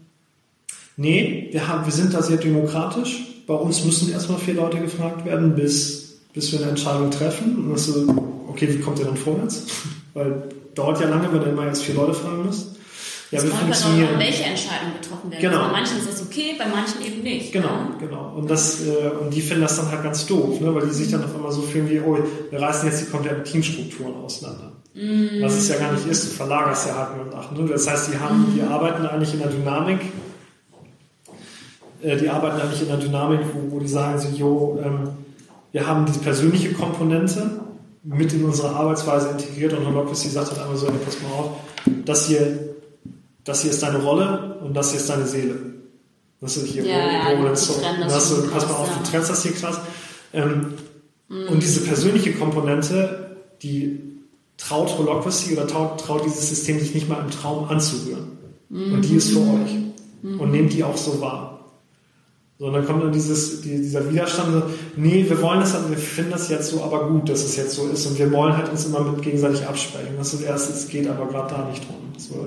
nee, 0.97 1.49
wir 1.51 1.67
haben, 1.67 1.85
wir 1.85 1.93
sind 1.93 2.13
da 2.13 2.21
sehr 2.21 2.37
demokratisch. 2.37 3.43
Bei 3.45 3.55
uns 3.55 3.83
müssen 3.83 4.11
erstmal 4.11 4.39
vier 4.39 4.53
Leute 4.53 4.79
gefragt 4.79 5.25
werden, 5.25 5.55
bis 5.55 6.02
bis 6.33 6.51
wir 6.51 6.59
eine 6.59 6.69
Entscheidung 6.69 7.11
treffen. 7.11 7.65
Und 7.65 7.73
das 7.73 7.85
so, 7.85 8.43
okay, 8.47 8.67
wie 8.69 8.79
kommt 8.79 8.99
ihr 8.99 9.05
dann 9.05 9.17
vorwärts? 9.17 9.65
Weil 10.13 10.49
dauert 10.75 10.99
ja 10.99 11.07
lange, 11.07 11.31
wenn 11.31 11.41
ihr 11.41 11.47
immer 11.47 11.65
erst 11.65 11.83
vier 11.83 11.95
Leute 11.95 12.13
fragen 12.13 12.45
müsst. 12.45 12.73
Ja, 13.31 13.39
es 13.39 13.45
wir 13.45 13.51
funktionieren. 13.51 14.15
Auch, 14.15 14.19
welche 14.19 14.43
Entscheidungen 14.43 14.93
getroffen 15.01 15.31
werden. 15.31 15.41
Genau. 15.41 15.65
Bei 15.65 15.71
manchen 15.71 15.97
ist 15.97 16.07
das 16.07 16.21
okay, 16.21 16.55
bei 16.57 16.67
manchen 16.67 17.03
eben 17.03 17.23
nicht. 17.23 17.51
Genau, 17.51 17.67
ja. 17.67 17.89
genau. 17.99 18.33
Und, 18.35 18.49
das, 18.49 18.85
äh, 18.85 19.09
und 19.19 19.33
die 19.33 19.41
finden 19.41 19.63
das 19.63 19.75
dann 19.75 19.89
halt 19.89 20.03
ganz 20.03 20.25
doof, 20.27 20.59
ne? 20.59 20.73
weil 20.73 20.85
die 20.85 20.93
sich 20.93 21.09
dann 21.09 21.23
auf 21.23 21.33
einmal 21.33 21.51
so 21.51 21.61
fühlen 21.63 21.89
wie, 21.89 21.99
oh, 21.99 22.17
wir 22.51 22.61
reißen 22.61 22.87
jetzt 22.87 23.01
die 23.01 23.09
kompletten 23.09 23.43
Teamstrukturen 23.43 24.13
auseinander. 24.23 24.73
Mm. 24.93 25.41
Was 25.41 25.55
es 25.55 25.67
ja 25.69 25.77
gar 25.77 25.93
nicht 25.93 26.05
ist, 26.05 26.25
du 26.25 26.29
verlagerst 26.29 26.87
ja 26.87 26.95
halt 26.95 27.17
mit 27.17 27.33
nach. 27.33 27.51
Ne? 27.51 27.67
Das 27.67 27.89
heißt, 27.89 28.13
die, 28.13 28.19
haben, 28.19 28.51
mm. 28.51 28.53
die 28.55 28.61
arbeiten 28.61 29.03
eigentlich 29.07 29.33
in 29.33 29.39
der 29.39 29.49
Dynamik, 29.49 30.01
äh, 32.03 32.15
die 32.15 32.29
arbeiten 32.29 32.61
eigentlich 32.61 32.83
in 32.83 32.87
der 32.89 32.97
Dynamik, 32.97 33.39
wo, 33.53 33.75
wo 33.75 33.79
die 33.79 33.87
sagen 33.87 34.19
so, 34.19 34.27
jo, 34.29 34.79
ähm, 34.83 35.09
wir 35.73 35.87
haben 35.87 36.05
diese 36.05 36.19
persönliche 36.19 36.71
Komponente 36.73 37.59
mit 38.03 38.31
in 38.31 38.45
unsere 38.45 38.69
Arbeitsweise 38.69 39.29
integriert 39.29 39.73
und 39.73 39.85
Holocracy 39.85 40.29
sagt 40.29 40.51
halt 40.51 40.61
einmal 40.61 40.77
so, 40.77 40.87
hey, 40.87 40.95
pass 41.03 41.17
mal 41.21 41.31
auf, 41.31 41.51
das 42.05 42.27
hier, 42.27 42.75
das 43.43 43.63
hier 43.63 43.71
ist 43.71 43.81
deine 43.81 44.01
Rolle 44.01 44.59
und 44.63 44.73
das 44.75 44.91
hier 44.91 44.99
ist 44.99 45.09
deine 45.09 45.25
Seele. 45.25 45.55
Das 46.39 46.57
ist 46.57 46.67
hier 46.67 46.85
ja, 46.85 47.31
Roll, 47.31 47.45
ja, 47.45 47.55
so. 47.55 47.73
das 47.99 48.29
so, 48.29 48.43
pass 48.51 48.67
mal 48.67 48.75
auf, 48.75 48.87
ja. 48.87 48.97
du 49.01 49.09
trennst 49.09 49.29
das 49.29 49.43
hier 49.43 49.53
krass. 49.53 49.79
Ähm, 50.33 50.73
mhm. 51.29 51.47
Und 51.49 51.63
diese 51.63 51.81
persönliche 51.81 52.33
Komponente, 52.33 53.37
die 53.63 53.99
traut 54.57 54.97
Holocracy 54.97 55.53
oder 55.53 55.65
traut, 55.65 55.99
traut 56.01 56.25
dieses 56.25 56.49
System 56.49 56.79
sich 56.79 56.93
nicht 56.93 57.09
mal 57.09 57.19
im 57.23 57.31
Traum 57.31 57.69
anzurühren. 57.69 58.37
Mhm. 58.69 58.93
Und 58.93 59.01
die 59.03 59.15
ist 59.15 59.31
für 59.31 59.39
mhm. 59.39 59.63
euch. 59.63 59.71
Mhm. 60.21 60.39
Und 60.39 60.51
nehmt 60.51 60.73
die 60.73 60.83
auch 60.83 60.97
so 60.97 61.19
wahr. 61.19 61.52
So, 62.63 62.67
und 62.67 62.75
dann 62.75 62.85
kommt 62.85 63.03
dann 63.03 63.11
dieses, 63.11 63.59
die, 63.59 63.75
dieser 63.75 64.09
Widerstand, 64.09 64.53
so, 64.53 64.61
nee, 64.95 65.25
wir 65.27 65.41
wollen 65.41 65.59
das, 65.59 65.73
wir 65.89 65.97
finden 65.97 66.31
das 66.31 66.47
jetzt 66.47 66.69
so, 66.69 66.81
aber 66.81 67.09
gut, 67.09 67.27
dass 67.27 67.43
es 67.43 67.57
jetzt 67.57 67.75
so 67.75 67.89
ist 67.89 68.05
und 68.05 68.17
wir 68.17 68.31
wollen 68.31 68.55
halt 68.55 68.69
uns 68.69 68.85
immer 68.85 69.01
mit 69.01 69.21
gegenseitig 69.21 69.67
absprechen. 69.67 70.15
Das 70.17 70.33
ist 70.33 70.43
erst, 70.43 70.69
es 70.69 70.87
geht 70.87 71.09
aber 71.09 71.27
gerade 71.27 71.53
da 71.53 71.67
nicht 71.69 71.83
drum. 71.85 71.97
So, 72.15 72.45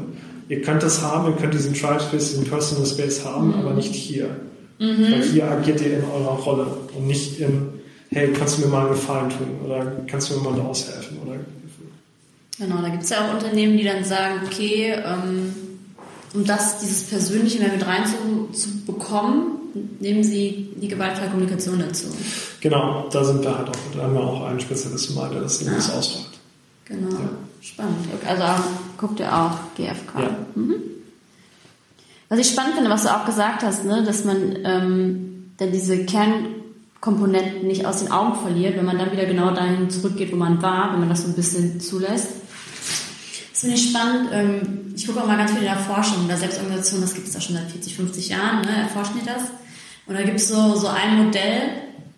ihr 0.48 0.62
könnt 0.62 0.82
das 0.82 1.02
haben, 1.02 1.30
ihr 1.30 1.36
könnt 1.36 1.52
diesen 1.52 1.74
Tribe 1.74 2.00
Space, 2.00 2.30
diesen 2.30 2.46
Personal 2.46 2.86
Space 2.86 3.26
haben, 3.26 3.48
mhm. 3.48 3.54
aber 3.56 3.74
nicht 3.74 3.94
hier. 3.94 4.30
Mhm. 4.78 5.12
Weil 5.12 5.22
hier 5.22 5.50
agiert 5.50 5.82
ihr 5.82 5.98
in 5.98 6.04
eurer 6.04 6.38
Rolle 6.38 6.66
und 6.96 7.06
nicht 7.06 7.38
in, 7.38 7.68
hey, 8.08 8.32
kannst 8.32 8.56
du 8.56 8.62
mir 8.62 8.68
mal 8.68 8.86
einen 8.86 8.92
Gefallen 8.92 9.28
tun 9.28 9.66
oder 9.66 9.84
kannst 10.06 10.30
du 10.30 10.38
mir 10.38 10.48
mal 10.48 10.58
aushelfen 10.62 11.18
oder 11.26 11.36
Genau, 12.58 12.80
da 12.80 12.88
gibt 12.88 13.02
es 13.02 13.10
ja 13.10 13.18
auch 13.18 13.34
Unternehmen, 13.34 13.76
die 13.76 13.84
dann 13.84 14.02
sagen, 14.02 14.40
okay, 14.46 14.94
ähm, 14.94 15.52
um 16.32 16.46
das, 16.46 16.78
dieses 16.78 17.02
Persönliche 17.02 17.58
mehr 17.58 17.70
mit 17.70 17.86
reinzubekommen, 17.86 19.65
nehmen 20.00 20.22
Sie 20.22 20.70
die 20.76 20.88
gewaltfreie 20.88 21.28
Kommunikation 21.28 21.78
dazu. 21.78 22.06
Genau, 22.60 23.08
da 23.10 23.24
sind 23.24 23.42
wir 23.42 23.56
halt 23.56 23.68
auch, 23.68 23.94
da 23.94 24.02
haben 24.02 24.14
wir 24.14 24.20
auch 24.20 24.46
einen 24.46 24.60
Spezialisten 24.60 25.14
mal, 25.14 25.30
der 25.30 25.42
das, 25.42 25.58
das 25.58 25.90
ausmacht. 25.90 26.38
Genau, 26.86 27.10
ja. 27.10 27.28
spannend. 27.60 28.06
Also 28.26 28.62
guckt 28.96 29.20
ihr 29.20 29.32
auch 29.34 29.74
GFK. 29.76 30.20
Ja. 30.20 30.36
Mhm. 30.54 30.74
Was 32.28 32.38
ich 32.38 32.48
spannend 32.48 32.74
finde, 32.74 32.90
was 32.90 33.04
du 33.04 33.14
auch 33.14 33.24
gesagt 33.24 33.62
hast, 33.62 33.84
ne, 33.84 34.02
dass 34.04 34.24
man 34.24 34.58
ähm, 34.64 35.52
dann 35.58 35.72
diese 35.72 36.04
Kernkomponenten 36.04 37.66
nicht 37.66 37.86
aus 37.86 38.00
den 38.00 38.10
Augen 38.10 38.34
verliert, 38.40 38.76
wenn 38.76 38.84
man 38.84 38.98
dann 38.98 39.12
wieder 39.12 39.26
genau 39.26 39.52
dahin 39.52 39.90
zurückgeht, 39.90 40.32
wo 40.32 40.36
man 40.36 40.60
war, 40.60 40.92
wenn 40.92 41.00
man 41.00 41.08
das 41.08 41.22
so 41.22 41.28
ein 41.28 41.34
bisschen 41.34 41.80
zulässt. 41.80 42.28
Das 43.52 43.60
finde 43.60 43.76
ich 43.76 43.90
spannend. 43.90 44.28
Ähm, 44.32 44.92
ich 44.94 45.06
gucke 45.06 45.22
auch 45.22 45.26
mal 45.26 45.36
ganz 45.36 45.52
viel 45.52 45.60
in 45.60 45.66
der 45.66 45.78
Forschung, 45.78 46.22
in 46.22 46.28
der 46.28 46.36
Selbstorganisation, 46.36 47.00
das 47.00 47.14
gibt 47.14 47.26
es 47.28 47.32
da 47.32 47.40
schon 47.40 47.56
seit 47.56 47.70
40, 47.70 47.96
50 47.96 48.28
Jahren, 48.28 48.62
ne, 48.62 48.82
erforschen 48.82 49.20
die 49.20 49.26
das. 49.26 49.42
Und 50.06 50.14
da 50.14 50.22
gibt 50.22 50.36
es 50.36 50.48
so, 50.48 50.76
so 50.76 50.88
ein 50.88 51.24
Modell, 51.24 51.62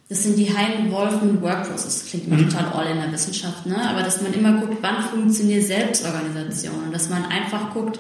das 0.09 0.23
sind 0.23 0.39
die 0.39 0.49
High 0.49 0.79
Involvement 0.79 1.43
Work 1.43 1.69
Process. 1.69 2.01
Das 2.01 2.07
klingt 2.07 2.27
immer 2.27 2.37
mhm. 2.37 2.49
total 2.49 2.73
all 2.73 2.91
in 2.91 3.01
der 3.01 3.13
Wissenschaft, 3.13 3.67
ne? 3.67 3.77
aber 3.89 4.03
dass 4.03 4.23
man 4.23 4.33
immer 4.33 4.53
guckt, 4.61 4.79
wann 4.81 5.03
funktioniert 5.03 5.65
Selbstorganisation 5.65 6.75
und 6.87 6.93
dass 6.95 7.11
man 7.11 7.27
einfach 7.27 7.73
guckt, 7.75 7.99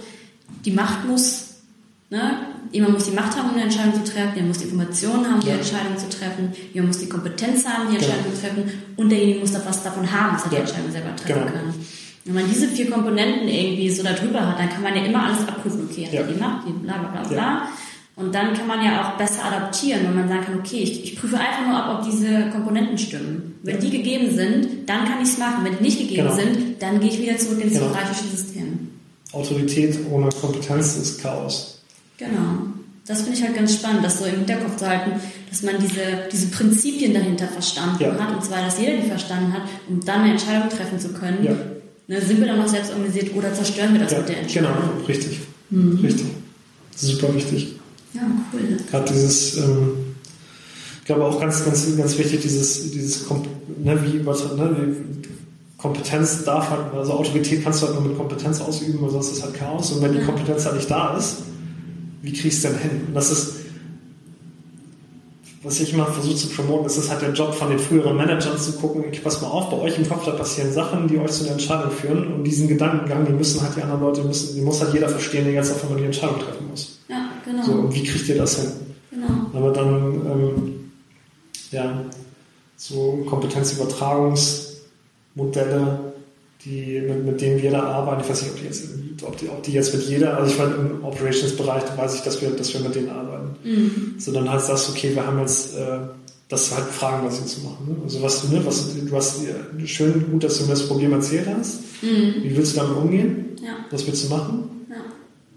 die 0.64 0.70
Macht 0.70 1.06
muss, 1.06 1.56
ne? 2.08 2.38
jemand 2.72 2.94
muss 2.94 3.04
die 3.04 3.12
Macht 3.12 3.36
haben, 3.36 3.50
um 3.50 3.54
eine 3.54 3.64
Entscheidung 3.64 3.94
zu 3.94 4.10
treffen, 4.10 4.36
jemand 4.36 4.48
muss 4.48 4.58
die 4.58 4.64
Informationen 4.64 5.30
haben, 5.30 5.40
die 5.40 5.48
ja. 5.48 5.54
Entscheidung 5.54 5.98
zu 5.98 6.08
treffen, 6.08 6.52
jemand 6.72 6.94
muss 6.94 7.02
die 7.02 7.08
Kompetenz 7.10 7.66
haben, 7.66 7.90
die 7.90 7.96
Entscheidung 7.96 8.24
genau. 8.24 8.34
zu 8.34 8.40
treffen 8.40 8.82
und 8.96 9.08
derjenige 9.10 9.40
muss 9.40 9.52
da 9.52 9.60
was 9.66 9.82
davon 9.82 10.10
haben, 10.10 10.34
dass 10.34 10.44
er 10.44 10.50
die 10.50 10.56
Entscheidung 10.56 10.90
selber 10.90 11.14
treffen 11.14 11.46
genau. 11.46 11.52
kann. 11.52 11.74
Wenn 12.24 12.34
man 12.34 12.48
diese 12.48 12.68
vier 12.68 12.90
Komponenten 12.90 13.48
irgendwie 13.48 13.90
so 13.90 14.02
da 14.02 14.12
drüber 14.12 14.46
hat, 14.46 14.58
dann 14.58 14.68
kann 14.68 14.82
man 14.82 14.94
ja 14.94 15.02
immer 15.02 15.24
alles 15.24 15.48
abprüfen. 15.48 15.88
Okay, 15.90 16.06
hat 16.06 16.12
ja. 16.12 16.22
die 16.22 16.38
Macht, 16.38 16.66
die 16.68 16.72
bla 16.72 16.98
bla 16.98 17.08
bla 17.08 17.28
bla. 17.28 17.68
Und 18.18 18.34
dann 18.34 18.52
kann 18.52 18.66
man 18.66 18.84
ja 18.84 19.00
auch 19.00 19.16
besser 19.16 19.44
adaptieren, 19.44 20.02
wenn 20.02 20.16
man 20.16 20.28
sagen 20.28 20.44
kann, 20.44 20.58
okay, 20.58 20.78
ich, 20.78 21.04
ich 21.04 21.20
prüfe 21.20 21.38
einfach 21.38 21.64
nur 21.64 21.76
ab, 21.76 21.98
ob 21.98 22.10
diese 22.10 22.50
Komponenten 22.50 22.98
stimmen. 22.98 23.54
Wenn 23.62 23.78
die 23.78 23.90
gegeben 23.90 24.34
sind, 24.34 24.88
dann 24.88 25.04
kann 25.04 25.22
ich 25.22 25.28
es 25.28 25.38
machen. 25.38 25.64
Wenn 25.64 25.78
die 25.78 25.84
nicht 25.84 25.98
gegeben 26.00 26.28
genau. 26.28 26.34
sind, 26.34 26.82
dann 26.82 26.98
gehe 26.98 27.10
ich 27.10 27.20
wieder 27.20 27.38
zurück 27.38 27.60
ins 27.62 27.74
genau. 27.74 27.90
hierarchische 27.90 28.24
System. 28.24 28.90
Autorität 29.32 29.98
ohne 30.10 30.30
Kompetenz 30.30 30.96
ist 30.96 31.22
Chaos. 31.22 31.80
Genau. 32.16 32.72
Das 33.06 33.22
finde 33.22 33.38
ich 33.38 33.44
halt 33.44 33.54
ganz 33.54 33.74
spannend, 33.74 34.04
das 34.04 34.18
so 34.18 34.24
im 34.24 34.36
Hinterkopf 34.36 34.76
zu 34.76 34.86
halten, 34.86 35.12
dass 35.48 35.62
man 35.62 35.76
diese, 35.80 36.28
diese 36.30 36.48
Prinzipien 36.48 37.14
dahinter 37.14 37.46
verstanden 37.46 38.02
ja. 38.02 38.18
hat, 38.18 38.34
und 38.34 38.44
zwar, 38.44 38.62
dass 38.64 38.80
jeder 38.80 38.96
die 38.96 39.08
verstanden 39.08 39.52
hat, 39.52 39.62
um 39.88 40.04
dann 40.04 40.22
eine 40.22 40.32
Entscheidung 40.32 40.68
treffen 40.68 40.98
zu 40.98 41.10
können. 41.10 41.44
Ja. 41.44 41.52
Ne, 42.08 42.20
sind 42.20 42.40
wir 42.40 42.46
dann 42.46 42.58
noch 42.58 42.68
selbst 42.68 42.90
organisiert 42.90 43.34
oder 43.34 43.54
zerstören 43.54 43.92
wir 43.92 44.00
das 44.00 44.12
ja, 44.12 44.18
mit 44.18 44.28
der 44.28 44.40
Entscheidung? 44.40 44.72
Genau, 44.72 45.06
richtig. 45.06 45.40
Mhm. 45.70 46.00
Richtig. 46.02 46.26
Super 46.96 47.34
wichtig. 47.34 47.77
Ja, 48.18 48.26
cool. 48.52 48.76
Gerade 48.90 49.12
dieses, 49.12 49.56
ähm, 49.58 49.92
ich 51.00 51.04
glaube 51.04 51.24
auch 51.24 51.40
ganz, 51.40 51.64
ganz, 51.64 51.96
ganz 51.96 52.18
wichtig, 52.18 52.40
dieses, 52.40 52.90
dieses 52.90 53.28
ne, 53.28 53.98
wie, 54.02 54.18
ne, 54.18 54.76
wie 54.76 55.28
Kompetenz 55.78 56.42
darf 56.44 56.70
halt, 56.70 56.92
also 56.92 57.12
Autorität 57.12 57.62
kannst 57.62 57.80
du 57.80 57.86
halt 57.86 57.94
nur 57.94 58.08
mit 58.08 58.18
Kompetenz 58.18 58.60
ausüben, 58.60 59.00
weil 59.00 59.10
sonst 59.10 59.32
ist 59.32 59.42
halt 59.44 59.54
Chaos. 59.54 59.92
Und 59.92 60.02
wenn 60.02 60.12
die 60.12 60.20
Kompetenz 60.20 60.64
halt 60.64 60.74
nicht 60.76 60.90
da 60.90 61.16
ist, 61.16 61.38
wie 62.22 62.32
kriegst 62.32 62.64
du 62.64 62.68
denn 62.68 62.78
hin? 62.78 62.90
Und 63.06 63.14
das 63.14 63.30
ist, 63.30 63.54
was 65.62 65.78
ich 65.78 65.92
immer 65.92 66.06
versuche 66.06 66.34
zu 66.34 66.48
promoten, 66.48 66.86
ist 66.86 66.96
es 66.96 67.08
halt 67.08 67.22
der 67.22 67.32
Job 67.32 67.54
von 67.54 67.70
den 67.70 67.78
früheren 67.78 68.16
Managern 68.16 68.58
zu 68.58 68.72
gucken, 68.72 69.04
ich 69.12 69.22
pass 69.22 69.40
mal 69.40 69.48
auf, 69.48 69.70
bei 69.70 69.78
euch 69.78 69.96
im 69.98 70.08
Kopf, 70.08 70.24
da 70.24 70.32
passieren 70.32 70.72
Sachen, 70.72 71.06
die 71.06 71.18
euch 71.18 71.30
zu 71.30 71.44
einer 71.44 71.52
Entscheidung 71.52 71.92
führen. 71.92 72.32
Und 72.34 72.44
diesen 72.44 72.66
Gedankengang, 72.66 73.24
die 73.24 73.32
müssen 73.32 73.60
halt 73.62 73.76
die 73.76 73.82
anderen 73.82 74.00
Leute, 74.00 74.22
müssen, 74.24 74.56
die 74.56 74.62
muss 74.62 74.80
halt 74.80 74.92
jeder 74.92 75.08
verstehen, 75.08 75.44
der 75.44 75.54
jetzt 75.54 75.70
auf 75.70 75.84
einmal 75.84 75.98
die 75.98 76.06
Entscheidung 76.06 76.40
treffen 76.40 76.68
muss. 76.68 76.97
Genau. 77.48 77.64
So, 77.64 77.72
und 77.72 77.92
wie 77.94 78.04
kriegt 78.04 78.28
ihr 78.28 78.36
das 78.36 78.60
hin? 78.60 78.70
Genau. 79.10 79.26
Aber 79.54 79.72
dann, 79.72 80.14
ähm, 80.26 80.90
ja, 81.70 82.04
so 82.76 83.24
Kompetenzübertragungsmodelle, 83.28 86.12
die, 86.64 87.00
mit, 87.00 87.24
mit 87.24 87.40
denen 87.40 87.62
wir 87.62 87.70
da 87.70 87.84
arbeiten, 87.84 88.20
ich 88.22 88.28
weiß 88.28 88.42
nicht, 88.42 88.52
ob 88.52 88.58
die 88.58 88.64
jetzt, 88.66 88.84
ob 89.22 89.38
die, 89.38 89.48
ob 89.48 89.62
die 89.62 89.72
jetzt 89.72 89.94
mit 89.94 90.02
jeder, 90.04 90.36
also 90.36 90.52
ich 90.52 90.58
meine, 90.58 90.74
im 90.74 91.02
Operations-Bereich 91.02 91.84
weiß 91.96 92.16
ich, 92.16 92.20
dass 92.20 92.42
wir, 92.42 92.50
dass 92.50 92.74
wir 92.74 92.80
mit 92.80 92.94
denen 92.94 93.08
arbeiten. 93.08 93.56
Mhm. 93.64 94.16
So, 94.18 94.30
dann 94.32 94.50
heißt 94.50 94.68
das, 94.68 94.90
okay, 94.90 95.14
wir 95.14 95.26
haben 95.26 95.38
jetzt, 95.38 95.74
äh, 95.74 96.00
das 96.48 96.74
halt 96.74 96.86
fragenbasiert 96.86 97.48
zu 97.48 97.60
machen. 97.60 97.88
Ne? 97.88 97.96
Also 98.04 98.22
was 98.22 98.48
ne, 98.48 98.64
was, 98.64 98.94
du 98.94 99.16
hast 99.16 99.40
schön 99.84 100.30
gut, 100.30 100.44
dass 100.44 100.56
du 100.58 100.64
mir 100.64 100.70
das 100.70 100.86
Problem 100.86 101.12
erzählt 101.12 101.46
hast. 101.46 101.80
Mhm. 102.02 102.42
Wie 102.42 102.56
willst 102.56 102.74
du 102.74 102.80
damit 102.80 102.96
umgehen? 102.96 103.56
Ja. 103.62 103.76
Was 103.90 104.06
willst 104.06 104.24
du 104.24 104.30
machen? 104.34 104.77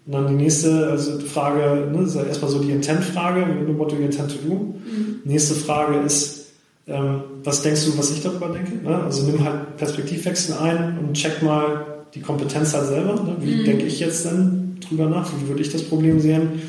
Ja. 0.06 0.18
Und 0.18 0.26
dann 0.26 0.28
die 0.38 0.44
nächste 0.44 0.88
also 0.88 1.18
die 1.18 1.26
Frage, 1.26 1.88
ne, 1.92 2.04
ist 2.04 2.16
erstmal 2.16 2.52
so 2.52 2.60
die 2.60 2.72
Intent-Frage, 2.72 3.46
what 3.78 3.92
do 3.92 3.96
you 3.96 4.04
intend 4.04 4.32
to 4.32 4.38
do? 4.48 4.54
Mhm. 4.56 5.22
Nächste 5.24 5.54
Frage 5.54 6.00
ist, 6.00 6.42
ähm, 6.88 7.22
was 7.44 7.62
denkst 7.62 7.86
du, 7.86 7.98
was 7.98 8.12
ich 8.12 8.22
darüber 8.22 8.50
denke? 8.50 8.76
Ne? 8.84 9.04
Also 9.04 9.26
nimm 9.26 9.44
halt 9.44 9.78
Perspektivwechsel 9.78 10.56
ein 10.58 10.98
und 11.00 11.14
check 11.14 11.42
mal 11.42 11.86
die 12.14 12.22
Kompetenz 12.22 12.74
halt 12.74 12.88
selber. 12.88 13.14
Ne? 13.14 13.36
Wie 13.40 13.56
mhm. 13.56 13.66
denke 13.66 13.86
ich 13.86 14.00
jetzt 14.00 14.26
denn 14.26 14.78
drüber 14.82 15.06
nach? 15.06 15.32
Wie 15.40 15.48
würde 15.48 15.62
ich 15.62 15.72
das 15.72 15.84
Problem 15.84 16.20
sehen? 16.20 16.62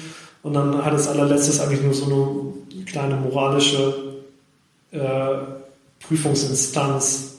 Und 0.42 0.54
dann 0.54 0.84
hat 0.84 0.92
es 0.92 1.08
allerletztes 1.08 1.60
eigentlich 1.60 1.82
nur 1.82 1.94
so 1.94 2.04
eine 2.04 2.84
kleine 2.84 3.16
moralische 3.16 3.94
äh, 4.90 4.98
Prüfungsinstanz, 6.00 7.31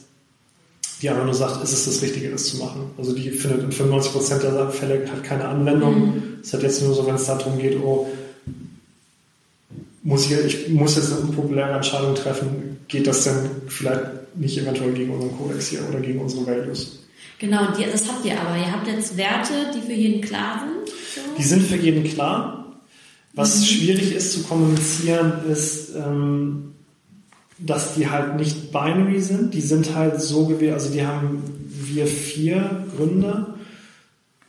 die 1.04 1.10
einfach 1.10 1.26
nur 1.26 1.34
sagt, 1.34 1.62
ist 1.62 1.74
es 1.74 1.84
das 1.84 2.02
Richtige, 2.02 2.30
das 2.30 2.46
zu 2.46 2.58
machen. 2.58 2.92
Also 2.98 3.14
die 3.14 3.30
findet 3.30 3.62
in 3.62 3.72
95% 3.72 4.40
der 4.40 4.70
Fälle 4.70 5.06
halt 5.12 5.24
keine 5.24 5.46
Anwendung. 5.46 6.16
Mhm. 6.16 6.24
Es 6.42 6.54
mhm. 6.54 6.58
hat 6.58 6.64
jetzt 6.64 6.82
nur 6.82 6.96
so, 6.96 7.06
wenn 7.06 7.16
es 7.16 7.26
darum 7.26 7.60
geht, 7.60 7.78
oh, 7.84 8.08
muss 10.04 10.32
ich, 10.32 10.46
ich 10.46 10.70
muss 10.70 10.96
jetzt 10.96 11.12
eine 11.12 11.22
unpopuläre 11.22 11.74
Entscheidung 11.74 12.16
treffen, 12.16 12.78
geht 12.88 13.06
das 13.06 13.26
denn 13.26 13.50
vielleicht 13.68 14.36
nicht 14.36 14.58
eventuell 14.58 14.94
gegen 14.94 15.12
unseren 15.14 15.38
Kodex 15.38 15.68
hier 15.68 15.82
oder 15.90 16.00
gegen 16.00 16.22
unsere 16.22 16.48
Values? 16.48 17.00
Genau, 17.38 17.74
die, 17.78 17.84
das 17.84 18.08
habt 18.08 18.24
ihr 18.24 18.40
aber. 18.40 18.56
Ihr 18.56 18.72
habt 18.72 18.88
jetzt 18.88 19.18
Werte, 19.18 19.54
die 19.76 19.82
für 19.82 19.94
jeden 19.94 20.22
klar 20.22 20.64
sind? 20.64 20.96
So? 21.16 21.22
Die 21.38 21.44
sind 21.44 21.64
für 21.64 21.76
jeden 21.76 22.06
klar. 22.06 22.78
Was 23.34 23.60
mhm. 23.60 23.66
schwierig 23.66 24.16
ist 24.16 24.32
zu 24.32 24.44
kommunizieren, 24.44 25.34
ist, 25.52 25.90
ähm, 25.98 26.73
dass 27.60 27.96
die 27.96 28.10
halt 28.10 28.36
nicht 28.38 28.72
binary 28.72 29.22
sind. 29.22 29.54
Die 29.54 29.62
sind 29.62 29.96
halt 29.96 30.22
so 30.22 30.46
gewählt, 30.46 30.74
also 30.74 30.92
die 30.92 31.06
haben 31.06 31.44
wir 31.68 32.08
vier 32.08 32.86
Gründer 32.96 33.56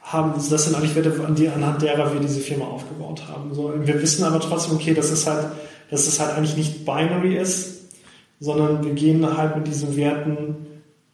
haben, 0.01 0.35
das 0.35 0.65
sind 0.65 0.77
eigentlich 0.77 0.95
Werte, 0.95 1.25
an 1.25 1.35
die, 1.35 1.49
anhand 1.49 1.83
derer 1.83 2.13
wir 2.13 2.21
diese 2.21 2.41
Firma 2.41 2.67
aufgebaut 2.67 3.23
haben. 3.29 3.55
So, 3.55 3.73
wir 3.75 4.03
wissen 4.03 4.25
aber 4.25 4.39
trotzdem, 4.39 4.77
okay, 4.77 4.93
dass 4.95 5.11
es 5.11 5.27
halt, 5.27 5.47
dass 5.91 6.07
es 6.07 6.21
halt 6.21 6.37
eigentlich 6.37 6.57
nicht 6.57 6.85
binary 6.85 7.37
ist, 7.37 7.91
sondern 8.39 8.85
wir 8.85 8.93
gehen 8.93 9.37
halt 9.37 9.57
mit 9.57 9.67
diesen 9.67 9.97
Werten, 9.97 10.57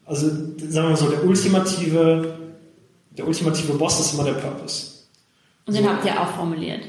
also 0.05 0.26
sagen 0.28 0.59
wir 0.59 0.82
mal 0.82 0.97
so, 0.97 1.09
der 1.09 1.24
ultimative, 1.24 2.34
der 3.16 3.26
ultimative 3.26 3.74
Boss 3.74 4.01
ist 4.01 4.14
immer 4.14 4.24
der 4.24 4.32
Purpose. 4.32 5.05
Und 5.66 5.76
den 5.76 5.84
so. 5.84 5.91
habt 5.91 6.05
ihr 6.05 6.20
auch 6.20 6.30
formuliert. 6.34 6.80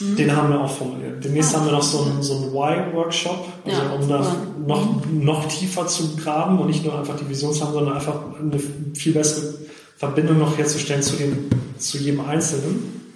Mhm. 0.00 0.16
Den 0.16 0.36
haben 0.36 0.50
wir 0.50 0.60
auch 0.60 0.70
formuliert. 0.70 1.24
Demnächst 1.24 1.54
ah, 1.54 1.58
haben 1.58 1.66
wir 1.66 1.72
noch 1.72 1.82
so 1.82 2.02
einen, 2.02 2.22
so 2.22 2.36
einen 2.36 2.52
Why-Workshop, 2.52 3.46
also 3.64 3.82
ja, 3.82 3.90
um 3.90 4.08
da 4.08 4.36
noch, 4.66 5.06
noch 5.10 5.48
tiefer 5.48 5.86
zu 5.86 6.16
graben 6.16 6.58
und 6.58 6.66
nicht 6.66 6.84
nur 6.84 6.98
einfach 6.98 7.16
die 7.16 7.28
Vision 7.28 7.52
zu 7.52 7.64
haben, 7.64 7.72
sondern 7.72 7.94
einfach 7.94 8.20
eine 8.38 8.60
viel 8.94 9.12
bessere 9.12 9.54
Verbindung 9.96 10.38
noch 10.38 10.58
herzustellen 10.58 11.02
zu, 11.02 11.16
dem, 11.16 11.48
zu 11.78 11.98
jedem 11.98 12.20
Einzelnen. 12.20 13.14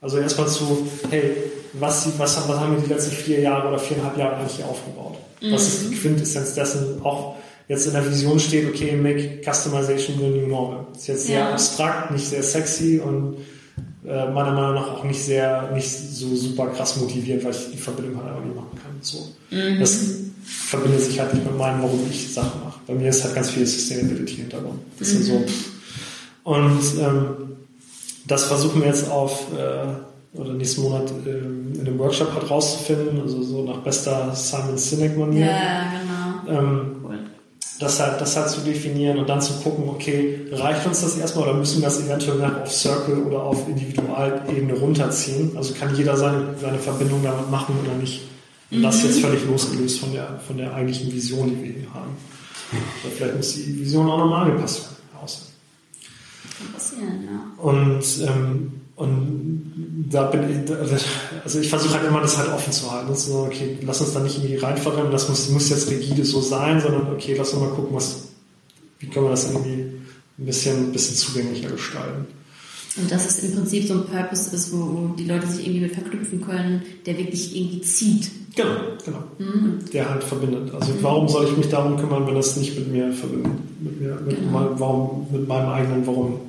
Also 0.00 0.18
erstmal 0.18 0.46
zu, 0.46 0.86
hey, 1.10 1.34
was, 1.72 2.06
was, 2.18 2.48
was 2.48 2.60
haben 2.60 2.76
wir 2.76 2.82
die 2.82 2.92
letzten 2.92 3.12
vier 3.12 3.40
Jahre 3.40 3.68
oder 3.68 3.78
viereinhalb 3.78 4.16
Jahre 4.16 4.36
eigentlich 4.36 4.56
hier 4.56 4.66
aufgebaut? 4.66 5.16
Mhm. 5.40 5.52
Was 5.52 5.68
ist 5.68 5.90
die 5.90 5.96
Quintessenz 5.96 6.54
dessen? 6.54 7.02
Auch 7.02 7.36
jetzt 7.66 7.86
in 7.86 7.94
der 7.94 8.08
Vision 8.08 8.38
steht, 8.38 8.68
okay, 8.68 8.94
make 8.94 9.40
customization 9.44 10.18
the 10.18 10.26
new 10.26 10.46
normal. 10.46 10.86
Ist 10.94 11.08
jetzt 11.08 11.26
sehr 11.26 11.40
ja. 11.40 11.52
abstrakt, 11.52 12.12
nicht 12.12 12.28
sehr 12.28 12.42
sexy 12.42 13.00
und 13.04 13.38
äh, 14.06 14.30
meiner 14.30 14.52
Meinung 14.52 14.74
nach 14.74 14.88
auch 14.88 15.04
nicht 15.04 15.22
sehr, 15.22 15.70
nicht 15.72 15.88
so 15.88 16.34
super 16.34 16.66
krass 16.68 16.96
motivierend, 16.96 17.44
weil 17.44 17.52
ich 17.52 17.70
die 17.72 17.78
Verbindung 17.78 18.16
halt 18.16 18.28
einfach 18.28 18.44
nicht 18.44 18.56
machen 18.56 18.78
kann. 18.82 18.92
So. 19.00 19.28
Mhm. 19.50 19.78
Das 19.78 19.98
verbindet 20.44 21.02
sich 21.02 21.20
halt 21.20 21.34
nicht 21.34 21.46
mit 21.46 21.56
meinem, 21.56 21.82
warum 21.82 22.00
ich 22.10 22.32
Sachen 22.32 22.60
mache. 22.64 22.80
Bei 22.86 22.94
mir 22.94 23.10
ist 23.10 23.22
halt 23.24 23.34
ganz 23.34 23.50
viel 23.50 23.66
Sustainability 23.66 24.36
Hintergrund. 24.36 24.80
Das 24.98 25.12
mhm. 25.12 25.20
ist 25.20 25.26
so, 25.26 25.44
und 26.44 26.80
ähm, 27.00 27.26
das 28.26 28.44
versuchen 28.44 28.80
wir 28.80 28.88
jetzt 28.88 29.08
auf 29.08 29.46
äh, 29.56 30.38
oder 30.38 30.54
nächsten 30.54 30.82
Monat 30.82 31.12
äh, 31.26 31.38
in 31.78 31.84
dem 31.84 31.98
Workshop 31.98 32.34
halt 32.34 32.50
rauszufinden, 32.50 33.20
also 33.20 33.42
so 33.42 33.64
nach 33.64 33.78
bester 33.78 34.34
Simon 34.34 34.78
Sinek-Manier. 34.78 35.46
Ja, 35.46 35.92
genau. 36.46 36.58
Ähm. 36.58 37.01
Das 37.82 38.00
halt, 38.00 38.20
das 38.20 38.36
halt 38.36 38.48
zu 38.48 38.60
definieren 38.60 39.18
und 39.18 39.28
dann 39.28 39.40
zu 39.40 39.54
gucken, 39.54 39.88
okay, 39.88 40.46
reicht 40.52 40.86
uns 40.86 41.00
das 41.00 41.16
erstmal 41.16 41.48
oder 41.48 41.54
müssen 41.54 41.80
wir 41.80 41.88
das 41.88 42.00
eventuell 42.00 42.38
nach 42.38 42.62
auf 42.62 42.70
Circle 42.70 43.22
oder 43.24 43.42
auf 43.42 43.68
Individualebene 43.68 44.74
runterziehen? 44.74 45.56
Also 45.56 45.74
kann 45.74 45.94
jeder 45.96 46.16
seine, 46.16 46.54
seine 46.60 46.78
Verbindung 46.78 47.22
damit 47.22 47.50
machen 47.50 47.74
oder 47.84 47.94
nicht? 48.00 48.22
Und 48.70 48.78
mhm. 48.78 48.82
das 48.82 49.02
jetzt 49.02 49.20
völlig 49.20 49.44
losgelöst 49.44 50.00
von 50.00 50.12
der, 50.12 50.40
von 50.46 50.56
der 50.56 50.74
eigentlichen 50.74 51.12
Vision, 51.12 51.50
die 51.50 51.62
wir 51.62 51.72
hier 51.72 51.94
haben. 51.94 52.16
Oder 53.04 53.12
vielleicht 53.14 53.36
muss 53.36 53.54
die 53.54 53.80
Vision 53.80 54.08
auch 54.08 54.16
nochmal 54.16 54.48
angepasst 54.48 54.84
werden 54.84 54.92
passieren, 56.72 57.24
ja. 57.24 57.62
Und, 57.62 58.04
ähm, 58.26 58.81
und 58.96 60.06
da 60.10 60.24
bin 60.24 60.42
ich, 60.42 60.70
also 61.44 61.58
ich 61.58 61.68
versuche 61.68 61.94
halt 61.94 62.06
immer 62.06 62.20
das 62.20 62.36
halt 62.36 62.52
offen 62.52 62.72
zu 62.72 62.90
halten. 62.90 63.14
So, 63.14 63.44
okay, 63.46 63.78
lass 63.82 64.00
uns 64.00 64.12
da 64.12 64.20
nicht 64.20 64.36
irgendwie 64.36 64.56
reinverrennen, 64.56 65.10
das 65.10 65.28
muss, 65.28 65.48
muss 65.48 65.70
jetzt 65.70 65.90
rigide 65.90 66.24
so 66.24 66.40
sein, 66.40 66.80
sondern 66.80 67.12
okay, 67.12 67.34
lass 67.36 67.52
uns 67.52 67.62
mal 67.62 67.70
gucken, 67.70 67.96
was, 67.96 68.28
wie 68.98 69.06
können 69.06 69.26
wir 69.26 69.30
das 69.30 69.50
irgendwie 69.50 70.02
ein 70.38 70.46
bisschen, 70.46 70.88
ein 70.88 70.92
bisschen 70.92 71.16
zugänglicher 71.16 71.70
gestalten. 71.70 72.26
Und 72.96 73.10
dass 73.10 73.26
es 73.26 73.42
im 73.42 73.54
Prinzip 73.54 73.88
so 73.88 73.94
ein 73.94 74.04
Purpose 74.04 74.54
ist, 74.54 74.72
wo 74.72 75.14
die 75.18 75.24
Leute 75.24 75.46
sich 75.46 75.66
irgendwie 75.66 75.80
mit 75.80 75.94
verknüpfen 75.94 76.42
können, 76.42 76.82
der 77.06 77.16
wirklich 77.16 77.56
irgendwie 77.56 77.80
zieht. 77.80 78.30
Genau, 78.54 78.76
genau. 79.02 79.22
Mhm. 79.38 79.78
Der 79.94 80.10
halt 80.10 80.22
verbindet. 80.22 80.74
Also 80.74 80.92
warum 81.00 81.26
soll 81.26 81.46
ich 81.46 81.56
mich 81.56 81.68
darum 81.70 81.96
kümmern, 81.96 82.26
wenn 82.26 82.34
das 82.34 82.56
nicht 82.56 82.78
mit 82.78 82.92
mir 82.92 83.10
verbindet? 83.12 83.52
Mit 83.80 83.98
mir, 83.98 84.20
mit, 84.26 84.36
genau. 84.36 84.50
mein, 84.50 84.78
warum, 84.78 85.26
mit 85.32 85.48
meinem 85.48 85.70
eigenen 85.70 86.06
Warum? 86.06 86.40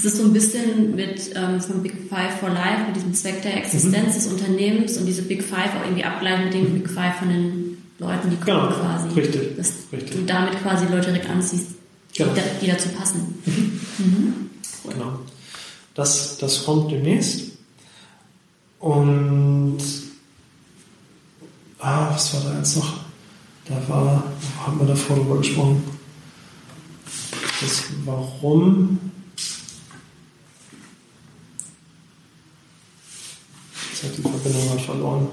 Das 0.00 0.12
ist 0.12 0.18
so 0.18 0.22
ein 0.22 0.32
bisschen 0.32 0.94
mit 0.94 1.34
ähm, 1.34 1.60
vom 1.60 1.82
Big 1.82 2.08
Five 2.08 2.38
for 2.38 2.50
Life, 2.50 2.86
mit 2.86 2.94
diesem 2.94 3.14
Zweck 3.14 3.42
der 3.42 3.56
Existenz 3.56 4.10
mhm. 4.10 4.12
des 4.12 4.26
Unternehmens 4.28 4.96
und 4.96 5.06
diese 5.06 5.22
Big 5.22 5.42
Five 5.42 5.74
auch 5.74 5.84
irgendwie 5.84 6.04
ableiten 6.04 6.44
mit 6.44 6.54
dem 6.54 6.72
Big 6.72 6.88
Five 6.88 7.16
von 7.16 7.28
den 7.28 7.82
Leuten, 7.98 8.30
die 8.30 8.36
kommen 8.36 8.68
genau, 8.68 8.80
quasi. 8.80 9.08
Richtig. 9.08 9.56
Dass 9.56 9.72
richtig. 9.92 10.12
du 10.12 10.24
damit 10.24 10.62
quasi 10.62 10.86
Leute 10.86 11.06
direkt 11.06 11.28
anziehst, 11.28 11.70
genau. 12.16 12.32
die, 12.32 12.66
die, 12.66 12.70
dazu 12.70 12.90
passen. 12.90 13.42
Mhm. 13.44 13.80
Mhm. 13.98 14.50
Genau. 14.88 15.18
Das, 15.94 16.38
das 16.38 16.64
kommt 16.64 16.92
demnächst. 16.92 17.50
Und 18.78 19.78
ah, 21.80 22.10
was 22.12 22.34
war 22.34 22.52
da 22.52 22.58
jetzt 22.58 22.76
noch? 22.76 23.00
Da 23.64 23.74
war, 23.88 24.22
haben 24.64 24.78
wir 24.78 24.86
davor 24.86 25.16
drüber 25.16 25.38
gesprochen. 25.38 25.82
Das 27.60 27.82
Warum 28.04 29.00
Jetzt 34.00 34.12
hat 34.12 34.18
die 34.18 34.22
Verbindung 34.22 34.70
halt 34.70 34.80
verloren. 34.80 35.28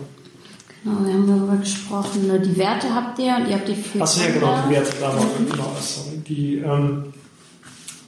Genau, 0.84 1.06
wir 1.06 1.14
haben 1.14 1.28
darüber 1.28 1.58
gesprochen. 1.58 2.28
Ne, 2.28 2.40
die 2.40 2.58
Werte 2.58 2.94
habt 2.94 3.20
ihr 3.20 3.36
und 3.36 3.48
ihr 3.48 3.56
habt 3.56 3.68
die 3.68 3.76
vier 3.76 4.02
Achso, 4.02 4.22
ja, 4.22 4.32
genau, 4.32 4.56
die 4.68 4.74
Werte, 4.74 4.92
da 5.00 5.08
war, 5.08 5.26
genau, 5.38 5.72
sorry. 5.80 6.18
Die, 6.28 6.58
ähm, 6.58 7.14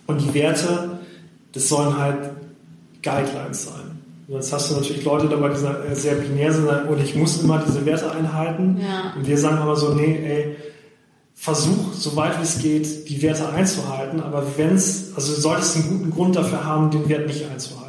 und 0.07 0.21
die 0.21 0.34
Werte, 0.34 0.99
das 1.53 1.69
sollen 1.69 1.95
halt 1.97 2.31
Guidelines 3.03 3.65
sein. 3.65 3.99
Jetzt 4.27 4.51
hast 4.51 4.71
du 4.71 4.75
natürlich 4.75 5.05
Leute 5.05 5.27
dabei, 5.27 5.49
die 5.49 5.63
äh, 5.63 5.95
sehr 5.95 6.15
binär 6.15 6.51
sind 6.51 6.67
und 6.67 7.01
ich 7.01 7.15
muss 7.15 7.41
immer 7.41 7.63
diese 7.65 7.85
Werte 7.85 8.11
einhalten. 8.11 8.79
Ja. 8.81 9.13
Und 9.15 9.27
wir 9.27 9.38
sagen 9.38 9.57
aber 9.57 9.75
so, 9.75 9.93
nee, 9.93 10.15
ey, 10.25 10.55
versuch, 11.35 11.93
soweit 11.93 12.39
wie 12.39 12.43
es 12.43 12.59
geht, 12.59 13.09
die 13.09 13.21
Werte 13.21 13.47
einzuhalten, 13.49 14.21
aber 14.21 14.43
wenn 14.57 14.75
es, 14.75 15.13
also 15.15 15.35
du 15.35 15.39
solltest 15.39 15.75
einen 15.75 15.89
guten 15.89 16.11
Grund 16.11 16.35
dafür 16.35 16.65
haben, 16.65 16.89
den 16.89 17.07
Wert 17.07 17.27
nicht 17.27 17.45
einzuhalten. 17.49 17.86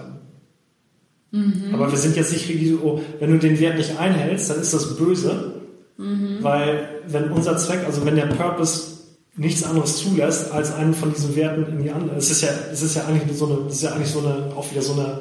Mhm. 1.31 1.75
Aber 1.75 1.91
wir 1.91 1.99
sind 1.99 2.17
jetzt 2.17 2.33
nicht 2.33 2.47
so, 2.69 2.79
oh, 2.83 3.01
wenn 3.21 3.31
du 3.33 3.39
den 3.39 3.59
Wert 3.61 3.77
nicht 3.77 3.99
einhältst, 3.99 4.51
dann 4.51 4.61
ist 4.61 4.73
das 4.73 4.97
böse, 4.97 5.55
Mhm. 5.99 6.39
weil 6.43 6.89
wenn 7.09 7.33
unser 7.33 7.57
Zweck, 7.57 7.81
also 7.85 8.07
wenn 8.07 8.15
der 8.15 8.27
Purpose 8.27 8.99
nichts 9.37 9.65
anderes 9.65 9.97
zulässt, 9.97 10.53
als 10.53 10.73
einen 10.73 10.95
von 10.95 11.13
diesen 11.13 11.35
Werten 11.35 11.67
in 11.67 11.83
die 11.83 11.91
andere, 11.91 12.17
es 12.17 12.31
ist 12.31 12.43
ja, 12.43 12.51
es 12.73 12.83
ist 12.83 12.95
ja 12.95 13.05
eigentlich 13.05 13.37
so 13.37 13.47
eine, 13.47 13.67
es 13.69 13.75
ist 13.75 13.83
ja 13.83 13.93
eigentlich 13.93 14.11
so 14.11 14.21
eine, 14.21 14.55
auch 14.57 14.71
wieder 14.71 14.83
so 14.83 14.93
eine, 14.93 15.21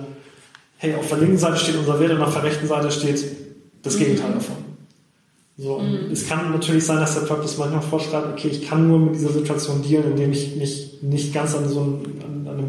hey, 0.77 0.93
auf 0.93 1.07
der 1.07 1.17
linken 1.17 1.37
Seite 1.39 1.57
steht 1.57 1.77
unser 1.77 1.99
Wert 1.99 2.11
und 2.11 2.21
auf 2.21 2.33
der 2.33 2.43
rechten 2.43 2.67
Seite 2.67 2.91
steht 2.91 3.23
das 3.81 3.97
Gegenteil 3.97 4.33
davon. 4.33 4.55
So, 5.59 5.77
und 5.77 6.11
es 6.11 6.27
kann 6.27 6.51
natürlich 6.51 6.85
sein, 6.85 6.97
dass 6.99 7.15
der 7.15 7.21
Purpose 7.21 7.57
manchmal 7.57 7.81
vorschreibt, 7.81 8.27
okay, 8.33 8.49
ich 8.49 8.69
kann 8.69 8.87
nur 8.87 8.99
mit 8.99 9.15
dieser 9.15 9.31
Situation 9.31 9.81
dealen, 9.81 10.11
indem 10.11 10.31
ich 10.31 10.55
mich 10.55 10.99
nicht 11.01 11.33
ganz 11.33 11.55
an 11.55 11.67
so 11.67 11.81
einem, 11.81 12.16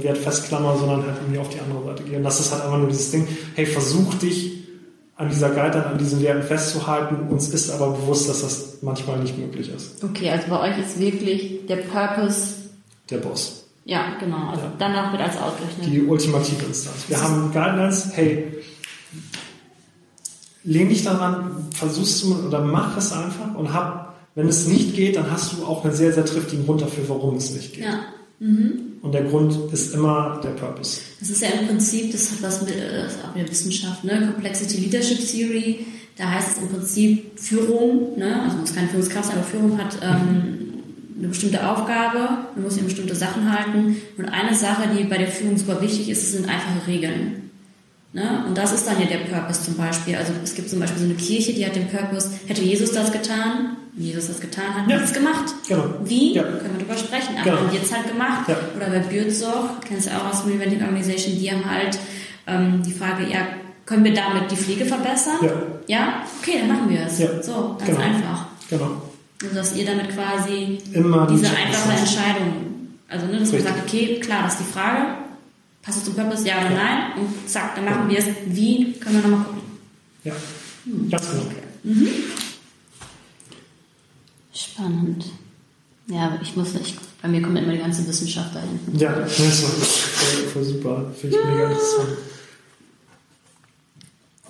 Wert 0.02 0.18
festklammer, 0.18 0.76
sondern 0.78 1.02
halt 1.06 1.16
irgendwie 1.20 1.38
auf 1.38 1.48
die 1.48 1.60
andere 1.60 1.84
Seite 1.84 2.02
gehe. 2.04 2.16
Und 2.18 2.24
das 2.24 2.40
ist 2.40 2.52
halt 2.52 2.62
einfach 2.64 2.78
nur 2.78 2.88
dieses 2.88 3.10
Ding, 3.10 3.26
hey, 3.54 3.66
versuch 3.66 4.14
dich 4.14 4.54
an 5.16 5.28
dieser 5.30 5.50
Guideline, 5.50 5.86
an 5.86 5.98
diesen 5.98 6.22
Werten 6.22 6.42
festzuhalten. 6.44 7.28
Uns 7.28 7.48
ist 7.48 7.70
aber 7.70 7.90
bewusst, 7.90 8.28
dass 8.28 8.42
das 8.42 8.78
manchmal 8.82 9.18
nicht 9.18 9.36
möglich 9.36 9.68
ist. 9.74 10.02
Okay, 10.04 10.30
also 10.30 10.46
bei 10.48 10.60
euch 10.70 10.78
ist 10.78 10.98
wirklich 11.00 11.66
der 11.66 11.76
Purpose, 11.78 12.54
Der 13.10 13.18
Boss. 13.18 13.64
ja, 13.84 14.16
genau, 14.20 14.48
also 14.50 14.62
Ja. 14.62 14.72
danach 14.78 15.10
wird 15.12 15.22
als 15.22 15.36
ausgerechnet. 15.36 15.86
Die 15.86 16.02
ultimative 16.02 16.64
Instanz. 16.66 16.98
Wir 17.08 17.20
haben 17.20 17.50
Guidelines, 17.52 18.10
hey, 18.14 18.44
lehn 20.64 20.88
dich 20.88 21.04
daran, 21.04 21.66
versuchst 21.74 22.22
du 22.22 22.46
oder 22.46 22.60
mach 22.62 22.96
es 22.96 23.12
einfach 23.12 23.54
und 23.56 23.72
hab, 23.72 24.14
wenn 24.34 24.46
es 24.48 24.66
nicht 24.68 24.94
geht, 24.94 25.16
dann 25.16 25.30
hast 25.30 25.52
du 25.54 25.64
auch 25.64 25.84
einen 25.84 25.94
sehr, 25.94 26.12
sehr 26.12 26.24
triftigen 26.26 26.64
Grund 26.66 26.80
dafür, 26.82 27.04
warum 27.08 27.36
es 27.36 27.50
nicht 27.52 27.74
geht. 27.74 27.84
Ja. 27.84 28.00
Und 29.00 29.12
der 29.12 29.24
Grund 29.24 29.72
ist 29.72 29.94
immer 29.94 30.40
der 30.42 30.50
Purpose. 30.50 31.00
Das 31.20 31.30
ist 31.30 31.40
ja 31.40 31.48
im 31.48 31.68
Prinzip, 31.68 32.10
das 32.10 32.32
hat 32.32 32.42
was 32.42 32.62
mit, 32.62 32.74
äh, 32.74 33.06
ist 33.06 33.18
auch 33.24 33.34
wieder 33.34 33.48
Wissenschaft, 33.48 34.04
ne? 34.04 34.32
Complexity 34.32 34.78
Leadership 34.78 35.18
Theory. 35.26 35.86
Da 36.16 36.32
heißt 36.32 36.56
es 36.56 36.62
im 36.62 36.68
Prinzip 36.68 37.38
Führung, 37.38 38.18
ne? 38.18 38.42
also 38.42 38.56
muss 38.56 38.74
keine 38.74 38.88
Führungskraft 38.88 39.32
aber 39.32 39.44
Führung 39.44 39.78
hat 39.78 39.98
ähm, 40.02 40.68
eine 41.16 41.28
bestimmte 41.28 41.68
Aufgabe, 41.68 42.18
man 42.54 42.64
muss 42.64 42.74
sich 42.74 42.82
an 42.82 42.88
bestimmte 42.88 43.14
Sachen 43.14 43.52
halten. 43.52 43.96
Und 44.16 44.24
eine 44.24 44.54
Sache, 44.54 44.88
die 44.96 45.04
bei 45.04 45.18
der 45.18 45.28
Führung 45.28 45.56
super 45.56 45.80
wichtig 45.80 46.08
ist, 46.08 46.32
sind 46.32 46.48
einfache 46.48 46.88
Regeln. 46.88 47.50
Ne? 48.12 48.44
Und 48.48 48.58
das 48.58 48.72
ist 48.72 48.86
dann 48.86 49.00
ja 49.00 49.06
der 49.06 49.18
Purpose 49.18 49.62
zum 49.62 49.76
Beispiel. 49.76 50.16
Also 50.16 50.32
es 50.42 50.54
gibt 50.54 50.70
zum 50.70 50.80
Beispiel 50.80 50.98
so 50.98 51.04
eine 51.04 51.14
Kirche, 51.14 51.52
die 51.52 51.64
hat 51.64 51.76
den 51.76 51.88
Purpose, 51.88 52.30
hätte 52.46 52.62
Jesus 52.62 52.90
das 52.90 53.12
getan, 53.12 53.76
Jesus 53.98 54.28
das 54.28 54.40
getan 54.40 54.74
hat, 54.74 54.88
Ja. 54.88 54.96
hat 54.96 55.04
es 55.04 55.12
gemacht. 55.12 55.54
Genau. 55.68 55.84
Wie? 56.04 56.34
Ja. 56.34 56.42
Können 56.44 56.74
wir 56.78 56.86
drüber 56.86 56.96
sprechen. 56.96 57.34
Aber 57.40 57.44
Genau. 57.50 57.70
die 57.70 57.76
jetzt 57.76 57.92
halt 57.94 58.06
gemacht. 58.08 58.48
Ja. 58.48 58.56
Oder 58.76 58.86
bei 58.90 58.98
Bürzog, 59.00 59.80
kennst 59.86 60.06
du 60.06 60.10
auch 60.16 60.30
aus 60.32 60.42
dem 60.44 60.52
Eventing 60.52 60.80
Organization, 60.82 61.34
die 61.38 61.50
haben 61.50 61.64
halt 61.68 61.98
ähm, 62.46 62.82
die 62.84 62.92
Frage, 62.92 63.24
ja, 63.30 63.40
können 63.84 64.04
wir 64.04 64.14
damit 64.14 64.50
die 64.50 64.56
Pflege 64.56 64.84
verbessern? 64.84 65.36
Ja. 65.42 65.52
Ja? 65.86 66.22
Okay, 66.40 66.58
dann 66.60 66.68
machen 66.68 66.88
wir 66.90 67.06
es. 67.06 67.18
Ja. 67.18 67.42
So, 67.42 67.76
ganz 67.78 67.90
Genau. 67.90 68.00
einfach. 68.00 68.46
Genau. 68.70 69.02
Also, 69.42 69.54
dass 69.54 69.76
ihr 69.76 69.86
damit 69.86 70.10
quasi 70.14 70.78
Immer 70.92 71.26
die 71.26 71.34
diese 71.36 71.48
einfache 71.48 71.98
Entscheidung, 71.98 72.52
also 73.08 73.26
ne, 73.26 73.38
dass 73.38 73.52
man 73.52 73.62
sagt, 73.62 73.78
okay, 73.86 74.18
klar, 74.20 74.42
das 74.44 74.54
ist 74.54 74.66
die 74.68 74.72
Frage, 74.72 75.02
passt 75.82 75.98
es 75.98 76.04
zum 76.04 76.14
Purpose, 76.14 76.46
ja 76.46 76.58
oder 76.58 76.70
nein? 76.70 76.98
Und 77.18 77.48
zack, 77.48 77.74
dann 77.76 77.84
machen 77.84 78.08
wir 78.08 78.18
es. 78.18 78.26
Wie? 78.46 78.92
Können 78.94 79.16
wir 79.22 79.22
nochmal 79.30 79.44
gucken. 79.46 79.62
Ja. 80.24 80.32
Ganz 81.10 81.30
genau. 81.30 81.44
Spannend. 84.58 85.24
Ja, 86.08 86.36
ich 86.42 86.56
muss 86.56 86.74
nicht, 86.74 86.98
bei 87.22 87.28
mir 87.28 87.40
kommt 87.40 87.58
immer 87.58 87.72
die 87.72 87.78
ganze 87.78 88.06
Wissenschaft 88.08 88.56
dahin. 88.56 88.80
Ja, 88.94 89.12
das 89.12 89.38
ist 89.38 89.62
voll, 89.62 90.48
voll 90.48 90.64
super. 90.64 91.12
Finde 91.16 91.36
ich 91.36 91.44
mega 91.44 91.70
interessant. 91.70 92.18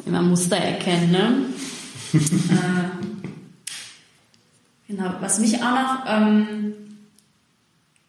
Immer 0.06 0.22
Muster 0.22 0.56
erkennen, 0.56 1.10
ne? 1.10 1.46
Äh, 4.88 4.94
genau, 4.94 5.12
was 5.20 5.40
mich 5.40 5.56
auch 5.56 5.74
noch, 5.74 6.04
ähm, 6.06 6.72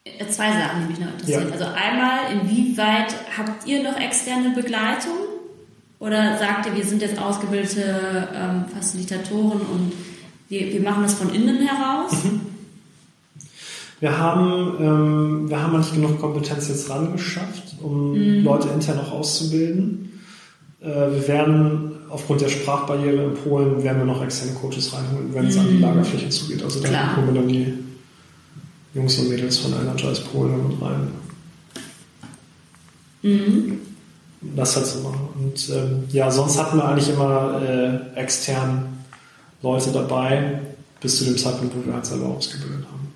äh, 0.04 0.26
zwei 0.28 0.52
Sachen, 0.52 0.80
die 0.80 0.92
mich 0.92 0.98
noch 1.00 1.12
interessieren. 1.12 1.48
Ja. 1.48 1.52
Also 1.52 1.64
einmal, 1.66 2.32
inwieweit 2.32 3.14
habt 3.36 3.66
ihr 3.66 3.82
noch 3.82 4.00
externe 4.00 4.54
Begleitung? 4.54 5.12
Oder 5.98 6.38
sagt 6.38 6.64
ihr, 6.64 6.74
wir 6.74 6.86
sind 6.86 7.02
jetzt 7.02 7.18
ausgebildete 7.18 8.28
ähm, 8.34 8.64
Facilitatoren 8.74 9.60
und 9.60 9.92
wir, 10.50 10.72
wir 10.72 10.80
machen 10.80 11.04
das 11.04 11.14
von 11.14 11.32
innen 11.32 11.66
heraus? 11.66 12.12
Wir 14.00 14.18
haben, 14.18 14.74
ähm, 14.80 15.48
wir 15.48 15.62
haben 15.62 15.78
nicht 15.78 15.94
genug 15.94 16.20
Kompetenz 16.20 16.68
jetzt 16.68 16.90
rangeschafft, 16.90 17.76
um 17.80 18.14
Leute 18.42 18.68
intern 18.68 18.98
auch 18.98 19.12
auszubilden. 19.12 20.20
Äh, 20.80 20.86
wir 20.86 21.28
werden 21.28 21.92
aufgrund 22.08 22.40
der 22.40 22.48
Sprachbarriere 22.48 23.26
in 23.26 23.34
Polen 23.34 23.82
werden 23.84 23.98
wir 23.98 24.06
noch 24.06 24.22
externe 24.22 24.52
Coaches 24.54 24.92
reinholen, 24.92 25.32
wenn 25.32 25.46
es 25.46 25.56
an 25.56 25.68
die 25.68 25.78
Lagerfläche 25.78 26.28
zugeht. 26.30 26.62
Also 26.62 26.80
dann 26.80 26.90
Klar. 26.90 27.16
holen 27.16 27.26
wir 27.28 27.34
dann 27.34 27.48
die 27.48 27.74
Jungs 28.94 29.18
und 29.18 29.28
Mädels 29.28 29.58
von 29.58 29.72
Energize 29.72 30.22
Polen 30.32 30.68
mit 30.68 30.82
rein. 30.82 31.08
Um 33.22 33.80
Das 34.56 34.74
halt 34.74 34.86
zu 34.86 34.98
machen. 35.00 35.28
Und 35.38 35.70
ähm, 35.72 36.04
ja, 36.10 36.30
sonst 36.30 36.58
hatten 36.58 36.78
wir 36.78 36.88
eigentlich 36.88 37.10
immer 37.10 37.60
äh, 37.62 38.18
extern 38.18 38.99
Leute 39.62 39.90
dabei, 39.92 40.60
bis 41.00 41.18
zu 41.18 41.24
dem 41.24 41.36
Zeitpunkt, 41.36 41.74
wo 41.76 41.86
wir 41.86 41.94
halt 41.94 42.06
selber 42.06 42.26
ausgebildet 42.26 42.84
haben. 42.90 43.08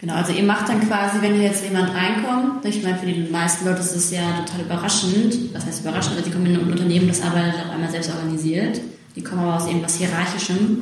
Genau, 0.00 0.14
also 0.14 0.32
ihr 0.32 0.44
macht 0.44 0.66
dann 0.68 0.80
quasi, 0.80 1.18
wenn 1.20 1.34
hier 1.34 1.44
jetzt 1.44 1.62
jemand 1.62 1.94
reinkommt, 1.94 2.64
ich 2.64 2.82
meine, 2.82 2.96
für 2.96 3.06
die 3.06 3.30
meisten 3.30 3.66
Leute 3.66 3.80
ist 3.80 3.94
es 3.94 4.10
ja 4.10 4.40
total 4.44 4.62
überraschend, 4.62 5.52
was 5.52 5.66
heißt 5.66 5.82
überraschend, 5.82 6.16
weil 6.16 6.24
sie 6.24 6.30
kommen 6.30 6.46
in 6.46 6.56
ein 6.56 6.72
Unternehmen, 6.72 7.06
das 7.06 7.20
arbeitet 7.20 7.60
auf 7.66 7.70
einmal 7.70 7.90
selbst 7.90 8.10
organisiert, 8.10 8.80
die 9.14 9.22
kommen 9.22 9.42
aber 9.42 9.56
aus 9.56 9.66
irgendwas 9.66 9.96
Hierarchischem. 9.96 10.80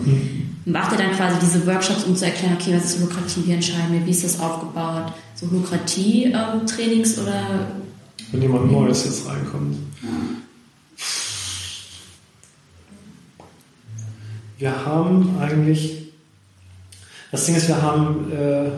Macht 0.67 0.93
ihr 0.93 0.99
dann 0.99 1.13
quasi 1.13 1.37
diese 1.41 1.67
Workshops, 1.67 2.05
um 2.05 2.15
zu 2.15 2.27
erklären, 2.27 2.57
okay, 2.61 2.77
was 2.77 2.85
ist 2.85 3.01
Holokratie, 3.01 3.43
wie 3.47 3.53
entscheiden 3.53 3.93
wir, 3.93 4.07
wie 4.07 4.11
ist 4.11 4.23
das 4.23 4.39
aufgebaut? 4.39 5.13
So 5.35 5.51
Holokratie-Trainings 5.51 7.19
oder 7.19 7.67
wenn 8.31 8.43
jemand 8.43 8.71
Neues 8.71 9.05
jetzt 9.05 9.27
reinkommt. 9.27 9.77
Wir 14.59 14.85
haben 14.85 15.37
eigentlich, 15.41 16.13
das 17.31 17.47
Ding 17.47 17.55
ist, 17.55 17.69
wir 17.69 17.81
haben 17.81 18.33
äh, 18.33 18.71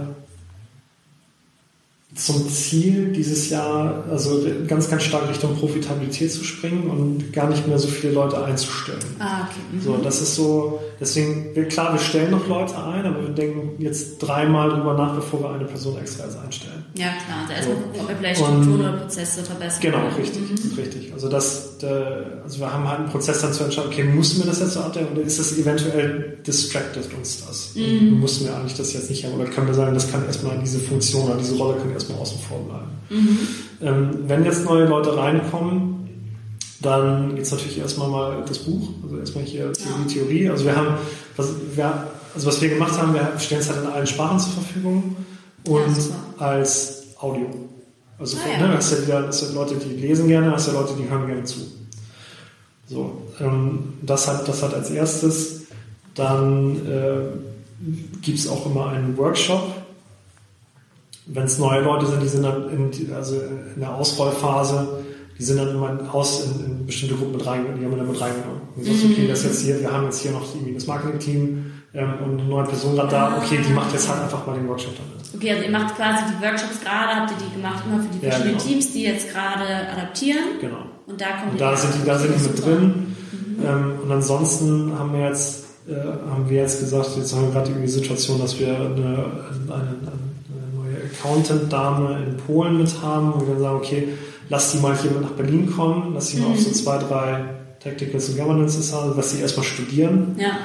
zum 2.15 2.49
Ziel 2.51 3.13
dieses 3.13 3.49
Jahr, 3.51 4.05
also 4.11 4.45
ganz, 4.67 4.91
ganz 4.91 5.05
stark 5.05 5.29
Richtung 5.29 5.57
Profitabilität 5.57 6.31
zu 6.31 6.45
springen 6.45 6.91
und 6.91 7.33
gar 7.33 7.49
nicht 7.49 7.67
mehr 7.67 7.79
so 7.79 7.89
viele 7.89 8.13
Leute 8.13 8.45
einzustellen. 8.45 8.99
Ah, 9.21 9.43
okay. 9.43 9.61
Mhm. 9.73 9.81
So, 9.81 9.97
das 9.97 10.21
ist 10.21 10.35
so, 10.35 10.81
deswegen, 11.01 11.55
klar, 11.69 11.93
wir 11.95 12.01
stellen 12.01 12.33
noch 12.33 12.47
Leute 12.47 12.77
ein, 12.77 13.07
aber 13.07 13.23
wir 13.23 13.31
denken 13.31 13.81
jetzt 13.81 14.19
dreimal 14.19 14.71
drüber 14.71 14.95
nach, 14.95 15.15
bevor 15.15 15.41
wir 15.41 15.51
eine 15.51 15.65
Person 15.65 15.97
extra 15.99 16.25
einstellen. 16.45 16.85
Ja, 16.95 17.13
klar. 17.25 17.47
Also 17.49 17.71
erstmal 17.71 17.77
gucken, 17.77 18.01
ob 18.03 18.09
wir 18.09 18.17
vielleicht 18.17 18.41
Strukturen 18.41 18.81
oder 18.81 18.93
Prozesse 18.93 19.45
verbessern 19.45 19.81
Genau, 19.81 20.09
richtig, 20.19 20.43
richtig. 20.77 21.13
Also 21.13 21.29
das, 21.29 21.70
der, 21.83 22.43
also 22.45 22.61
wir 22.61 22.73
haben 22.73 22.89
halt 22.89 23.01
einen 23.01 23.09
Prozess 23.09 23.41
dann 23.41 23.53
zu 23.53 23.65
entscheiden, 23.65 23.91
okay, 23.91 24.05
müssen 24.05 24.39
wir 24.41 24.47
das 24.47 24.61
jetzt 24.61 24.75
so 24.75 24.81
abdecken 24.81 25.13
oder 25.13 25.23
ist 25.23 25.39
das 25.39 25.57
eventuell 25.59 26.39
distracted 26.47 27.13
uns 27.15 27.45
das? 27.47 27.75
Mhm. 27.75 28.21
Müssen 28.21 28.47
wir 28.47 28.57
eigentlich 28.57 28.77
das 28.77 28.93
jetzt 28.93 29.11
nicht 29.11 29.25
haben 29.25 29.35
oder 29.35 29.45
können 29.45 29.67
wir 29.67 29.75
sagen, 29.75 29.95
das 29.95 30.11
kann 30.11 30.25
erstmal 30.27 30.59
diese 30.59 30.79
Funktion 30.79 31.25
oder 31.25 31.37
diese 31.37 31.57
Rolle 31.57 31.79
kann 31.79 31.93
erstmal 31.93 32.19
außen 32.19 32.39
vor 32.41 32.59
bleiben. 32.65 32.91
Mhm. 33.11 33.39
Ähm, 33.83 34.11
wenn 34.27 34.45
jetzt 34.45 34.65
neue 34.65 34.87
Leute 34.87 35.17
reinkommen, 35.17 36.09
dann 36.83 37.35
geht 37.35 37.45
es 37.45 37.51
natürlich 37.53 37.79
erstmal 37.79 38.09
mal 38.09 38.45
das 38.47 38.59
Buch, 38.61 38.89
also 39.03 39.19
erstmal 39.19 39.45
hier 39.45 39.73
Theorie, 39.73 40.07
Theorie. 40.09 40.49
Also 40.49 40.65
wir 40.65 40.77
haben, 40.77 40.95
was, 41.37 41.49
wir, 41.75 42.07
also 42.35 42.47
was 42.47 42.61
wir 42.63 42.69
gemacht 42.71 42.99
haben, 42.99 43.13
wir 43.15 43.33
stellen 43.39 43.61
es 43.61 43.69
halt 43.69 43.83
in 43.83 43.87
allen 43.87 44.07
Sprachen 44.07 44.39
zur 44.39 44.53
Verfügung 44.53 45.17
und 45.67 45.97
Ja, 46.39 46.47
als 46.47 47.03
Audio. 47.21 47.47
Also 48.21 48.37
Ah, 48.45 48.59
ne, 48.61 48.65
ja. 48.69 48.75
hast 48.77 48.93
ja 48.93 49.03
wieder 49.03 49.27
hast 49.27 49.43
ja 49.43 49.49
Leute, 49.55 49.75
die 49.77 49.97
lesen 49.97 50.29
gerne, 50.29 50.53
hast 50.53 50.67
ja 50.69 50.75
Leute, 50.75 50.93
die 50.99 51.09
hören 51.09 51.27
gerne 51.27 51.45
zu. 51.45 51.61
So, 52.87 53.23
ähm, 53.41 53.95
das 54.03 54.29
hat 54.29 54.47
das 54.47 54.63
hat 54.63 54.75
als 54.75 54.91
erstes. 54.91 55.63
Dann 56.15 56.77
äh, 56.87 57.21
gibt 58.21 58.39
es 58.39 58.49
auch 58.49 58.67
immer 58.67 58.89
einen 58.91 59.17
Workshop. 59.17 59.63
Wenn 61.27 61.45
es 61.45 61.59
neue 61.59 61.81
Leute 61.83 62.07
sind, 62.07 62.23
die 62.23 62.29
sind 62.29 62.43
dann 62.43 62.69
in, 62.71 62.91
die- 62.91 63.11
also 63.13 63.37
in 63.75 63.81
der 63.81 63.95
Ausrollphase, 63.95 64.87
die 65.39 65.45
sind 65.45 65.57
dann 65.59 65.71
immer 65.71 65.99
aus 66.13 66.45
in, 66.45 66.65
in 66.67 66.87
bestimmte 66.87 67.15
Gruppen 67.15 67.33
mit 67.37 67.47
reingenommen, 67.47 67.79
die 67.79 67.85
haben 67.87 67.93
wir 67.93 67.99
dann 67.99 68.09
mit 68.11 68.21
reingenommen. 68.21 68.61
Und 68.77 68.85
sagst, 68.85 69.05
okay, 69.05 69.29
das 69.29 69.45
jetzt 69.45 69.61
hier, 69.63 69.81
wir 69.81 69.91
haben 69.93 70.05
jetzt 70.05 70.21
hier 70.21 70.33
noch 70.33 70.55
irgendwie 70.55 70.75
das 70.75 70.87
Marketing-Team 70.87 71.73
ähm, 71.93 72.15
und 72.25 72.41
eine 72.41 72.49
neue 72.49 72.65
Person 72.65 72.95
gerade 72.95 73.11
da, 73.11 73.37
okay, 73.37 73.59
die 73.67 73.73
macht 73.73 73.93
jetzt 73.93 74.09
halt 74.09 74.23
einfach 74.23 74.47
mal 74.47 74.55
den 74.55 74.69
Workshop 74.69 74.93
dann. 74.97 75.07
Okay, 75.35 75.51
also 75.53 75.65
ihr 75.65 75.71
macht 75.71 75.97
quasi 75.97 76.25
die 76.31 76.45
Workshops 76.45 76.81
gerade, 76.81 77.17
habt 77.17 77.31
ihr 77.33 77.37
die 77.47 77.57
gemacht 77.57 77.83
immer 77.87 78.03
für 78.03 78.09
die 78.11 78.19
verschiedenen 78.21 78.55
ja, 78.55 78.59
genau. 78.59 78.71
Teams, 78.71 78.93
die 78.93 79.03
jetzt 79.03 79.33
gerade 79.33 79.65
adaptieren. 79.93 80.45
Genau. 80.61 80.85
Und 81.07 81.21
da 81.21 81.27
kommen 81.39 81.53
und 81.53 81.61
da 81.61 81.77
sind 81.77 81.95
die, 81.95 82.07
da 82.07 82.19
sind 82.19 82.35
die 82.37 82.49
mit 82.49 82.65
drin. 82.65 83.17
Mhm. 83.33 83.67
Ähm, 83.67 83.99
und 84.05 84.13
ansonsten 84.13 84.97
haben 84.97 85.13
wir 85.13 85.27
jetzt, 85.27 85.65
äh, 85.89 86.31
haben 86.31 86.49
wir 86.49 86.59
jetzt 86.59 86.79
gesagt, 86.79 87.11
jetzt 87.17 87.35
haben 87.35 87.47
wir 87.47 87.53
gerade 87.53 87.73
die 87.73 87.89
Situation, 87.89 88.41
dass 88.41 88.59
wir 88.61 88.69
eine, 88.69 88.87
eine, 88.87 89.25
eine 89.67 90.69
neue 90.77 90.97
Accountant-Dame 91.11 92.19
in 92.25 92.37
Polen 92.37 92.79
mit 92.79 93.03
haben, 93.03 93.35
wo 93.35 93.41
wir 93.41 93.55
dann 93.55 93.63
sagen, 93.63 93.77
okay, 93.77 94.09
lass 94.49 94.71
die 94.71 94.79
mal 94.79 94.97
hier 94.97 95.11
nach 95.21 95.31
Berlin 95.31 95.73
kommen, 95.75 96.13
lass 96.15 96.29
sie 96.29 96.41
mal 96.41 96.53
auf 96.53 96.61
so 96.61 96.69
mhm. 96.69 96.75
zwei, 96.75 96.99
drei 96.99 97.45
Tacticals 97.83 98.29
und 98.29 98.39
Governances 98.39 98.93
haben, 98.93 99.13
lass 99.17 99.33
sie 99.33 99.41
erstmal 99.41 99.65
studieren. 99.65 100.37
Ja. 100.39 100.59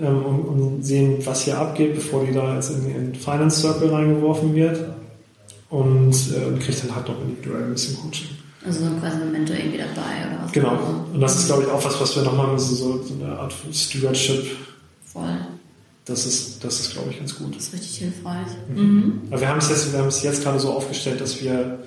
Ähm, 0.00 0.24
und, 0.24 0.40
und, 0.40 0.82
sehen, 0.84 1.18
was 1.24 1.42
hier 1.42 1.58
abgeht, 1.58 1.94
bevor 1.94 2.24
die 2.24 2.32
da 2.32 2.54
jetzt 2.54 2.70
in 2.70 2.84
den 2.84 3.14
Finance 3.14 3.60
Circle 3.60 3.90
reingeworfen 3.90 4.54
wird. 4.54 4.84
Und 5.70 6.12
äh, 6.12 6.58
kriegt 6.60 6.82
dann 6.82 6.94
halt 6.94 7.08
noch 7.08 7.20
individuell 7.20 7.64
ein 7.64 7.72
bisschen 7.72 7.96
Coaching. 7.98 8.28
Also 8.64 8.84
so 8.84 8.90
quasi 9.00 9.16
ein 9.16 9.32
Mentor 9.32 9.56
irgendwie 9.56 9.78
dabei 9.78 10.26
oder 10.26 10.44
was? 10.44 10.52
Genau. 10.52 10.78
Und 11.12 11.20
das 11.20 11.38
ist, 11.38 11.46
glaube 11.46 11.64
ich, 11.64 11.68
auch 11.68 11.84
was, 11.84 12.00
was 12.00 12.16
wir 12.16 12.22
noch 12.22 12.36
machen 12.36 12.52
müssen, 12.52 12.74
so, 12.74 13.02
so 13.02 13.14
eine 13.14 13.38
Art 13.38 13.54
Stewardship. 13.72 14.46
Voll. 15.04 15.36
Das 16.06 16.24
ist, 16.24 16.64
das 16.64 16.80
ist, 16.80 16.92
glaube 16.92 17.10
ich, 17.10 17.18
ganz 17.18 17.36
gut. 17.36 17.54
Das 17.54 17.64
ist 17.64 17.74
richtig 17.74 17.98
hilfreich. 17.98 18.46
Mhm. 18.74 18.82
Mhm. 18.82 19.12
Aber 19.30 19.40
wir 19.40 19.48
haben 19.48 19.58
es 19.58 19.68
jetzt, 19.68 19.92
wir 19.92 19.98
haben 19.98 20.08
es 20.08 20.22
jetzt 20.22 20.42
gerade 20.42 20.58
so 20.58 20.72
aufgestellt, 20.72 21.20
dass 21.20 21.42
wir 21.42 21.78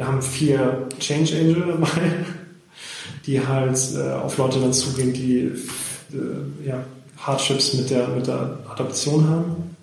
wir 0.00 0.06
haben 0.06 0.22
vier 0.22 0.88
Change 0.98 1.36
Angel 1.36 1.64
dabei, 1.66 2.24
die 3.26 3.46
halt 3.46 3.78
äh, 3.94 4.12
auf 4.12 4.38
Leute 4.38 4.58
dann 4.58 4.72
zugehen, 4.72 5.12
die 5.12 5.40
äh, 5.40 6.66
ja, 6.66 6.82
Hardships 7.20 7.74
mit 7.74 7.90
der, 7.90 8.08
mit 8.08 8.26
der 8.26 8.58
Adaption 8.70 9.28
haben. 9.28 9.76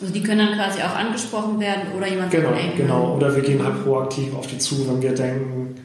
Also 0.00 0.12
die 0.12 0.22
können 0.22 0.46
dann 0.46 0.56
quasi 0.56 0.82
auch 0.82 0.94
angesprochen 0.94 1.60
werden 1.60 1.92
oder 1.96 2.08
jemand 2.08 2.30
Genau, 2.30 2.50
genau. 2.76 3.16
Oder 3.16 3.34
wir 3.34 3.42
gehen 3.42 3.62
halt 3.62 3.84
proaktiv 3.84 4.34
auf 4.34 4.46
die 4.46 4.58
zu, 4.58 4.88
wenn 4.88 5.00
wir 5.00 5.14
denken, 5.14 5.76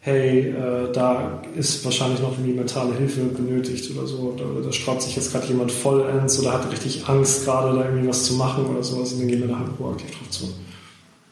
hey, 0.00 0.50
äh, 0.50 0.92
da 0.92 1.42
ist 1.56 1.82
wahrscheinlich 1.82 2.20
noch 2.20 2.32
irgendwie 2.32 2.52
mentale 2.52 2.94
Hilfe 2.94 3.22
benötigt 3.22 3.90
oder 3.96 4.06
so. 4.06 4.34
Oder 4.36 4.60
da 4.66 4.70
sträubt 4.70 5.00
sich 5.00 5.16
jetzt 5.16 5.32
gerade 5.32 5.46
jemand 5.46 5.72
vollends 5.72 6.38
oder 6.38 6.52
hat 6.52 6.70
richtig 6.70 7.08
Angst, 7.08 7.46
gerade 7.46 7.74
da 7.74 7.84
irgendwie 7.86 8.08
was 8.08 8.24
zu 8.24 8.34
machen 8.34 8.66
oder 8.66 8.82
sowas. 8.82 9.14
Und 9.14 9.20
dann 9.20 9.28
gehen 9.28 9.40
wir 9.40 9.48
da 9.48 9.58
halt 9.58 9.76
proaktiv 9.78 10.10
drauf 10.10 10.28
zu. 10.28 10.54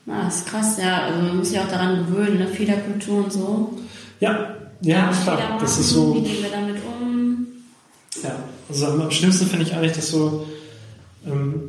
Ah, 0.09 0.25
das 0.25 0.37
ist 0.37 0.47
krass, 0.47 0.79
ja. 0.83 1.03
Also 1.03 1.21
man 1.21 1.37
muss 1.37 1.51
sich 1.51 1.61
auch 1.61 1.69
daran 1.69 2.07
gewöhnen, 2.07 2.39
ne? 2.39 2.47
Fehlerkultur 2.47 3.25
und 3.25 3.33
so. 3.33 3.75
Ja, 4.21 4.57
ja, 4.81 4.97
ja 4.97 5.13
klar. 5.23 5.59
Das 5.61 5.79
ist 5.79 5.91
so. 5.91 6.15
Wie 6.15 6.23
gehen 6.23 6.43
wir 6.43 6.51
damit 6.51 6.62
also 8.73 8.87
am 8.87 9.11
schlimmsten 9.11 9.47
finde 9.47 9.67
ich 9.67 9.75
eigentlich, 9.75 9.93
dass 9.93 10.11
so, 10.11 10.47
ähm, 11.27 11.69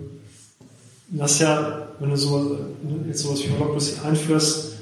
das 1.09 1.39
ja, 1.39 1.88
wenn 1.99 2.09
du 2.09 2.17
so, 2.17 2.57
jetzt 3.07 3.21
sowas 3.21 3.43
wie 3.43 3.51
Holocracy 3.51 3.95
einführst, 4.05 4.73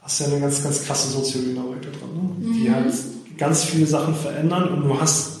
hast 0.00 0.20
du 0.20 0.24
ja 0.24 0.30
eine 0.30 0.40
ganz, 0.40 0.62
ganz 0.62 0.84
krasse 0.84 1.10
Soziodynamik 1.10 1.82
da 1.82 1.88
drin, 1.90 2.14
ne? 2.14 2.46
Mhm. 2.46 2.52
die 2.52 2.70
halt 2.70 2.92
ganz 3.36 3.64
viele 3.64 3.86
Sachen 3.86 4.14
verändern 4.14 4.68
und 4.68 4.88
du 4.88 5.00
hast 5.00 5.40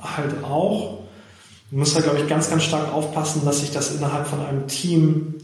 halt 0.00 0.44
auch, 0.44 1.00
du 1.70 1.76
musst 1.78 1.94
halt, 1.94 2.04
glaube 2.04 2.20
ich, 2.20 2.28
ganz, 2.28 2.50
ganz 2.50 2.62
stark 2.62 2.92
aufpassen, 2.92 3.42
dass 3.44 3.60
sich 3.60 3.70
das 3.70 3.94
innerhalb 3.94 4.26
von 4.26 4.40
einem 4.40 4.66
Team 4.66 5.34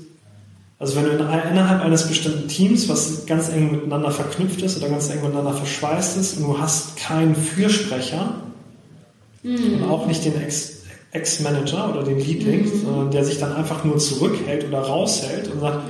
also 0.81 0.97
wenn 0.97 1.05
du 1.05 1.11
innerhalb 1.11 1.83
eines 1.83 2.09
bestimmten 2.09 2.49
Teams, 2.49 2.89
was 2.89 3.27
ganz 3.27 3.51
eng 3.51 3.71
miteinander 3.71 4.11
verknüpft 4.11 4.63
ist 4.63 4.79
oder 4.79 4.89
ganz 4.89 5.11
eng 5.11 5.21
miteinander 5.21 5.53
verschweißt 5.53 6.17
ist, 6.17 6.39
und 6.39 6.45
du 6.45 6.59
hast 6.59 6.97
keinen 6.97 7.37
Fürsprecher 7.37 8.33
mhm. 9.43 9.75
und 9.75 9.91
auch 9.91 10.07
nicht 10.07 10.25
den 10.25 10.35
Ex-Manager 11.13 11.91
oder 11.91 12.03
den 12.03 12.19
Leadling, 12.19 12.65
mhm. 12.65 12.81
sondern 12.85 13.11
der 13.11 13.25
sich 13.25 13.39
dann 13.39 13.55
einfach 13.55 13.85
nur 13.85 13.99
zurückhält 13.99 14.67
oder 14.67 14.81
raushält 14.81 15.51
und 15.53 15.61
sagt, 15.61 15.81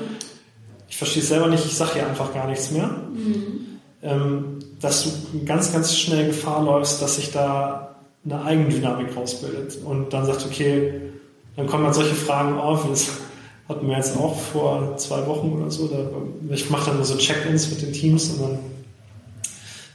ich 0.89 0.97
verstehe 0.97 1.23
es 1.23 1.29
selber 1.29 1.49
nicht, 1.49 1.65
ich 1.65 1.77
sage 1.77 1.95
hier 1.95 2.07
einfach 2.07 2.35
gar 2.35 2.49
nichts 2.49 2.71
mehr, 2.71 2.87
mhm. 2.87 3.79
ähm, 4.03 4.59
dass 4.81 5.05
du 5.05 5.45
ganz, 5.45 5.73
ganz 5.73 5.97
schnell 5.97 6.29
Gefahr 6.29 6.65
läufst, 6.65 7.01
dass 7.03 7.17
sich 7.17 7.31
da 7.31 7.97
eine 8.25 8.45
Eigendynamik 8.45 9.17
rausbildet 9.17 9.79
und 9.85 10.13
dann 10.13 10.27
sagt, 10.27 10.45
okay, 10.45 11.01
dann 11.57 11.67
kommen 11.67 11.85
dann 11.85 11.95
solche 11.95 12.15
Fragen 12.15 12.59
auf, 12.59 12.87
hatten 13.69 13.87
wir 13.87 13.97
jetzt 13.97 14.17
auch 14.17 14.39
vor 14.39 14.97
zwei 14.97 15.27
Wochen 15.27 15.53
oder 15.53 15.71
so. 15.71 15.87
Da, 15.87 15.99
ich 16.53 16.71
mache 16.71 16.87
dann 16.87 16.97
nur 16.97 17.05
so 17.05 17.17
Check-ins 17.17 17.71
mit 17.71 17.83
den 17.83 17.93
Teams 17.93 18.31
und 18.31 18.41
dann 18.43 18.59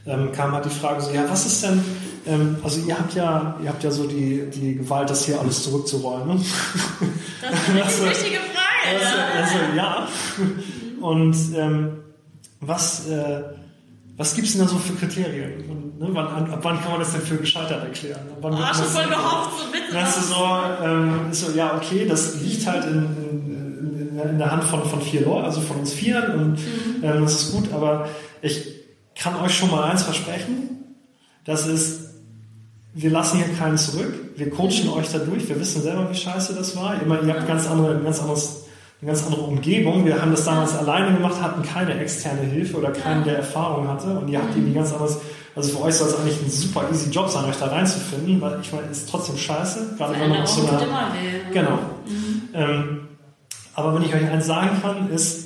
ähm, 0.07 0.31
kam 0.31 0.53
halt 0.53 0.65
die 0.65 0.69
Frage 0.69 1.01
so, 1.01 1.11
ja, 1.11 1.25
was 1.29 1.45
ist 1.45 1.63
denn, 1.63 1.83
ähm, 2.27 2.57
also 2.63 2.81
ihr 2.81 2.97
habt 2.97 3.13
ja, 3.13 3.57
ihr 3.61 3.69
habt 3.69 3.83
ja 3.83 3.91
so 3.91 4.07
die, 4.07 4.49
die 4.53 4.75
Gewalt, 4.75 5.09
das 5.09 5.25
hier 5.25 5.39
alles 5.39 5.63
zurückzuräumen. 5.63 6.37
Ne? 6.37 6.45
Das 7.77 7.93
ist 7.93 8.01
eine 8.01 8.11
wichtige 8.11 8.37
Frage. 8.37 8.99
Also, 8.99 9.55
also 9.55 9.75
ja. 9.75 10.07
Und 11.01 11.35
ähm, 11.55 11.97
was, 12.61 13.07
äh, 13.07 13.43
was 14.17 14.33
gibt 14.33 14.47
es 14.47 14.53
denn 14.53 14.63
da 14.63 14.67
so 14.67 14.77
für 14.77 14.93
Kriterien? 14.93 15.69
Und, 15.69 15.99
ne, 15.99 16.07
wann, 16.11 16.51
ab 16.51 16.59
wann 16.61 16.81
kann 16.81 16.91
man 16.91 16.99
das 16.99 17.11
denn 17.11 17.21
für 17.21 17.37
gescheitert 17.37 17.83
erklären? 17.83 18.21
Ab 18.31 18.37
wann 18.41 18.53
oh, 18.53 18.73
schon 18.73 18.85
voll 18.85 19.07
gehofft, 19.07 19.59
so 19.59 19.71
bitte. 19.71 19.93
Das 19.93 20.17
ist 20.17 20.29
so, 20.29 20.45
ähm, 20.83 21.31
ist 21.31 21.41
so, 21.41 21.51
ja, 21.51 21.75
okay, 21.75 22.07
das 22.07 22.41
liegt 22.41 22.65
halt 22.65 22.85
in, 22.85 22.97
in 22.97 23.55
in 24.29 24.37
der 24.37 24.51
Hand 24.51 24.63
von, 24.63 24.83
von 24.85 25.01
vier 25.01 25.21
Leuten, 25.21 25.45
also 25.45 25.61
von 25.61 25.77
uns 25.77 25.93
vieren 25.93 26.31
und 26.33 26.51
mhm. 26.51 27.03
äh, 27.03 27.19
das 27.19 27.43
ist 27.43 27.51
gut, 27.51 27.73
aber 27.73 28.07
ich 28.41 28.73
kann 29.15 29.35
euch 29.37 29.57
schon 29.57 29.71
mal 29.71 29.89
eins 29.89 30.03
versprechen, 30.03 30.83
das 31.45 31.67
ist, 31.67 32.14
wir 32.95 33.11
lassen 33.11 33.37
hier 33.37 33.55
keinen 33.55 33.77
zurück, 33.77 34.13
wir 34.35 34.49
coachen 34.49 34.89
euch 34.89 35.09
dadurch, 35.11 35.47
wir 35.47 35.59
wissen 35.59 35.83
selber, 35.83 36.09
wie 36.09 36.15
scheiße 36.15 36.55
das 36.55 36.75
war, 36.75 36.99
immer, 37.01 37.21
ihr 37.21 37.33
habt 37.33 37.47
ganz 37.47 37.67
andere, 37.67 38.01
ganz 38.01 38.19
anderes 38.19 38.65
eine 39.01 39.11
ganz 39.11 39.25
andere 39.25 39.41
Umgebung. 39.41 40.05
Wir 40.05 40.21
haben 40.21 40.31
das 40.31 40.45
damals 40.45 40.75
alleine 40.75 41.15
gemacht, 41.15 41.41
hatten 41.41 41.61
keine 41.63 41.99
externe 41.99 42.41
Hilfe 42.41 42.77
oder 42.77 42.91
keinen, 42.91 43.23
der 43.23 43.37
Erfahrung 43.37 43.87
hatte. 43.87 44.07
Und 44.07 44.29
ihr 44.29 44.39
habt 44.39 44.55
irgendwie 44.55 44.73
ganz 44.73 44.93
anderes, 44.93 45.19
also 45.55 45.77
für 45.77 45.83
euch 45.83 45.95
soll 45.95 46.07
es 46.07 46.17
eigentlich 46.17 46.41
ein 46.41 46.49
super 46.49 46.85
easy 46.91 47.09
Job 47.09 47.29
sein, 47.29 47.45
euch 47.45 47.57
da 47.57 47.67
reinzufinden, 47.67 48.41
weil 48.41 48.59
ich 48.61 48.71
meine, 48.71 48.87
es 48.89 48.99
ist 48.99 49.09
trotzdem 49.09 49.37
scheiße, 49.37 49.95
gerade 49.97 50.19
wenn 50.19 50.29
man 50.29 50.47
so 50.47 50.67
einer, 50.67 51.11
genau. 51.51 51.79
Mhm. 52.07 52.41
Ähm, 52.53 52.99
aber 53.73 53.95
wenn 53.95 54.03
ich 54.03 54.13
euch 54.13 54.29
eins 54.29 54.45
sagen 54.45 54.69
kann, 54.81 55.09
ist, 55.11 55.44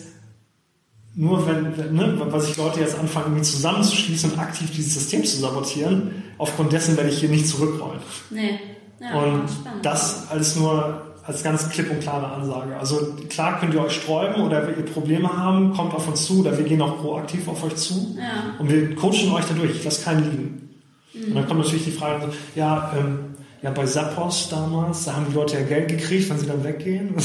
nur 1.15 1.45
wenn, 1.48 1.95
ne, 1.95 2.22
was 2.30 2.49
ich 2.49 2.57
Leute 2.57 2.80
jetzt 2.80 2.98
anfangen, 2.98 3.27
irgendwie 3.27 3.44
zusammenzuschließen 3.44 4.31
und 4.31 4.40
aktiv 4.40 4.72
dieses 4.72 4.94
System 4.94 5.26
zu 5.26 5.38
sabotieren, 5.38 6.23
aufgrund 6.38 6.72
dessen 6.72 6.95
werde 6.98 7.10
ich 7.10 7.19
hier 7.19 7.30
nicht 7.30 7.48
zurückrollen. 7.48 7.99
Nee. 8.30 8.60
Ja, 9.02 9.14
und 9.14 9.48
das 9.81 10.30
alles 10.30 10.56
nur 10.56 11.10
als 11.23 11.44
ganz 11.44 11.69
klipp 11.69 11.91
und 11.91 12.02
klare 12.02 12.27
Ansage. 12.27 12.76
Also 12.77 13.14
klar 13.30 13.60
könnt 13.60 13.73
ihr 13.73 13.81
euch 13.81 13.94
sträuben 13.94 14.41
oder 14.41 14.68
wenn 14.68 14.77
ihr 14.77 14.86
Probleme 14.91 15.31
haben, 15.31 15.73
kommt 15.73 15.94
auf 15.94 16.07
uns 16.07 16.26
zu 16.26 16.40
oder 16.40 16.57
wir 16.57 16.65
gehen 16.65 16.81
auch 16.81 16.98
proaktiv 16.98 17.48
auf 17.48 17.64
euch 17.64 17.76
zu 17.76 18.18
ja. 18.18 18.56
und 18.57 18.69
wir 18.69 18.95
coachen 18.95 19.31
euch 19.31 19.45
dadurch. 19.48 19.72
Ich 19.72 19.84
lasse 19.84 20.03
keinen 20.03 20.23
liegen. 20.23 20.69
Mhm. 21.14 21.23
Und 21.27 21.36
dann 21.36 21.48
kommt 21.48 21.60
natürlich 21.60 21.86
die 21.86 21.91
Frage, 21.91 22.30
ja, 22.56 22.91
ähm, 22.98 23.36
ja, 23.61 23.72
bei 23.72 23.86
Zappos 23.86 24.49
damals, 24.49 25.06
da 25.06 25.15
haben 25.15 25.27
die 25.30 25.36
Leute 25.36 25.57
ja 25.60 25.64
Geld 25.65 25.90
gekriegt, 25.90 26.30
wenn 26.30 26.40
sie 26.40 26.48
dann 26.48 26.64
weggehen. 26.64 27.15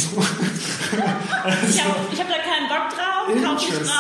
Ich 1.69 1.83
habe 1.83 1.95
hab 1.95 2.29
da 2.29 2.39
keinen 2.39 2.69
Bock 2.69 2.89
drauf, 2.95 3.14
ich 3.33 3.45
raus. 3.47 3.91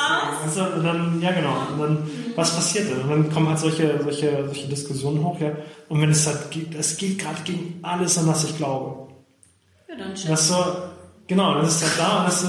Also, 0.45 0.77
und 0.77 0.85
dann, 0.85 1.21
ja 1.21 1.33
genau, 1.33 1.57
und 1.73 1.81
dann, 1.81 1.93
mhm. 1.95 2.33
was 2.35 2.55
passiert 2.55 2.91
denn? 2.91 3.03
Und 3.03 3.11
dann 3.11 3.33
kommen 3.33 3.49
halt 3.49 3.59
solche, 3.59 4.01
solche, 4.03 4.45
solche 4.47 4.69
Diskussionen 4.69 5.25
hoch, 5.25 5.41
ja. 5.41 5.53
Und 5.89 6.01
wenn 6.01 6.11
es 6.11 6.27
halt 6.27 6.51
geht, 6.51 6.75
es 6.75 6.97
geht 6.97 7.19
gerade 7.19 7.43
gegen 7.45 7.79
alles, 7.83 8.19
an 8.19 8.27
was 8.27 8.45
ich 8.45 8.57
glaube. 8.57 9.09
Ja, 9.89 9.97
dann 9.97 10.17
schön. 10.17 10.31
Das 10.31 10.49
so, 10.49 10.57
genau, 11.27 11.55
das 11.61 11.77
ist 11.77 11.83
halt 11.83 11.99
da 11.99 12.19
und 12.21 12.27
das 12.27 12.41
so, 12.43 12.49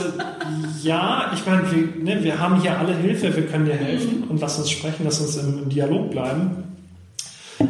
ja, 0.82 1.32
ich 1.34 1.46
meine, 1.46 1.72
wir, 1.72 2.04
ne, 2.04 2.24
wir 2.24 2.40
haben 2.40 2.62
hier 2.62 2.78
alle 2.78 2.96
Hilfe, 2.96 3.36
wir 3.36 3.48
können 3.48 3.66
dir 3.66 3.76
helfen 3.76 4.22
mhm. 4.22 4.32
und 4.32 4.42
lass 4.42 4.58
uns 4.58 4.70
sprechen, 4.70 5.04
lass 5.04 5.20
uns 5.20 5.38
im, 5.38 5.64
im 5.64 5.70
Dialog 5.70 6.12
bleiben. 6.12 6.64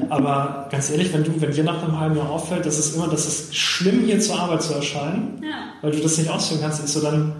Aber 0.09 0.67
ganz 0.71 0.89
ehrlich, 0.89 1.13
wenn 1.13 1.23
du, 1.23 1.39
wenn 1.39 1.51
dir 1.51 1.63
nach 1.63 1.83
einem 1.83 1.99
halben 1.99 2.17
Jahr 2.17 2.29
auffällt, 2.29 2.65
dass 2.65 2.77
es 2.77 2.95
immer, 2.95 3.07
dass 3.07 3.27
es 3.27 3.55
schlimm 3.55 4.03
hier 4.05 4.19
zur 4.19 4.39
Arbeit 4.39 4.63
zu 4.63 4.73
erscheinen, 4.73 5.41
ja. 5.43 5.73
weil 5.81 5.91
du 5.91 5.99
das 5.99 6.17
nicht 6.17 6.29
ausführen 6.29 6.61
kannst, 6.61 6.83
ist 6.83 6.93
so 6.93 7.01
dann, 7.01 7.33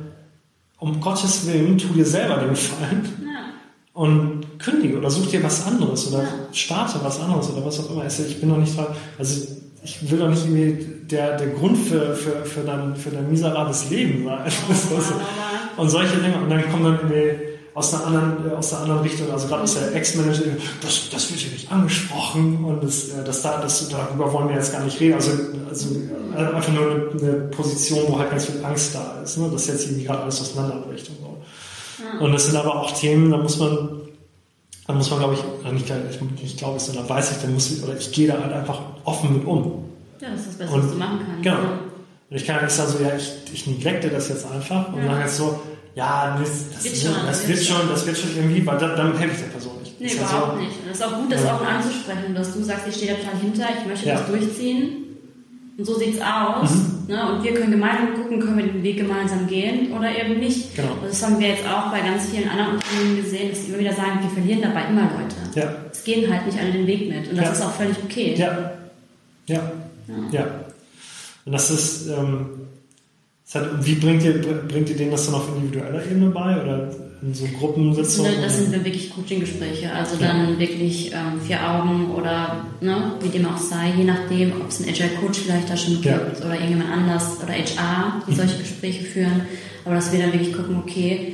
um 0.80 1.00
Gottes 1.00 1.48
Willen, 1.48 1.78
tu 1.78 1.88
dir 1.90 2.06
selber 2.06 2.38
den 2.38 2.50
Gefallen 2.50 3.06
ja. 3.24 3.54
und 3.94 4.60
kündige 4.60 4.98
oder 4.98 5.10
such 5.10 5.28
dir 5.28 5.44
was 5.44 5.66
anderes 5.66 6.12
oder 6.12 6.24
ja. 6.24 6.30
starte 6.52 7.00
was 7.04 7.20
anderes 7.20 7.50
oder 7.52 7.66
was 7.66 7.80
auch 7.80 7.92
immer. 7.92 8.06
Ich 8.06 8.40
bin 8.40 8.50
noch 8.50 8.58
nicht 8.58 8.78
dran, 8.78 8.88
also 9.18 9.48
ich 9.84 10.10
will 10.10 10.20
doch 10.20 10.30
nicht 10.30 10.46
irgendwie 10.46 10.86
der, 11.12 11.38
der 11.38 11.48
Grund 11.48 11.78
für, 11.78 12.16
für, 12.16 12.44
für, 12.46 12.62
dein, 12.62 12.96
für 12.96 13.12
dein 13.12 13.30
miserables 13.30 13.90
Leben 13.90 14.26
sein. 14.26 14.52
Oh, 14.70 15.82
und 15.82 15.90
solche 15.90 16.18
Dinge. 16.18 16.38
Und 16.38 16.50
dann 16.50 16.70
kommen 16.72 16.84
dann 16.84 16.96
irgendwie 16.96 17.45
aus 17.76 17.94
einer 17.94 18.08
anderen, 18.08 18.50
äh, 18.50 18.56
aus 18.56 18.74
einer 18.74 18.84
anderen 18.84 19.02
Richtung, 19.02 19.30
also 19.32 19.48
gerade 19.48 19.64
aus 19.64 19.76
der 19.76 19.94
Ex-Manager, 19.94 20.44
das, 20.82 21.10
das 21.12 21.30
wird 21.30 21.42
hier 21.42 21.52
nicht 21.52 21.72
angesprochen 21.72 22.64
und 22.64 22.82
das, 22.82 23.10
äh, 23.10 23.24
das, 23.24 23.42
da, 23.42 23.62
das, 23.62 23.90
darüber 23.90 24.32
wollen 24.32 24.48
wir 24.48 24.56
jetzt 24.56 24.72
gar 24.72 24.84
nicht 24.84 25.00
reden. 25.00 25.16
Also, 25.16 25.32
also 25.70 25.90
äh, 26.36 26.56
einfach 26.56 26.72
nur 26.72 26.90
eine, 26.90 27.22
eine 27.22 27.34
Position, 27.50 28.06
wo 28.08 28.18
halt 28.18 28.32
ganz 28.32 28.46
viel 28.46 28.64
Angst 28.64 28.96
da 28.96 29.22
ist, 29.22 29.38
ne? 29.38 29.50
dass 29.52 29.68
jetzt 29.68 29.86
irgendwie 29.86 30.06
gerade 30.06 30.24
alles 30.24 30.40
auseinanderbricht 30.40 31.10
und 31.10 31.18
so. 31.20 31.38
Ja. 32.02 32.26
Und 32.26 32.32
das 32.32 32.46
sind 32.46 32.56
aber 32.56 32.76
auch 32.82 32.92
Themen, 32.92 33.30
da 33.30 33.38
muss 33.38 33.60
man, 33.60 33.90
dann 34.88 34.98
muss 34.98 35.10
man, 35.10 35.20
glaube 35.20 35.34
ich, 35.34 35.72
nicht, 35.74 35.92
ich, 36.12 36.44
ich 36.44 36.58
glaube 36.58 36.78
es, 36.78 36.86
sondern 36.86 37.10
weiß 37.10 37.32
ich, 37.32 37.38
dann 37.40 37.54
muss 37.54 37.70
ich, 37.72 37.84
oder 37.84 37.98
ich 37.98 38.10
gehe 38.14 38.30
da 38.30 38.42
halt 38.42 38.54
einfach 38.54 38.80
offen 39.04 39.34
mit 39.34 39.46
um. 39.46 39.84
Ja, 40.22 40.30
das 40.32 40.42
ist 40.42 40.48
das 40.48 40.58
Beste, 40.60 40.76
und, 40.76 40.84
was 40.84 40.92
du 40.92 40.98
machen 40.98 41.20
kannst. 41.26 41.44
Genau. 41.44 41.58
Und 42.30 42.38
ich 42.38 42.46
kann 42.46 42.56
ja 42.56 42.62
nicht 42.64 42.74
sagen, 42.74 42.92
so, 42.92 43.04
ja, 43.04 43.16
ich, 43.18 43.34
ich 43.54 43.68
neglecte 43.68 44.10
das 44.10 44.30
jetzt 44.30 44.50
einfach 44.50 44.94
und 44.94 45.04
ja. 45.04 45.12
dann 45.12 45.20
jetzt 45.20 45.36
so, 45.36 45.60
ja, 45.96 46.38
das, 46.38 46.72
das, 46.74 46.84
wird, 46.84 46.98
schon, 46.98 47.26
das, 47.26 47.48
wird 47.48 47.64
schon, 47.64 47.90
das 47.90 48.06
wird 48.06 48.18
schon 48.18 48.36
irgendwie, 48.36 48.66
weil 48.66 48.78
damit 48.78 49.18
helfe 49.18 49.36
ich 49.36 49.42
der 49.42 49.48
Person 49.48 49.80
nicht. 49.80 50.00
Nee, 50.00 50.12
überhaupt 50.12 50.58
so, 50.58 50.62
nicht. 50.62 50.84
Und 50.84 50.92
es 50.92 50.98
ist 50.98 51.04
auch 51.06 51.18
gut, 51.18 51.32
das 51.32 51.44
ja. 51.44 51.56
offen 51.56 51.68
anzusprechen, 51.68 52.36
dass 52.36 52.54
du 52.54 52.64
sagst, 52.64 52.88
ich 52.90 52.96
stehe 52.96 53.14
da 53.14 53.20
total 53.20 53.40
hinter, 53.40 53.68
ich 53.80 53.88
möchte 53.88 54.06
ja. 54.08 54.16
das 54.16 54.28
durchziehen. 54.28 55.06
Und 55.78 55.86
so 55.86 55.98
sieht's 55.98 56.20
aus. 56.22 56.70
Mhm. 56.72 56.96
Ne? 57.08 57.32
Und 57.32 57.44
wir 57.44 57.54
können 57.54 57.72
gemeinsam 57.72 58.14
gucken, 58.16 58.40
können 58.40 58.58
wir 58.58 58.66
den 58.66 58.84
Weg 58.84 58.98
gemeinsam 58.98 59.48
gehen 59.48 59.92
oder 59.94 60.10
eben 60.10 60.40
nicht. 60.40 60.76
Genau. 60.76 60.98
Das 61.02 61.24
haben 61.24 61.40
wir 61.40 61.50
jetzt 61.50 61.66
auch 61.66 61.92
bei 61.92 62.02
ganz 62.02 62.30
vielen 62.30 62.50
anderen 62.50 62.76
Unternehmen 62.76 63.18
gesehen, 63.18 63.50
dass 63.50 63.62
sie 63.62 63.70
immer 63.70 63.80
wieder 63.80 63.94
sagen, 63.94 64.20
wir 64.22 64.30
verlieren 64.30 64.62
dabei 64.62 64.90
immer 64.90 65.04
Leute. 65.04 65.36
Ja. 65.60 65.76
Es 65.92 66.04
gehen 66.04 66.32
halt 66.32 66.46
nicht 66.46 66.58
alle 66.58 66.72
den 66.72 66.88
Weg 66.88 67.10
mit. 67.10 67.30
Und 67.30 67.38
das 67.38 67.46
ja. 67.46 67.52
ist 67.52 67.62
auch 67.62 67.72
völlig 67.72 67.98
okay. 68.04 68.36
Ja. 68.38 68.72
Ja. 69.48 69.72
Ja. 70.08 70.40
ja. 70.40 70.48
Und 71.46 71.52
das 71.52 71.70
ist, 71.70 72.08
ähm, 72.08 72.48
hat, 73.54 73.86
wie 73.86 73.96
bringt 73.96 74.24
ihr, 74.24 74.42
bringt 74.68 74.90
ihr 74.90 74.98
denen 74.98 75.12
das 75.12 75.28
dann 75.28 75.36
auf 75.36 75.48
individueller 75.56 76.04
Ebene 76.04 76.32
bei? 76.32 76.62
Oder 76.64 76.90
in 77.22 77.34
so 77.34 77.46
Gruppensitzungen? 77.60 78.42
Das 78.42 78.58
sind 78.58 78.74
dann 78.74 78.84
wirklich 78.84 79.12
Coaching-Gespräche, 79.12 79.92
also 79.92 80.16
ja. 80.20 80.30
dann 80.30 80.58
wirklich 80.58 81.12
ähm, 81.14 81.40
vier 81.46 81.60
Augen 81.68 82.12
oder 82.16 82.66
ne, 82.82 83.14
wie 83.22 83.30
dem 83.30 83.46
auch 83.46 83.58
sei, 83.58 83.94
je 83.98 84.04
nachdem, 84.04 84.54
ob 84.62 84.70
es 84.70 84.80
einen 84.80 84.90
Agile-Coach 84.90 85.40
vielleicht 85.42 85.70
da 85.70 85.78
schon 85.78 86.02
gibt 86.02 86.06
ja. 86.06 86.46
oder 86.46 86.56
irgendjemand 86.56 86.92
anders 86.92 87.38
oder 87.44 87.54
HR, 87.54 88.22
die 88.28 88.32
mhm. 88.32 88.36
solche 88.36 88.58
Gespräche 88.58 89.04
führen. 89.04 89.42
Aber 89.86 89.94
dass 89.94 90.12
wir 90.12 90.20
dann 90.20 90.34
wirklich 90.34 90.54
gucken, 90.54 90.78
okay, 90.78 91.34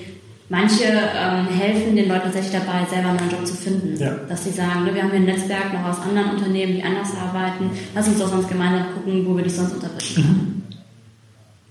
Manche 0.52 0.84
ähm, 0.84 1.48
helfen 1.48 1.96
den 1.96 2.10
Leuten 2.10 2.24
tatsächlich 2.24 2.52
dabei, 2.52 2.86
selber 2.90 3.12
einen 3.12 3.32
Job 3.32 3.48
zu 3.48 3.54
finden. 3.54 3.96
Ja. 3.98 4.18
Dass 4.28 4.44
sie 4.44 4.50
sagen, 4.50 4.84
ne, 4.84 4.94
wir 4.94 5.02
haben 5.02 5.12
hier 5.12 5.22
ein 5.22 5.26
Netzwerk 5.26 5.72
noch 5.72 5.86
aus 5.86 6.02
anderen 6.02 6.32
Unternehmen, 6.32 6.76
die 6.76 6.84
anders 6.84 7.16
arbeiten. 7.16 7.70
Lass 7.96 8.10
uns 8.10 8.20
doch 8.20 8.28
sonst 8.28 8.50
gemeinsam 8.50 8.88
gucken, 8.94 9.26
wo 9.26 9.38
wir 9.38 9.46
dich 9.46 9.54
sonst 9.54 9.76
unterbringen 9.76 10.14
können. 10.14 10.58
Mhm. 10.58 10.61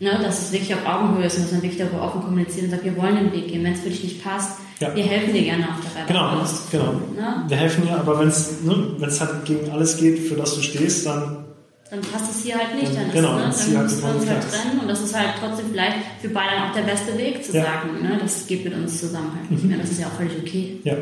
Ne, 0.02 0.18
dass 0.22 0.46
es 0.46 0.52
wirklich 0.52 0.74
auf 0.74 0.86
Augenhöhe 0.86 1.26
ist 1.26 1.36
und 1.36 1.44
dass 1.44 1.52
man 1.52 1.62
wirklich 1.62 1.78
darüber 1.78 2.02
offen 2.02 2.22
kommuniziert 2.22 2.64
und 2.64 2.70
sagt, 2.70 2.84
wir 2.84 2.96
wollen 2.96 3.16
den 3.16 3.32
Weg 3.32 3.48
gehen. 3.48 3.62
Wenn 3.62 3.74
es 3.74 3.80
für 3.80 3.90
dich 3.90 4.02
nicht 4.02 4.24
passt, 4.24 4.58
ja. 4.78 4.96
wir 4.96 5.04
helfen 5.04 5.34
dir 5.34 5.42
gerne 5.42 5.64
auf 5.64 5.76
der 5.82 6.16
Reise. 6.16 6.62
Genau, 6.70 6.90
genau. 6.90 6.92
Ne? 7.14 7.44
Wir 7.48 7.56
helfen 7.58 7.86
dir, 7.86 7.98
aber 7.98 8.18
wenn 8.18 8.28
es 8.28 8.62
ne, 8.62 8.96
halt 8.98 9.44
gegen 9.44 9.70
alles 9.70 9.98
geht, 9.98 10.18
für 10.20 10.36
das 10.36 10.54
du 10.54 10.62
stehst, 10.62 11.04
dann 11.04 11.44
dann 11.90 12.00
passt 12.02 12.30
es 12.30 12.44
hier 12.44 12.56
halt 12.56 12.74
nicht. 12.80 12.94
Dann, 12.94 13.10
genau, 13.12 13.36
ist, 13.48 13.68
ne, 13.68 13.74
dann 13.74 13.82
müssen 13.82 14.02
wir 14.02 14.14
uns 14.14 14.28
halt 14.28 14.50
trennen 14.50 14.80
und 14.80 14.88
das 14.88 15.00
ist 15.00 15.14
halt 15.14 15.30
trotzdem 15.40 15.66
vielleicht 15.72 15.96
für 16.22 16.28
beide 16.28 16.62
auch 16.62 16.72
der 16.72 16.82
beste 16.82 17.18
Weg 17.18 17.44
zu 17.44 17.56
ja. 17.56 17.64
sagen, 17.64 18.00
ne, 18.00 18.16
das 18.22 18.46
geht 18.46 18.64
mit 18.64 18.74
uns 18.74 19.00
zusammen 19.00 19.32
halt 19.36 19.50
nicht 19.50 19.64
mhm. 19.64 19.70
mehr. 19.70 19.78
Das 19.78 19.90
ist 19.90 20.00
ja 20.00 20.06
auch 20.06 20.12
völlig 20.12 20.38
okay. 20.38 20.78
Ja. 20.84 20.94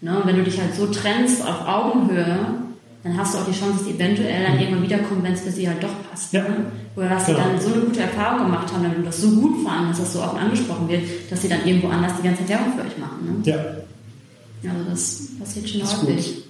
Ne, 0.00 0.20
und 0.20 0.26
wenn 0.26 0.36
du 0.36 0.44
dich 0.44 0.60
halt 0.60 0.74
so 0.74 0.86
trennst 0.86 1.42
auf 1.42 1.66
Augenhöhe, 1.66 2.61
dann 3.02 3.18
hast 3.18 3.34
du 3.34 3.38
auch 3.38 3.44
die 3.44 3.52
Chance, 3.52 3.78
dass 3.78 3.84
die 3.84 3.94
eventuell 3.94 4.44
dann 4.44 4.60
irgendwann 4.60 4.82
wiederkommen, 4.82 5.22
wenn 5.24 5.32
es 5.32 5.40
für 5.40 5.50
sie 5.50 5.68
halt 5.68 5.82
doch 5.82 5.90
passt. 6.08 6.32
Ja. 6.32 6.42
Ne? 6.42 6.66
Oder 6.94 7.08
dass 7.08 7.26
genau. 7.26 7.38
sie 7.38 7.44
dann 7.44 7.60
so 7.60 7.72
eine 7.72 7.82
gute 7.82 8.00
Erfahrung 8.00 8.46
gemacht 8.46 8.72
haben 8.72 8.84
und 8.84 9.04
das 9.04 9.20
so 9.20 9.30
gut 9.30 9.64
fanden, 9.64 9.88
dass 9.88 9.98
das 9.98 10.12
so 10.12 10.22
offen 10.22 10.38
angesprochen 10.38 10.88
wird, 10.88 11.02
dass 11.30 11.42
sie 11.42 11.48
dann 11.48 11.66
irgendwo 11.66 11.88
anders 11.88 12.12
die 12.18 12.22
ganze 12.22 12.40
Zeit 12.40 12.50
Werbung 12.50 12.74
für 12.74 12.84
euch 12.86 12.98
machen. 12.98 13.42
Ne? 13.44 13.50
Ja. 13.50 14.70
Also 14.70 14.90
das 14.90 15.22
passiert 15.38 15.68
schon 15.68 15.82
häufig. 15.82 16.44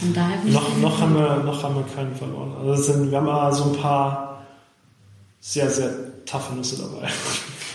Von 0.00 0.14
daher 0.14 0.38
noch, 0.46 0.78
noch, 0.78 1.00
haben 1.00 1.14
wir, 1.14 1.42
noch 1.44 1.62
haben 1.62 1.74
wir 1.74 1.84
keinen 1.94 2.14
verloren. 2.14 2.54
Also 2.58 2.82
sind, 2.82 3.10
wir 3.10 3.18
haben 3.18 3.28
aber 3.28 3.54
so 3.54 3.64
ein 3.64 3.76
paar 3.76 4.46
sehr, 5.40 5.68
sehr 5.68 5.90
taffe 6.26 6.54
Nüsse 6.54 6.78
dabei. 6.78 7.08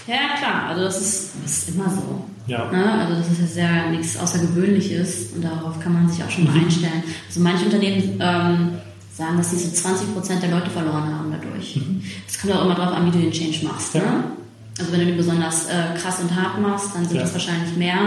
Ja, 0.08 0.38
klar, 0.38 0.70
also 0.70 0.84
das 0.84 1.02
ist, 1.02 1.32
das 1.44 1.52
ist 1.52 1.70
immer 1.70 1.90
so. 1.90 2.26
Ja. 2.48 2.72
Ne? 2.72 2.92
Also 2.94 3.16
das 3.16 3.30
ist 3.30 3.42
ja 3.42 3.46
sehr 3.46 3.90
nichts 3.92 4.18
Außergewöhnliches 4.18 5.34
und 5.36 5.44
darauf 5.44 5.80
kann 5.80 5.94
man 5.94 6.10
sich 6.10 6.24
auch 6.24 6.30
schon 6.30 6.52
mhm. 6.52 6.64
einstellen. 6.64 7.04
Also 7.28 7.40
manche 7.42 7.66
Unternehmen 7.66 8.20
ähm, 8.20 8.72
sagen, 9.14 9.38
dass 9.38 9.52
sie 9.52 9.58
so 9.58 9.70
20 9.70 10.14
Prozent 10.14 10.42
der 10.42 10.50
Leute 10.50 10.70
verloren 10.70 11.14
haben 11.14 11.32
dadurch. 11.32 11.76
Mhm. 11.76 12.02
Es 12.28 12.38
mhm. 12.38 12.42
kommt 12.42 12.60
auch 12.60 12.66
immer 12.66 12.76
darauf 12.76 12.96
an, 12.96 13.06
wie 13.06 13.12
du 13.12 13.20
den 13.20 13.32
Change 13.32 13.66
machst. 13.66 13.94
Ja. 13.94 14.02
Ne? 14.02 14.24
Also 14.80 14.92
wenn 14.92 15.02
du 15.02 15.06
den 15.08 15.18
besonders 15.18 15.68
äh, 15.68 15.98
krass 16.00 16.20
und 16.22 16.36
hart 16.36 16.60
machst, 16.60 16.96
dann 16.96 17.06
sind 17.06 17.18
ja. 17.18 17.24
das 17.24 17.34
wahrscheinlich 17.34 17.76
mehr. 17.76 18.00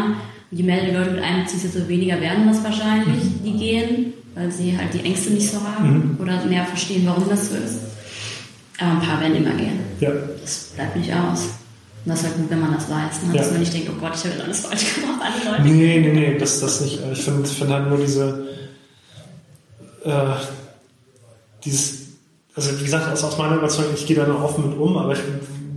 Und 0.51 0.59
je 0.59 0.65
mehr 0.65 0.85
die 0.85 0.91
Leute 0.91 1.11
mit 1.11 1.23
einbeziehst, 1.23 1.65
desto 1.65 1.87
weniger 1.87 2.21
werden 2.21 2.49
das 2.49 2.65
wahrscheinlich, 2.65 3.23
mhm. 3.23 3.45
die 3.45 3.57
gehen, 3.57 4.13
weil 4.35 4.51
sie 4.51 4.77
halt 4.77 4.93
die 4.95 5.05
Ängste 5.05 5.31
nicht 5.31 5.49
so 5.49 5.59
haben 5.63 6.15
mhm. 6.15 6.17
oder 6.21 6.45
mehr 6.47 6.65
verstehen, 6.65 7.03
warum 7.07 7.29
das 7.29 7.51
so 7.51 7.55
ist. 7.57 7.79
Aber 8.79 8.91
ein 8.91 9.01
paar 9.01 9.21
werden 9.21 9.37
immer 9.37 9.55
gehen. 9.55 9.81
Ja. 10.01 10.11
Das 10.41 10.71
bleibt 10.75 10.97
nicht 10.97 11.13
aus. 11.13 11.45
Und 12.05 12.11
das 12.11 12.21
ist 12.21 12.27
halt 12.27 12.37
gut, 12.37 12.51
wenn 12.51 12.61
man 12.61 12.75
das 12.75 12.91
weiß. 12.91 13.23
Ne? 13.23 13.35
Ja. 13.35 13.43
Dass 13.43 13.51
man 13.53 13.61
nicht 13.61 13.75
denkt, 13.75 13.91
oh 13.91 14.01
Gott, 14.01 14.13
ich 14.17 14.31
habe 14.31 14.43
alles 14.43 14.61
falsch 14.61 14.95
gemacht, 14.95 15.21
alle 15.23 15.51
Leute. 15.51 15.63
Nee, 15.63 16.01
nee, 16.01 16.13
nee, 16.13 16.39
das, 16.39 16.61
das 16.61 16.81
nicht. 16.81 17.01
Ich 17.13 17.23
finde 17.23 17.49
find 17.49 17.71
halt 17.71 17.89
nur 17.89 17.99
diese, 17.99 18.49
äh, 20.05 20.35
dieses, 21.65 21.99
also 22.55 22.79
wie 22.81 22.85
gesagt, 22.85 23.09
aus, 23.13 23.23
aus 23.23 23.39
meiner 23.39 23.57
Überzeugung, 23.57 23.95
ich 23.95 24.07
gehe 24.07 24.17
da 24.17 24.27
noch 24.27 24.43
offen 24.43 24.69
mit 24.69 24.79
um, 24.79 24.97
aber 24.97 25.13
ich 25.13 25.21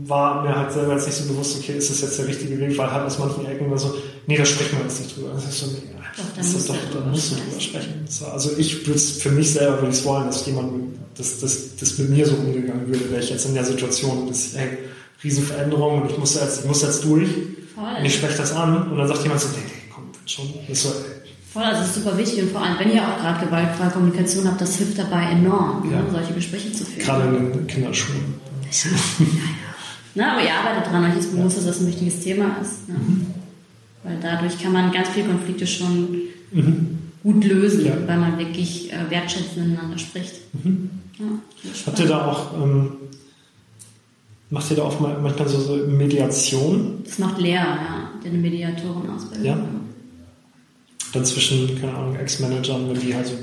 war 0.08 0.44
mir 0.44 0.56
halt 0.56 0.72
selber 0.72 0.94
jetzt 0.94 1.08
nicht 1.08 1.18
so 1.18 1.26
bewusst, 1.26 1.58
okay, 1.58 1.78
ist 1.78 1.90
das 1.90 2.02
jetzt 2.02 2.20
der 2.20 2.28
richtige 2.28 2.60
Weg, 2.60 2.78
weil 2.78 2.92
halt 2.92 3.06
aus 3.06 3.20
manchen 3.20 3.46
Ecken 3.46 3.66
immer 3.66 3.78
so, 3.78 3.94
nee, 4.28 4.38
da 4.38 4.46
sprechen 4.46 4.78
wir 4.78 4.86
jetzt 4.86 5.00
nicht 5.00 5.16
drüber. 5.16 5.32
Das 5.34 5.46
ist 5.46 5.60
so, 5.60 5.68
ja, 5.68 5.72
doch, 6.16 6.94
dann 6.94 7.12
musst, 7.12 7.32
du 7.32 7.36
drüber 7.36 7.60
sprechen. 7.60 8.06
Also 8.32 8.52
ich 8.58 8.86
würde 8.86 9.00
es 9.00 9.22
für 9.22 9.32
mich 9.32 9.54
selber 9.54 9.82
würde 9.82 9.96
ich 9.96 10.06
wollen, 10.06 10.26
dass 10.26 10.46
jemand, 10.46 10.98
dass, 11.18 11.40
dass, 11.40 11.76
dass 11.76 11.98
mit 11.98 12.10
mir 12.10 12.26
so 12.26 12.36
umgegangen 12.36 12.88
würde, 12.88 13.10
wäre 13.10 13.22
ich 13.22 13.30
jetzt 13.30 13.46
in 13.46 13.54
der 13.54 13.66
Situation, 13.66 14.28
dass, 14.28 14.56
hey, 14.56 14.78
Riesenveränderung 15.24 16.02
und 16.02 16.12
ich 16.12 16.18
muss 16.18 16.36
jetzt, 16.36 16.62
ich 16.62 16.66
muss 16.66 16.82
jetzt 16.82 17.04
durch. 17.04 17.30
Voll. 17.74 17.96
Und 18.00 18.06
ich 18.06 18.16
spreche 18.16 18.38
das 18.38 18.54
an 18.54 18.90
und 18.92 18.98
dann 18.98 19.08
sagt 19.08 19.24
jemand 19.24 19.42
so, 19.42 19.48
nee, 19.50 19.64
nee, 19.66 19.92
komm, 19.94 20.10
schon. 20.26 20.54
Das 20.68 20.84
so, 20.84 20.94
Voll, 21.56 21.64
also 21.64 21.80
das 21.80 21.96
ist 21.96 22.04
super 22.04 22.18
wichtig 22.18 22.44
und 22.44 22.52
vor 22.52 22.62
allem, 22.62 22.78
wenn 22.80 22.94
ihr 22.94 23.02
auch 23.02 23.18
gerade 23.18 23.46
gewaltfreie 23.46 23.90
Kommunikation 23.90 24.46
habt, 24.46 24.60
das 24.60 24.76
hilft 24.76 24.98
dabei 24.98 25.32
enorm, 25.32 25.90
ja. 25.90 26.02
ne, 26.02 26.12
solche 26.12 26.34
Gespräche 26.34 26.74
zu 26.74 26.84
führen. 26.84 27.06
Gerade 27.06 27.38
in 27.38 27.54
den 27.54 27.68
Kinderschulen. 27.68 28.36
Ja, 28.64 28.90
ja, 28.90 29.26
ja. 29.26 29.26
Na, 30.16 30.32
aber 30.34 30.44
ihr 30.44 30.54
arbeitet 30.54 30.92
dran, 30.92 31.10
euch 31.10 31.18
ist 31.18 31.34
bewusst, 31.34 31.58
dass 31.58 31.66
das 31.66 31.80
ein 31.80 31.88
wichtiges 31.88 32.20
Thema 32.20 32.58
ist. 32.62 32.90
Ne? 32.90 32.96
Mhm. 32.96 33.28
Weil 34.04 34.18
dadurch 34.22 34.62
kann 34.62 34.74
man 34.74 34.92
ganz 34.92 35.08
viele 35.10 35.28
Konflikte 35.28 35.66
schon 35.66 36.24
mhm. 36.52 36.98
gut 37.24 37.44
lösen, 37.46 37.90
weil 38.06 38.18
man 38.18 38.38
wirklich 38.38 38.92
äh, 38.92 39.10
wertschätzend 39.10 39.70
miteinander 39.70 39.98
spricht. 39.98 40.36
Mhm. 40.62 40.90
Habt 41.86 42.00
ihr 42.00 42.08
da 42.08 42.26
auch 42.26 42.54
ähm, 42.62 42.92
Macht 44.50 44.70
ihr 44.70 44.78
da 44.78 44.84
auch 44.84 45.00
manchmal 45.00 45.48
so, 45.48 45.60
so 45.60 45.76
Mediation? 45.88 47.00
Das 47.04 47.18
macht 47.18 47.40
Lea, 47.40 47.54
ja, 47.54 48.10
eine 48.24 48.38
Mediatorenausbildung. 48.38 49.46
Ja. 49.46 49.58
Dann 51.14 51.26
zwischen, 51.26 51.80
keine 51.80 51.96
Ahnung, 51.96 52.16
Ex-Managern, 52.16 52.90
wenn 52.90 53.00
die 53.00 53.16
halt 53.16 53.28
so. 53.28 53.34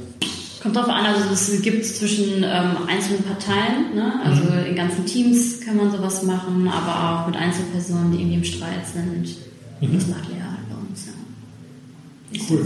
Kommt 0.63 0.77
drauf 0.77 0.89
an, 0.89 1.05
also 1.05 1.29
es 1.33 1.61
gibt 1.63 1.85
zwischen 1.85 2.45
ähm, 2.45 2.77
einzelnen 2.87 3.25
Parteien, 3.25 3.97
ne? 3.97 4.21
also 4.25 4.45
mhm. 4.45 4.67
in 4.71 4.77
ganzen 4.77 5.05
Teams 5.05 5.61
kann 5.61 5.77
man 5.77 5.91
sowas 5.91 6.23
machen, 6.23 6.69
aber 6.69 7.23
auch 7.23 7.27
mit 7.27 7.37
Einzelpersonen, 7.37 8.13
die 8.13 8.19
irgendwie 8.19 8.37
im 8.37 8.45
Streit 8.45 8.87
sind. 8.87 9.37
Mhm. 9.81 9.95
Das 9.95 10.07
macht 10.07 10.29
Lea 10.29 10.41
halt 10.41 10.69
bei 10.71 10.77
uns, 10.89 11.07
ja. 11.07 12.41
Cool. 12.49 12.65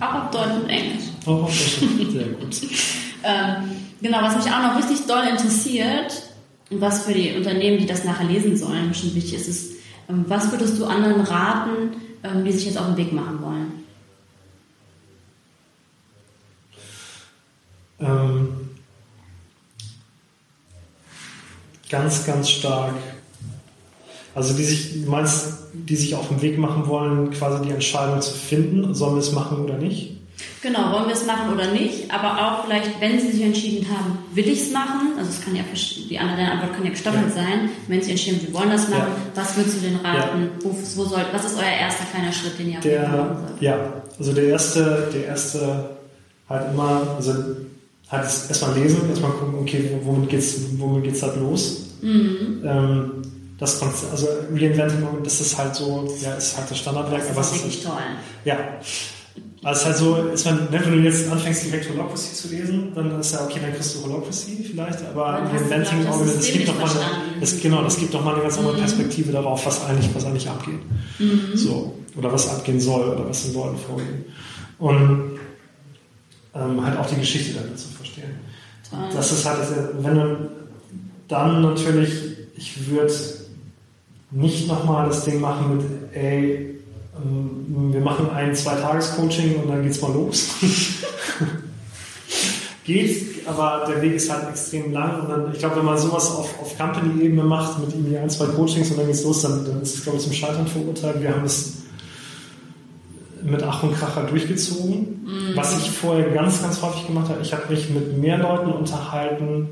Auch 0.00 0.24
auf 0.24 0.30
Deutsch 0.30 0.62
und 0.62 0.68
Englisch. 0.68 1.04
Auch 1.24 1.44
auf 1.44 1.50
Deutsch, 1.50 2.12
sehr 2.12 2.26
gut. 2.26 2.56
ähm, 3.26 3.70
genau, 4.00 4.22
was 4.22 4.36
mich 4.36 4.52
auch 4.52 4.62
noch 4.62 4.76
richtig 4.76 5.06
doll 5.06 5.24
interessiert, 5.28 6.22
was 6.70 7.04
für 7.04 7.12
die 7.12 7.34
Unternehmen, 7.34 7.78
die 7.78 7.86
das 7.86 8.04
nachher 8.04 8.26
lesen 8.26 8.56
sollen, 8.56 8.88
bestimmt 8.88 9.14
wichtig 9.14 9.34
ist, 9.34 9.48
ist, 9.48 9.72
ähm, 10.08 10.24
was 10.28 10.50
würdest 10.50 10.78
du 10.78 10.86
anderen 10.86 11.20
raten, 11.20 11.96
ähm, 12.22 12.44
die 12.44 12.52
sich 12.52 12.66
jetzt 12.66 12.78
auf 12.78 12.86
den 12.86 12.96
Weg 12.96 13.12
machen 13.12 13.42
wollen? 13.42 13.72
Ähm, 17.98 18.70
ganz, 21.90 22.26
ganz 22.26 22.50
stark. 22.50 22.94
Also 24.34 24.54
die 24.54 24.64
sich, 24.64 25.04
du 25.04 25.10
meinst, 25.10 25.54
die 25.72 25.96
sich 25.96 26.14
auf 26.14 26.28
den 26.28 26.42
Weg 26.42 26.58
machen 26.58 26.86
wollen, 26.86 27.30
quasi 27.30 27.64
die 27.64 27.72
Entscheidung 27.72 28.20
zu 28.20 28.34
finden, 28.34 28.94
sollen 28.94 29.14
wir 29.14 29.20
es 29.20 29.32
machen 29.32 29.64
oder 29.64 29.78
nicht? 29.78 30.15
Genau, 30.62 30.92
wollen 30.92 31.06
wir 31.06 31.14
es 31.14 31.24
machen 31.24 31.52
oder 31.52 31.70
nicht, 31.70 32.10
aber 32.10 32.38
auch 32.38 32.64
vielleicht, 32.64 33.00
wenn 33.00 33.18
Sie 33.18 33.30
sich 33.30 33.42
entschieden 33.42 33.86
haben, 33.88 34.18
will 34.34 34.48
ich 34.48 34.62
es 34.62 34.70
machen, 34.70 35.12
also 35.16 35.30
es 35.30 35.42
kann 35.42 35.56
ja, 35.56 35.62
die 35.72 36.18
andere 36.18 36.50
Antwort 36.50 36.74
kann 36.74 36.84
ja 36.84 36.90
gestaffelt 36.90 37.28
ja. 37.28 37.34
sein, 37.34 37.70
wenn 37.88 38.02
Sie 38.02 38.10
entschieden 38.10 38.38
haben, 38.38 38.46
Sie 38.46 38.54
wollen 38.54 38.70
das 38.70 38.88
machen, 38.88 39.12
ja. 39.16 39.30
was 39.34 39.56
würdest 39.56 39.76
du 39.76 39.80
denn 39.80 39.96
raten, 39.96 40.42
ja. 40.42 40.48
wo, 40.62 40.70
wo 40.70 41.04
soll, 41.04 41.24
was 41.32 41.44
ist 41.44 41.56
euer 41.56 41.80
erster 41.80 42.04
kleiner 42.04 42.32
Schritt, 42.32 42.58
den 42.58 42.72
ihr 42.72 42.80
der, 42.80 43.08
machen 43.08 43.36
sollt? 43.48 43.62
Ja, 43.62 43.78
also 44.18 44.32
der 44.32 44.44
erste, 44.44 45.08
der 45.12 45.26
erste 45.26 45.90
halt 46.48 46.72
immer, 46.72 47.14
also 47.16 47.32
halt 48.10 48.24
erstmal 48.24 48.74
lesen, 48.74 49.08
erstmal 49.08 49.32
gucken, 49.32 49.58
okay, 49.60 49.90
womit 50.02 50.28
geht's, 50.28 50.56
womit 50.78 51.04
geht's 51.04 51.22
halt 51.22 51.36
los? 51.36 51.86
Mhm. 52.02 52.62
Ähm, 52.64 53.10
das 53.58 53.80
Konzept, 53.80 54.12
also 54.12 54.26
Reinventing, 54.52 55.06
das 55.24 55.40
ist 55.40 55.56
halt 55.56 55.74
so, 55.74 56.14
ja, 56.22 56.34
ist 56.34 56.58
halt 56.58 56.70
das 56.70 56.78
Standardwerk. 56.78 57.22
Das 57.22 57.30
ist 57.30 57.36
aber 57.36 57.52
wirklich 57.52 57.78
ist 57.78 57.84
toll. 57.84 58.02
Ja, 58.44 58.58
also 59.62 59.86
halt 59.86 59.96
so, 59.96 60.16
ist 60.32 60.44
man, 60.44 60.68
wenn 60.70 60.82
du 60.82 60.98
jetzt 60.98 61.30
anfängst, 61.30 61.66
direkt 61.66 61.90
Holocracy 61.90 62.34
zu 62.34 62.48
lesen, 62.48 62.92
dann 62.94 63.18
ist 63.18 63.32
ja 63.32 63.44
okay, 63.44 63.58
dann 63.60 63.72
kriegst 63.72 63.96
du 63.96 64.04
Holocracy 64.04 64.64
vielleicht, 64.70 65.04
aber 65.06 65.40
in 65.40 65.58
den 65.58 65.70
Venting 65.70 66.06
es 66.06 66.52
gibt 66.52 66.68
doch 66.68 66.78
mal 66.78 66.90
eine, 66.90 67.42
es, 67.42 67.60
genau, 67.60 67.82
das 67.82 67.96
gibt 67.96 68.14
doch 68.14 68.24
mal 68.24 68.34
eine 68.34 68.42
ganz 68.42 68.58
andere 68.58 68.74
mhm. 68.74 68.80
Perspektive 68.80 69.32
darauf, 69.32 69.66
was 69.66 69.84
eigentlich, 69.84 70.14
was 70.14 70.24
eigentlich 70.24 70.48
abgeht. 70.48 70.80
Mhm. 71.18 71.56
So. 71.56 71.94
oder 72.16 72.32
was 72.32 72.48
abgehen 72.48 72.80
soll 72.80 73.08
oder 73.08 73.28
was 73.28 73.46
in 73.46 73.54
Leuten 73.54 73.76
vorgeht. 73.76 74.06
Und 74.78 75.38
ähm, 76.54 76.84
halt 76.84 76.98
auch 76.98 77.06
die 77.06 77.16
Geschichte 77.16 77.54
damit 77.54 77.78
zu 77.78 77.88
verstehen. 77.88 78.30
Toll. 78.88 78.98
Das 79.12 79.32
ist 79.32 79.44
halt, 79.44 79.58
wenn 79.98 80.14
du 80.14 80.50
dann 81.28 81.62
natürlich, 81.62 82.10
ich 82.56 82.88
würde 82.88 83.12
nicht 84.30 84.68
nochmal 84.68 85.08
das 85.08 85.24
Ding 85.24 85.40
machen 85.40 85.76
mit, 85.76 85.86
ey, 86.14 86.75
wir 87.18 88.00
machen 88.00 88.30
ein 88.30 88.54
Zwei-Tages-Coaching 88.54 89.56
und 89.62 89.68
dann 89.68 89.82
geht's 89.82 90.00
mal 90.02 90.12
los. 90.12 90.50
Geht, 92.84 93.46
aber 93.46 93.84
der 93.88 94.00
Weg 94.02 94.14
ist 94.14 94.30
halt 94.30 94.48
extrem 94.50 94.92
lang 94.92 95.22
und 95.22 95.28
dann, 95.28 95.52
ich 95.52 95.58
glaube, 95.58 95.76
wenn 95.76 95.84
man 95.86 95.98
sowas 95.98 96.30
auf, 96.30 96.60
auf 96.60 96.78
Company-Ebene 96.78 97.42
macht 97.42 97.80
mit 97.80 97.90
irgendwie 97.92 98.16
ein, 98.16 98.30
zwei 98.30 98.46
Coachings 98.46 98.90
und 98.90 98.98
dann 98.98 99.06
geht's 99.06 99.24
los, 99.24 99.42
dann, 99.42 99.64
dann 99.64 99.82
ist 99.82 99.96
es, 99.96 100.02
glaube 100.04 100.18
ich, 100.18 100.24
zum 100.24 100.32
Scheitern 100.32 100.68
verurteilt. 100.68 101.20
Wir 101.20 101.34
haben 101.34 101.44
es 101.44 101.78
mit 103.42 103.62
Ach 103.62 103.82
und 103.82 103.94
Kracher 103.94 104.24
durchgezogen. 104.24 105.24
Mhm. 105.24 105.56
Was 105.56 105.76
ich 105.78 105.90
vorher 105.90 106.30
ganz, 106.30 106.62
ganz 106.62 106.80
häufig 106.82 107.06
gemacht 107.06 107.28
habe, 107.28 107.40
ich 107.42 107.52
habe 107.52 107.72
mich 107.72 107.90
mit 107.90 108.18
mehr 108.18 108.38
Leuten 108.38 108.70
unterhalten, 108.70 109.68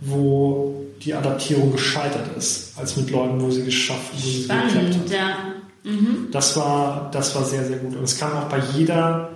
wo 0.00 0.84
die 1.02 1.14
Adaptierung 1.14 1.72
gescheitert 1.72 2.36
ist, 2.36 2.78
als 2.78 2.96
mit 2.96 3.10
Leuten, 3.10 3.40
wo 3.40 3.50
sie 3.50 3.64
geschafft, 3.64 4.12
wo 4.12 4.18
sie 4.18 4.44
Spannend, 4.44 4.72
geklappt 4.72 4.94
hat. 4.94 5.10
Ja. 5.10 5.53
Mhm. 5.84 6.28
Das 6.32 6.56
war, 6.56 7.10
das 7.12 7.34
war 7.34 7.44
sehr, 7.44 7.64
sehr 7.64 7.76
gut. 7.76 7.96
Und 7.96 8.04
es 8.04 8.18
kam 8.18 8.32
auch 8.32 8.48
bei 8.48 8.60
jeder, 8.74 9.30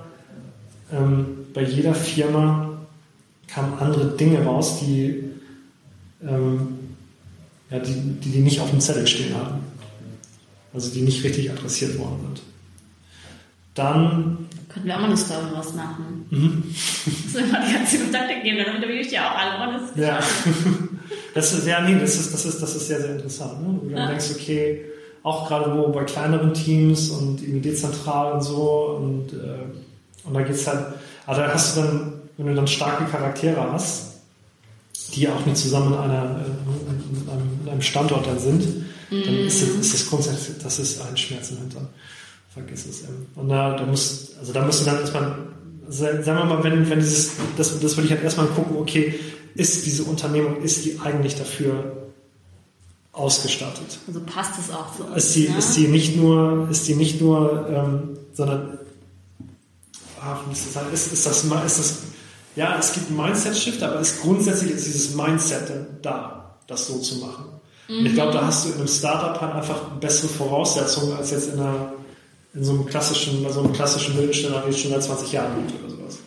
ähm, 0.92 1.46
bei 1.54 1.62
jeder 1.62 1.94
Firma 1.94 2.78
kamen 3.46 3.78
andere 3.78 4.16
Dinge 4.16 4.44
raus, 4.44 4.80
die, 4.80 5.24
ähm, 6.22 6.78
ja, 7.70 7.78
die, 7.78 7.92
die, 7.92 8.30
die 8.30 8.40
nicht 8.40 8.60
auf 8.60 8.70
dem 8.70 8.80
Zettel 8.80 9.06
stehen 9.06 9.34
hatten. 9.34 9.60
Also 10.72 10.90
die 10.92 11.02
nicht 11.02 11.22
richtig 11.24 11.50
adressiert 11.50 11.98
worden 11.98 12.20
sind. 12.22 12.42
Dann. 13.74 14.48
Könnten 14.68 14.88
wir 14.88 14.96
auch 14.96 15.00
mal 15.00 15.06
eine 15.06 15.16
Story 15.16 15.46
draus 15.52 15.74
machen. 15.74 16.26
Mhm. 16.30 16.64
So 17.32 17.38
immer 17.38 17.64
die 17.66 17.72
ganzen 17.72 18.02
Kontakte 18.02 18.42
geben, 18.42 18.58
dann 18.64 18.76
interviewe 18.76 19.00
ich 19.00 19.10
ja 19.10 19.30
auch 19.30 19.36
alle. 19.36 19.80
Das 19.80 19.96
ja. 19.96 20.18
das 21.34 21.52
ist, 21.52 21.66
ja, 21.66 21.80
nee, 21.80 21.98
das 21.98 22.16
ist, 22.16 22.32
das 22.32 22.44
ist, 22.44 22.60
das 22.60 22.74
ist 22.74 22.88
sehr, 22.88 23.00
sehr 23.00 23.12
interessant. 23.16 23.62
Ne? 23.62 23.80
Du 23.82 23.90
ja. 23.90 24.08
denkst, 24.08 24.30
okay, 24.34 24.84
auch 25.28 25.48
gerade 25.48 25.76
wo 25.76 25.88
bei 25.88 26.04
kleineren 26.04 26.54
Teams 26.54 27.10
und 27.10 27.42
irgendwie 27.42 27.70
dezentral 27.70 28.32
und 28.32 28.42
so 28.42 28.98
und, 29.00 29.32
äh, 29.32 30.26
und 30.26 30.34
da 30.34 30.42
geht's 30.42 30.66
halt, 30.66 30.86
also 31.26 31.40
da 31.40 31.52
hast 31.52 31.76
du 31.76 31.80
dann, 31.82 32.12
wenn 32.36 32.46
du 32.46 32.54
dann 32.54 32.66
starke 32.66 33.04
Charaktere 33.04 33.72
hast, 33.72 34.14
die 35.14 35.28
auch 35.28 35.44
nicht 35.46 35.56
zusammen 35.56 35.94
in, 35.94 35.98
einer, 35.98 36.22
in, 36.22 37.28
einem, 37.28 37.60
in 37.64 37.68
einem, 37.70 37.82
Standort 37.82 38.26
dann 38.26 38.38
sind, 38.38 38.62
mm. 39.10 39.22
dann 39.24 39.34
ist 39.38 39.62
das, 39.62 39.68
ist 39.70 39.94
das 39.94 40.08
grundsätzlich, 40.08 40.58
das 40.62 40.78
ist 40.78 41.00
ein 41.00 41.16
Schmerz 41.16 41.50
im 41.50 41.58
Hintern 41.58 41.88
vergiss 42.58 42.86
es. 42.86 43.04
Und 43.34 43.48
da, 43.48 43.76
da 43.76 43.86
muss, 43.86 44.32
also 44.38 44.52
da 44.52 44.64
du 44.66 44.84
dann 44.84 45.00
erstmal, 45.00 45.36
sagen 45.88 46.24
wir 46.24 46.44
mal, 46.44 46.64
wenn, 46.64 46.88
wenn 46.88 46.98
dieses, 46.98 47.32
das, 47.56 47.78
das 47.78 47.96
würde 47.96 48.06
ich 48.06 48.12
halt 48.12 48.22
erstmal 48.22 48.46
gucken, 48.46 48.76
okay, 48.76 49.14
ist 49.54 49.86
diese 49.86 50.04
Unternehmung, 50.04 50.62
ist 50.62 50.84
die 50.84 50.98
eigentlich 51.02 51.36
dafür 51.36 52.07
ausgestattet? 53.18 53.98
Also 54.06 54.20
passt 54.20 54.52
es 54.58 54.74
auch 54.74 54.86
so. 54.96 55.04
Ist 55.14 55.34
die, 55.34 55.48
ne? 55.48 55.58
ist 55.58 55.76
die 55.76 55.88
nicht 55.88 56.16
nur, 56.16 56.68
ist 56.70 56.86
die 56.88 56.94
nicht 56.94 57.20
nur, 57.20 57.68
ähm, 57.68 58.18
sondern, 58.32 58.78
ach, 60.22 60.40
ist, 60.52 60.74
das, 60.74 60.92
ist, 60.92 61.12
ist 61.12 61.26
das, 61.26 61.44
ist 61.44 61.78
das, 61.78 61.98
ja, 62.56 62.76
es 62.78 62.92
gibt 62.92 63.08
einen 63.08 63.16
Mindset-Shift, 63.16 63.82
aber 63.82 64.00
ist 64.00 64.22
grundsätzlich 64.22 64.70
ist 64.72 64.86
dieses 64.86 65.14
Mindset 65.14 65.70
da, 66.02 66.56
das 66.66 66.86
so 66.86 66.98
zu 66.98 67.16
machen. 67.16 67.44
Und 67.88 68.04
ich 68.04 68.14
glaube, 68.14 68.32
da 68.32 68.46
hast 68.46 68.66
du 68.66 68.70
in 68.70 68.74
einem 68.76 68.88
Startup 68.88 69.40
halt 69.40 69.54
einfach 69.54 69.80
bessere 69.98 70.28
Voraussetzungen 70.28 71.16
als 71.16 71.30
jetzt 71.30 71.48
in 71.48 71.58
einer 71.58 71.92
in 72.54 72.64
so 72.64 72.72
einem 72.72 72.86
klassischen, 72.86 73.44
also 73.46 73.60
einem 73.60 73.72
klassischen 73.72 74.16
Mittelständler, 74.16 74.64
wie 74.66 74.70
es 74.70 74.80
schon 74.80 74.90
seit 74.90 75.02
20 75.02 75.32
Jahren 75.32 75.66
gibt 75.66 75.80
oder 75.80 75.90
sowas. 75.90 76.18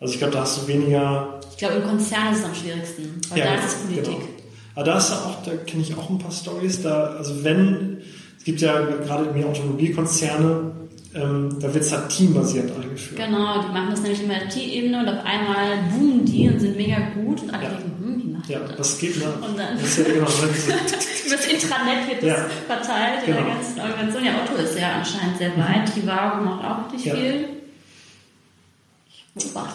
Also 0.00 0.14
ich 0.14 0.18
glaube, 0.18 0.32
da 0.32 0.40
hast 0.40 0.62
du 0.62 0.68
weniger. 0.68 1.40
Ich 1.50 1.58
glaube, 1.58 1.74
im 1.74 1.84
Konzern 1.84 2.32
ist 2.32 2.40
es 2.40 2.44
am 2.44 2.54
schwierigsten, 2.54 3.20
weil 3.28 3.38
ja, 3.38 3.44
da 3.44 3.54
ist 3.56 3.66
es 3.66 3.74
Politik. 3.74 4.04
Genau. 4.04 4.31
Aber 4.74 4.84
da 4.84 4.98
ist 4.98 5.10
ja 5.10 5.16
auch, 5.16 5.42
da 5.42 5.52
kenne 5.66 5.82
ich 5.82 5.94
auch 5.96 6.08
ein 6.08 6.18
paar 6.18 6.32
Stories. 6.32 6.82
Da, 6.82 7.14
also 7.18 7.44
wenn, 7.44 7.98
es 8.38 8.44
gibt 8.44 8.60
ja 8.60 8.80
gerade 8.80 9.24
irgendwie 9.24 9.44
Automobilkonzerne, 9.44 10.72
ähm, 11.14 11.58
da 11.60 11.74
wird 11.74 11.84
es 11.84 11.92
halt 11.92 12.08
teambasiert 12.08 12.70
eingeführt. 12.74 13.20
Genau, 13.20 13.60
die 13.60 13.72
machen 13.72 13.88
das 13.90 14.00
nämlich 14.00 14.22
immer 14.24 14.34
auf 14.34 14.48
Team-Ebene 14.48 15.00
und 15.00 15.08
auf 15.08 15.24
einmal 15.24 15.76
boomen 15.92 16.24
die 16.24 16.48
und 16.48 16.58
sind 16.58 16.76
mega 16.76 16.96
gut 17.14 17.42
und 17.42 17.50
alle 17.50 17.64
ja. 17.64 17.70
denken, 17.70 17.92
hm, 18.00 18.22
wie 18.22 18.32
macht 18.32 18.48
Ja, 18.48 18.60
das? 18.60 18.76
das 18.76 18.98
geht, 18.98 19.18
ne? 19.18 19.26
Und 19.46 19.58
dann 19.58 19.78
das 19.78 19.98
ja, 19.98 20.04
genau, 20.04 20.16
über 20.16 20.26
das 21.36 21.46
Intranet 21.46 22.08
wird 22.08 22.22
das 22.22 22.28
ja. 22.28 22.46
verteilt 22.66 23.26
genau. 23.26 23.38
in 23.38 23.44
der 23.44 23.54
ganzen 23.54 23.80
Organisation. 23.80 24.24
Ja, 24.24 24.32
Otto 24.42 24.62
ist 24.62 24.78
ja 24.78 24.92
anscheinend 24.92 25.36
sehr 25.36 25.50
weit, 25.58 25.88
mhm. 25.88 26.00
Trivago 26.00 26.44
macht 26.44 26.64
auch 26.64 26.92
richtig 26.92 27.12
ja. 27.12 27.14
viel. 27.14 27.48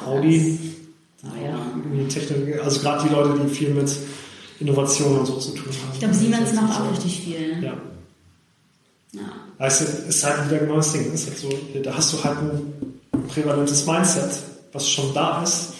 Audi. 0.06 0.60
Ah, 1.24 1.28
ja. 1.44 2.64
Also 2.64 2.80
gerade 2.80 3.08
die 3.08 3.14
Leute, 3.14 3.40
die 3.44 3.54
viel 3.54 3.70
mit 3.72 3.90
Innovation 4.60 5.20
und 5.20 5.26
so 5.26 5.38
zu 5.38 5.52
tun 5.52 5.66
haben. 5.66 5.92
Ich 5.94 6.00
glaube, 6.00 6.14
Siemens 6.14 6.54
macht 6.54 6.82
auch 6.82 6.92
richtig 6.92 7.22
viel. 7.22 7.64
Ja. 7.64 7.74
Ja. 9.14 9.22
Weißt 9.58 9.82
du, 9.82 9.86
ist 10.10 10.24
halt 10.24 10.50
wieder 10.50 10.60
genau 10.60 10.76
das 10.78 10.94
Ding. 10.94 11.12
Ist 11.14 11.28
halt 11.28 11.38
so, 11.38 11.50
da 11.82 11.96
hast 11.96 12.14
du 12.14 12.24
halt 12.24 12.38
ein 12.40 12.94
prävalentes 13.28 13.86
Mindset, 13.86 14.32
was 14.74 14.90
schon 14.90 15.14
da 15.14 15.44
ist 15.44 15.74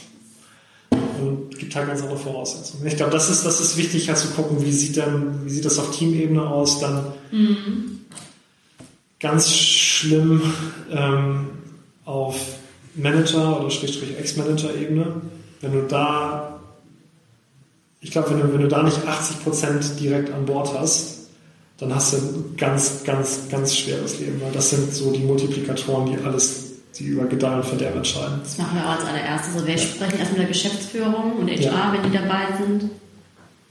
und 0.92 1.58
gibt 1.58 1.76
halt 1.76 1.88
ganz 1.88 2.02
andere 2.02 2.18
Voraussetzungen. 2.18 2.86
Ich 2.88 2.96
glaube, 2.96 3.12
das 3.12 3.30
ist, 3.30 3.46
das 3.46 3.60
ist 3.60 3.78
wichtig, 3.78 4.08
halt 4.08 4.18
zu 4.18 4.30
gucken, 4.30 4.64
wie 4.64 4.72
sieht 4.72 4.98
denn, 4.98 5.46
wie 5.46 5.50
sieht 5.50 5.66
das 5.66 5.80
auf 5.80 5.96
Teamebene 5.96 6.46
aus, 6.46 6.80
dann 6.80 7.14
mhm. 7.32 8.02
ganz 9.20 9.50
schlimm 9.52 10.42
ähm, 10.92 11.50
auf 12.06 12.36
Manager- 12.96 13.60
oder 13.60 13.68
Ex-Manager-Ebene. 13.68 15.22
Wenn 15.62 15.72
du 15.72 15.82
da, 15.88 16.57
ich 18.02 18.12
glaube, 18.12 18.32
wenn 18.32 18.40
du, 18.40 18.54
wenn 18.54 18.62
du 18.62 18.68
da 18.68 18.84
nicht 18.84 18.98
80% 18.98 19.96
direkt 19.96 20.32
an 20.34 20.46
Bord 20.46 20.78
hast, 20.78 21.30
dann 21.78 21.94
hast 21.94 22.14
du 22.14 22.18
ein 22.18 22.56
ganz, 22.58 23.04
ganz, 23.04 23.42
ganz 23.50 23.76
schweres 23.76 24.20
Leben, 24.20 24.42
weil 24.42 24.52
das 24.52 24.72
sind 24.72 24.94
so 24.94 25.12
die 25.12 25.20
Multiplikatoren, 25.20 26.08
die 26.08 26.18
alles, 26.24 26.72
die 26.98 27.06
über 27.06 27.26
Gedeih 27.26 27.58
und 27.58 27.66
Verderb 27.66 27.96
entscheiden. 27.96 28.40
Das 28.44 28.58
machen 28.58 28.78
wir 28.78 28.86
auch 28.86 28.98
als 28.98 29.06
allererstes. 29.06 29.54
Also 29.54 29.68
wir 29.68 29.78
sprechen 29.78 30.20
erst 30.20 30.32
mit 30.32 30.42
der 30.42 30.48
Geschäftsführung 30.48 31.34
und 31.40 31.50
HR, 31.50 31.62
ja. 31.62 31.94
wenn 31.94 32.12
die 32.12 32.18
dabei 32.18 32.46
sind. 32.60 32.90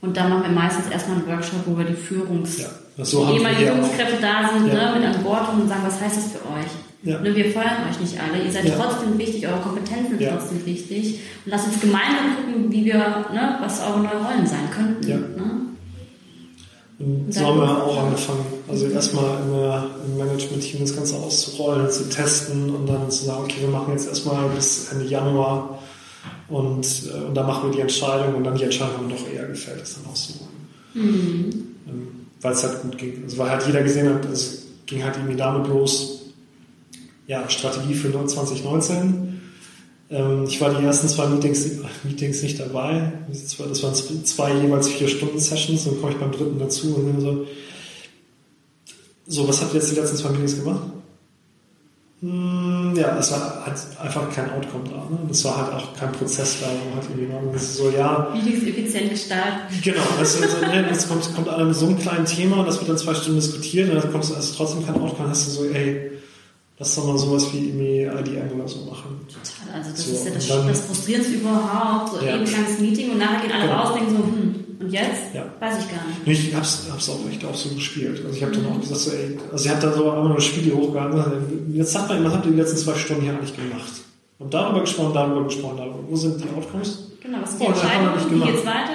Und 0.01 0.17
dann 0.17 0.31
machen 0.31 0.43
wir 0.45 0.51
meistens 0.51 0.87
erstmal 0.91 1.19
einen 1.19 1.27
Workshop, 1.27 1.61
wo 1.67 1.77
wir 1.77 1.85
die 1.85 1.95
Führungs... 1.95 2.59
Ja. 2.59 2.69
So 2.99 3.27
die 3.27 3.35
ehemaligen 3.35 3.67
Führungskräfte 3.67 4.23
da 4.23 4.51
sind, 4.55 4.69
ja. 4.69 4.95
ne, 4.95 4.99
mit 4.99 5.15
an 5.15 5.23
Bord 5.23 5.53
und 5.53 5.69
sagen, 5.69 5.83
was 5.85 6.01
heißt 6.01 6.17
das 6.17 6.25
für 6.33 6.39
euch? 6.39 6.71
Ja. 7.07 7.21
Ne, 7.21 7.35
wir 7.37 7.53
feuern 7.53 7.89
euch 7.89 8.01
nicht 8.01 8.21
alle, 8.21 8.43
ihr 8.43 8.51
seid 8.51 8.65
ja. 8.65 8.75
trotzdem 8.75 9.17
wichtig, 9.17 9.47
eure 9.47 9.61
Kompetenzen 9.61 10.11
sind 10.11 10.21
ja. 10.21 10.37
trotzdem 10.37 10.67
wichtig. 10.67 11.21
Und 11.45 11.53
lasst 11.53 11.69
uns 11.69 11.81
gemeinsam 11.81 12.37
gucken, 12.37 12.73
wie 12.73 12.85
wir, 12.85 12.97
ne, 12.97 13.59
was 13.61 13.81
eure 13.81 14.01
neuen 14.01 14.25
Rollen 14.25 14.47
sein 14.47 14.69
könnten. 14.75 15.07
Ne? 15.09 15.51
Und 16.99 17.33
so 17.33 17.47
haben 17.47 17.61
wir 17.61 17.85
auch 17.85 18.05
angefangen. 18.05 18.45
Also 18.69 18.87
erstmal 18.87 19.39
im 20.05 20.17
Management-Team 20.17 20.81
das 20.81 20.97
Ganze 20.97 21.17
auszurollen, 21.17 21.91
zu 21.91 22.09
testen 22.09 22.75
und 22.75 22.87
dann 22.89 23.11
zu 23.11 23.27
sagen, 23.27 23.45
okay, 23.45 23.61
wir 23.61 23.69
machen 23.69 23.93
jetzt 23.93 24.09
erstmal 24.09 24.49
bis 24.49 24.91
Ende 24.91 25.05
Januar 25.05 25.79
und, 26.49 26.85
äh, 26.85 27.27
und 27.27 27.35
dann 27.35 27.47
machen 27.47 27.71
wir 27.71 27.77
die 27.77 27.83
Entscheidung 27.83 28.35
und 28.35 28.45
dann 28.45 28.57
die 28.57 28.65
Entscheidung 28.65 29.09
doch 29.09 29.33
eher 29.33 29.47
gefällt, 29.47 29.81
das 29.81 29.95
dann 29.95 30.11
auch 30.11 30.17
so 30.17 30.35
Mhm. 30.95 31.51
Ähm, 31.87 32.09
weil 32.41 32.53
es 32.53 32.63
halt 32.65 32.83
gut 32.83 32.97
ging. 32.97 33.23
Also 33.25 33.39
weil 33.39 33.51
halt 33.51 33.67
jeder 33.67 33.83
gesehen 33.83 34.13
hat, 34.15 34.25
es 34.25 34.67
ging 34.87 35.05
halt 35.05 35.17
irgendwie 35.17 35.37
damit 35.37 35.67
los, 35.69 36.26
ja, 37.27 37.49
Strategie 37.51 37.95
für 37.95 38.11
2019 38.11 39.37
ähm, 40.11 40.45
ich 40.47 40.61
war 40.61 40.73
die 40.73 40.85
ersten 40.85 41.09
zwei 41.09 41.27
Meetings, 41.27 41.69
Meetings 42.05 42.43
nicht 42.43 42.61
dabei. 42.61 43.13
Das 43.29 43.59
waren 43.59 43.95
zwei 44.25 44.55
jeweils 44.55 44.89
vier 44.89 45.09
Stunden 45.09 45.39
Sessions 45.39 45.85
dann 45.85 46.01
komme 46.01 46.13
ich 46.13 46.19
beim 46.19 46.33
dritten 46.33 46.59
dazu 46.59 46.95
und 46.95 47.13
dann 47.13 47.21
so, 47.21 47.47
so, 49.29 49.49
was 49.49 49.61
habt 49.61 49.75
ihr 49.75 49.81
jetzt 49.81 49.91
die 49.91 49.97
letzten 49.97 50.17
zwei 50.17 50.29
Meetings 50.31 50.57
gemacht? 50.57 50.83
Hm, 52.21 52.95
ja, 52.97 53.19
es 53.19 53.33
war 53.33 53.67
halt 53.67 53.77
einfach 54.01 54.33
kein 54.33 54.51
Outcome 54.53 54.85
da. 54.85 54.97
Ne? 55.11 55.19
Das 55.29 55.45
war 55.45 55.57
halt 55.57 55.75
auch 55.75 55.95
kein 55.97 56.13
Prozess 56.13 56.61
da, 56.61 56.67
wo 56.67 56.95
halt 56.95 57.11
irgendwie 57.11 57.33
war. 57.33 57.59
So, 57.59 57.91
ja. 57.91 58.29
Meetings 58.33 58.63
effizient 58.63 59.11
gestalten. 59.11 59.75
Genau, 59.83 60.03
also, 60.19 60.43
also 60.43 60.61
ne, 60.61 60.87
jetzt 60.89 61.09
kommt, 61.09 61.35
kommt 61.35 61.49
einer 61.49 61.65
mit 61.65 61.75
so 61.75 61.87
einem 61.87 61.99
kleinen 61.99 62.25
Thema 62.25 62.59
und 62.59 62.69
das 62.69 62.79
wird 62.79 62.89
dann 62.89 62.97
zwei 62.97 63.15
Stunden 63.15 63.41
diskutiert 63.41 63.91
und 63.91 63.97
dann 63.97 64.13
kommst 64.13 64.31
du 64.31 64.35
also 64.35 64.55
trotzdem 64.57 64.87
kein 64.87 64.95
Outcome, 65.01 65.29
hast 65.29 65.49
du 65.49 65.51
so, 65.51 65.65
ey, 65.67 66.13
Lass 66.79 66.95
doch 66.95 67.07
mal 67.07 67.17
sowas 67.17 67.51
wie 67.53 67.69
irgendwie 67.69 68.03
IDM 68.03 68.53
oder 68.55 68.69
so 68.69 68.81
machen. 68.85 69.27
Total, 69.29 69.79
also 69.79 69.91
das 69.91 70.05
so, 70.05 70.13
ist 70.13 70.27
ja 70.27 70.35
das, 70.35 70.49
dann, 70.49 70.69
das 70.69 70.81
Frustrierendste 70.83 71.35
überhaupt, 71.35 72.13
so 72.13 72.25
ja. 72.25 72.35
ein 72.35 72.45
langes 72.45 72.79
Meeting 72.81 73.13
und 73.13 73.19
nachher 73.19 73.41
gehen 73.41 73.53
alle 73.53 73.63
genau. 73.63 73.81
raus 73.81 73.91
und 73.93 73.97
denken 73.97 74.17
so, 74.17 74.23
hm, 74.23 74.55
und 74.81 74.93
jetzt? 74.93 75.35
Ja. 75.35 75.47
Weiß 75.59 75.79
ich 75.79 75.91
gar 75.91 76.05
nicht. 76.07 76.47
Ich 76.49 76.55
hab's, 76.55 76.87
hab's 76.91 77.09
auch 77.09 77.19
echt 77.31 77.43
auch 77.45 77.55
so 77.55 77.71
gespielt. 77.75 78.21
Also 78.25 78.37
ich 78.37 78.43
habe 78.43 78.53
dann 78.53 78.67
auch 78.67 78.81
gesagt, 78.81 79.01
so, 79.01 79.11
ey, 79.11 79.39
also 79.51 79.65
ich 79.65 79.71
habe 79.71 79.81
da 79.81 79.93
so 79.93 80.11
einmal 80.11 80.29
nur 80.29 80.41
Spiele 80.41 80.77
hochgehalten. 80.77 81.73
Jetzt 81.75 81.93
sagt 81.93 82.11
man, 82.11 82.25
was 82.25 82.35
habt 82.35 82.45
ihr 82.45 82.53
die 82.53 82.59
letzten 82.59 82.77
zwei 82.77 82.95
Stunden 82.95 83.23
hier 83.23 83.33
eigentlich 83.33 83.57
gemacht? 83.57 83.93
Und 84.39 84.53
darüber 84.53 84.81
gesprochen, 84.81 85.15
darüber 85.15 85.45
gesprochen, 85.45 85.79
darüber. 85.79 85.99
Wo 86.07 86.15
sind 86.15 86.39
die 86.39 86.49
Outcomes? 86.55 87.11
Genau, 87.23 87.39
was 87.41 87.53
ist 87.53 87.61
die 87.61 87.65
oh, 87.65 87.69
Entscheidung? 87.69 88.09
Wie 88.31 88.53
geht's 88.53 88.67
weiter? 88.67 88.93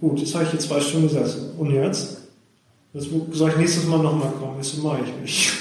Gut, 0.00 0.18
jetzt 0.20 0.34
habe 0.34 0.44
ich 0.44 0.50
hier 0.50 0.60
zwei 0.60 0.80
Stunden 0.80 1.08
gesessen. 1.08 1.50
Und 1.58 1.70
jetzt? 1.70 2.16
Jetzt 2.94 3.08
soll 3.32 3.50
ich 3.50 3.56
nächstes 3.56 3.86
Mal 3.86 3.98
nochmal 3.98 4.32
kommen. 4.40 4.54
Das 4.56 4.74
mache 4.78 5.00
ich 5.04 5.20
nicht. 5.20 5.52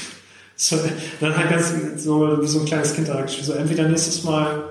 So, 0.61 0.75
dann 1.21 1.37
halt 1.37 1.49
ganz 1.49 1.73
so, 2.03 2.41
wie 2.41 2.47
so 2.47 2.59
ein 2.59 2.65
kleines 2.65 2.93
Kind 2.93 3.07
so 3.07 3.53
entweder 3.53 3.87
nächstes 3.87 4.25
Mal 4.25 4.61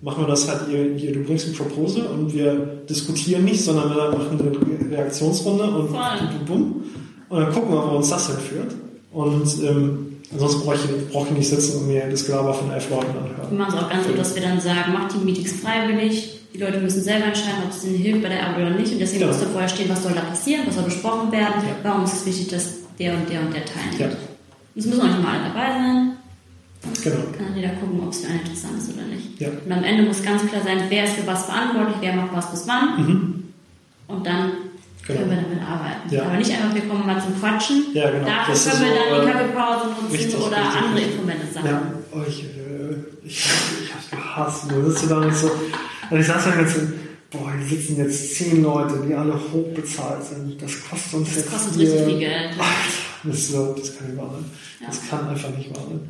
machen 0.00 0.22
wir 0.22 0.28
das 0.28 0.48
halt 0.48 0.62
hier, 0.70 0.94
hier 0.96 1.12
du 1.12 1.24
bringst 1.24 1.46
ein 1.46 1.52
Proposal 1.52 2.06
und 2.06 2.32
wir 2.32 2.54
diskutieren 2.88 3.44
nicht, 3.44 3.62
sondern 3.62 3.94
wir 3.94 4.12
machen 4.12 4.40
eine 4.40 4.96
Reaktionsrunde 4.96 5.64
und 5.64 5.88
bum, 5.88 5.98
bum, 5.98 6.46
bum, 6.46 6.84
und 7.28 7.38
dann 7.38 7.52
gucken 7.52 7.70
wir, 7.70 7.84
wo 7.84 7.96
uns 7.96 8.08
das 8.08 8.28
hinführt. 8.28 8.74
Und 9.12 9.62
ähm, 9.62 10.16
ansonsten 10.32 10.62
brauche 10.62 10.76
ich, 10.76 11.08
brauch 11.12 11.26
ich 11.26 11.32
nicht 11.32 11.48
sitzen 11.50 11.80
und 11.80 11.88
mir 11.88 12.08
das 12.08 12.24
Gelaber 12.24 12.54
von 12.54 12.70
elf 12.70 12.88
Leuten 12.88 13.10
anhören. 13.10 13.50
Wir 13.50 13.58
machen 13.58 13.74
es 13.76 13.84
auch 13.84 13.90
ganz 13.90 14.06
gut, 14.06 14.18
dass 14.18 14.34
wir 14.34 14.42
dann 14.42 14.58
sagen, 14.58 14.94
macht 14.94 15.12
die 15.12 15.22
Meetings 15.22 15.52
freiwillig, 15.60 16.40
die 16.54 16.58
Leute 16.58 16.80
müssen 16.80 17.02
selber 17.02 17.26
entscheiden, 17.26 17.58
ob 17.66 17.72
es 17.72 17.84
ihnen 17.84 17.96
hilft 17.98 18.22
bei 18.22 18.30
der 18.30 18.46
Arbeit 18.46 18.68
oder 18.68 18.76
nicht. 18.78 18.90
Und 18.90 19.00
deswegen 19.00 19.20
genau. 19.20 19.32
muss 19.32 19.42
da 19.42 19.48
vorher 19.48 19.68
stehen, 19.68 19.90
was 19.90 20.02
soll 20.02 20.12
da 20.12 20.22
passieren, 20.22 20.62
was 20.66 20.76
soll 20.76 20.84
besprochen 20.84 21.30
werden, 21.30 21.56
ja. 21.58 21.76
warum 21.82 22.04
ist 22.04 22.14
es 22.14 22.24
wichtig, 22.24 22.48
dass 22.48 22.68
der 22.98 23.12
und 23.12 23.28
der 23.28 23.40
und 23.40 23.52
der 23.52 23.64
teilnimmt. 23.66 24.00
Ja. 24.00 24.35
Es 24.76 24.86
müssen 24.86 25.00
auch 25.00 25.06
nicht 25.06 25.22
mal 25.22 25.38
alle 25.38 25.48
dabei 25.48 25.72
sein. 25.72 26.12
Genau. 27.02 27.16
Kann 27.36 27.46
dann 27.46 27.56
jeder 27.56 27.70
gucken, 27.70 28.00
ob 28.00 28.12
es 28.12 28.20
für 28.20 28.28
einen 28.28 28.40
interessant 28.40 28.78
ist 28.78 28.92
oder 28.94 29.06
nicht. 29.06 29.40
Ja. 29.40 29.48
Und 29.48 29.72
am 29.72 29.82
Ende 29.82 30.02
muss 30.04 30.22
ganz 30.22 30.46
klar 30.46 30.62
sein, 30.62 30.82
wer 30.88 31.04
ist 31.04 31.14
für 31.14 31.26
was 31.26 31.46
verantwortlich, 31.46 31.96
wer 32.00 32.14
macht 32.14 32.34
was 32.34 32.50
bis 32.50 32.68
wann. 32.68 32.96
Mhm. 32.96 33.44
Und 34.06 34.26
dann 34.26 34.52
genau. 35.06 35.20
können 35.20 35.30
wir 35.30 35.36
damit 35.36 35.62
arbeiten. 35.62 36.14
Ja. 36.14 36.22
Aber 36.24 36.36
nicht 36.36 36.50
einfach, 36.50 36.74
wir 36.74 36.82
kommen 36.82 37.06
mal 37.06 37.20
zum 37.20 37.38
Quatschen. 37.40 37.86
Ja, 37.92 38.10
genau. 38.10 38.26
Dafür 38.26 38.54
das 38.54 38.70
können 38.70 38.82
wir 38.82 38.88
so, 38.88 38.94
dann 38.94 39.20
die 39.20 39.28
äh, 39.28 39.32
Kaffeepause 39.32 39.86
nutzen 39.88 40.12
richtig, 40.12 40.36
oder 40.36 40.56
richtig, 40.56 40.76
andere 40.76 40.94
richtig. 40.94 41.06
Instrumente 41.06 41.46
sammeln. 41.52 41.74
Ja, 41.74 41.92
oh, 42.12 42.22
ich, 42.28 42.44
äh, 42.44 43.26
ich, 43.26 43.46
ich 43.84 43.94
hab's 43.94 44.10
gehasst. 44.10 44.70
Du 44.70 44.90
sitzt 44.90 45.10
da 45.10 45.20
nicht 45.20 45.36
so. 45.36 45.50
Und 46.10 46.20
ich 46.20 46.26
saß 46.26 46.44
da 46.44 46.60
jetzt 46.60 46.74
so, 46.74 46.80
boah, 47.30 47.52
hier 47.58 47.78
sitzen 47.78 47.96
jetzt 47.96 48.34
zehn 48.36 48.62
Leute, 48.62 49.02
die 49.06 49.14
alle 49.14 49.34
hochbezahlt 49.34 50.22
sind. 50.22 50.62
Das 50.62 50.72
kostet 50.88 51.14
uns 51.14 51.28
das 51.28 51.36
jetzt. 51.36 51.46
Das 51.46 51.62
kostet 51.64 51.78
richtig 51.80 52.04
viel 52.04 52.18
Geld. 52.18 52.50
Alter, 52.52 53.05
das, 53.30 53.52
das 53.52 53.96
kann 53.96 54.08
nicht 54.08 54.18
wahr 54.18 54.30
sein. 54.32 54.44
Ja. 54.80 54.86
Das 54.86 55.08
kann 55.08 55.28
einfach 55.28 55.56
nicht 55.56 55.70
wahr 55.70 55.84
sein. 55.88 56.00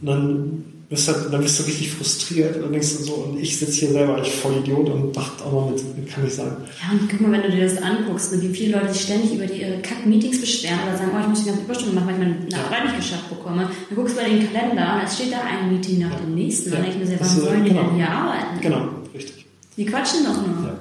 Und 0.00 0.06
dann 0.06 0.64
bist, 0.88 1.08
du, 1.08 1.12
dann 1.30 1.40
bist 1.40 1.58
du 1.58 1.64
richtig 1.64 1.92
frustriert 1.92 2.62
und 2.62 2.72
denkst 2.72 2.98
du 2.98 3.04
so, 3.04 3.14
und 3.14 3.40
ich 3.40 3.58
sitze 3.58 3.72
hier 3.72 3.90
selber 3.90 4.16
als 4.16 4.28
Vollidiot 4.28 4.88
und 4.90 5.16
dachte 5.16 5.44
auch 5.44 5.52
noch 5.52 5.70
mit, 5.70 6.08
kann 6.08 6.26
ich 6.26 6.34
sagen. 6.34 6.56
Ja, 6.82 6.92
und 6.92 7.08
guck 7.08 7.20
mal, 7.20 7.32
wenn 7.32 7.42
du 7.42 7.50
dir 7.50 7.64
das 7.64 7.78
anguckst, 7.78 8.32
ne, 8.32 8.42
wie 8.42 8.48
viele 8.48 8.78
Leute 8.78 8.92
sich 8.92 9.02
ständig 9.02 9.34
über 9.34 9.46
die 9.46 9.62
ihre 9.62 9.78
Kack-Meetings 9.78 10.40
beschweren 10.40 10.78
oder 10.86 10.96
sagen, 10.96 11.10
oh, 11.14 11.20
ich 11.20 11.28
muss 11.28 11.42
die 11.42 11.48
ganze 11.48 11.62
Überstunde 11.62 11.94
machen, 11.94 12.08
weil 12.08 12.14
ich 12.14 12.50
meine 12.50 12.64
Arbeit 12.64 12.84
nicht 12.84 12.96
geschafft 12.96 13.28
bekomme. 13.30 13.70
Dann 13.88 13.96
guckst 13.96 14.16
du 14.16 14.20
bei 14.20 14.28
den 14.28 14.52
Kalender 14.52 14.96
und 14.96 15.04
es 15.04 15.14
steht 15.14 15.32
da 15.32 15.40
ein 15.40 15.72
Meeting 15.72 16.00
nach 16.00 16.20
dem 16.20 16.34
nächsten. 16.34 16.70
Ja. 16.70 16.76
Dann 16.76 16.84
denke 16.84 17.02
ich 17.02 17.08
mir, 17.10 17.20
warum 17.20 17.40
sollen 17.40 17.64
die 17.64 17.70
genau. 17.70 17.82
denn 17.84 17.94
hier 17.96 18.10
arbeiten? 18.10 18.60
Genau, 18.60 18.88
richtig. 19.14 19.46
Die 19.76 19.84
quatschen 19.86 20.24
doch 20.24 20.46
nur. 20.46 20.66
Ja, 20.66 20.78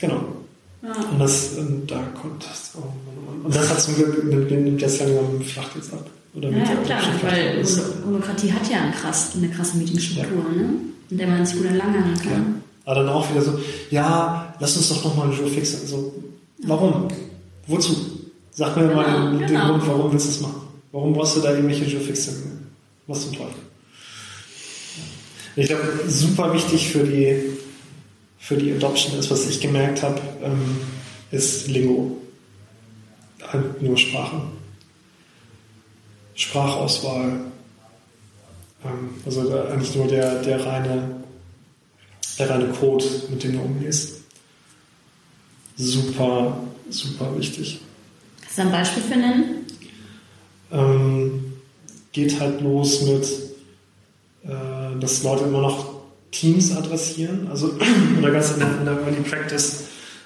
genau. 0.00 0.24
Ja. 0.82 0.92
Und 1.10 1.18
das, 1.18 1.54
und 1.56 1.90
da 1.90 2.02
kommt 2.20 2.44
das, 2.44 2.72
oh 2.76 2.80
Mann, 2.80 3.13
Und 3.44 3.54
das 3.54 3.68
hat 3.68 3.80
zum 3.80 3.94
Glück, 3.94 4.50
nimmt 4.50 4.80
jetzt 4.80 5.00
langsam 5.00 5.40
flacht 5.42 5.76
jetzt 5.76 5.92
ab. 5.92 6.06
Oder 6.34 6.50
ja, 6.50 6.58
ja 6.58 6.76
klar, 6.76 7.00
weil 7.22 7.64
Holokratie 8.06 8.50
hat 8.50 8.68
ja 8.70 8.80
eine 8.80 8.92
krasse, 8.92 9.36
eine 9.36 9.50
krasse 9.50 9.76
Meetingstruktur, 9.76 10.44
ja. 10.56 10.62
ne? 10.62 10.70
in 11.10 11.18
der 11.18 11.26
man 11.28 11.44
sich 11.44 11.58
gut 11.58 11.66
entlanghangeln 11.66 12.18
kann. 12.20 12.32
Ja. 12.32 12.44
Aber 12.86 13.00
dann 13.00 13.08
auch 13.10 13.30
wieder 13.30 13.42
so, 13.42 13.60
ja, 13.90 14.54
lass 14.58 14.76
uns 14.76 14.88
doch 14.88 15.04
nochmal 15.04 15.28
eine 15.28 15.36
Jour 15.36 15.48
fixen. 15.48 15.80
Also, 15.82 16.14
warum? 16.64 17.08
Wozu? 17.66 17.94
Sag 18.50 18.76
mir 18.76 18.88
genau, 18.88 18.96
mal 18.96 19.38
den, 19.38 19.46
genau. 19.46 19.68
Grund, 19.68 19.86
warum 19.86 20.12
willst 20.12 20.26
du 20.26 20.30
das 20.30 20.40
machen? 20.40 20.62
Warum 20.90 21.12
brauchst 21.12 21.36
du 21.36 21.40
da 21.40 21.54
irgendwelche 21.54 21.84
Jour 21.84 22.00
fixen? 22.00 22.66
Was 23.06 23.22
zum 23.22 23.32
Teufel? 23.32 23.54
Ich 25.56 25.66
glaube, 25.66 25.82
super 26.08 26.52
wichtig 26.54 26.88
für 26.88 27.04
die, 27.04 27.36
für 28.38 28.56
die 28.56 28.72
Adoption 28.72 29.18
ist, 29.18 29.30
was 29.30 29.48
ich 29.48 29.60
gemerkt 29.60 30.02
habe, 30.02 30.20
ähm, 30.42 30.78
ist 31.30 31.68
Lingo. 31.68 32.16
Halt 33.54 33.82
nur 33.82 33.96
Sprache. 33.96 34.42
Sprachauswahl. 36.34 37.40
Ähm, 38.84 39.10
also 39.24 39.56
eigentlich 39.70 39.94
nur 39.94 40.08
der, 40.08 40.42
der, 40.42 40.66
reine, 40.66 41.22
der 42.38 42.50
reine 42.50 42.66
Code, 42.72 43.04
mit 43.30 43.44
dem 43.44 43.52
du 43.52 43.60
umgehst. 43.60 44.22
Super, 45.76 46.58
super 46.90 47.38
wichtig. 47.38 47.80
Kannst 48.40 48.58
du 48.58 48.62
ein 48.62 48.72
Beispiel 48.72 49.02
für 49.04 49.16
nennen? 49.16 49.66
Ähm, 50.72 51.52
geht 52.10 52.40
halt 52.40 52.60
los 52.60 53.02
mit, 53.02 53.24
äh, 54.44 54.98
dass 54.98 55.22
Leute 55.22 55.44
immer 55.44 55.60
noch 55.60 55.94
Teams 56.32 56.76
adressieren, 56.76 57.46
also 57.48 57.78
oder 58.18 58.32
ganz 58.32 58.52
in 58.52 58.58
der, 58.58 58.78
in 58.80 58.84
der 58.84 59.00
Early 59.00 59.20
Practice, 59.22 59.84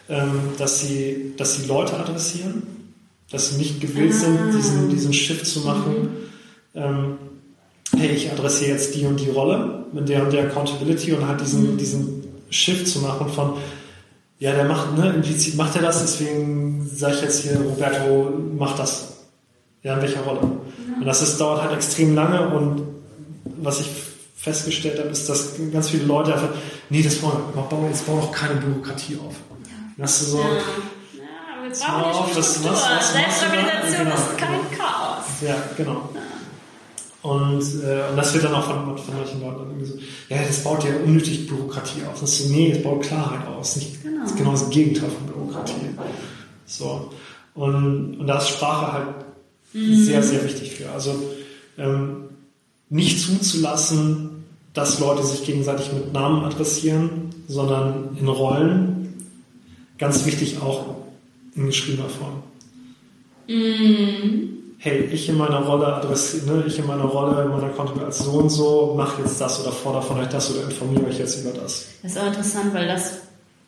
ähm, 0.08 0.52
dass, 0.56 0.80
sie, 0.80 1.34
dass 1.36 1.56
sie 1.56 1.66
Leute 1.66 1.94
adressieren 1.98 2.77
dass 3.30 3.50
sie 3.50 3.56
nicht 3.56 3.80
gewillt 3.80 4.14
sind, 4.14 4.38
ah. 4.38 4.50
diesen, 4.56 4.88
diesen 4.88 5.12
Shift 5.12 5.46
zu 5.46 5.60
machen. 5.60 6.08
Ähm, 6.74 7.18
hey, 7.96 8.10
ich 8.10 8.30
adressiere 8.30 8.72
jetzt 8.72 8.94
die 8.94 9.04
und 9.04 9.18
die 9.20 9.30
Rolle 9.30 9.86
mit 9.92 10.08
der 10.08 10.24
und 10.24 10.32
der 10.32 10.44
Accountability 10.44 11.12
und 11.12 11.26
halt 11.26 11.40
diesen, 11.40 11.72
mhm. 11.72 11.78
diesen 11.78 12.24
Shift 12.50 12.86
zu 12.86 13.00
machen 13.00 13.28
von, 13.28 13.54
ja, 14.38 14.52
der 14.52 14.64
macht, 14.64 14.96
ne, 14.96 15.12
implizit 15.14 15.56
macht 15.56 15.76
er 15.76 15.82
das, 15.82 16.00
deswegen 16.00 16.88
sage 16.88 17.16
ich 17.16 17.22
jetzt 17.22 17.42
hier, 17.42 17.58
Roberto 17.60 18.32
macht 18.56 18.78
das. 18.78 19.14
Ja, 19.82 19.94
in 19.94 20.02
welcher 20.02 20.20
Rolle? 20.20 20.40
Mhm. 20.42 21.00
Und 21.00 21.06
das 21.06 21.22
ist, 21.22 21.40
dauert 21.40 21.62
halt 21.62 21.74
extrem 21.74 22.14
lange 22.14 22.48
und 22.48 22.82
was 23.60 23.80
ich 23.80 23.88
festgestellt 24.36 24.98
habe, 24.98 25.08
ist, 25.08 25.28
dass 25.28 25.54
ganz 25.72 25.88
viele 25.88 26.04
Leute 26.04 26.32
einfach, 26.32 26.50
nee, 26.90 27.02
das 27.02 27.16
bauen, 27.16 27.32
wir 27.54 27.88
jetzt 27.88 28.06
bauen 28.06 28.20
auch 28.20 28.32
keine 28.32 28.60
Bürokratie 28.60 29.16
auf. 29.16 29.34
Ja. 29.64 29.70
Das 29.96 30.20
ist 30.20 30.30
so, 30.30 30.40
wir 31.70 32.02
brauchen 32.02 32.24
auf, 32.24 32.34
die 32.34 32.42
Struktur. 32.42 32.76
Selbstorganisation 32.76 34.04
genau, 34.04 34.16
ist 34.16 34.38
kein. 34.38 34.78
Chaos. 34.78 35.24
Ja, 35.40 35.56
genau. 35.76 36.10
Ja. 36.14 36.20
Und, 37.20 37.62
äh, 37.84 38.10
und 38.10 38.16
das 38.16 38.32
wird 38.32 38.44
dann 38.44 38.54
auch 38.54 38.64
von, 38.64 38.96
von 38.96 39.16
manchen 39.16 39.40
Leuten 39.40 39.60
irgendwie 39.60 39.84
so, 39.84 39.98
ja, 40.28 40.38
das 40.46 40.62
baut 40.62 40.84
ja 40.84 40.90
unnötig 41.04 41.48
Bürokratie 41.48 42.02
auf. 42.08 42.20
Das 42.20 42.30
ist 42.30 42.48
so, 42.48 42.54
nee, 42.54 42.72
das 42.72 42.82
baut 42.82 43.02
Klarheit 43.02 43.46
aus. 43.46 43.76
Nicht, 43.76 44.02
genau. 44.02 44.22
Das 44.22 44.30
ist 44.30 44.38
genau 44.38 44.52
das 44.52 44.70
Gegenteil 44.70 45.10
von 45.10 45.26
Bürokratie. 45.26 45.74
So. 46.66 47.10
Und, 47.54 48.18
und 48.20 48.26
da 48.26 48.38
ist 48.38 48.50
Sprache 48.50 48.92
halt 48.92 49.06
mhm. 49.72 49.96
sehr, 49.96 50.22
sehr 50.22 50.44
wichtig 50.44 50.76
für. 50.76 50.90
Also 50.92 51.20
ähm, 51.76 52.28
nicht 52.88 53.20
zuzulassen, 53.20 54.44
dass 54.72 55.00
Leute 55.00 55.24
sich 55.24 55.44
gegenseitig 55.44 55.92
mit 55.92 56.12
Namen 56.12 56.44
adressieren, 56.44 57.30
sondern 57.48 58.16
in 58.20 58.28
Rollen. 58.28 59.24
Ganz 59.98 60.24
wichtig 60.24 60.62
auch 60.62 60.97
in 61.58 61.66
geschriebener 61.66 62.08
Form. 62.08 62.42
Mm. 63.48 64.58
Hey, 64.80 65.08
ich 65.12 65.28
in 65.28 65.36
meiner 65.36 65.60
Rolle 65.60 65.86
adressiere, 65.86 66.58
ne, 66.58 66.64
ich 66.66 66.78
in 66.78 66.86
meiner 66.86 67.04
Rolle, 67.04 67.42
in 67.42 67.50
meiner 67.50 67.70
Konto 67.70 67.98
als 68.04 68.20
so 68.20 68.30
und 68.30 68.48
so, 68.48 68.94
mache 68.96 69.22
jetzt 69.22 69.40
das 69.40 69.60
oder 69.60 69.72
fordere 69.72 70.02
von 70.02 70.20
euch 70.20 70.28
das 70.28 70.54
oder 70.54 70.64
informiere 70.64 71.06
euch 71.06 71.18
jetzt 71.18 71.42
über 71.42 71.50
das. 71.50 71.86
Das 72.02 72.12
ist 72.12 72.18
auch 72.18 72.28
interessant, 72.28 72.72
weil 72.74 72.86
das 72.86 73.22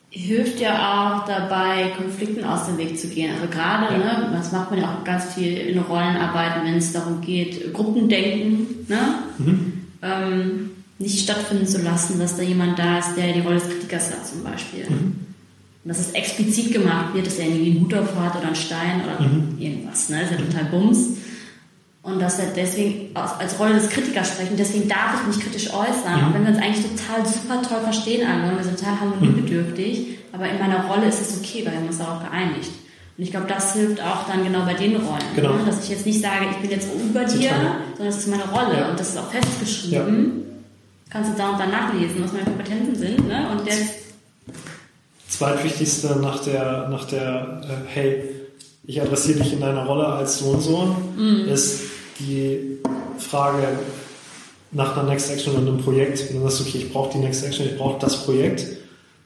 hilft 0.09 0.61
ja 0.61 1.19
auch 1.19 1.25
dabei, 1.25 1.91
Konflikten 1.97 2.45
aus 2.45 2.67
dem 2.67 2.77
Weg 2.77 2.97
zu 2.97 3.07
gehen. 3.07 3.33
Also 3.33 3.47
gerade, 3.47 3.93
ja. 3.93 3.99
ne, 3.99 4.29
das 4.31 4.53
macht 4.53 4.71
man 4.71 4.79
ja 4.79 4.93
auch 4.93 5.03
ganz 5.03 5.33
viel 5.33 5.57
in 5.57 5.79
Rollenarbeiten, 5.79 6.63
wenn 6.63 6.75
es 6.75 6.93
darum 6.93 7.19
geht, 7.19 7.73
Gruppendenken, 7.73 8.85
ne, 8.87 8.99
mhm. 9.37 9.73
ähm, 10.01 10.69
nicht 10.97 11.19
stattfinden 11.19 11.67
zu 11.67 11.81
lassen, 11.81 12.19
dass 12.19 12.37
da 12.37 12.43
jemand 12.43 12.79
da 12.79 12.99
ist, 12.99 13.15
der 13.17 13.33
die 13.33 13.41
Rolle 13.41 13.55
des 13.55 13.67
Kritikers 13.67 14.11
hat 14.11 14.25
zum 14.25 14.43
Beispiel. 14.43 14.89
Mhm. 14.89 15.30
Und 15.83 15.89
dass 15.89 15.99
es 15.99 16.11
explizit 16.11 16.73
gemacht 16.73 17.13
wird, 17.13 17.25
dass 17.25 17.39
er 17.39 17.47
irgendwie 17.47 17.71
einen 17.71 17.81
Hut 17.81 17.93
auf 17.95 18.15
hat 18.15 18.35
oder 18.35 18.47
einen 18.47 18.55
Stein 18.55 19.01
oder 19.03 19.27
mhm. 19.27 19.57
irgendwas. 19.59 20.09
Ne? 20.09 20.21
Das 20.21 20.31
ist 20.31 20.39
ja 20.39 20.45
total 20.45 20.65
Bums. 20.65 21.07
Und 22.03 22.19
dass 22.19 22.39
er 22.39 22.47
deswegen 22.55 23.15
als 23.15 23.59
Rolle 23.59 23.75
des 23.75 23.89
Kritikers 23.89 24.29
sprechen, 24.29 24.55
deswegen 24.57 24.87
darf 24.87 25.21
ich 25.21 25.35
mich 25.35 25.43
kritisch 25.43 25.71
äußern. 25.71 26.19
Mhm. 26.19 26.27
Auch 26.27 26.33
wenn 26.33 26.43
wir 26.43 26.53
uns 26.53 26.61
eigentlich 26.61 26.85
total 26.85 27.25
super 27.25 27.61
toll 27.61 27.81
verstehen 27.81 28.27
alle, 28.27 28.57
wir 28.57 28.63
sind 28.63 28.79
total 28.79 28.99
harmoniebedürftig, 28.99 30.17
aber 30.31 30.49
in 30.49 30.59
meiner 30.59 30.85
Rolle 30.85 31.07
ist 31.07 31.21
es 31.21 31.37
okay, 31.39 31.63
weil 31.63 31.73
wir 31.73 31.79
haben 31.79 31.87
uns 31.87 31.99
darauf 31.99 32.23
geeinigt. 32.23 32.71
Und 33.17 33.23
ich 33.23 33.31
glaube, 33.31 33.47
das 33.47 33.73
hilft 33.73 34.01
auch 34.01 34.27
dann 34.27 34.43
genau 34.43 34.65
bei 34.65 34.73
den 34.73 34.95
Rollen. 34.95 35.21
Genau. 35.35 35.53
Ne? 35.53 35.65
Dass 35.65 35.83
ich 35.83 35.89
jetzt 35.89 36.05
nicht 36.05 36.21
sage, 36.21 36.45
ich 36.49 36.57
bin 36.57 36.71
jetzt 36.71 36.87
über 36.93 37.23
dir, 37.23 37.51
sondern 37.95 38.07
es 38.07 38.17
ist 38.17 38.27
meine 38.27 38.49
Rolle 38.49 38.79
ja. 38.79 38.89
und 38.89 38.99
das 38.99 39.09
ist 39.09 39.17
auch 39.17 39.31
festgeschrieben. 39.31 40.25
Ja. 40.25 40.51
Kannst 41.11 41.33
du 41.33 41.37
da 41.37 41.49
und 41.49 41.59
da 41.59 41.67
nachlesen, 41.67 42.23
was 42.23 42.31
meine 42.31 42.45
Kompetenzen 42.45 42.95
sind. 42.95 43.27
Ne? 43.27 43.47
Und 43.51 43.67
jetzt 43.67 43.95
zweitwichtigste 45.31 46.17
nach 46.17 46.39
der, 46.43 46.89
nach 46.89 47.05
der 47.05 47.61
äh, 47.63 47.87
hey, 47.87 48.23
ich 48.83 49.01
adressiere 49.01 49.39
dich 49.39 49.53
in 49.53 49.61
deiner 49.61 49.85
Rolle 49.85 50.05
als 50.05 50.39
so 50.39 50.45
und 50.45 50.61
so, 50.61 50.95
mhm. 51.15 51.47
ist 51.47 51.81
die 52.19 52.79
Frage 53.17 53.67
nach 54.71 54.97
einer 54.97 55.09
Next 55.09 55.31
Action 55.31 55.55
und 55.55 55.67
einem 55.67 55.77
Projekt. 55.77 56.21
Und 56.21 56.35
dann 56.35 56.43
sagst 56.43 56.59
du, 56.59 56.63
okay, 56.63 56.77
ich 56.79 56.91
brauche 56.91 57.13
die 57.13 57.19
Next 57.19 57.45
Action, 57.45 57.65
ich 57.65 57.77
brauche 57.77 57.99
das 57.99 58.23
Projekt, 58.25 58.65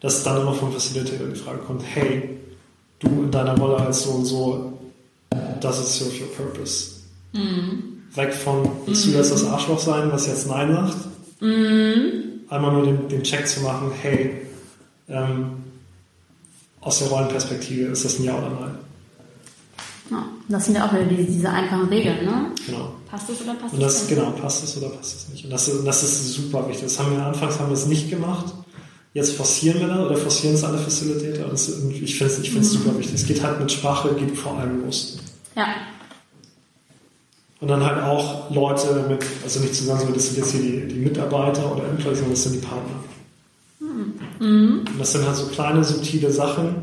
dass 0.02 0.23
dann 0.23 0.41
immer 0.41 0.53
vom 0.53 0.72
Facilitator 0.72 1.27
die 1.27 1.40
Frage 1.40 1.60
kommt, 1.60 1.84
hey, 1.84 2.38
du 2.99 3.07
in 3.23 3.32
deiner 3.32 3.57
Rolle 3.57 3.77
als 3.77 4.03
so 4.03 4.11
und 4.11 4.26
so, 4.26 4.80
does 5.60 5.80
it 5.80 5.88
serve 5.88 6.14
your 6.22 6.32
purpose? 6.36 6.91
Mhm. 7.34 8.03
Weg 8.14 8.34
von, 8.34 8.69
willst 8.86 9.07
du 9.07 9.11
jetzt 9.11 9.32
das 9.32 9.45
Arschloch 9.45 9.80
sein, 9.80 10.11
was 10.11 10.27
jetzt 10.27 10.48
Nein 10.48 10.72
sagt? 10.72 10.98
Mhm. 11.41 12.41
Einmal 12.49 12.73
nur 12.73 12.86
den, 12.86 13.07
den 13.10 13.23
Check 13.23 13.48
zu 13.48 13.61
machen, 13.61 13.91
hey, 14.02 14.41
ähm, 15.10 15.64
aus 16.86 16.99
der 16.99 17.10
Rollenperspektive, 17.10 17.91
ist 17.91 18.06
das 18.06 18.20
ein 18.20 18.24
Ja 18.24 18.38
oder 18.38 18.49
Nein? 18.49 18.78
Ja, 20.12 20.24
das 20.49 20.66
sind 20.66 20.76
ja 20.76 20.88
auch 20.88 20.94
wieder 20.94 21.03
diese, 21.06 21.24
diese 21.26 21.49
einfachen 21.49 21.90
Regeln, 21.90 22.26
ne? 22.26 22.52
Genau. 22.66 22.94
Passt 23.10 23.30
es 23.30 23.41
oder 23.41 23.56
passt 23.56 23.74
Und 23.74 23.82
das, 23.82 23.95
es 24.03 24.10
nicht? 24.10 24.16
genau, 24.20 24.32
passt 24.32 24.64
es 24.64 24.78
oder 24.78 24.90
passt 24.90 25.16
es 25.18 25.30
nicht. 25.30 25.44
Und 25.45 25.52
das, 25.52 25.70
das 25.84 26.03
ist 26.03 26.34
super 26.34 26.68
wichtig. 26.70 26.84
Das 26.86 26.99
haben 26.99 27.12
wir 27.16 27.26
anfangs 27.26 27.60
haben 27.60 27.70
wir 27.70 27.74
es 27.74 27.86
nicht 27.88 28.10
gemacht. 28.10 28.45
Jetzt 29.14 29.34
forcieren 29.36 29.80
wir 29.80 29.88
das 29.88 29.99
oder 29.99 30.18
forcieren 30.18 30.53
es 30.56 30.64
alle 30.64 30.78
Facilitator. 30.78 31.48
Das, 31.49 31.70
ich 31.70 32.18
finde 32.18 32.34
es 32.34 32.40
ich 32.40 32.52
find's 32.52 32.74
Mhm. 32.74 32.78
super 32.78 32.98
wichtig. 32.99 33.16
Es 33.16 33.26
geht 33.26 33.41
halt 33.44 33.60
mit 33.60 33.72
Sprache, 33.72 34.14
geht 34.16 34.38
vor 34.38 34.57
allem 34.60 34.84
los. 34.86 35.18
Ja, 35.56 35.68
Und 37.62 37.70
dann 37.70 37.84
halt 37.84 38.03
auch 38.03 38.52
Leute 38.52 39.06
mit, 39.10 39.24
also 39.44 39.60
nicht 39.62 39.74
zusammen, 39.74 39.99
sondern 40.02 40.16
das 40.18 40.26
sind 40.28 40.38
jetzt 40.38 40.52
hier 40.52 40.62
die, 40.62 40.88
die 40.88 40.99
Mitarbeiter 40.99 41.72
oder 41.76 41.86
Employees, 41.88 42.20
sondern 42.20 42.34
das 42.36 42.44
sind 42.44 42.56
die 42.56 42.60
Partner. 42.68 42.95
Und 44.40 44.99
das 44.99 45.14
sind 45.14 45.26
halt 45.26 45.36
so 45.36 45.48
kleine, 45.48 45.84
subtile 45.84 46.32
Sachen, 46.32 46.76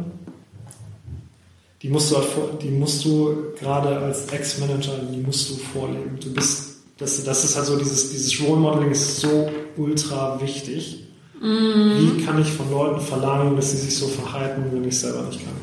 die 1.82 1.88
musst 1.88 2.10
du 2.10 2.16
halt 2.16 2.26
vor, 2.26 2.50
die 2.62 2.70
musst 2.70 3.04
du 3.04 3.52
gerade 3.58 3.96
als 3.98 4.26
Ex-Manager, 4.26 4.92
die 5.12 5.18
musst 5.18 5.50
du 5.50 5.54
vorleben. 5.56 6.18
Du 6.22 6.32
bist, 6.32 6.82
das, 6.98 7.24
das 7.24 7.44
ist 7.44 7.56
halt 7.56 7.66
so 7.66 7.76
dieses, 7.76 8.10
dieses 8.10 8.40
Role 8.40 8.60
Modeling 8.60 8.92
ist 8.92 9.20
so 9.20 9.50
ultra 9.76 10.40
wichtig. 10.40 11.04
Wie 11.40 12.24
kann 12.24 12.40
ich 12.40 12.52
von 12.52 12.70
Leuten 12.70 13.00
verlangen, 13.00 13.56
dass 13.56 13.72
sie 13.72 13.78
sich 13.78 13.98
so 13.98 14.06
verhalten, 14.06 14.64
wenn 14.70 14.84
ich 14.84 14.94
es 14.94 15.00
selber 15.00 15.22
nicht 15.22 15.44
kann? 15.44 15.54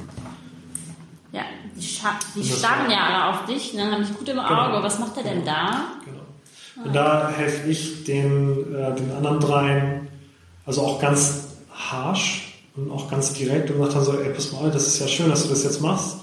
ja. 1.32 1.44
Die, 1.76 1.82
scha 1.82 2.20
die 2.36 2.44
starren 2.44 2.92
ja 2.92 2.98
alle 3.08 3.30
auf 3.30 3.46
dich, 3.46 3.74
ne? 3.74 3.84
Dann 3.84 3.94
habe 3.94 4.04
ich 4.04 4.14
gut 4.18 4.28
im 4.28 4.40
Auge. 4.40 4.72
Genau. 4.72 4.84
Was 4.84 5.00
macht 5.00 5.16
er 5.18 5.24
denn 5.24 5.46
da? 5.46 5.86
Genau. 6.04 6.86
Und 6.86 6.96
da 6.96 7.30
helfe 7.30 7.70
ich 7.70 8.04
den, 8.04 8.76
äh, 8.76 8.96
den 8.96 9.12
anderen 9.12 9.40
dreien, 9.40 10.08
also 10.70 10.84
auch 10.84 11.02
ganz 11.02 11.46
harsh 11.74 12.54
und 12.76 12.92
auch 12.92 13.10
ganz 13.10 13.34
direkt 13.34 13.72
und 13.72 13.80
sagt 13.80 13.96
dann 13.96 14.04
so, 14.04 14.14
ey, 14.14 14.30
pass 14.30 14.52
mal, 14.52 14.70
das 14.70 14.86
ist 14.86 15.00
ja 15.00 15.08
schön, 15.08 15.28
dass 15.28 15.42
du 15.42 15.50
das 15.50 15.64
jetzt 15.64 15.82
machst, 15.82 16.18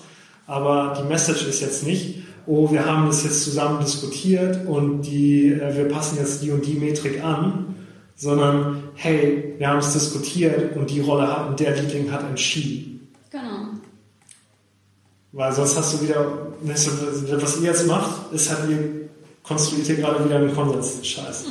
aber 0.47 0.97
die 0.97 1.02
Message 1.02 1.48
ist 1.48 1.60
jetzt 1.62 1.85
nicht, 1.85 2.23
oh, 2.47 2.70
wir 2.70 2.86
haben 2.86 3.09
das 3.09 3.24
jetzt 3.24 3.43
zusammen 3.43 3.81
diskutiert 3.81 4.64
und 4.68 5.02
die, 5.02 5.52
äh, 5.52 5.77
wir 5.77 5.89
passen 5.89 6.18
jetzt 6.20 6.44
die 6.44 6.52
und 6.52 6.64
die 6.64 6.74
Metrik 6.74 7.24
an, 7.24 7.74
sondern 8.14 8.85
hey, 8.94 9.56
wir 9.59 9.66
haben 9.66 9.81
es 9.81 9.93
diskutiert 9.93 10.77
und 10.77 10.90
die 10.90 11.01
Rolle 11.01 11.27
hat 11.27 11.48
und 11.48 11.59
der 11.59 11.74
Liebling 11.74 12.12
hat 12.12 12.23
entschieden. 12.23 13.09
Genau. 13.32 13.70
Weil 15.32 15.52
sonst 15.55 15.77
hast 15.77 15.94
du 15.94 16.02
wieder, 16.02 16.52
was 16.60 17.60
ihr 17.60 17.64
jetzt 17.64 17.89
macht, 17.89 18.32
ist 18.32 18.48
halt, 18.48 18.70
ihr 18.70 19.06
konstruiert 19.47 19.86
hier 19.86 19.97
gerade 19.97 20.24
wieder 20.24 20.36
einen 20.36 20.55
Konsens. 20.55 21.06
Scheiß. 21.06 21.44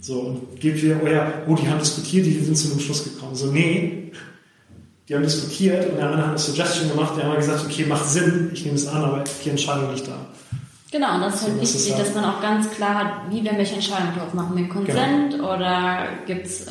So, 0.00 0.20
und 0.20 0.60
gebt 0.60 0.82
wieder, 0.82 0.96
oh 1.02 1.06
ja, 1.08 1.32
oh, 1.48 1.54
die 1.54 1.68
haben 1.68 1.78
diskutiert, 1.78 2.26
die 2.26 2.32
sind 2.38 2.56
zu 2.56 2.70
einem 2.70 2.80
Schluss 2.80 3.04
gekommen. 3.04 3.34
So, 3.34 3.46
nee, 3.46 4.12
die 5.08 5.14
haben 5.14 5.22
diskutiert 5.22 5.90
und 5.90 5.96
der 5.96 6.08
eine 6.12 6.16
hat 6.22 6.28
eine 6.30 6.38
Suggestion 6.38 6.90
gemacht, 6.90 7.14
der 7.16 7.24
andere 7.24 7.40
gesagt, 7.40 7.64
okay, 7.64 7.84
macht 7.86 8.06
Sinn, 8.08 8.50
ich 8.52 8.64
nehme 8.64 8.76
es 8.76 8.86
an, 8.86 9.02
aber 9.04 9.24
die 9.44 9.50
Entscheidung 9.50 9.94
liegt 9.94 10.06
da. 10.08 10.16
Genau, 10.90 11.16
und 11.16 11.22
das 11.22 11.34
ist 11.36 11.42
halt 11.48 11.60
das 11.62 11.74
wichtig, 11.74 11.92
halt- 11.94 12.06
dass 12.06 12.14
man 12.14 12.24
auch 12.24 12.40
ganz 12.40 12.70
klar 12.70 12.94
hat, 12.94 13.10
wie 13.30 13.42
werden 13.44 13.58
welche 13.58 13.74
Entscheidungen 13.74 14.14
drauf 14.16 14.32
machen. 14.34 14.56
Wir 14.56 14.68
Konsent 14.68 15.32
Genau. 15.32 15.54
oder 15.54 16.06
gibt 16.26 16.46
es 16.46 16.66
äh, 16.66 16.70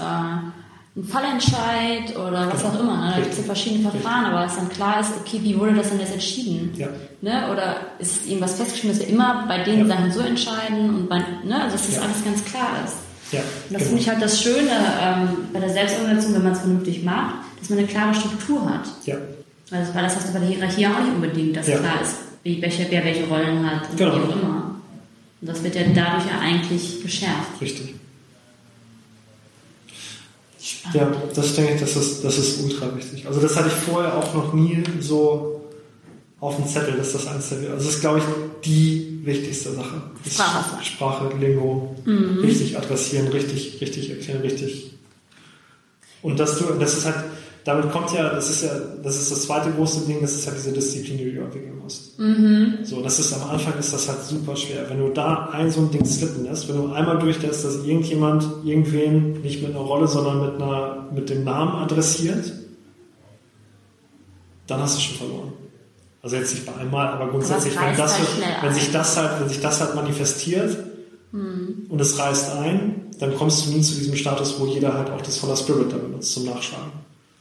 einen 0.95 1.05
Fallentscheid 1.05 2.15
oder 2.15 2.51
was 2.53 2.61
Genau. 2.61 2.73
auch 2.75 2.79
immer. 2.79 2.97
Ne? 3.05 3.11
Da 3.15 3.19
gibt 3.21 3.31
es 3.31 3.37
ja 3.39 3.43
verschiedene 3.45 3.89
Verfahren, 3.89 4.25
aber 4.25 4.41
dass 4.43 4.55
dann 4.57 4.69
klar 4.69 4.99
ist, 4.99 5.11
okay, 5.19 5.39
wie 5.41 5.57
wurde 5.59 5.73
das 5.73 5.89
denn 5.89 5.99
jetzt 5.99 6.13
entschieden? 6.13 6.71
Ja. 6.77 6.87
Ne? 7.21 7.49
Oder 7.51 7.77
ist 7.99 8.21
es 8.21 8.27
irgendwas 8.27 8.55
festgeschrieben, 8.55 8.97
dass 8.97 9.07
wir 9.07 9.13
immer 9.13 9.45
bei 9.47 9.63
den 9.63 9.79
Ja. 9.79 9.95
Sachen 9.95 10.11
so 10.11 10.19
entscheiden 10.19 10.89
und 10.95 11.09
bei, 11.09 11.17
ne? 11.17 11.61
also 11.63 11.75
dass 11.77 11.87
das 11.87 11.95
Ja. 11.95 12.01
alles 12.03 12.23
ganz 12.23 12.45
klar 12.45 12.69
ist. 12.85 12.95
Ja, 13.31 13.39
Und 13.39 13.45
das 13.71 13.77
genau. 13.79 13.85
finde 13.85 14.01
ich 14.01 14.09
halt 14.09 14.21
das 14.21 14.41
Schöne 14.41 14.69
ähm, 15.01 15.29
bei 15.51 15.59
der 15.59 15.69
Selbstorganisation, 15.69 16.35
wenn 16.35 16.43
man 16.43 16.51
es 16.53 16.59
vernünftig 16.59 17.03
macht, 17.03 17.35
dass 17.59 17.69
man 17.69 17.79
eine 17.79 17.87
klare 17.87 18.13
Struktur 18.13 18.63
hat. 18.69 18.81
Ja, 19.05 19.15
Also, 19.71 19.95
weil 19.95 20.03
das 20.03 20.15
hast 20.15 20.27
du 20.29 20.33
bei 20.33 20.39
der 20.39 20.49
Hierarchie 20.49 20.85
auch 20.85 20.99
nicht 20.99 21.15
unbedingt, 21.15 21.55
dass 21.57 21.67
Ja. 21.67 21.77
klar 21.77 21.99
ist, 22.03 22.17
wie, 22.43 22.61
welche, 22.61 22.85
wer 22.91 23.03
welche 23.03 23.23
Rollen 23.25 23.65
hat 23.67 23.89
und 23.89 23.97
Genau. 23.97 24.11
wie 24.13 24.19
auch 24.19 24.35
immer. 24.35 24.75
Und 25.41 25.49
das 25.49 25.63
wird 25.63 25.73
ja 25.73 25.81
dadurch 25.81 26.25
ja 26.27 26.39
eigentlich 26.39 27.01
geschärft. 27.01 27.59
richtig. 27.59 27.95
Spannend. 30.79 31.15
Ja, 31.15 31.21
das 31.33 31.55
denke 31.55 31.73
ich, 31.75 31.79
das 31.79 31.95
ist, 31.95 32.23
das 32.23 32.37
ist 32.37 32.63
ultra 32.63 32.95
wichtig. 32.95 33.25
Also 33.27 33.39
das 33.39 33.55
hatte 33.55 33.67
ich 33.67 33.73
vorher 33.73 34.17
auch 34.17 34.33
noch 34.33 34.53
nie 34.53 34.83
so 34.99 35.61
auf 36.39 36.57
dem 36.57 36.67
Zettel, 36.67 36.97
dass 36.97 37.13
das 37.13 37.27
eins 37.27 37.49
der, 37.49 37.71
also 37.71 37.85
das 37.85 37.95
ist, 37.95 38.01
glaube 38.01 38.19
ich, 38.19 38.25
die 38.65 39.21
wichtigste 39.23 39.71
Sache. 39.71 40.01
Sprache. 40.29 40.83
Sprache, 40.83 41.29
Lingo, 41.39 41.95
richtig 42.05 42.77
adressieren, 42.77 43.29
richtig, 43.29 43.79
richtig 43.79 44.09
erklären, 44.09 44.41
richtig. 44.41 44.91
Und 46.21 46.39
dass 46.39 46.57
du, 46.57 46.65
das 46.73 46.97
ist 46.97 47.05
halt, 47.05 47.15
damit 47.63 47.91
kommt 47.91 48.11
ja, 48.11 48.29
das 48.29 48.49
ist 48.49 48.63
ja, 48.63 48.77
das 49.01 49.17
ist 49.17 49.31
das 49.31 49.43
zweite 49.43 49.71
große 49.71 50.05
Ding, 50.05 50.19
das 50.21 50.33
ist 50.33 50.45
ja 50.45 50.51
diese 50.51 50.73
Disziplin, 50.73 51.17
die 51.17 51.31
du 51.31 51.31
musst. 51.83 52.17
So, 52.85 53.01
das 53.01 53.19
ist 53.19 53.33
am 53.33 53.49
Anfang 53.49 53.77
ist 53.77 53.93
das 53.93 54.07
halt 54.09 54.23
super 54.23 54.55
schwer. 54.55 54.89
Wenn 54.89 54.99
du 54.99 55.09
da 55.09 55.49
ein 55.51 55.69
so 55.69 55.81
ein 55.81 55.91
Ding 55.91 56.05
slippen 56.05 56.45
lässt, 56.45 56.67
wenn 56.69 56.77
du 56.77 56.91
einmal 56.93 57.19
durchlässt, 57.19 57.63
dass 57.65 57.83
irgendjemand 57.85 58.45
irgendwen 58.63 59.41
nicht 59.41 59.61
mit 59.61 59.71
einer 59.71 59.81
Rolle, 59.83 60.07
sondern 60.07 60.41
mit 60.45 60.55
einer, 60.61 61.07
mit 61.13 61.29
dem 61.29 61.43
Namen 61.43 61.73
adressiert, 61.83 62.51
dann 64.67 64.79
hast 64.81 64.97
du 64.97 65.01
schon 65.01 65.17
verloren. 65.17 65.53
Also 66.21 66.37
jetzt 66.37 66.53
nicht 66.53 66.65
bei 66.65 66.73
einmal, 66.75 67.07
aber 67.09 67.29
grundsätzlich, 67.29 67.77
Aber 67.77 67.87
wenn, 67.91 67.97
das, 67.97 68.17
halt 68.17 68.37
wird- 68.37 68.63
wenn 68.63 68.73
sich 68.73 68.91
das 68.91 69.17
halt, 69.17 69.41
wenn 69.41 69.49
sich 69.49 69.59
das 69.59 69.81
halt 69.81 69.95
manifestiert 69.95 70.77
und 71.89 71.99
es 71.99 72.17
reißt 72.17 72.51
ein, 72.57 73.07
dann 73.19 73.35
kommst 73.35 73.65
du 73.65 73.71
nie 73.71 73.81
zu 73.81 73.95
diesem 73.95 74.15
Status, 74.15 74.59
wo 74.59 74.65
jeder 74.65 74.93
halt 74.93 75.09
auch 75.09 75.21
das 75.21 75.37
voller 75.37 75.55
Spirit 75.57 75.91
da 75.91 75.97
benutzt 75.97 76.31
zum 76.33 76.45
Nachschlagen. 76.45 76.91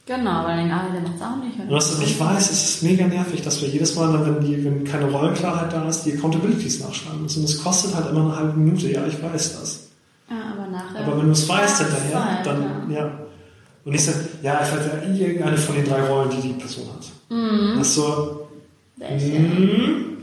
Genau, 0.05 0.43
weil 0.43 0.57
den 0.57 0.71
ah, 0.71 0.89
der 0.91 1.01
macht 1.01 1.15
es 1.15 1.21
auch 1.21 1.37
nicht. 1.37 1.57
Und 1.57 1.71
was 1.71 1.95
du 1.95 2.01
nicht 2.01 2.19
weißt, 2.19 2.51
es 2.51 2.63
ist 2.63 2.83
mega 2.83 3.07
nervig, 3.07 3.41
dass 3.41 3.61
wir 3.61 3.69
jedes 3.69 3.95
Mal, 3.95 4.25
wenn, 4.25 4.45
die, 4.45 4.65
wenn 4.65 4.83
keine 4.83 5.05
Rollenklarheit 5.05 5.71
da 5.71 5.87
ist, 5.87 6.03
die 6.03 6.13
Accountabilities 6.13 6.81
nachschlagen 6.81 7.21
müssen. 7.21 7.39
Und 7.39 7.45
es 7.45 7.63
kostet 7.63 7.95
halt 7.95 8.09
immer 8.09 8.21
eine 8.21 8.35
halbe 8.35 8.59
Minute. 8.59 8.91
Ja, 8.91 9.07
ich 9.07 9.21
weiß 9.21 9.59
das. 9.59 9.87
Ja, 10.29 10.35
aber 10.53 10.69
nachher. 10.69 11.07
Aber 11.07 11.19
wenn 11.19 11.27
du 11.27 11.31
es 11.31 11.47
weißt 11.47 11.83
hinterher, 11.83 12.11
Zeit, 12.11 12.45
dann, 12.45 12.91
ja. 12.91 12.99
ja. 12.99 13.11
Und 13.85 13.93
nicht 13.93 14.03
so, 14.03 14.11
ja, 14.41 14.61
ich 14.61 14.71
weiß 14.71 14.87
ja 14.87 15.09
irgendeine 15.09 15.57
von 15.57 15.75
den 15.75 15.85
drei 15.85 16.01
Rollen, 16.01 16.29
die 16.31 16.49
die 16.49 16.53
Person 16.53 16.87
hat. 16.87 17.05
Mhm. 17.29 17.77
Das 17.77 17.87
ist 17.87 17.95
so, 17.95 18.49
Welche? 18.97 19.39
Mhm. 19.39 20.17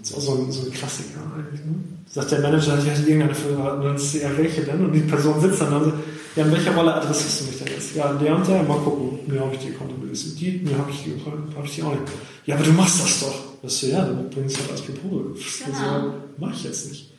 das 0.00 0.10
ist 0.10 0.16
auch 0.16 0.20
so 0.20 0.34
ein, 0.34 0.52
so 0.52 0.66
ein 0.66 0.72
Klassiker 0.72 1.20
eigentlich. 1.34 1.60
Ne? 1.60 1.74
Sagt 2.06 2.32
der 2.32 2.40
Manager, 2.40 2.78
ich 2.78 2.90
hatte 2.90 3.02
irgendeine 3.02 3.34
für, 3.34 3.50
und 3.50 3.84
dann 3.84 3.94
ist 3.94 4.14
ja, 4.14 4.36
welche 4.36 4.62
denn? 4.62 4.84
Und 4.84 4.92
die 4.92 5.00
Person 5.00 5.40
sitzt 5.40 5.60
dann 5.60 5.74
und 5.74 5.84
sagt, 5.84 5.96
ja, 6.36 6.44
in 6.44 6.52
welcher 6.52 6.74
Rolle 6.74 6.94
adressierst 6.94 7.40
du 7.40 7.44
mich 7.46 7.58
denn 7.58 7.68
jetzt? 7.68 7.96
Ja, 7.96 8.12
der 8.12 8.36
und 8.36 8.46
der, 8.46 8.62
mal 8.62 8.78
gucken. 8.78 9.18
Mir 9.26 9.40
habe 9.40 9.54
ich 9.54 9.60
die 9.60 9.74
Accountability. 9.74 10.34
Die, 10.36 10.64
mir 10.64 10.78
habe 10.78 10.90
ich 10.90 11.02
die, 11.02 11.20
habe 11.56 11.66
ich 11.66 11.74
die 11.74 11.82
auch 11.82 11.90
nicht. 11.90 12.02
Ja, 12.46 12.54
aber 12.54 12.64
du 12.64 12.72
machst 12.72 13.02
das 13.02 13.20
doch. 13.20 13.34
Das 13.62 13.74
ist 13.74 13.80
so, 13.80 13.86
ja, 13.88 14.04
dann 14.04 14.30
bringst 14.30 14.56
du 14.56 14.60
halt 14.60 14.72
als 14.72 14.82
Proposal. 14.82 15.34
Genau. 15.66 15.94
Also, 15.94 16.14
mach 16.38 16.54
ich 16.54 16.64
jetzt 16.64 16.88
nicht. 16.88 17.12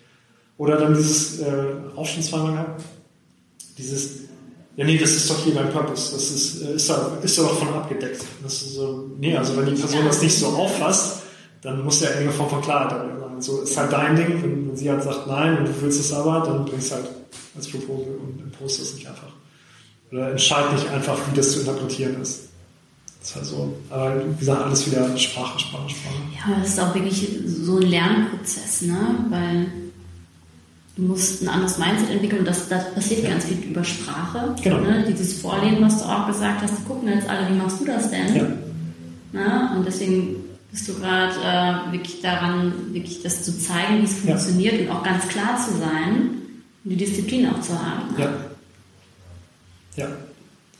Oder 0.57 0.77
dann 0.77 0.95
dieses, 0.95 1.39
äh, 1.39 1.63
auch 1.95 2.05
schon 2.05 2.23
zweimal 2.23 2.53
gehabt, 2.53 2.83
dieses, 3.77 4.21
ja, 4.75 4.85
nee, 4.85 4.97
das 4.97 5.11
ist 5.11 5.29
doch 5.29 5.43
hier 5.43 5.55
mein 5.55 5.71
Purpose. 5.71 6.13
Das 6.13 6.31
ist, 6.31 6.61
äh, 6.61 6.75
ist, 6.75 6.89
da, 6.89 7.17
ist 7.21 7.37
da 7.37 7.43
doch 7.43 7.57
von 7.57 7.69
abgedeckt. 7.69 8.23
Das 8.43 8.53
ist 8.53 8.75
so, 8.75 9.09
nee, 9.19 9.35
also 9.35 9.57
wenn 9.57 9.65
die 9.65 9.79
Person 9.79 10.05
das 10.05 10.21
nicht 10.21 10.37
so 10.37 10.47
auffasst, 10.47 11.23
dann 11.61 11.83
muss 11.83 11.99
ja 12.01 12.07
irgendeine 12.09 12.31
Form 12.31 12.49
von 12.49 12.61
Klarheit 12.61 12.91
dabei 12.91 13.19
sein. 13.19 13.41
So 13.41 13.61
ist 13.61 13.77
halt 13.77 13.91
dein 13.91 14.15
Ding, 14.15 14.41
wenn, 14.41 14.69
wenn 14.69 14.75
sie 14.75 14.89
halt 14.89 15.03
sagt 15.03 15.27
nein 15.27 15.57
und 15.57 15.67
du 15.67 15.81
willst 15.81 15.99
es 15.99 16.13
aber, 16.13 16.45
dann 16.45 16.65
bringst 16.65 16.91
du 16.91 16.95
halt 16.95 17.05
als 17.55 17.67
Proposal 17.67 18.13
und 18.15 18.51
post 18.59 18.81
das 18.81 18.93
nicht 18.95 19.07
einfach. 19.07 19.29
Oder 20.11 20.31
entscheid 20.31 20.73
nicht 20.73 20.87
einfach, 20.89 21.17
wie 21.31 21.35
das 21.35 21.51
zu 21.53 21.59
interpretieren 21.61 22.21
ist. 22.21 22.49
Das 23.19 23.29
ist 23.29 23.35
halt 23.35 23.45
so. 23.45 23.73
Aber 23.89 24.15
wie 24.29 24.39
gesagt, 24.39 24.63
alles 24.63 24.87
wieder 24.87 25.17
Sprache, 25.17 25.59
Sprache, 25.59 25.89
Sprache. 25.89 26.15
Ja, 26.35 26.53
aber 26.53 26.61
das 26.61 26.69
ist 26.69 26.79
auch 26.79 26.93
wirklich 26.95 27.29
so 27.45 27.77
ein 27.77 27.83
Lernprozess, 27.83 28.81
ne? 28.81 28.97
Weil 29.29 29.67
du 30.97 31.03
musst 31.03 31.41
ein 31.43 31.47
anderes 31.49 31.77
Mindset 31.77 32.09
entwickeln 32.09 32.39
und 32.39 32.47
das, 32.47 32.67
das 32.67 32.93
passiert 32.93 33.23
Ja. 33.23 33.29
ganz 33.29 33.45
viel 33.45 33.57
über 33.59 33.83
Sprache. 33.83 34.55
Genau. 34.63 34.79
Ne? 34.79 35.05
Dieses 35.07 35.39
Vorleben, 35.39 35.81
was 35.81 35.99
du 36.01 36.05
auch 36.05 36.27
gesagt 36.27 36.61
hast, 36.63 36.85
gucken 36.85 37.07
jetzt 37.09 37.29
alle, 37.29 37.47
wie 37.49 37.57
machst 37.57 37.79
du 37.79 37.85
das 37.85 38.09
denn? 38.09 38.35
Ja. 38.35 38.47
Ne? 39.33 39.71
Und 39.77 39.85
deswegen 39.85 40.35
bist 40.71 40.87
du 40.89 40.95
gerade 40.95 41.33
äh, 41.89 41.91
wirklich 41.93 42.21
daran, 42.21 42.73
wirklich 42.93 43.21
das 43.21 43.43
zu 43.43 43.57
zeigen, 43.57 44.01
wie 44.01 44.05
es 44.05 44.23
Ja. 44.25 44.31
funktioniert 44.37 44.81
und 44.81 44.89
auch 44.89 45.03
ganz 45.03 45.27
klar 45.27 45.57
zu 45.57 45.77
sein 45.77 46.40
die 46.83 46.95
Disziplin 46.95 47.47
auch 47.49 47.61
zu 47.61 47.73
haben. 47.77 48.15
Ja. 48.17 48.33
Ja, 49.97 50.07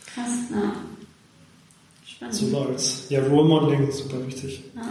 Krass, 0.06 0.26
ja. 0.50 0.72
Spannend. 2.06 2.34
so 2.34 2.48
läuft's. 2.50 3.06
Ja, 3.10 3.20
Role 3.22 3.46
Modeling 3.48 3.88
ist 3.88 3.98
super 3.98 4.26
wichtig. 4.26 4.62
Ja. 4.74 4.82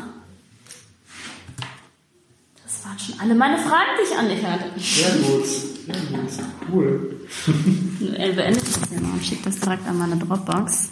Das 2.64 2.86
waren 2.86 3.00
schon 3.00 3.20
alle 3.20 3.36
meine 3.36 3.58
Fragen, 3.58 3.90
die 4.00 4.12
ich 4.12 4.18
an 4.18 4.30
dich 4.30 4.46
hatte. 4.46 4.80
Sehr 4.80 5.16
gut. 5.18 5.46
Sehr 5.46 5.96
gut. 5.96 6.32
Cool. 6.72 7.18
Er 8.18 8.34
beendet 8.34 8.64
das 8.64 8.92
ja 8.92 9.00
mal 9.00 9.12
und 9.14 9.24
schickt 9.26 9.46
das 9.46 9.60
direkt 9.60 9.88
an 9.88 9.98
meine 9.98 10.18
Dropbox. 10.18 10.90